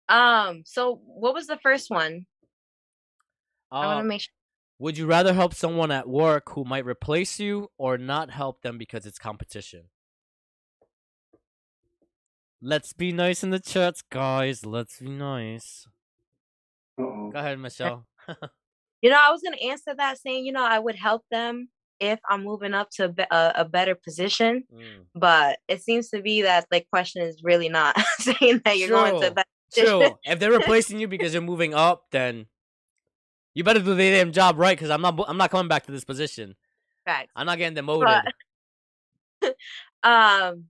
um. 0.08 0.62
So, 0.64 1.00
what 1.06 1.34
was 1.34 1.46
the 1.46 1.58
first 1.58 1.90
one? 1.90 2.26
I 3.70 3.86
want 3.86 3.98
Uh, 3.98 4.02
to 4.02 4.08
make 4.08 4.20
sure. 4.22 4.32
Would 4.78 4.98
you 4.98 5.06
rather 5.06 5.32
help 5.32 5.54
someone 5.54 5.90
at 5.90 6.08
work 6.08 6.50
who 6.50 6.64
might 6.64 6.84
replace 6.84 7.40
you 7.40 7.70
or 7.78 7.96
not 7.96 8.30
help 8.30 8.60
them 8.60 8.76
because 8.76 9.06
it's 9.06 9.18
competition? 9.18 9.88
Let's 12.60 12.92
be 12.92 13.12
nice 13.12 13.42
in 13.42 13.50
the 13.50 13.60
chats, 13.60 14.02
guys. 14.02 14.66
Let's 14.66 14.98
be 15.00 15.08
nice. 15.08 15.86
Go 16.98 17.30
ahead, 17.34 17.58
Michelle. 17.58 18.06
You 19.02 19.10
know, 19.10 19.20
I 19.22 19.30
was 19.30 19.42
gonna 19.42 19.58
answer 19.62 19.94
that 19.94 20.18
saying, 20.18 20.46
you 20.46 20.52
know, 20.52 20.64
I 20.64 20.78
would 20.78 20.96
help 20.96 21.22
them 21.30 21.68
if 22.00 22.18
I'm 22.28 22.42
moving 22.42 22.72
up 22.74 22.88
to 22.92 23.14
a, 23.30 23.52
a 23.56 23.64
better 23.64 23.94
position. 23.94 24.64
Mm. 24.74 25.04
But 25.14 25.58
it 25.68 25.82
seems 25.82 26.08
to 26.08 26.22
be 26.22 26.42
that 26.42 26.66
the 26.70 26.82
question 26.90 27.22
is 27.22 27.42
really 27.44 27.68
not 27.68 27.94
saying 28.18 28.62
that 28.64 28.78
you're 28.78 28.88
going 28.88 29.12
to 29.12 29.18
True. 29.20 29.28
a 29.28 29.30
better 29.32 29.48
True. 29.74 30.18
if 30.24 30.38
they're 30.40 30.50
replacing 30.58 30.98
you 30.98 31.06
because 31.08 31.34
you're 31.34 31.42
moving 31.42 31.74
up, 31.74 32.06
then 32.10 32.46
you 33.56 33.64
better 33.64 33.80
do 33.80 33.94
the 33.94 34.10
damn 34.10 34.32
job 34.32 34.58
right. 34.58 34.76
Because 34.76 34.90
I'm 34.90 35.00
not. 35.00 35.18
I'm 35.26 35.38
not 35.38 35.50
coming 35.50 35.66
back 35.66 35.86
to 35.86 35.92
this 35.92 36.04
position. 36.04 36.54
Facts. 37.06 37.32
I'm 37.34 37.46
not 37.46 37.58
getting 37.58 37.74
demoted. 37.74 38.08
Um, 40.02 40.66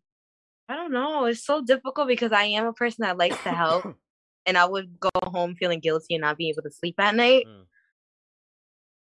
I 0.68 0.76
don't 0.76 0.92
know. 0.92 1.26
It's 1.26 1.44
so 1.44 1.62
difficult 1.62 2.08
because 2.08 2.32
I 2.32 2.44
am 2.44 2.64
a 2.66 2.72
person 2.72 3.02
that 3.02 3.18
likes 3.18 3.36
to 3.42 3.50
help, 3.50 3.84
and 4.46 4.56
I 4.56 4.64
would 4.64 4.98
go 4.98 5.10
home 5.24 5.56
feeling 5.56 5.80
guilty 5.80 6.14
and 6.14 6.22
not 6.22 6.38
being 6.38 6.50
able 6.50 6.62
to 6.62 6.70
sleep 6.70 6.94
at 6.98 7.14
night. 7.14 7.44
Mm. 7.46 7.64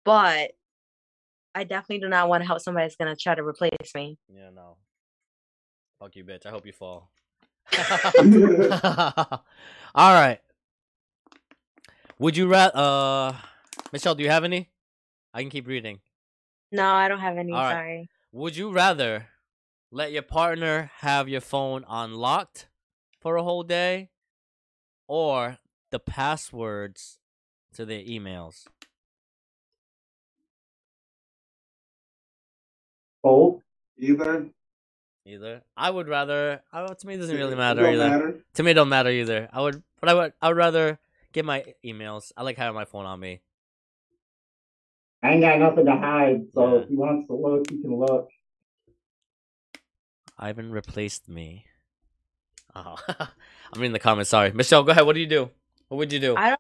But 0.06 0.52
I 1.54 1.66
definitely 1.66 2.00
do 2.00 2.08
not 2.08 2.30
want 2.30 2.44
to 2.44 2.48
help 2.48 2.62
somebody 2.62 2.86
that's 2.86 2.96
gonna 2.96 3.16
try 3.16 3.36
to 3.36 3.44
replace 3.44 3.94
me. 3.94 4.18
Yeah, 4.34 4.52
no. 4.56 4.78
Fuck 6.00 6.16
you, 6.16 6.24
bitch. 6.24 6.46
I 6.46 6.50
hope 6.50 6.66
you 6.66 6.72
fall. 6.72 7.10
All 9.96 10.14
right. 10.14 10.40
Would 12.20 12.38
you 12.38 12.48
rather? 12.48 12.72
Uh, 12.74 13.34
Michelle, 13.92 14.16
do 14.16 14.24
you 14.24 14.30
have 14.30 14.44
any? 14.44 14.70
I 15.34 15.42
can 15.42 15.50
keep 15.50 15.68
reading. 15.68 16.00
No, 16.72 16.86
I 16.86 17.08
don't 17.08 17.20
have 17.20 17.38
any. 17.38 17.52
All 17.52 17.60
right. 17.60 17.74
Sorry. 17.74 18.10
Would 18.32 18.56
you 18.56 18.72
rather 18.72 19.28
let 19.92 20.14
your 20.14 20.22
partner 20.22 20.92
have 21.00 21.28
your 21.28 21.42
phone 21.42 21.84
unlocked 21.90 22.68
for 23.20 23.36
a 23.36 23.44
whole 23.44 23.64
day, 23.64 24.10
or 25.08 25.58
the 25.90 26.00
passwords 26.00 27.20
to 27.74 27.86
their 27.86 28.02
emails? 28.02 28.66
Both. 33.22 33.62
Either. 33.98 34.48
Either. 35.26 35.62
I 35.76 35.90
would 35.90 36.08
rather. 36.08 36.62
I, 36.72 36.88
to 36.88 37.08
me, 37.08 37.16
it 37.16 37.18
doesn't 37.18 37.36
really 37.36 37.56
matter 37.56 37.82
don't 37.82 37.94
either. 37.94 38.10
matter. 38.10 38.44
To 38.54 38.64
me, 38.64 38.72
it 38.72 38.76
don't 38.76 38.90
matter 38.90 39.10
either. 39.10 39.50
I 39.52 39.62
would, 39.62 39.84
but 40.00 40.10
I 40.10 40.14
would. 40.14 40.34
I 40.42 40.48
would 40.48 40.58
rather 40.58 40.98
get 41.34 41.44
my 41.44 41.66
emails. 41.86 42.32
I 42.38 42.44
like 42.44 42.58
having 42.58 42.76
my 42.76 42.86
phone 42.86 43.06
on 43.06 43.20
me. 43.20 43.42
I 45.24 45.32
ain't 45.34 45.42
got 45.42 45.60
nothing 45.60 45.86
to 45.86 45.96
hide, 45.96 46.42
so 46.54 46.76
Yeah. 46.76 46.82
if 46.82 46.90
he 46.90 46.96
wants 46.96 47.28
to 47.28 47.34
look, 47.36 47.70
he 47.70 47.82
can 47.82 47.96
look. 47.96 48.30
Ivan 50.38 50.72
replaced 50.72 51.30
me. 51.30 51.66
Oh, 52.76 52.96
I'm 53.74 53.84
in 53.84 53.92
the 53.92 54.00
comments. 54.00 54.30
Sorry, 54.32 54.52
Michelle. 54.52 54.84
Go 54.84 54.92
ahead. 54.92 55.06
What 55.06 55.14
do 55.14 55.20
you 55.22 55.28
do? 55.28 55.50
What 55.90 55.98
would 55.98 56.12
you 56.14 56.20
do? 56.20 56.36
I 56.36 56.50
don't. 56.50 56.60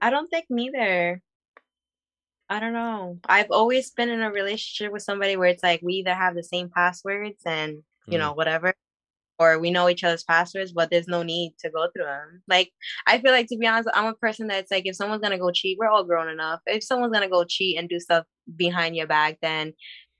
I 0.00 0.10
don't 0.10 0.28
think 0.30 0.46
neither. 0.48 1.20
I 2.48 2.60
don't 2.60 2.72
know. 2.72 3.18
I've 3.28 3.50
always 3.50 3.90
been 3.90 4.08
in 4.08 4.20
a 4.22 4.30
relationship 4.30 4.92
with 4.92 5.02
somebody 5.02 5.36
where 5.36 5.48
it's 5.48 5.62
like 5.62 5.80
we 5.82 5.94
either 5.94 6.14
have 6.14 6.34
the 6.34 6.42
same 6.42 6.68
passwords 6.70 7.42
and 7.46 7.82
you 8.06 8.16
Mm. 8.18 8.20
know 8.20 8.32
whatever, 8.32 8.74
or 9.42 9.58
we 9.58 9.70
know 9.70 9.88
each 9.88 10.04
other's 10.04 10.24
passwords, 10.24 10.72
but 10.72 10.90
there's 10.90 11.08
no 11.08 11.22
need 11.22 11.54
to 11.60 11.70
go 11.70 11.88
through 11.90 12.04
them. 12.04 12.42
Like 12.48 12.70
I 13.06 13.18
feel 13.18 13.32
like 13.32 13.48
to 13.48 13.56
be 13.56 13.66
honest, 13.66 13.88
I'm 13.94 14.06
a 14.06 14.14
person 14.14 14.46
that's 14.46 14.70
like 14.70 14.86
if 14.86 14.96
someone's 14.96 15.22
gonna 15.22 15.38
go 15.38 15.50
cheat, 15.50 15.78
we're 15.78 15.88
all 15.88 16.04
grown 16.04 16.28
enough. 16.28 16.60
If 16.66 16.84
someone's 16.84 17.12
gonna 17.12 17.28
go 17.28 17.44
cheat 17.44 17.78
and 17.78 17.88
do 17.88 17.98
stuff 18.00 18.24
behind 18.56 18.96
your 18.96 19.06
back, 19.06 19.38
then 19.42 19.74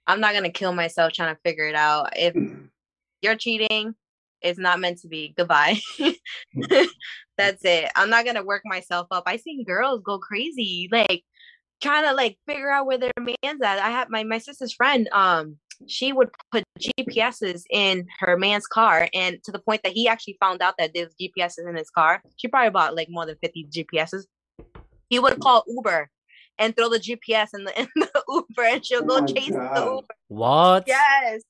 I'm 0.07 0.21
not 0.21 0.35
gonna 0.35 0.51
kill 0.51 0.73
myself 0.73 1.13
trying 1.13 1.35
to 1.35 1.41
figure 1.45 1.67
it 1.67 1.75
out. 1.75 2.11
If 2.17 2.35
you're 3.23 3.37
cheating, 3.37 3.95
it's 4.41 4.59
not 4.59 4.81
meant 4.81 4.99
to 5.01 5.09
be. 5.09 5.35
Goodbye. 5.37 5.81
That's 7.39 7.65
it. 7.65 7.91
I'm 7.97 8.11
not 8.11 8.25
gonna 8.25 8.45
work 8.45 8.63
myself 8.65 9.07
up. 9.11 9.25
I 9.27 9.37
seen 9.37 9.65
girls 9.65 10.03
go 10.05 10.19
crazy, 10.19 10.89
like 10.91 11.23
trying 11.83 12.05
to 12.05 12.15
like 12.15 12.39
figure 12.47 12.71
out 12.71 12.87
where 12.87 12.99
their 12.99 13.13
man's 13.19 13.63
at. 13.63 13.79
I 13.79 13.91
have 13.91 14.11
my 14.11 14.25
my 14.25 14.39
sister's 14.39 14.73
friend. 14.73 15.09
Um, 15.13 15.59
she 15.89 16.13
would 16.13 16.31
put 16.51 16.65
GPSs 16.79 17.63
in 17.71 18.07
her 18.21 18.37
man's 18.37 18.67
car, 18.67 19.09
and 19.15 19.43
to 19.45 19.53
the 19.53 19.59
point 19.59 19.83
that 19.85 19.93
he 19.93 20.09
actually 20.09 20.37
found 20.41 20.63
out 20.63 20.75
that 20.79 20.93
there's 20.95 21.15
GPSs 21.21 21.69
in 21.69 21.77
his 21.77 21.91
car. 21.91 22.23
She 22.37 22.49
probably 22.49 22.71
bought 22.71 22.95
like 22.97 23.09
more 23.11 23.27
than 23.27 23.37
50 23.43 23.69
GPSs. 23.75 24.25
He 25.09 25.19
would 25.19 25.41
call 25.41 25.65
Uber 25.69 26.11
and 26.59 26.77
throw 26.77 26.89
the 26.89 26.99
GPS 26.99 27.49
in 27.55 27.65
the 27.65 27.79
in 27.81 27.89
the 27.97 28.23
Uber, 28.29 28.63
and 28.65 28.85
she'll 28.85 29.03
go 29.05 29.17
Oh 29.17 29.21
my 29.21 29.27
chase 29.27 29.49
the 29.49 29.85
Uber. 29.95 30.07
What? 30.29 30.85
Yes, 30.87 31.43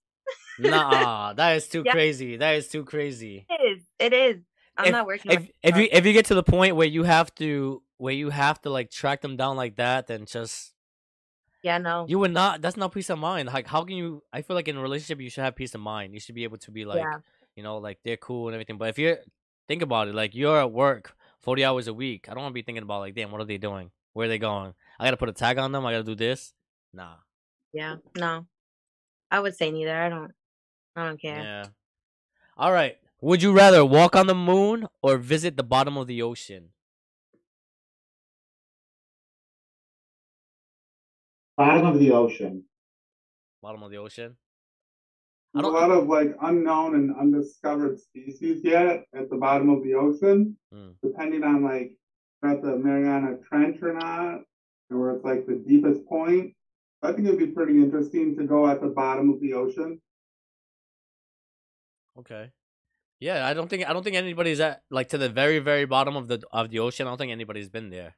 Nah, 0.58 1.32
that 1.36 1.56
is 1.56 1.68
too 1.68 1.82
Yeah. 1.84 1.92
crazy. 1.92 2.36
That 2.36 2.56
is 2.56 2.68
too 2.68 2.84
crazy. 2.84 3.46
it 3.48 3.60
is. 3.78 3.82
It 3.98 4.12
is. 4.12 4.42
I'm 4.76 4.86
If- 4.86 4.92
not 4.92 5.06
working. 5.06 5.32
If 5.32 5.50
if 5.62 5.76
you 5.76 5.88
if 5.92 6.06
you 6.06 6.12
get 6.12 6.26
to 6.26 6.34
the 6.34 6.42
point 6.42 6.76
where 6.76 6.86
you 6.88 7.02
have 7.04 7.34
to 7.36 7.82
where 7.98 8.14
you 8.14 8.30
have 8.30 8.60
to 8.62 8.70
like 8.70 8.90
track 8.90 9.20
them 9.20 9.36
down 9.36 9.56
like 9.56 9.76
that, 9.76 10.06
then 10.06 10.26
just 10.26 10.71
yeah, 11.62 11.78
no. 11.78 12.06
you 12.08 12.18
would 12.18 12.32
not. 12.32 12.60
That's 12.60 12.76
not 12.76 12.92
peace 12.92 13.10
of 13.10 13.18
mind. 13.18 13.48
Like, 13.48 13.66
how 13.66 13.84
can 13.84 13.96
you? 13.96 14.22
I 14.32 14.42
feel 14.42 14.56
like 14.56 14.68
in 14.68 14.76
a 14.76 14.82
relationship 14.82 15.20
you 15.20 15.30
should 15.30 15.44
have 15.44 15.54
peace 15.54 15.74
of 15.74 15.80
mind. 15.80 16.14
You 16.14 16.20
should 16.20 16.34
be 16.34 16.44
able 16.44 16.58
to 16.58 16.70
be 16.70 16.84
like, 16.84 16.98
yeah, 16.98 17.18
you 17.56 17.62
know, 17.62 17.78
like 17.78 17.98
they're 18.04 18.16
cool 18.16 18.48
and 18.48 18.54
everything. 18.54 18.78
But 18.78 18.88
if 18.88 18.98
you're 18.98 19.18
think 19.68 19.82
about 19.82 20.08
it, 20.08 20.14
like 20.14 20.34
you're 20.34 20.58
at 20.58 20.72
work 20.72 21.16
forty 21.40 21.64
hours 21.64 21.86
a 21.86 21.94
week, 21.94 22.28
I 22.28 22.34
don't 22.34 22.42
want 22.42 22.52
to 22.52 22.54
be 22.54 22.62
thinking 22.62 22.82
about 22.82 23.00
like, 23.00 23.14
damn, 23.14 23.30
what 23.30 23.40
are 23.40 23.44
they 23.44 23.58
doing? 23.58 23.90
Where 24.12 24.26
are 24.26 24.28
they 24.28 24.38
going? 24.38 24.74
I 24.98 25.04
gotta 25.04 25.16
put 25.16 25.28
a 25.28 25.32
tag 25.32 25.58
on 25.58 25.72
them. 25.72 25.86
I 25.86 25.92
gotta 25.92 26.04
do 26.04 26.14
this. 26.14 26.52
Nah. 26.92 27.14
yeah, 27.72 27.96
no. 28.16 28.46
I 29.30 29.40
would 29.40 29.56
say 29.56 29.70
neither. 29.70 29.96
I 29.96 30.08
don't. 30.08 30.32
I 30.94 31.06
don't 31.06 31.20
care. 31.20 31.42
Yeah. 31.42 31.64
All 32.56 32.72
right. 32.72 32.98
Would 33.22 33.42
you 33.42 33.52
rather 33.52 33.84
walk 33.84 34.14
on 34.14 34.26
the 34.26 34.34
moon 34.34 34.88
or 35.00 35.16
visit 35.16 35.56
the 35.56 35.62
bottom 35.62 35.96
of 35.96 36.06
the 36.06 36.20
ocean? 36.20 36.70
Bottom 41.56 41.86
of 41.86 41.98
the 41.98 42.10
ocean. 42.12 42.64
Bottom 43.62 43.82
of 43.82 43.90
the 43.90 43.98
ocean. 43.98 44.36
I 45.54 45.60
There's 45.60 45.68
a 45.68 45.72
don't- 45.72 45.88
lot 45.88 45.90
of 45.98 46.08
like 46.08 46.34
unknown 46.40 46.94
and 46.94 47.14
undiscovered 47.14 48.00
species 48.00 48.62
yet 48.64 49.04
at 49.14 49.28
the 49.30 49.36
bottom 49.36 49.68
of 49.68 49.82
the 49.82 49.94
ocean, 49.94 50.56
Mm. 50.74 50.96
depending 51.02 51.44
on 51.44 51.62
like 51.62 51.96
at 52.42 52.62
the 52.62 52.76
Mariana 52.76 53.38
Trench 53.48 53.80
or 53.82 53.92
not, 53.92 54.40
and 54.90 54.98
where 55.00 55.10
it's 55.14 55.24
like 55.24 55.46
the 55.46 55.56
deepest 55.56 56.06
point. 56.06 56.54
I 57.02 57.12
think 57.12 57.26
it'd 57.28 57.38
be 57.38 57.48
pretty 57.48 57.74
interesting 57.78 58.36
to 58.36 58.44
go 58.46 58.66
at 58.66 58.80
the 58.80 58.88
bottom 58.88 59.28
of 59.30 59.40
the 59.40 59.52
ocean. 59.54 60.00
Okay. 62.18 62.52
Yeah, 63.20 63.46
I 63.46 63.54
don't 63.54 63.68
think 63.68 63.88
I 63.88 63.92
don't 63.92 64.02
think 64.02 64.16
anybody's 64.16 64.58
at 64.60 64.82
like 64.90 65.08
to 65.10 65.18
the 65.18 65.28
very 65.28 65.58
very 65.58 65.84
bottom 65.84 66.16
of 66.16 66.28
the 66.28 66.42
of 66.52 66.70
the 66.70 66.78
ocean. 66.80 67.06
I 67.06 67.10
don't 67.10 67.18
think 67.18 67.30
anybody's 67.32 67.68
been 67.68 67.90
there. 67.90 68.16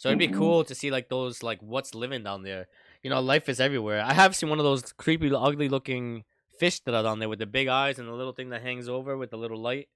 So 0.00 0.08
it'd 0.08 0.18
be 0.18 0.28
Mhm. 0.28 0.32
cool 0.32 0.64
to 0.64 0.74
see 0.74 0.90
like 0.90 1.10
those 1.10 1.42
like 1.42 1.60
what's 1.60 1.94
living 1.94 2.22
down 2.22 2.42
there. 2.42 2.68
You 3.02 3.10
know, 3.10 3.20
life 3.20 3.50
is 3.50 3.60
everywhere. 3.60 4.00
I 4.00 4.14
have 4.14 4.34
seen 4.34 4.48
one 4.48 4.58
of 4.58 4.64
those 4.64 4.92
creepy, 4.94 5.30
ugly 5.34 5.68
looking 5.68 6.24
fish 6.58 6.80
that 6.80 6.94
are 6.94 7.02
down 7.02 7.18
there 7.18 7.28
with 7.28 7.38
the 7.38 7.44
big 7.46 7.68
eyes 7.68 7.98
and 7.98 8.08
the 8.08 8.12
little 8.14 8.32
thing 8.32 8.48
that 8.48 8.62
hangs 8.62 8.88
over 8.88 9.14
with 9.18 9.30
the 9.30 9.36
little 9.36 9.60
light. 9.60 9.90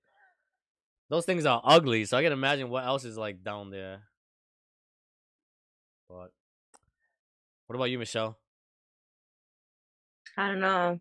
Those 1.09 1.25
things 1.25 1.47
are 1.47 1.63
ugly, 1.65 2.05
so 2.05 2.19
I 2.19 2.23
can 2.23 2.33
imagine 2.33 2.69
what 2.69 2.85
else 2.85 3.05
is 3.07 3.17
like 3.17 3.43
down 3.43 3.71
there. 3.71 4.03
But 6.07 6.33
what 7.67 7.77
about 7.77 7.85
you, 7.91 7.99
Michelle? 7.99 8.39
I 10.37 10.49
don't 10.49 10.61
know. 10.61 11.01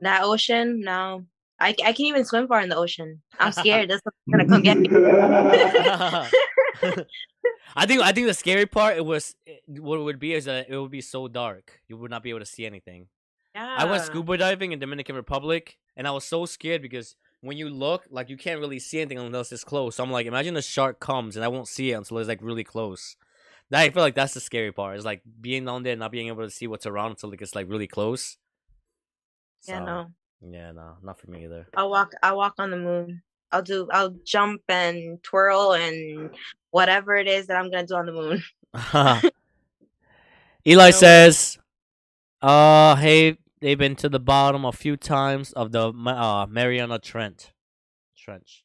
That 0.00 0.22
ocean, 0.22 0.80
no. 0.82 1.24
I, 1.58 1.70
I 1.70 1.74
can't 1.92 2.00
even 2.00 2.24
swim 2.24 2.46
far 2.46 2.60
in 2.60 2.68
the 2.68 2.76
ocean. 2.76 3.22
I'm 3.40 3.52
scared. 3.60 3.90
That's 3.90 4.02
gonna 4.30 4.46
come 4.46 4.62
get 4.62 4.78
me. 4.78 4.88
I 7.76 7.86
think 7.86 8.02
I 8.02 8.12
think 8.12 8.26
the 8.26 8.34
scary 8.34 8.66
part 8.66 8.96
it 8.96 9.04
was 9.04 9.34
it- 9.46 9.62
what 9.68 9.98
it 9.98 10.02
would 10.02 10.18
be 10.18 10.32
is 10.34 10.44
that 10.46 10.68
it 10.68 10.76
would 10.78 10.90
be 10.90 11.00
so 11.00 11.28
dark 11.28 11.80
you 11.88 11.96
would 11.96 12.10
not 12.10 12.22
be 12.22 12.30
able 12.30 12.40
to 12.40 12.46
see 12.46 12.66
anything. 12.66 13.08
Yeah. 13.54 13.76
I 13.78 13.84
went 13.84 14.02
scuba 14.02 14.36
diving 14.36 14.72
in 14.72 14.78
Dominican 14.78 15.14
Republic 15.16 15.78
and 15.96 16.06
I 16.08 16.10
was 16.10 16.24
so 16.24 16.44
scared 16.46 16.82
because 16.82 17.16
when 17.40 17.56
you 17.56 17.68
look 17.68 18.04
like 18.10 18.30
you 18.30 18.36
can't 18.36 18.58
really 18.60 18.78
see 18.78 19.00
anything 19.00 19.18
unless 19.18 19.52
it's 19.52 19.64
close. 19.64 19.96
So 19.96 20.02
I'm 20.02 20.10
like, 20.10 20.26
imagine 20.26 20.56
a 20.56 20.62
shark 20.62 20.98
comes 20.98 21.36
and 21.36 21.44
I 21.44 21.48
won't 21.48 21.68
see 21.68 21.90
it 21.92 21.94
until 21.94 22.18
it's 22.18 22.28
like 22.28 22.40
really 22.42 22.64
close. 22.64 23.16
That 23.70 23.80
I 23.82 23.90
feel 23.90 24.02
like 24.02 24.14
that's 24.14 24.34
the 24.34 24.40
scary 24.40 24.72
part. 24.72 24.96
Is 24.98 25.04
like 25.04 25.22
being 25.40 25.64
down 25.64 25.82
there 25.82 25.92
and 25.92 26.00
not 26.00 26.10
being 26.12 26.28
able 26.28 26.42
to 26.42 26.50
see 26.50 26.66
what's 26.66 26.86
around 26.86 27.10
until 27.10 27.30
like 27.30 27.42
it's 27.42 27.54
like 27.54 27.68
really 27.68 27.86
close. 27.86 28.36
Yeah, 29.68 29.80
no. 29.80 30.10
Yeah, 30.46 30.72
no, 30.72 30.96
not 31.02 31.18
for 31.18 31.30
me 31.30 31.44
either. 31.44 31.66
I'll 31.76 31.90
walk 31.90 32.12
I'll 32.22 32.36
walk 32.36 32.54
on 32.58 32.70
the 32.70 32.76
moon. 32.76 33.22
I'll 33.54 33.62
do 33.62 33.88
I'll 33.92 34.10
jump 34.24 34.62
and 34.68 35.22
twirl 35.22 35.72
and 35.74 36.30
whatever 36.70 37.14
it 37.14 37.28
is 37.28 37.46
that 37.46 37.56
I'm 37.56 37.70
gonna 37.70 37.86
do 37.86 37.94
on 37.94 38.06
the 38.06 38.12
moon. 38.12 38.42
Eli 40.66 40.90
says, 40.90 41.58
"Uh, 42.42 42.96
hey, 42.96 43.38
they've 43.60 43.78
been 43.78 43.96
to 43.96 44.08
the 44.08 44.18
bottom 44.18 44.64
a 44.64 44.72
few 44.72 44.96
times 44.96 45.52
of 45.52 45.70
the 45.70 45.90
uh, 45.90 46.46
Mariana 46.48 46.98
Trent 46.98 47.52
trench. 48.24 48.64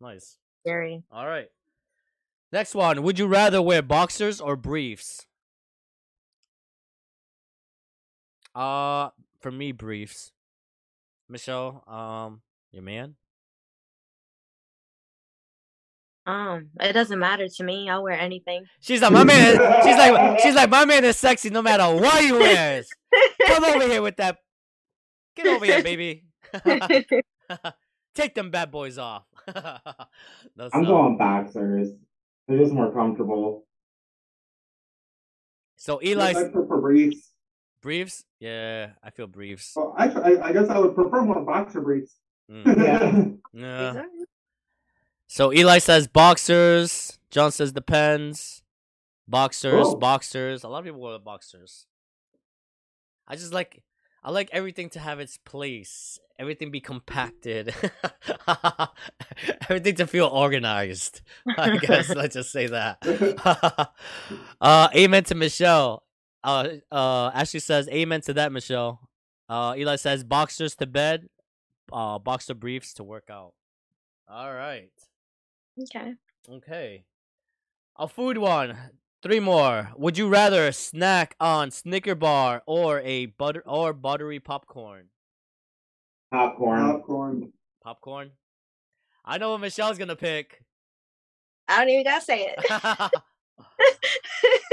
Nice. 0.00 0.36
Scary. 0.62 1.02
All 1.10 1.26
right. 1.26 1.48
Next 2.52 2.74
one. 2.74 3.02
Would 3.02 3.18
you 3.18 3.26
rather 3.26 3.62
wear 3.62 3.82
boxers 3.82 4.40
or 4.40 4.56
briefs? 4.56 5.26
Uh, 8.54 9.10
for 9.40 9.50
me, 9.50 9.72
briefs. 9.72 10.32
Michelle, 11.28 11.84
um, 11.86 12.42
your 12.72 12.82
man. 12.82 13.14
Um, 16.26 16.68
it 16.78 16.92
doesn't 16.92 17.18
matter 17.18 17.48
to 17.48 17.64
me. 17.64 17.88
I'll 17.88 18.02
wear 18.02 18.18
anything. 18.18 18.64
She's 18.80 19.02
like 19.02 19.12
my 19.12 19.24
man. 19.24 19.60
Is, 19.60 19.84
she's 19.84 19.96
like 19.96 20.40
she's 20.40 20.54
like 20.54 20.70
my 20.70 20.84
man 20.84 21.04
is 21.04 21.16
sexy 21.16 21.50
no 21.50 21.62
matter 21.62 21.84
what 22.00 22.22
he 22.22 22.30
wears. 22.30 22.88
Come 23.46 23.64
over 23.64 23.88
here 23.88 24.02
with 24.02 24.16
that. 24.18 24.38
Get 25.34 25.46
over 25.46 25.64
here, 25.64 25.82
baby. 25.82 26.24
Take 28.14 28.34
them 28.34 28.50
bad 28.50 28.70
boys 28.70 28.98
off. 28.98 29.24
That's 29.46 30.74
I'm 30.74 30.84
going 30.84 31.16
boxers. 31.16 31.90
They're 32.46 32.58
just 32.58 32.72
more 32.72 32.92
comfortable. 32.92 33.64
So 35.76 35.98
I 36.00 36.04
Eli's 36.04 36.50
prefer 36.52 36.80
briefs. 36.80 37.30
briefs. 37.80 38.24
Yeah, 38.38 38.90
I 39.02 39.10
feel 39.10 39.26
briefs. 39.26 39.72
Well, 39.74 39.94
I, 39.96 40.04
I 40.42 40.52
guess 40.52 40.68
I 40.68 40.78
would 40.78 40.94
prefer 40.94 41.22
more 41.22 41.42
boxer 41.44 41.80
briefs. 41.80 42.14
Mm, 42.50 43.38
Yeah. 43.52 43.92
yeah. 43.94 44.02
So 45.26 45.52
Eli 45.52 45.78
says 45.78 46.08
boxers. 46.08 47.18
John 47.30 47.52
says 47.52 47.72
depends. 47.72 48.62
boxers, 49.28 49.86
Oh. 49.86 49.96
boxers. 49.96 50.64
A 50.64 50.68
lot 50.68 50.78
of 50.80 50.84
people 50.86 51.00
go 51.00 51.10
wear 51.10 51.18
boxers. 51.20 51.86
I 53.28 53.36
just 53.36 53.52
like 53.54 53.84
I 54.24 54.30
like 54.32 54.50
everything 54.52 54.90
to 54.90 54.98
have 54.98 55.20
its 55.20 55.38
place. 55.38 56.18
Everything 56.38 56.70
be 56.72 56.80
compacted. 56.80 57.72
everything 59.68 59.94
to 59.96 60.06
feel 60.06 60.26
organized. 60.26 61.20
I 61.56 61.76
guess 61.78 62.08
let's 62.14 62.34
just 62.34 62.50
say 62.50 62.66
that. 62.66 62.98
uh 64.60 64.88
amen 64.96 65.24
to 65.24 65.34
Michelle. 65.34 66.02
Uh 66.42 66.68
uh 66.90 67.30
Ashley 67.34 67.60
says 67.60 67.88
amen 67.88 68.20
to 68.22 68.32
that, 68.34 68.52
Michelle. 68.52 69.08
Uh 69.48 69.74
Eli 69.76 69.96
says 69.96 70.24
boxers 70.24 70.74
to 70.76 70.86
bed, 70.86 71.28
uh 71.92 72.18
boxer 72.18 72.54
briefs 72.54 72.94
to 72.94 73.04
work 73.04 73.28
out. 73.30 73.52
All 74.28 74.52
right. 74.52 74.90
Okay. 75.82 76.14
Okay. 76.48 77.04
A 77.98 78.08
food 78.08 78.38
one. 78.38 78.76
Three 79.22 79.40
more. 79.40 79.90
Would 79.96 80.16
you 80.16 80.28
rather 80.28 80.72
snack 80.72 81.34
on 81.38 81.70
Snicker 81.70 82.14
bar 82.14 82.62
or 82.64 83.00
a 83.00 83.26
butter 83.26 83.62
or 83.66 83.92
buttery 83.92 84.40
popcorn? 84.40 85.08
Popcorn. 86.32 86.80
Popcorn. 86.80 87.52
Popcorn. 87.84 88.30
I 89.24 89.38
know 89.38 89.50
what 89.50 89.60
Michelle's 89.60 89.98
gonna 89.98 90.16
pick. 90.16 90.62
I 91.68 91.78
don't 91.80 91.88
even 91.90 92.04
gotta 92.04 92.24
say 92.24 92.54
it. 92.56 93.12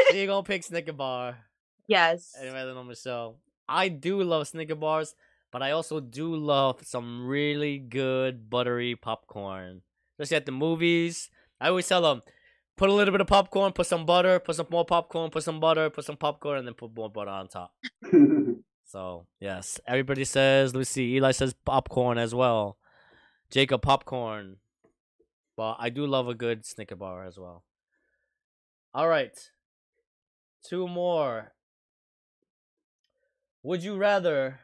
You're 0.13 0.27
gonna 0.27 0.43
pick 0.43 0.63
Snicker 0.63 0.93
bar. 0.93 1.37
yes. 1.87 2.33
Anyway, 2.39 2.61
I 2.61 2.65
don't 2.65 2.75
know 2.75 2.83
Michelle. 2.83 3.37
I 3.67 3.89
do 3.89 4.23
love 4.23 4.47
Snicker 4.47 4.75
bars, 4.75 5.13
but 5.51 5.61
I 5.61 5.71
also 5.71 5.99
do 5.99 6.35
love 6.35 6.79
some 6.83 7.27
really 7.27 7.77
good 7.79 8.49
buttery 8.49 8.95
popcorn. 8.95 9.81
Especially 10.19 10.37
at 10.37 10.45
the 10.45 10.51
movies. 10.51 11.29
I 11.61 11.69
always 11.69 11.87
tell 11.87 12.01
them, 12.01 12.21
put 12.75 12.89
a 12.89 12.93
little 12.93 13.11
bit 13.11 13.21
of 13.21 13.27
popcorn, 13.27 13.71
put 13.71 13.87
some 13.87 14.05
butter, 14.05 14.39
put 14.39 14.55
some 14.55 14.67
more 14.69 14.85
popcorn, 14.85 15.29
put 15.29 15.43
some 15.43 15.59
butter, 15.59 15.89
put 15.89 16.05
some 16.05 16.17
popcorn, 16.17 16.59
and 16.59 16.67
then 16.67 16.73
put 16.73 16.95
more 16.95 17.09
butter 17.09 17.31
on 17.31 17.47
top. 17.47 17.73
So 18.87 19.27
yes, 19.41 19.81
everybody 19.85 20.23
says 20.23 20.73
Lucy. 20.73 21.15
Eli 21.15 21.31
says 21.31 21.53
popcorn 21.65 22.17
as 22.17 22.33
well. 22.33 22.77
Jacob 23.51 23.81
popcorn. 23.81 24.57
But 25.57 25.75
I 25.79 25.89
do 25.89 26.07
love 26.07 26.29
a 26.29 26.33
good 26.33 26.65
Snicker 26.65 26.95
bar 26.95 27.25
as 27.25 27.37
well. 27.37 27.65
All 28.93 29.09
right, 29.09 29.37
two 30.63 30.87
more. 30.87 31.51
Would 33.63 33.83
you 33.83 33.97
rather 33.97 34.61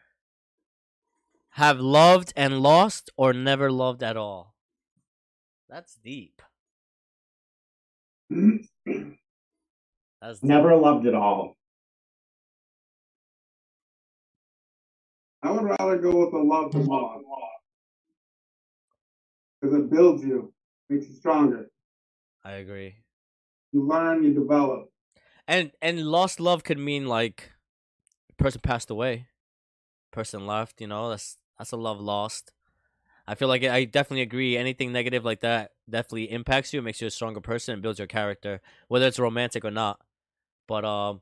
have 1.53 1.79
loved 1.79 2.33
and 2.35 2.61
lost, 2.61 3.09
or 3.15 3.33
never 3.33 3.71
loved 3.71 4.03
at 4.03 4.17
all? 4.17 4.55
That's 5.69 5.95
deep. 5.95 6.41
That's 8.29 8.65
deep. 8.85 10.43
Never 10.43 10.75
loved 10.75 11.05
at 11.05 11.13
all. 11.13 11.57
I 15.43 15.51
would 15.51 15.63
rather 15.63 15.97
go 15.97 16.21
with 16.21 16.31
the 16.31 16.37
love 16.37 16.71
to 16.71 16.77
mm-hmm. 16.77 16.89
love. 16.89 17.21
Because 19.61 19.77
it 19.77 19.91
builds 19.91 20.23
you, 20.23 20.53
makes 20.89 21.07
you 21.07 21.15
stronger. 21.15 21.69
I 22.43 22.53
agree. 22.53 22.95
You 23.71 23.87
learn, 23.87 24.23
you 24.23 24.33
develop. 24.33 24.89
And 25.47 25.71
and 25.81 26.05
lost 26.05 26.39
love 26.39 26.63
could 26.63 26.79
mean 26.79 27.05
like 27.05 27.51
person 28.37 28.61
passed 28.61 28.89
away, 28.89 29.27
person 30.11 30.47
left. 30.47 30.79
You 30.79 30.87
know, 30.87 31.09
that's 31.09 31.37
that's 31.63 31.71
a 31.71 31.77
love 31.77 32.01
lost. 32.01 32.51
I 33.25 33.35
feel 33.35 33.47
like 33.47 33.63
I 33.63 33.85
definitely 33.85 34.23
agree. 34.23 34.57
Anything 34.57 34.91
negative 34.91 35.23
like 35.23 35.39
that 35.39 35.71
definitely 35.89 36.29
impacts 36.29 36.73
you, 36.73 36.81
makes 36.81 36.99
you 36.99 37.07
a 37.07 37.11
stronger 37.11 37.39
person, 37.39 37.71
and 37.71 37.81
builds 37.81 37.99
your 37.99 38.07
character, 38.07 38.59
whether 38.89 39.07
it's 39.07 39.17
romantic 39.17 39.63
or 39.63 39.71
not. 39.71 40.01
But 40.67 40.83
um, 40.83 41.21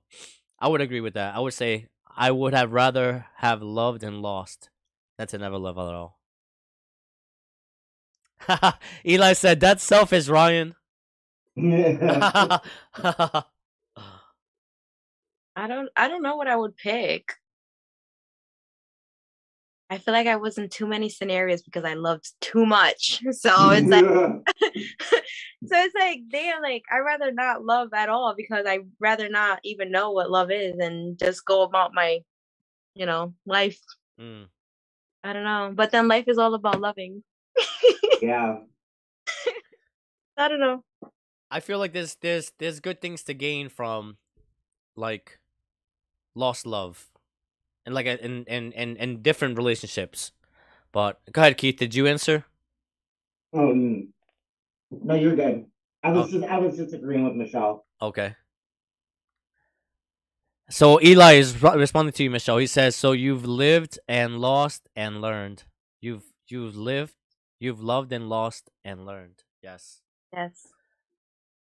I 0.60 0.68
would 0.68 0.82
agree 0.82 1.00
with 1.00 1.14
that. 1.14 1.36
I 1.36 1.40
would 1.40 1.54
say 1.54 1.90
I 2.18 2.32
would 2.32 2.56
have 2.56 2.74
rather 2.74 3.28
have 3.38 3.62
loved 3.62 4.04
and 4.04 4.24
lost 4.24 4.72
than 5.20 5.28
to 5.28 5.38
never 5.38 5.60
love 5.60 5.78
at 5.78 5.94
all. 5.94 6.18
Eli 9.06 9.34
said 9.34 9.60
that's 9.60 9.84
selfish, 9.84 10.28
Ryan. 10.28 10.74
I 11.56 13.44
don't 15.68 15.90
I 15.96 16.08
don't 16.08 16.24
know 16.24 16.36
what 16.36 16.48
I 16.48 16.56
would 16.56 16.76
pick. 16.78 17.36
I 19.92 19.98
feel 19.98 20.14
like 20.14 20.26
I 20.26 20.38
was 20.38 20.58
in 20.58 20.70
too 20.70 20.88
many 20.88 21.10
scenarios 21.10 21.62
because 21.62 21.84
I 21.84 21.94
loved 21.94 22.32
too 22.42 22.66
much. 22.66 23.22
So 23.34 23.70
it's 23.72 23.88
like 23.88 24.06
so 24.06 25.76
it's 25.78 25.96
like 25.96 26.22
damn 26.30 26.62
like 26.62 26.84
I'd 26.90 27.00
rather 27.00 27.32
not 27.32 27.64
love 27.64 27.90
at 27.94 28.10
all 28.10 28.34
because 28.36 28.66
I'd 28.66 28.88
rather 29.00 29.30
not 29.30 29.60
even 29.64 29.92
know 29.92 30.12
what 30.12 30.32
love 30.32 30.50
is 30.50 30.78
and 30.80 31.20
just 31.20 31.46
go 31.46 31.62
about 31.62 31.94
my 31.94 32.22
you 32.96 33.06
know, 33.06 33.34
life. 33.46 33.80
Mm. 34.20 34.48
I 35.24 35.34
don't 35.34 35.44
know. 35.44 35.72
But 35.74 35.92
then 35.92 36.08
life 36.08 36.28
is 36.28 36.38
all 36.38 36.54
about 36.54 36.82
loving. 36.82 37.24
yeah. 38.22 38.58
I 40.38 40.48
don't 40.48 40.60
know. 40.60 40.84
I 41.50 41.60
feel 41.60 41.80
like 41.80 41.94
there's 41.94 42.16
there's 42.16 42.52
there's 42.58 42.80
good 42.80 43.02
things 43.02 43.24
to 43.24 43.34
gain 43.34 43.70
from 43.70 44.18
like 44.96 45.40
lost 46.34 46.66
love 46.66 47.11
and 47.86 47.96
like 47.96 48.06
a- 48.06 48.24
in 48.24 48.44
in 48.46 48.72
in, 48.74 48.98
in 48.98 49.22
different 49.22 49.58
relationships. 49.58 50.32
But 50.92 51.20
go 51.32 51.42
ahead, 51.42 51.58
Keith. 51.58 51.78
Did 51.78 51.96
you 51.96 52.08
answer? 52.08 52.46
Oh, 53.54 53.74
mm. 53.74 54.08
no, 54.92 55.16
you're 55.16 55.36
good. 55.36 55.66
I 56.04 56.12
was 56.12 56.28
Oh. 56.34 56.40
just 56.40 56.52
I 56.52 56.58
was 56.60 56.78
just 56.78 56.94
agreeing 56.94 57.24
with 57.24 57.36
Michelle. 57.36 57.86
Okay. 58.02 58.36
So 60.70 61.02
Eli 61.02 61.34
is 61.34 61.62
re- 61.62 61.76
responding 61.78 62.14
to 62.14 62.24
you, 62.24 62.30
Michelle. 62.30 62.58
He 62.58 62.68
says, 62.68 62.96
"So 62.96 63.12
you've 63.12 63.46
lived 63.46 64.00
and 64.08 64.40
lost 64.40 64.88
and 64.96 65.22
learned. 65.22 65.64
You've 66.00 66.24
you've 66.48 66.76
lived, 66.78 67.16
you've 67.60 67.82
loved 67.82 68.12
and 68.14 68.30
lost 68.30 68.70
and 68.84 69.06
learned. 69.06 69.44
Yes. 69.62 70.02
Yes. 70.34 70.68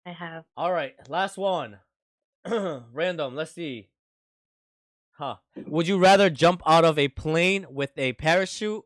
I 0.07 0.13
have. 0.13 0.45
All 0.57 0.73
right, 0.73 0.95
last 1.09 1.37
one. 1.37 1.79
Random. 2.49 3.35
Let's 3.35 3.53
see. 3.53 3.89
Huh. 5.19 5.37
Would 5.67 5.89
you 5.89 5.99
rather 5.99 6.29
jump 6.29 6.63
out 6.67 6.85
of 6.85 6.99
a 6.99 7.09
plane 7.09 7.67
with 7.71 7.93
a 7.97 8.13
parachute? 8.15 8.85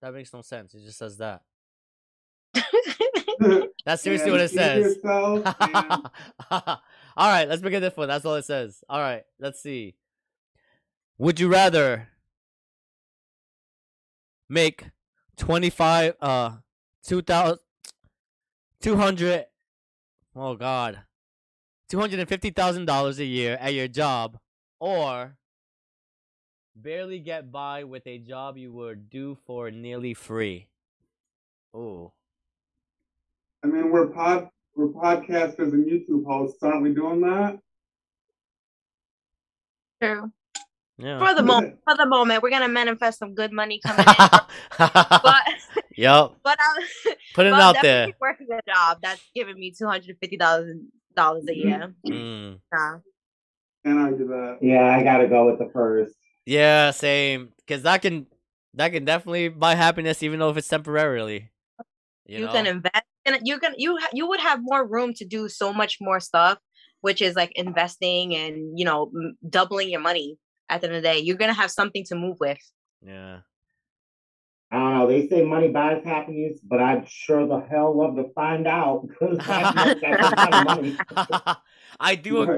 That 0.00 0.14
makes 0.14 0.32
no 0.32 0.40
sense. 0.40 0.74
It 0.74 0.82
just 0.82 0.96
says 0.98 1.18
that. 1.18 1.42
That's 3.84 4.02
seriously 4.02 4.30
And 4.30 4.32
what 4.32 4.40
it 4.40 4.50
says. 4.50 4.96
yourself 4.96 5.56
all 6.50 7.30
right, 7.30 7.48
let's 7.48 7.62
begin 7.62 7.82
this 7.82 7.96
one. 7.96 8.08
That's 8.08 8.24
all 8.24 8.34
it 8.36 8.44
says. 8.44 8.82
All 8.88 8.98
right, 9.00 9.24
let's 9.38 9.60
see. 9.62 9.94
Would 11.18 11.38
you 11.38 11.48
rather 11.48 12.08
make 14.48 14.84
25 15.36 16.14
uh 16.20 16.50
2000 17.04 17.58
200 18.82 19.46
oh 20.36 20.54
god 20.56 21.00
$250,000 21.90 23.18
a 23.18 23.24
year 23.24 23.58
at 23.60 23.74
your 23.74 23.88
job 23.88 24.38
or 24.78 25.36
barely 26.76 27.18
get 27.18 27.50
by 27.50 27.84
with 27.84 28.06
a 28.06 28.18
job 28.18 28.56
you 28.56 28.72
would 28.72 29.10
do 29.10 29.36
for 29.44 29.70
nearly 29.70 30.14
free? 30.14 30.68
Oh. 31.74 32.12
I 33.64 33.66
mean, 33.66 33.90
we're 33.90 34.06
pod, 34.06 34.48
we're 34.76 34.88
podcasters 34.88 35.72
and 35.72 35.84
YouTube 35.84 36.24
hosts, 36.24 36.62
aren't 36.62 36.82
we 36.82 36.94
doing 36.94 37.20
that? 37.22 37.58
True. 40.00 40.30
Yeah. 40.96 41.18
For 41.18 41.34
the 41.34 41.42
moment, 41.42 41.78
for 41.84 41.96
the 41.96 42.06
moment, 42.06 42.42
we're 42.42 42.50
gonna 42.50 42.68
manifest 42.68 43.18
some 43.18 43.34
good 43.34 43.52
money 43.52 43.80
coming 43.84 44.04
in. 44.06 44.14
but 44.78 45.42
yep. 45.96 46.32
but 46.42 46.58
I'm, 46.60 46.82
Put 47.34 47.46
it 47.46 47.50
but 47.50 47.54
I'm 47.54 47.60
out 47.60 47.76
there. 47.82 48.08
working 48.20 48.48
a 48.52 48.60
job 48.70 48.98
that's 49.02 49.22
giving 49.34 49.58
me 49.58 49.72
two 49.76 49.86
hundred 49.86 50.16
fifty 50.20 50.36
thousand 50.36 50.88
dollars 51.14 51.44
a 51.48 51.56
year. 51.56 51.94
Mm. 52.06 52.60
Nah. 52.72 52.98
Can't 53.84 53.98
argue 53.98 54.28
that. 54.28 54.58
Yeah, 54.60 54.84
I 54.96 55.02
gotta 55.02 55.26
go 55.26 55.46
with 55.50 55.58
the 55.58 55.70
first. 55.72 56.14
Yeah, 56.46 56.90
same. 56.90 57.50
Cause 57.66 57.82
that 57.82 58.02
can 58.02 58.26
that 58.74 58.90
can 58.90 59.04
definitely 59.04 59.48
buy 59.48 59.74
happiness, 59.74 60.22
even 60.22 60.38
though 60.40 60.50
if 60.50 60.56
it's 60.56 60.68
temporarily. 60.68 61.50
You, 62.26 62.40
You, 62.40 62.46
know? 62.46 62.52
can 62.52 62.66
invest, 62.66 63.04
and 63.26 63.38
you 63.44 63.58
can 63.58 63.74
you 63.76 63.96
ha- 63.98 64.10
you 64.12 64.28
would 64.28 64.40
have 64.40 64.60
more 64.62 64.86
room 64.86 65.12
to 65.14 65.24
do 65.24 65.48
so 65.48 65.72
much 65.72 65.98
more 66.00 66.20
stuff, 66.20 66.58
which 67.00 67.20
is 67.22 67.34
like 67.36 67.52
investing 67.56 68.34
and 68.34 68.78
you 68.78 68.84
know 68.84 69.10
m- 69.14 69.36
doubling 69.48 69.88
your 69.90 70.00
money. 70.00 70.38
At 70.68 70.80
the 70.82 70.86
end 70.86 70.96
of 70.96 71.02
the 71.02 71.08
day, 71.08 71.18
you're 71.18 71.36
gonna 71.36 71.52
have 71.52 71.70
something 71.70 72.04
to 72.06 72.14
move 72.14 72.36
with. 72.38 72.58
yeah. 73.04 73.40
I 74.70 74.78
don't 74.78 74.94
know. 74.94 75.06
They 75.08 75.28
say 75.28 75.42
money 75.42 75.68
buys 75.68 76.04
happiness, 76.04 76.60
but 76.62 76.80
I'd 76.80 77.08
sure 77.08 77.46
the 77.46 77.60
hell 77.60 77.96
love 77.96 78.16
to 78.16 78.28
find 78.34 78.66
out 78.68 79.08
because 79.08 79.40
happiness 79.44 79.94
got 80.00 80.20
some 80.20 80.36
kind 80.36 80.54
of 80.54 80.64
money. 80.64 80.96
I 82.00 82.14
do. 82.14 82.50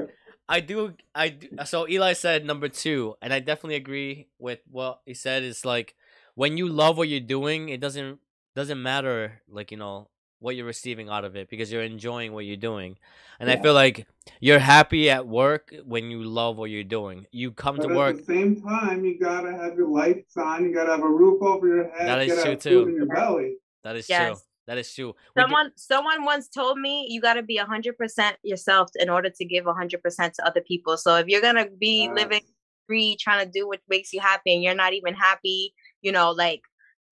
I 0.47 0.59
do. 0.59 0.93
I 1.15 1.29
do. 1.29 1.49
So 1.65 1.87
Eli 1.87 2.13
said 2.13 2.45
number 2.45 2.67
two, 2.69 3.15
and 3.21 3.33
I 3.33 3.39
definitely 3.39 3.75
agree 3.75 4.27
with 4.37 4.59
what 4.69 5.01
he 5.05 5.13
said. 5.15 5.43
Is 5.43 5.65
like 5.65 5.95
when 6.35 6.57
you 6.57 6.67
love 6.67 6.97
what 6.97 7.09
you're 7.09 7.19
doing, 7.19 7.69
it 7.69 7.79
doesn't 7.79 8.19
doesn't 8.55 8.81
matter. 8.81 9.41
Like 9.49 9.71
you 9.71 9.77
know 9.77 10.09
what 10.43 10.55
you're 10.57 10.65
receiving 10.65 11.09
out 11.09 11.23
of 11.23 11.35
it 11.35 11.49
because 11.49 11.71
you're 11.71 11.83
enjoying 11.83 12.33
what 12.33 12.45
you're 12.45 12.57
doing. 12.57 12.97
And 13.39 13.49
I 13.49 13.55
feel 13.55 13.73
like 13.73 14.05
you're 14.41 14.59
happy 14.59 15.09
at 15.09 15.25
work 15.25 15.73
when 15.85 16.11
you 16.11 16.23
love 16.23 16.57
what 16.57 16.69
you're 16.69 16.83
doing. 16.83 17.25
You 17.31 17.51
come 17.51 17.77
But 17.77 17.83
to 17.83 17.89
at 17.89 17.95
work. 17.95 18.17
At 18.19 18.25
the 18.27 18.33
same 18.33 18.61
time, 18.61 19.05
you 19.05 19.17
gotta 19.17 19.51
have 19.51 19.75
your 19.75 19.87
lights 19.87 20.35
on. 20.37 20.65
You 20.65 20.73
gotta 20.73 20.91
have 20.91 21.01
a 21.03 21.09
roof 21.09 21.41
over 21.41 21.67
your 21.67 21.89
head. 21.89 22.07
That 22.07 22.27
you 22.27 22.35
true, 22.35 22.51
have 22.51 22.59
too. 22.59 22.79
food 22.85 22.89
in 22.89 22.95
your 22.97 23.05
belly. 23.05 23.55
That 23.83 23.95
is 23.95 24.07
true. 24.07 24.35
That 24.67 24.77
is 24.77 24.93
true. 24.93 25.07
We 25.35 25.41
d- 25.43 25.45
Someone 25.47 25.71
someone 25.75 26.25
once 26.25 26.47
told 26.49 26.77
me 26.77 27.07
you 27.09 27.21
got 27.21 27.33
to 27.35 27.43
be 27.43 27.57
100% 27.57 28.33
yourself 28.43 28.89
in 28.95 29.09
order 29.09 29.29
to 29.29 29.45
give 29.45 29.65
100% 29.65 30.33
to 30.33 30.45
other 30.45 30.61
people. 30.61 30.97
So 30.97 31.15
if 31.17 31.27
you're 31.27 31.41
going 31.41 31.55
to 31.55 31.69
be 31.79 32.03
Yes. 32.03 32.15
living 32.15 32.41
free 32.87 33.17
trying 33.19 33.45
to 33.45 33.51
do 33.51 33.67
what 33.67 33.79
makes 33.89 34.11
you 34.13 34.19
happy 34.19 34.53
and 34.53 34.63
you're 34.63 34.75
not 34.75 34.93
even 34.93 35.13
happy, 35.13 35.73
you 36.01 36.11
know, 36.11 36.31
like 36.31 36.61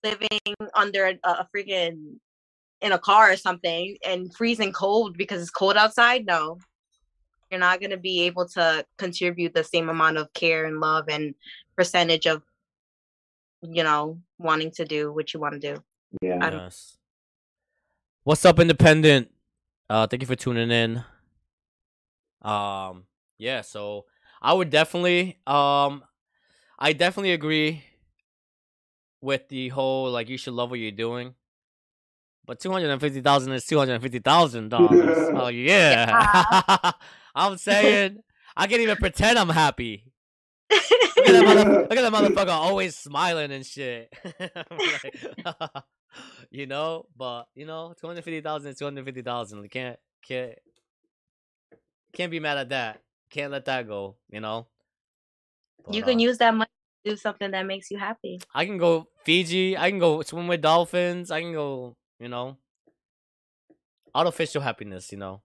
living 0.04 0.28
under 0.76 1.06
a, 1.08 1.18
a 1.24 1.48
freaking 1.56 2.20
in 2.82 2.92
a 2.92 3.00
car 3.00 3.32
or 3.32 3.38
something 3.38 3.98
and 4.06 4.34
freezing 4.36 4.74
cold 4.74 5.18
because 5.18 5.42
it's 5.42 5.52
cold 5.52 5.78
outside, 5.78 6.26
no. 6.26 6.58
You're 7.50 7.60
not 7.60 7.80
going 7.80 7.92
to 7.92 7.98
be 7.98 8.22
able 8.22 8.48
to 8.50 8.86
contribute 8.98 9.54
the 9.54 9.64
same 9.64 9.90
amount 9.90 10.18
of 10.18 10.34
care 10.34 10.66
and 10.66 10.80
love 10.80 11.10
and 11.10 11.36
percentage 11.76 12.26
of 12.26 12.44
you 13.62 13.84
know, 13.84 14.20
wanting 14.38 14.72
to 14.72 14.86
do 14.86 15.12
what 15.12 15.34
you 15.34 15.40
want 15.40 15.60
to 15.60 15.74
do. 15.74 15.84
Yeah. 16.22 16.52
Yes. 16.52 16.98
What's 18.24 18.46
up, 18.46 18.60
Independent? 18.60 19.32
Uh, 19.90 20.08
thank 20.08 20.22
you 20.22 20.28
for 20.28 20.36
tuning 20.36 20.72
in. 20.72 21.04
Um, 22.42 23.06
yeah. 23.38 23.62
So 23.62 24.06
I 24.42 24.54
would 24.54 24.70
definitely, 24.70 25.40
um, 25.46 26.04
I 26.78 26.94
definitely 26.94 27.34
agree 27.34 27.84
with 29.22 29.48
the 29.50 29.70
whole 29.70 30.10
like 30.10 30.30
you 30.30 30.38
should 30.38 30.54
love 30.54 30.72
what 30.72 30.80
you're 30.80 30.92
doing. 30.92 31.36
But 32.46 32.60
two 32.60 32.72
hundred 32.72 32.90
and 32.90 33.00
fifty 33.00 33.22
thousand 33.22 33.54
is 33.54 33.66
two 33.66 33.78
hundred 33.78 33.94
and 33.94 34.04
fifty 34.04 34.20
thousand 34.20 34.70
dollars. 34.70 35.30
Oh 35.34 35.48
yeah. 35.48 36.92
I'm 37.36 37.58
saying 37.58 38.20
I 38.56 38.68
can't 38.68 38.82
even 38.82 38.98
pretend 38.98 39.40
I'm 39.40 39.50
happy. 39.50 40.12
Look 40.70 41.28
at 41.28 41.32
that, 41.34 41.44
mother- 41.46 41.82
look 41.90 41.98
at 41.98 42.12
that 42.12 42.14
motherfucker 42.14 42.50
always 42.50 42.98
smiling 42.98 43.52
and 43.52 43.66
shit. 43.66 44.12
I'm 44.40 44.78
like, 44.78 45.84
you 46.50 46.66
know, 46.68 47.06
but 47.16 47.48
you 47.56 47.66
know, 47.66 47.94
two 48.00 48.08
hundred 48.08 48.24
fifty 48.24 48.42
thousand 48.42 48.72
is 48.72 48.78
two 48.78 48.86
hundred 48.86 49.06
fifty 49.06 49.22
thousand. 49.22 49.70
Can't 49.70 49.98
can't 50.28 50.56
can't 52.14 52.32
be 52.32 52.40
mad 52.40 52.58
at 52.58 52.70
that. 52.70 53.02
Can't 53.30 53.52
let 53.52 53.66
that 53.66 53.88
go. 53.88 54.16
You 54.30 54.42
know. 54.42 54.68
you 55.90 56.04
can 56.04 56.18
uh, 56.18 56.22
use 56.22 56.38
that 56.40 56.54
money 56.54 56.70
to 57.06 57.12
do 57.12 57.18
something 57.18 57.52
that 57.52 57.66
makes 57.66 57.90
you 57.92 57.98
happy. 57.98 58.42
I 58.54 58.66
can 58.66 58.78
go 58.78 59.08
Fiji. 59.24 59.78
I 59.78 59.90
can 59.90 60.00
go 60.00 60.22
swim 60.24 60.48
with 60.48 60.62
dolphins. 60.62 61.32
I 61.32 61.42
can 61.42 61.54
go. 61.54 61.96
You 62.22 62.30
know. 62.30 62.58
Artificial 64.14 64.62
happiness. 64.62 65.12
You 65.12 65.18
know. 65.18 65.42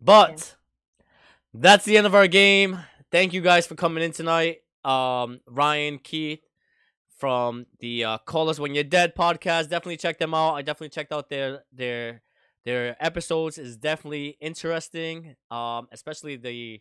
But 0.00 0.56
that's 1.54 1.84
the 1.84 1.96
end 1.96 2.06
of 2.06 2.14
our 2.16 2.26
game. 2.26 2.80
Thank 3.12 3.32
you 3.32 3.40
guys 3.40 3.66
for 3.66 3.76
coming 3.76 4.02
in 4.02 4.10
tonight. 4.10 4.62
Um, 4.84 5.40
Ryan, 5.46 5.98
Keith 5.98 6.42
from 7.16 7.66
the 7.78 8.04
uh, 8.04 8.18
Call 8.18 8.48
Us 8.48 8.58
When 8.58 8.74
You're 8.74 8.82
Dead 8.82 9.14
podcast. 9.14 9.70
Definitely 9.70 9.98
check 9.98 10.18
them 10.18 10.34
out. 10.34 10.54
I 10.54 10.62
definitely 10.62 10.88
checked 10.88 11.12
out 11.12 11.28
their 11.28 11.62
their 11.72 12.22
their 12.64 12.96
episodes. 12.98 13.56
is 13.56 13.76
definitely 13.76 14.36
interesting. 14.40 15.36
Um, 15.48 15.86
especially 15.92 16.34
the 16.34 16.80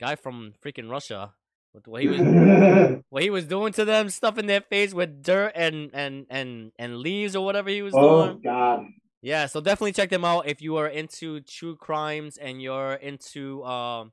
guy 0.00 0.16
from 0.16 0.54
freaking 0.64 0.90
Russia 0.90 1.34
with 1.76 1.86
what 1.86 2.02
he 2.02 2.08
was 2.08 3.02
what 3.10 3.22
he 3.22 3.30
was 3.30 3.44
doing 3.44 3.72
to 3.74 3.84
them, 3.84 4.08
stuffing 4.08 4.46
their 4.46 4.62
face 4.62 4.94
with 4.94 5.22
dirt 5.22 5.52
and 5.54 5.90
and 5.92 6.26
and 6.30 6.72
and 6.78 6.96
leaves 6.96 7.36
or 7.36 7.44
whatever 7.44 7.68
he 7.68 7.82
was 7.82 7.94
oh 7.94 8.00
doing. 8.00 8.36
Oh 8.36 8.40
God. 8.42 8.86
Yeah, 9.22 9.46
so 9.46 9.60
definitely 9.60 9.92
check 9.92 10.10
them 10.10 10.24
out 10.24 10.48
if 10.48 10.62
you 10.62 10.76
are 10.76 10.86
into 10.88 11.40
true 11.40 11.76
crimes 11.76 12.36
and 12.38 12.62
you're 12.62 12.94
into 12.94 13.62
um 13.64 14.12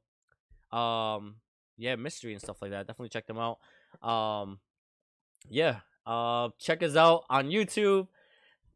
um 0.72 1.35
yeah, 1.77 1.95
mystery 1.95 2.34
and 2.34 2.41
stuff 2.41 2.61
like 2.61 2.72
that. 2.72 2.85
Definitely 2.85 3.10
check 3.10 3.27
them 3.27 3.40
out. 3.40 3.60
Um 4.07 4.60
yeah, 5.49 5.80
uh 6.06 6.49
check 6.60 6.84
us 6.84 6.95
out 6.95 7.23
on 7.30 7.49
YouTube, 7.49 8.07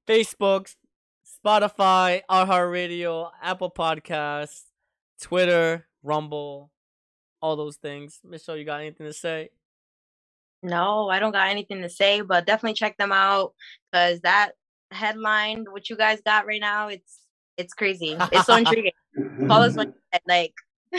Facebook, 0.08 0.74
Spotify, 1.46 2.22
iHeartRadio, 2.30 3.32
Apple 3.42 3.72
Podcasts, 3.72 4.64
Twitter, 5.22 5.88
Rumble, 6.04 6.72
all 7.42 7.56
those 7.56 7.78
things. 7.78 8.20
Michelle, 8.24 8.58
you 8.58 8.66
got 8.66 8.82
anything 8.82 9.06
to 9.08 9.14
say? 9.14 9.50
No, 10.64 11.10
I 11.10 11.20
don't 11.20 11.32
got 11.32 11.50
anything 11.50 11.82
to 11.82 11.90
say, 11.90 12.22
but 12.22 12.46
definitely 12.46 12.74
check 12.74 12.98
them 12.98 13.12
out 13.12 13.54
because 13.92 14.22
that 14.22 14.52
headline, 14.92 15.66
what 15.70 15.90
you 15.90 15.96
guys 15.96 16.20
got 16.26 16.48
right 16.48 16.62
now, 16.62 16.88
it's 16.88 17.22
it's 17.58 17.74
crazy. 17.74 18.16
It's 18.32 18.46
so 18.46 18.56
intriguing. 18.56 18.92
Call 19.48 19.62
us 19.64 19.76
like 19.76 19.90
like 20.28 20.54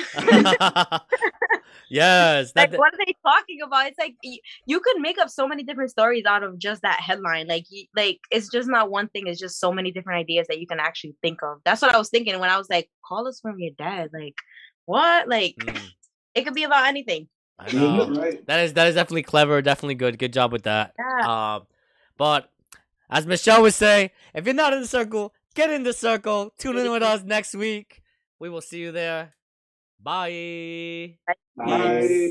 yes, 1.91 2.53
that, 2.53 2.71
like 2.71 2.79
what 2.79 2.93
are 2.95 2.99
they 2.99 3.15
talking 3.25 3.63
about? 3.65 3.87
It's 3.87 3.99
like 3.99 4.15
you, 4.23 4.39
you 4.67 4.81
could 4.81 5.01
make 5.01 5.19
up 5.19 5.31
so 5.31 5.49
many 5.49 5.63
different 5.63 5.91
stories 5.91 6.25
out 6.25 6.43
of 6.43 6.59
just 6.59 6.83
that 6.83 7.01
headline. 7.01 7.49
Like 7.49 7.65
you, 7.71 7.87
like 7.97 8.21
it's 8.31 8.49
just 8.49 8.69
not 8.69 8.91
one 8.91 9.09
thing. 9.09 9.27
It's 9.27 9.41
just 9.41 9.59
so 9.59 9.73
many 9.73 9.91
different 9.91 10.21
ideas 10.21 10.47
that 10.49 10.61
you 10.61 10.67
can 10.67 10.79
actually 10.79 11.17
think 11.23 11.43
of. 11.43 11.59
That's 11.65 11.83
what 11.83 11.95
I 11.95 11.99
was 11.99 12.11
thinking 12.11 12.39
when 12.39 12.51
I 12.51 12.59
was 12.59 12.69
like, 12.71 12.91
"Call 13.05 13.27
us 13.27 13.41
from 13.41 13.59
your 13.59 13.73
dad." 13.77 14.11
Like 14.13 14.35
what? 14.85 15.29
Like 15.29 15.57
Mm, 15.57 15.91
it 16.35 16.45
could 16.45 16.55
be 16.55 16.65
about 16.65 16.87
anything. 16.87 17.29
I 17.59 17.73
know. 17.73 18.11
right. 18.11 18.45
That 18.47 18.61
is 18.61 18.75
that 18.75 18.89
is 18.89 18.95
definitely 18.95 19.23
clever, 19.25 19.61
definitely 19.63 19.97
good. 19.97 20.19
Good 20.19 20.33
job 20.33 20.53
with 20.53 20.63
that. 20.65 20.95
Yeah. 20.99 21.57
Um, 21.57 21.67
but 22.17 22.51
as 23.11 23.27
Michelle 23.27 23.63
would 23.63 23.75
say, 23.75 24.13
if 24.35 24.45
you're 24.45 24.55
not 24.55 24.73
in 24.73 24.81
the 24.81 24.87
circle, 24.87 25.33
get 25.55 25.71
in 25.71 25.83
the 25.83 25.93
circle. 25.93 26.53
Tune 26.59 26.77
in 26.79 26.91
with 26.91 27.03
us 27.03 27.23
next 27.25 27.55
week. 27.55 28.03
We 28.39 28.49
will 28.49 28.61
see 28.61 28.79
you 28.79 28.93
there. 28.93 29.35
Bye. 30.01 31.19
Bye. 31.57 32.31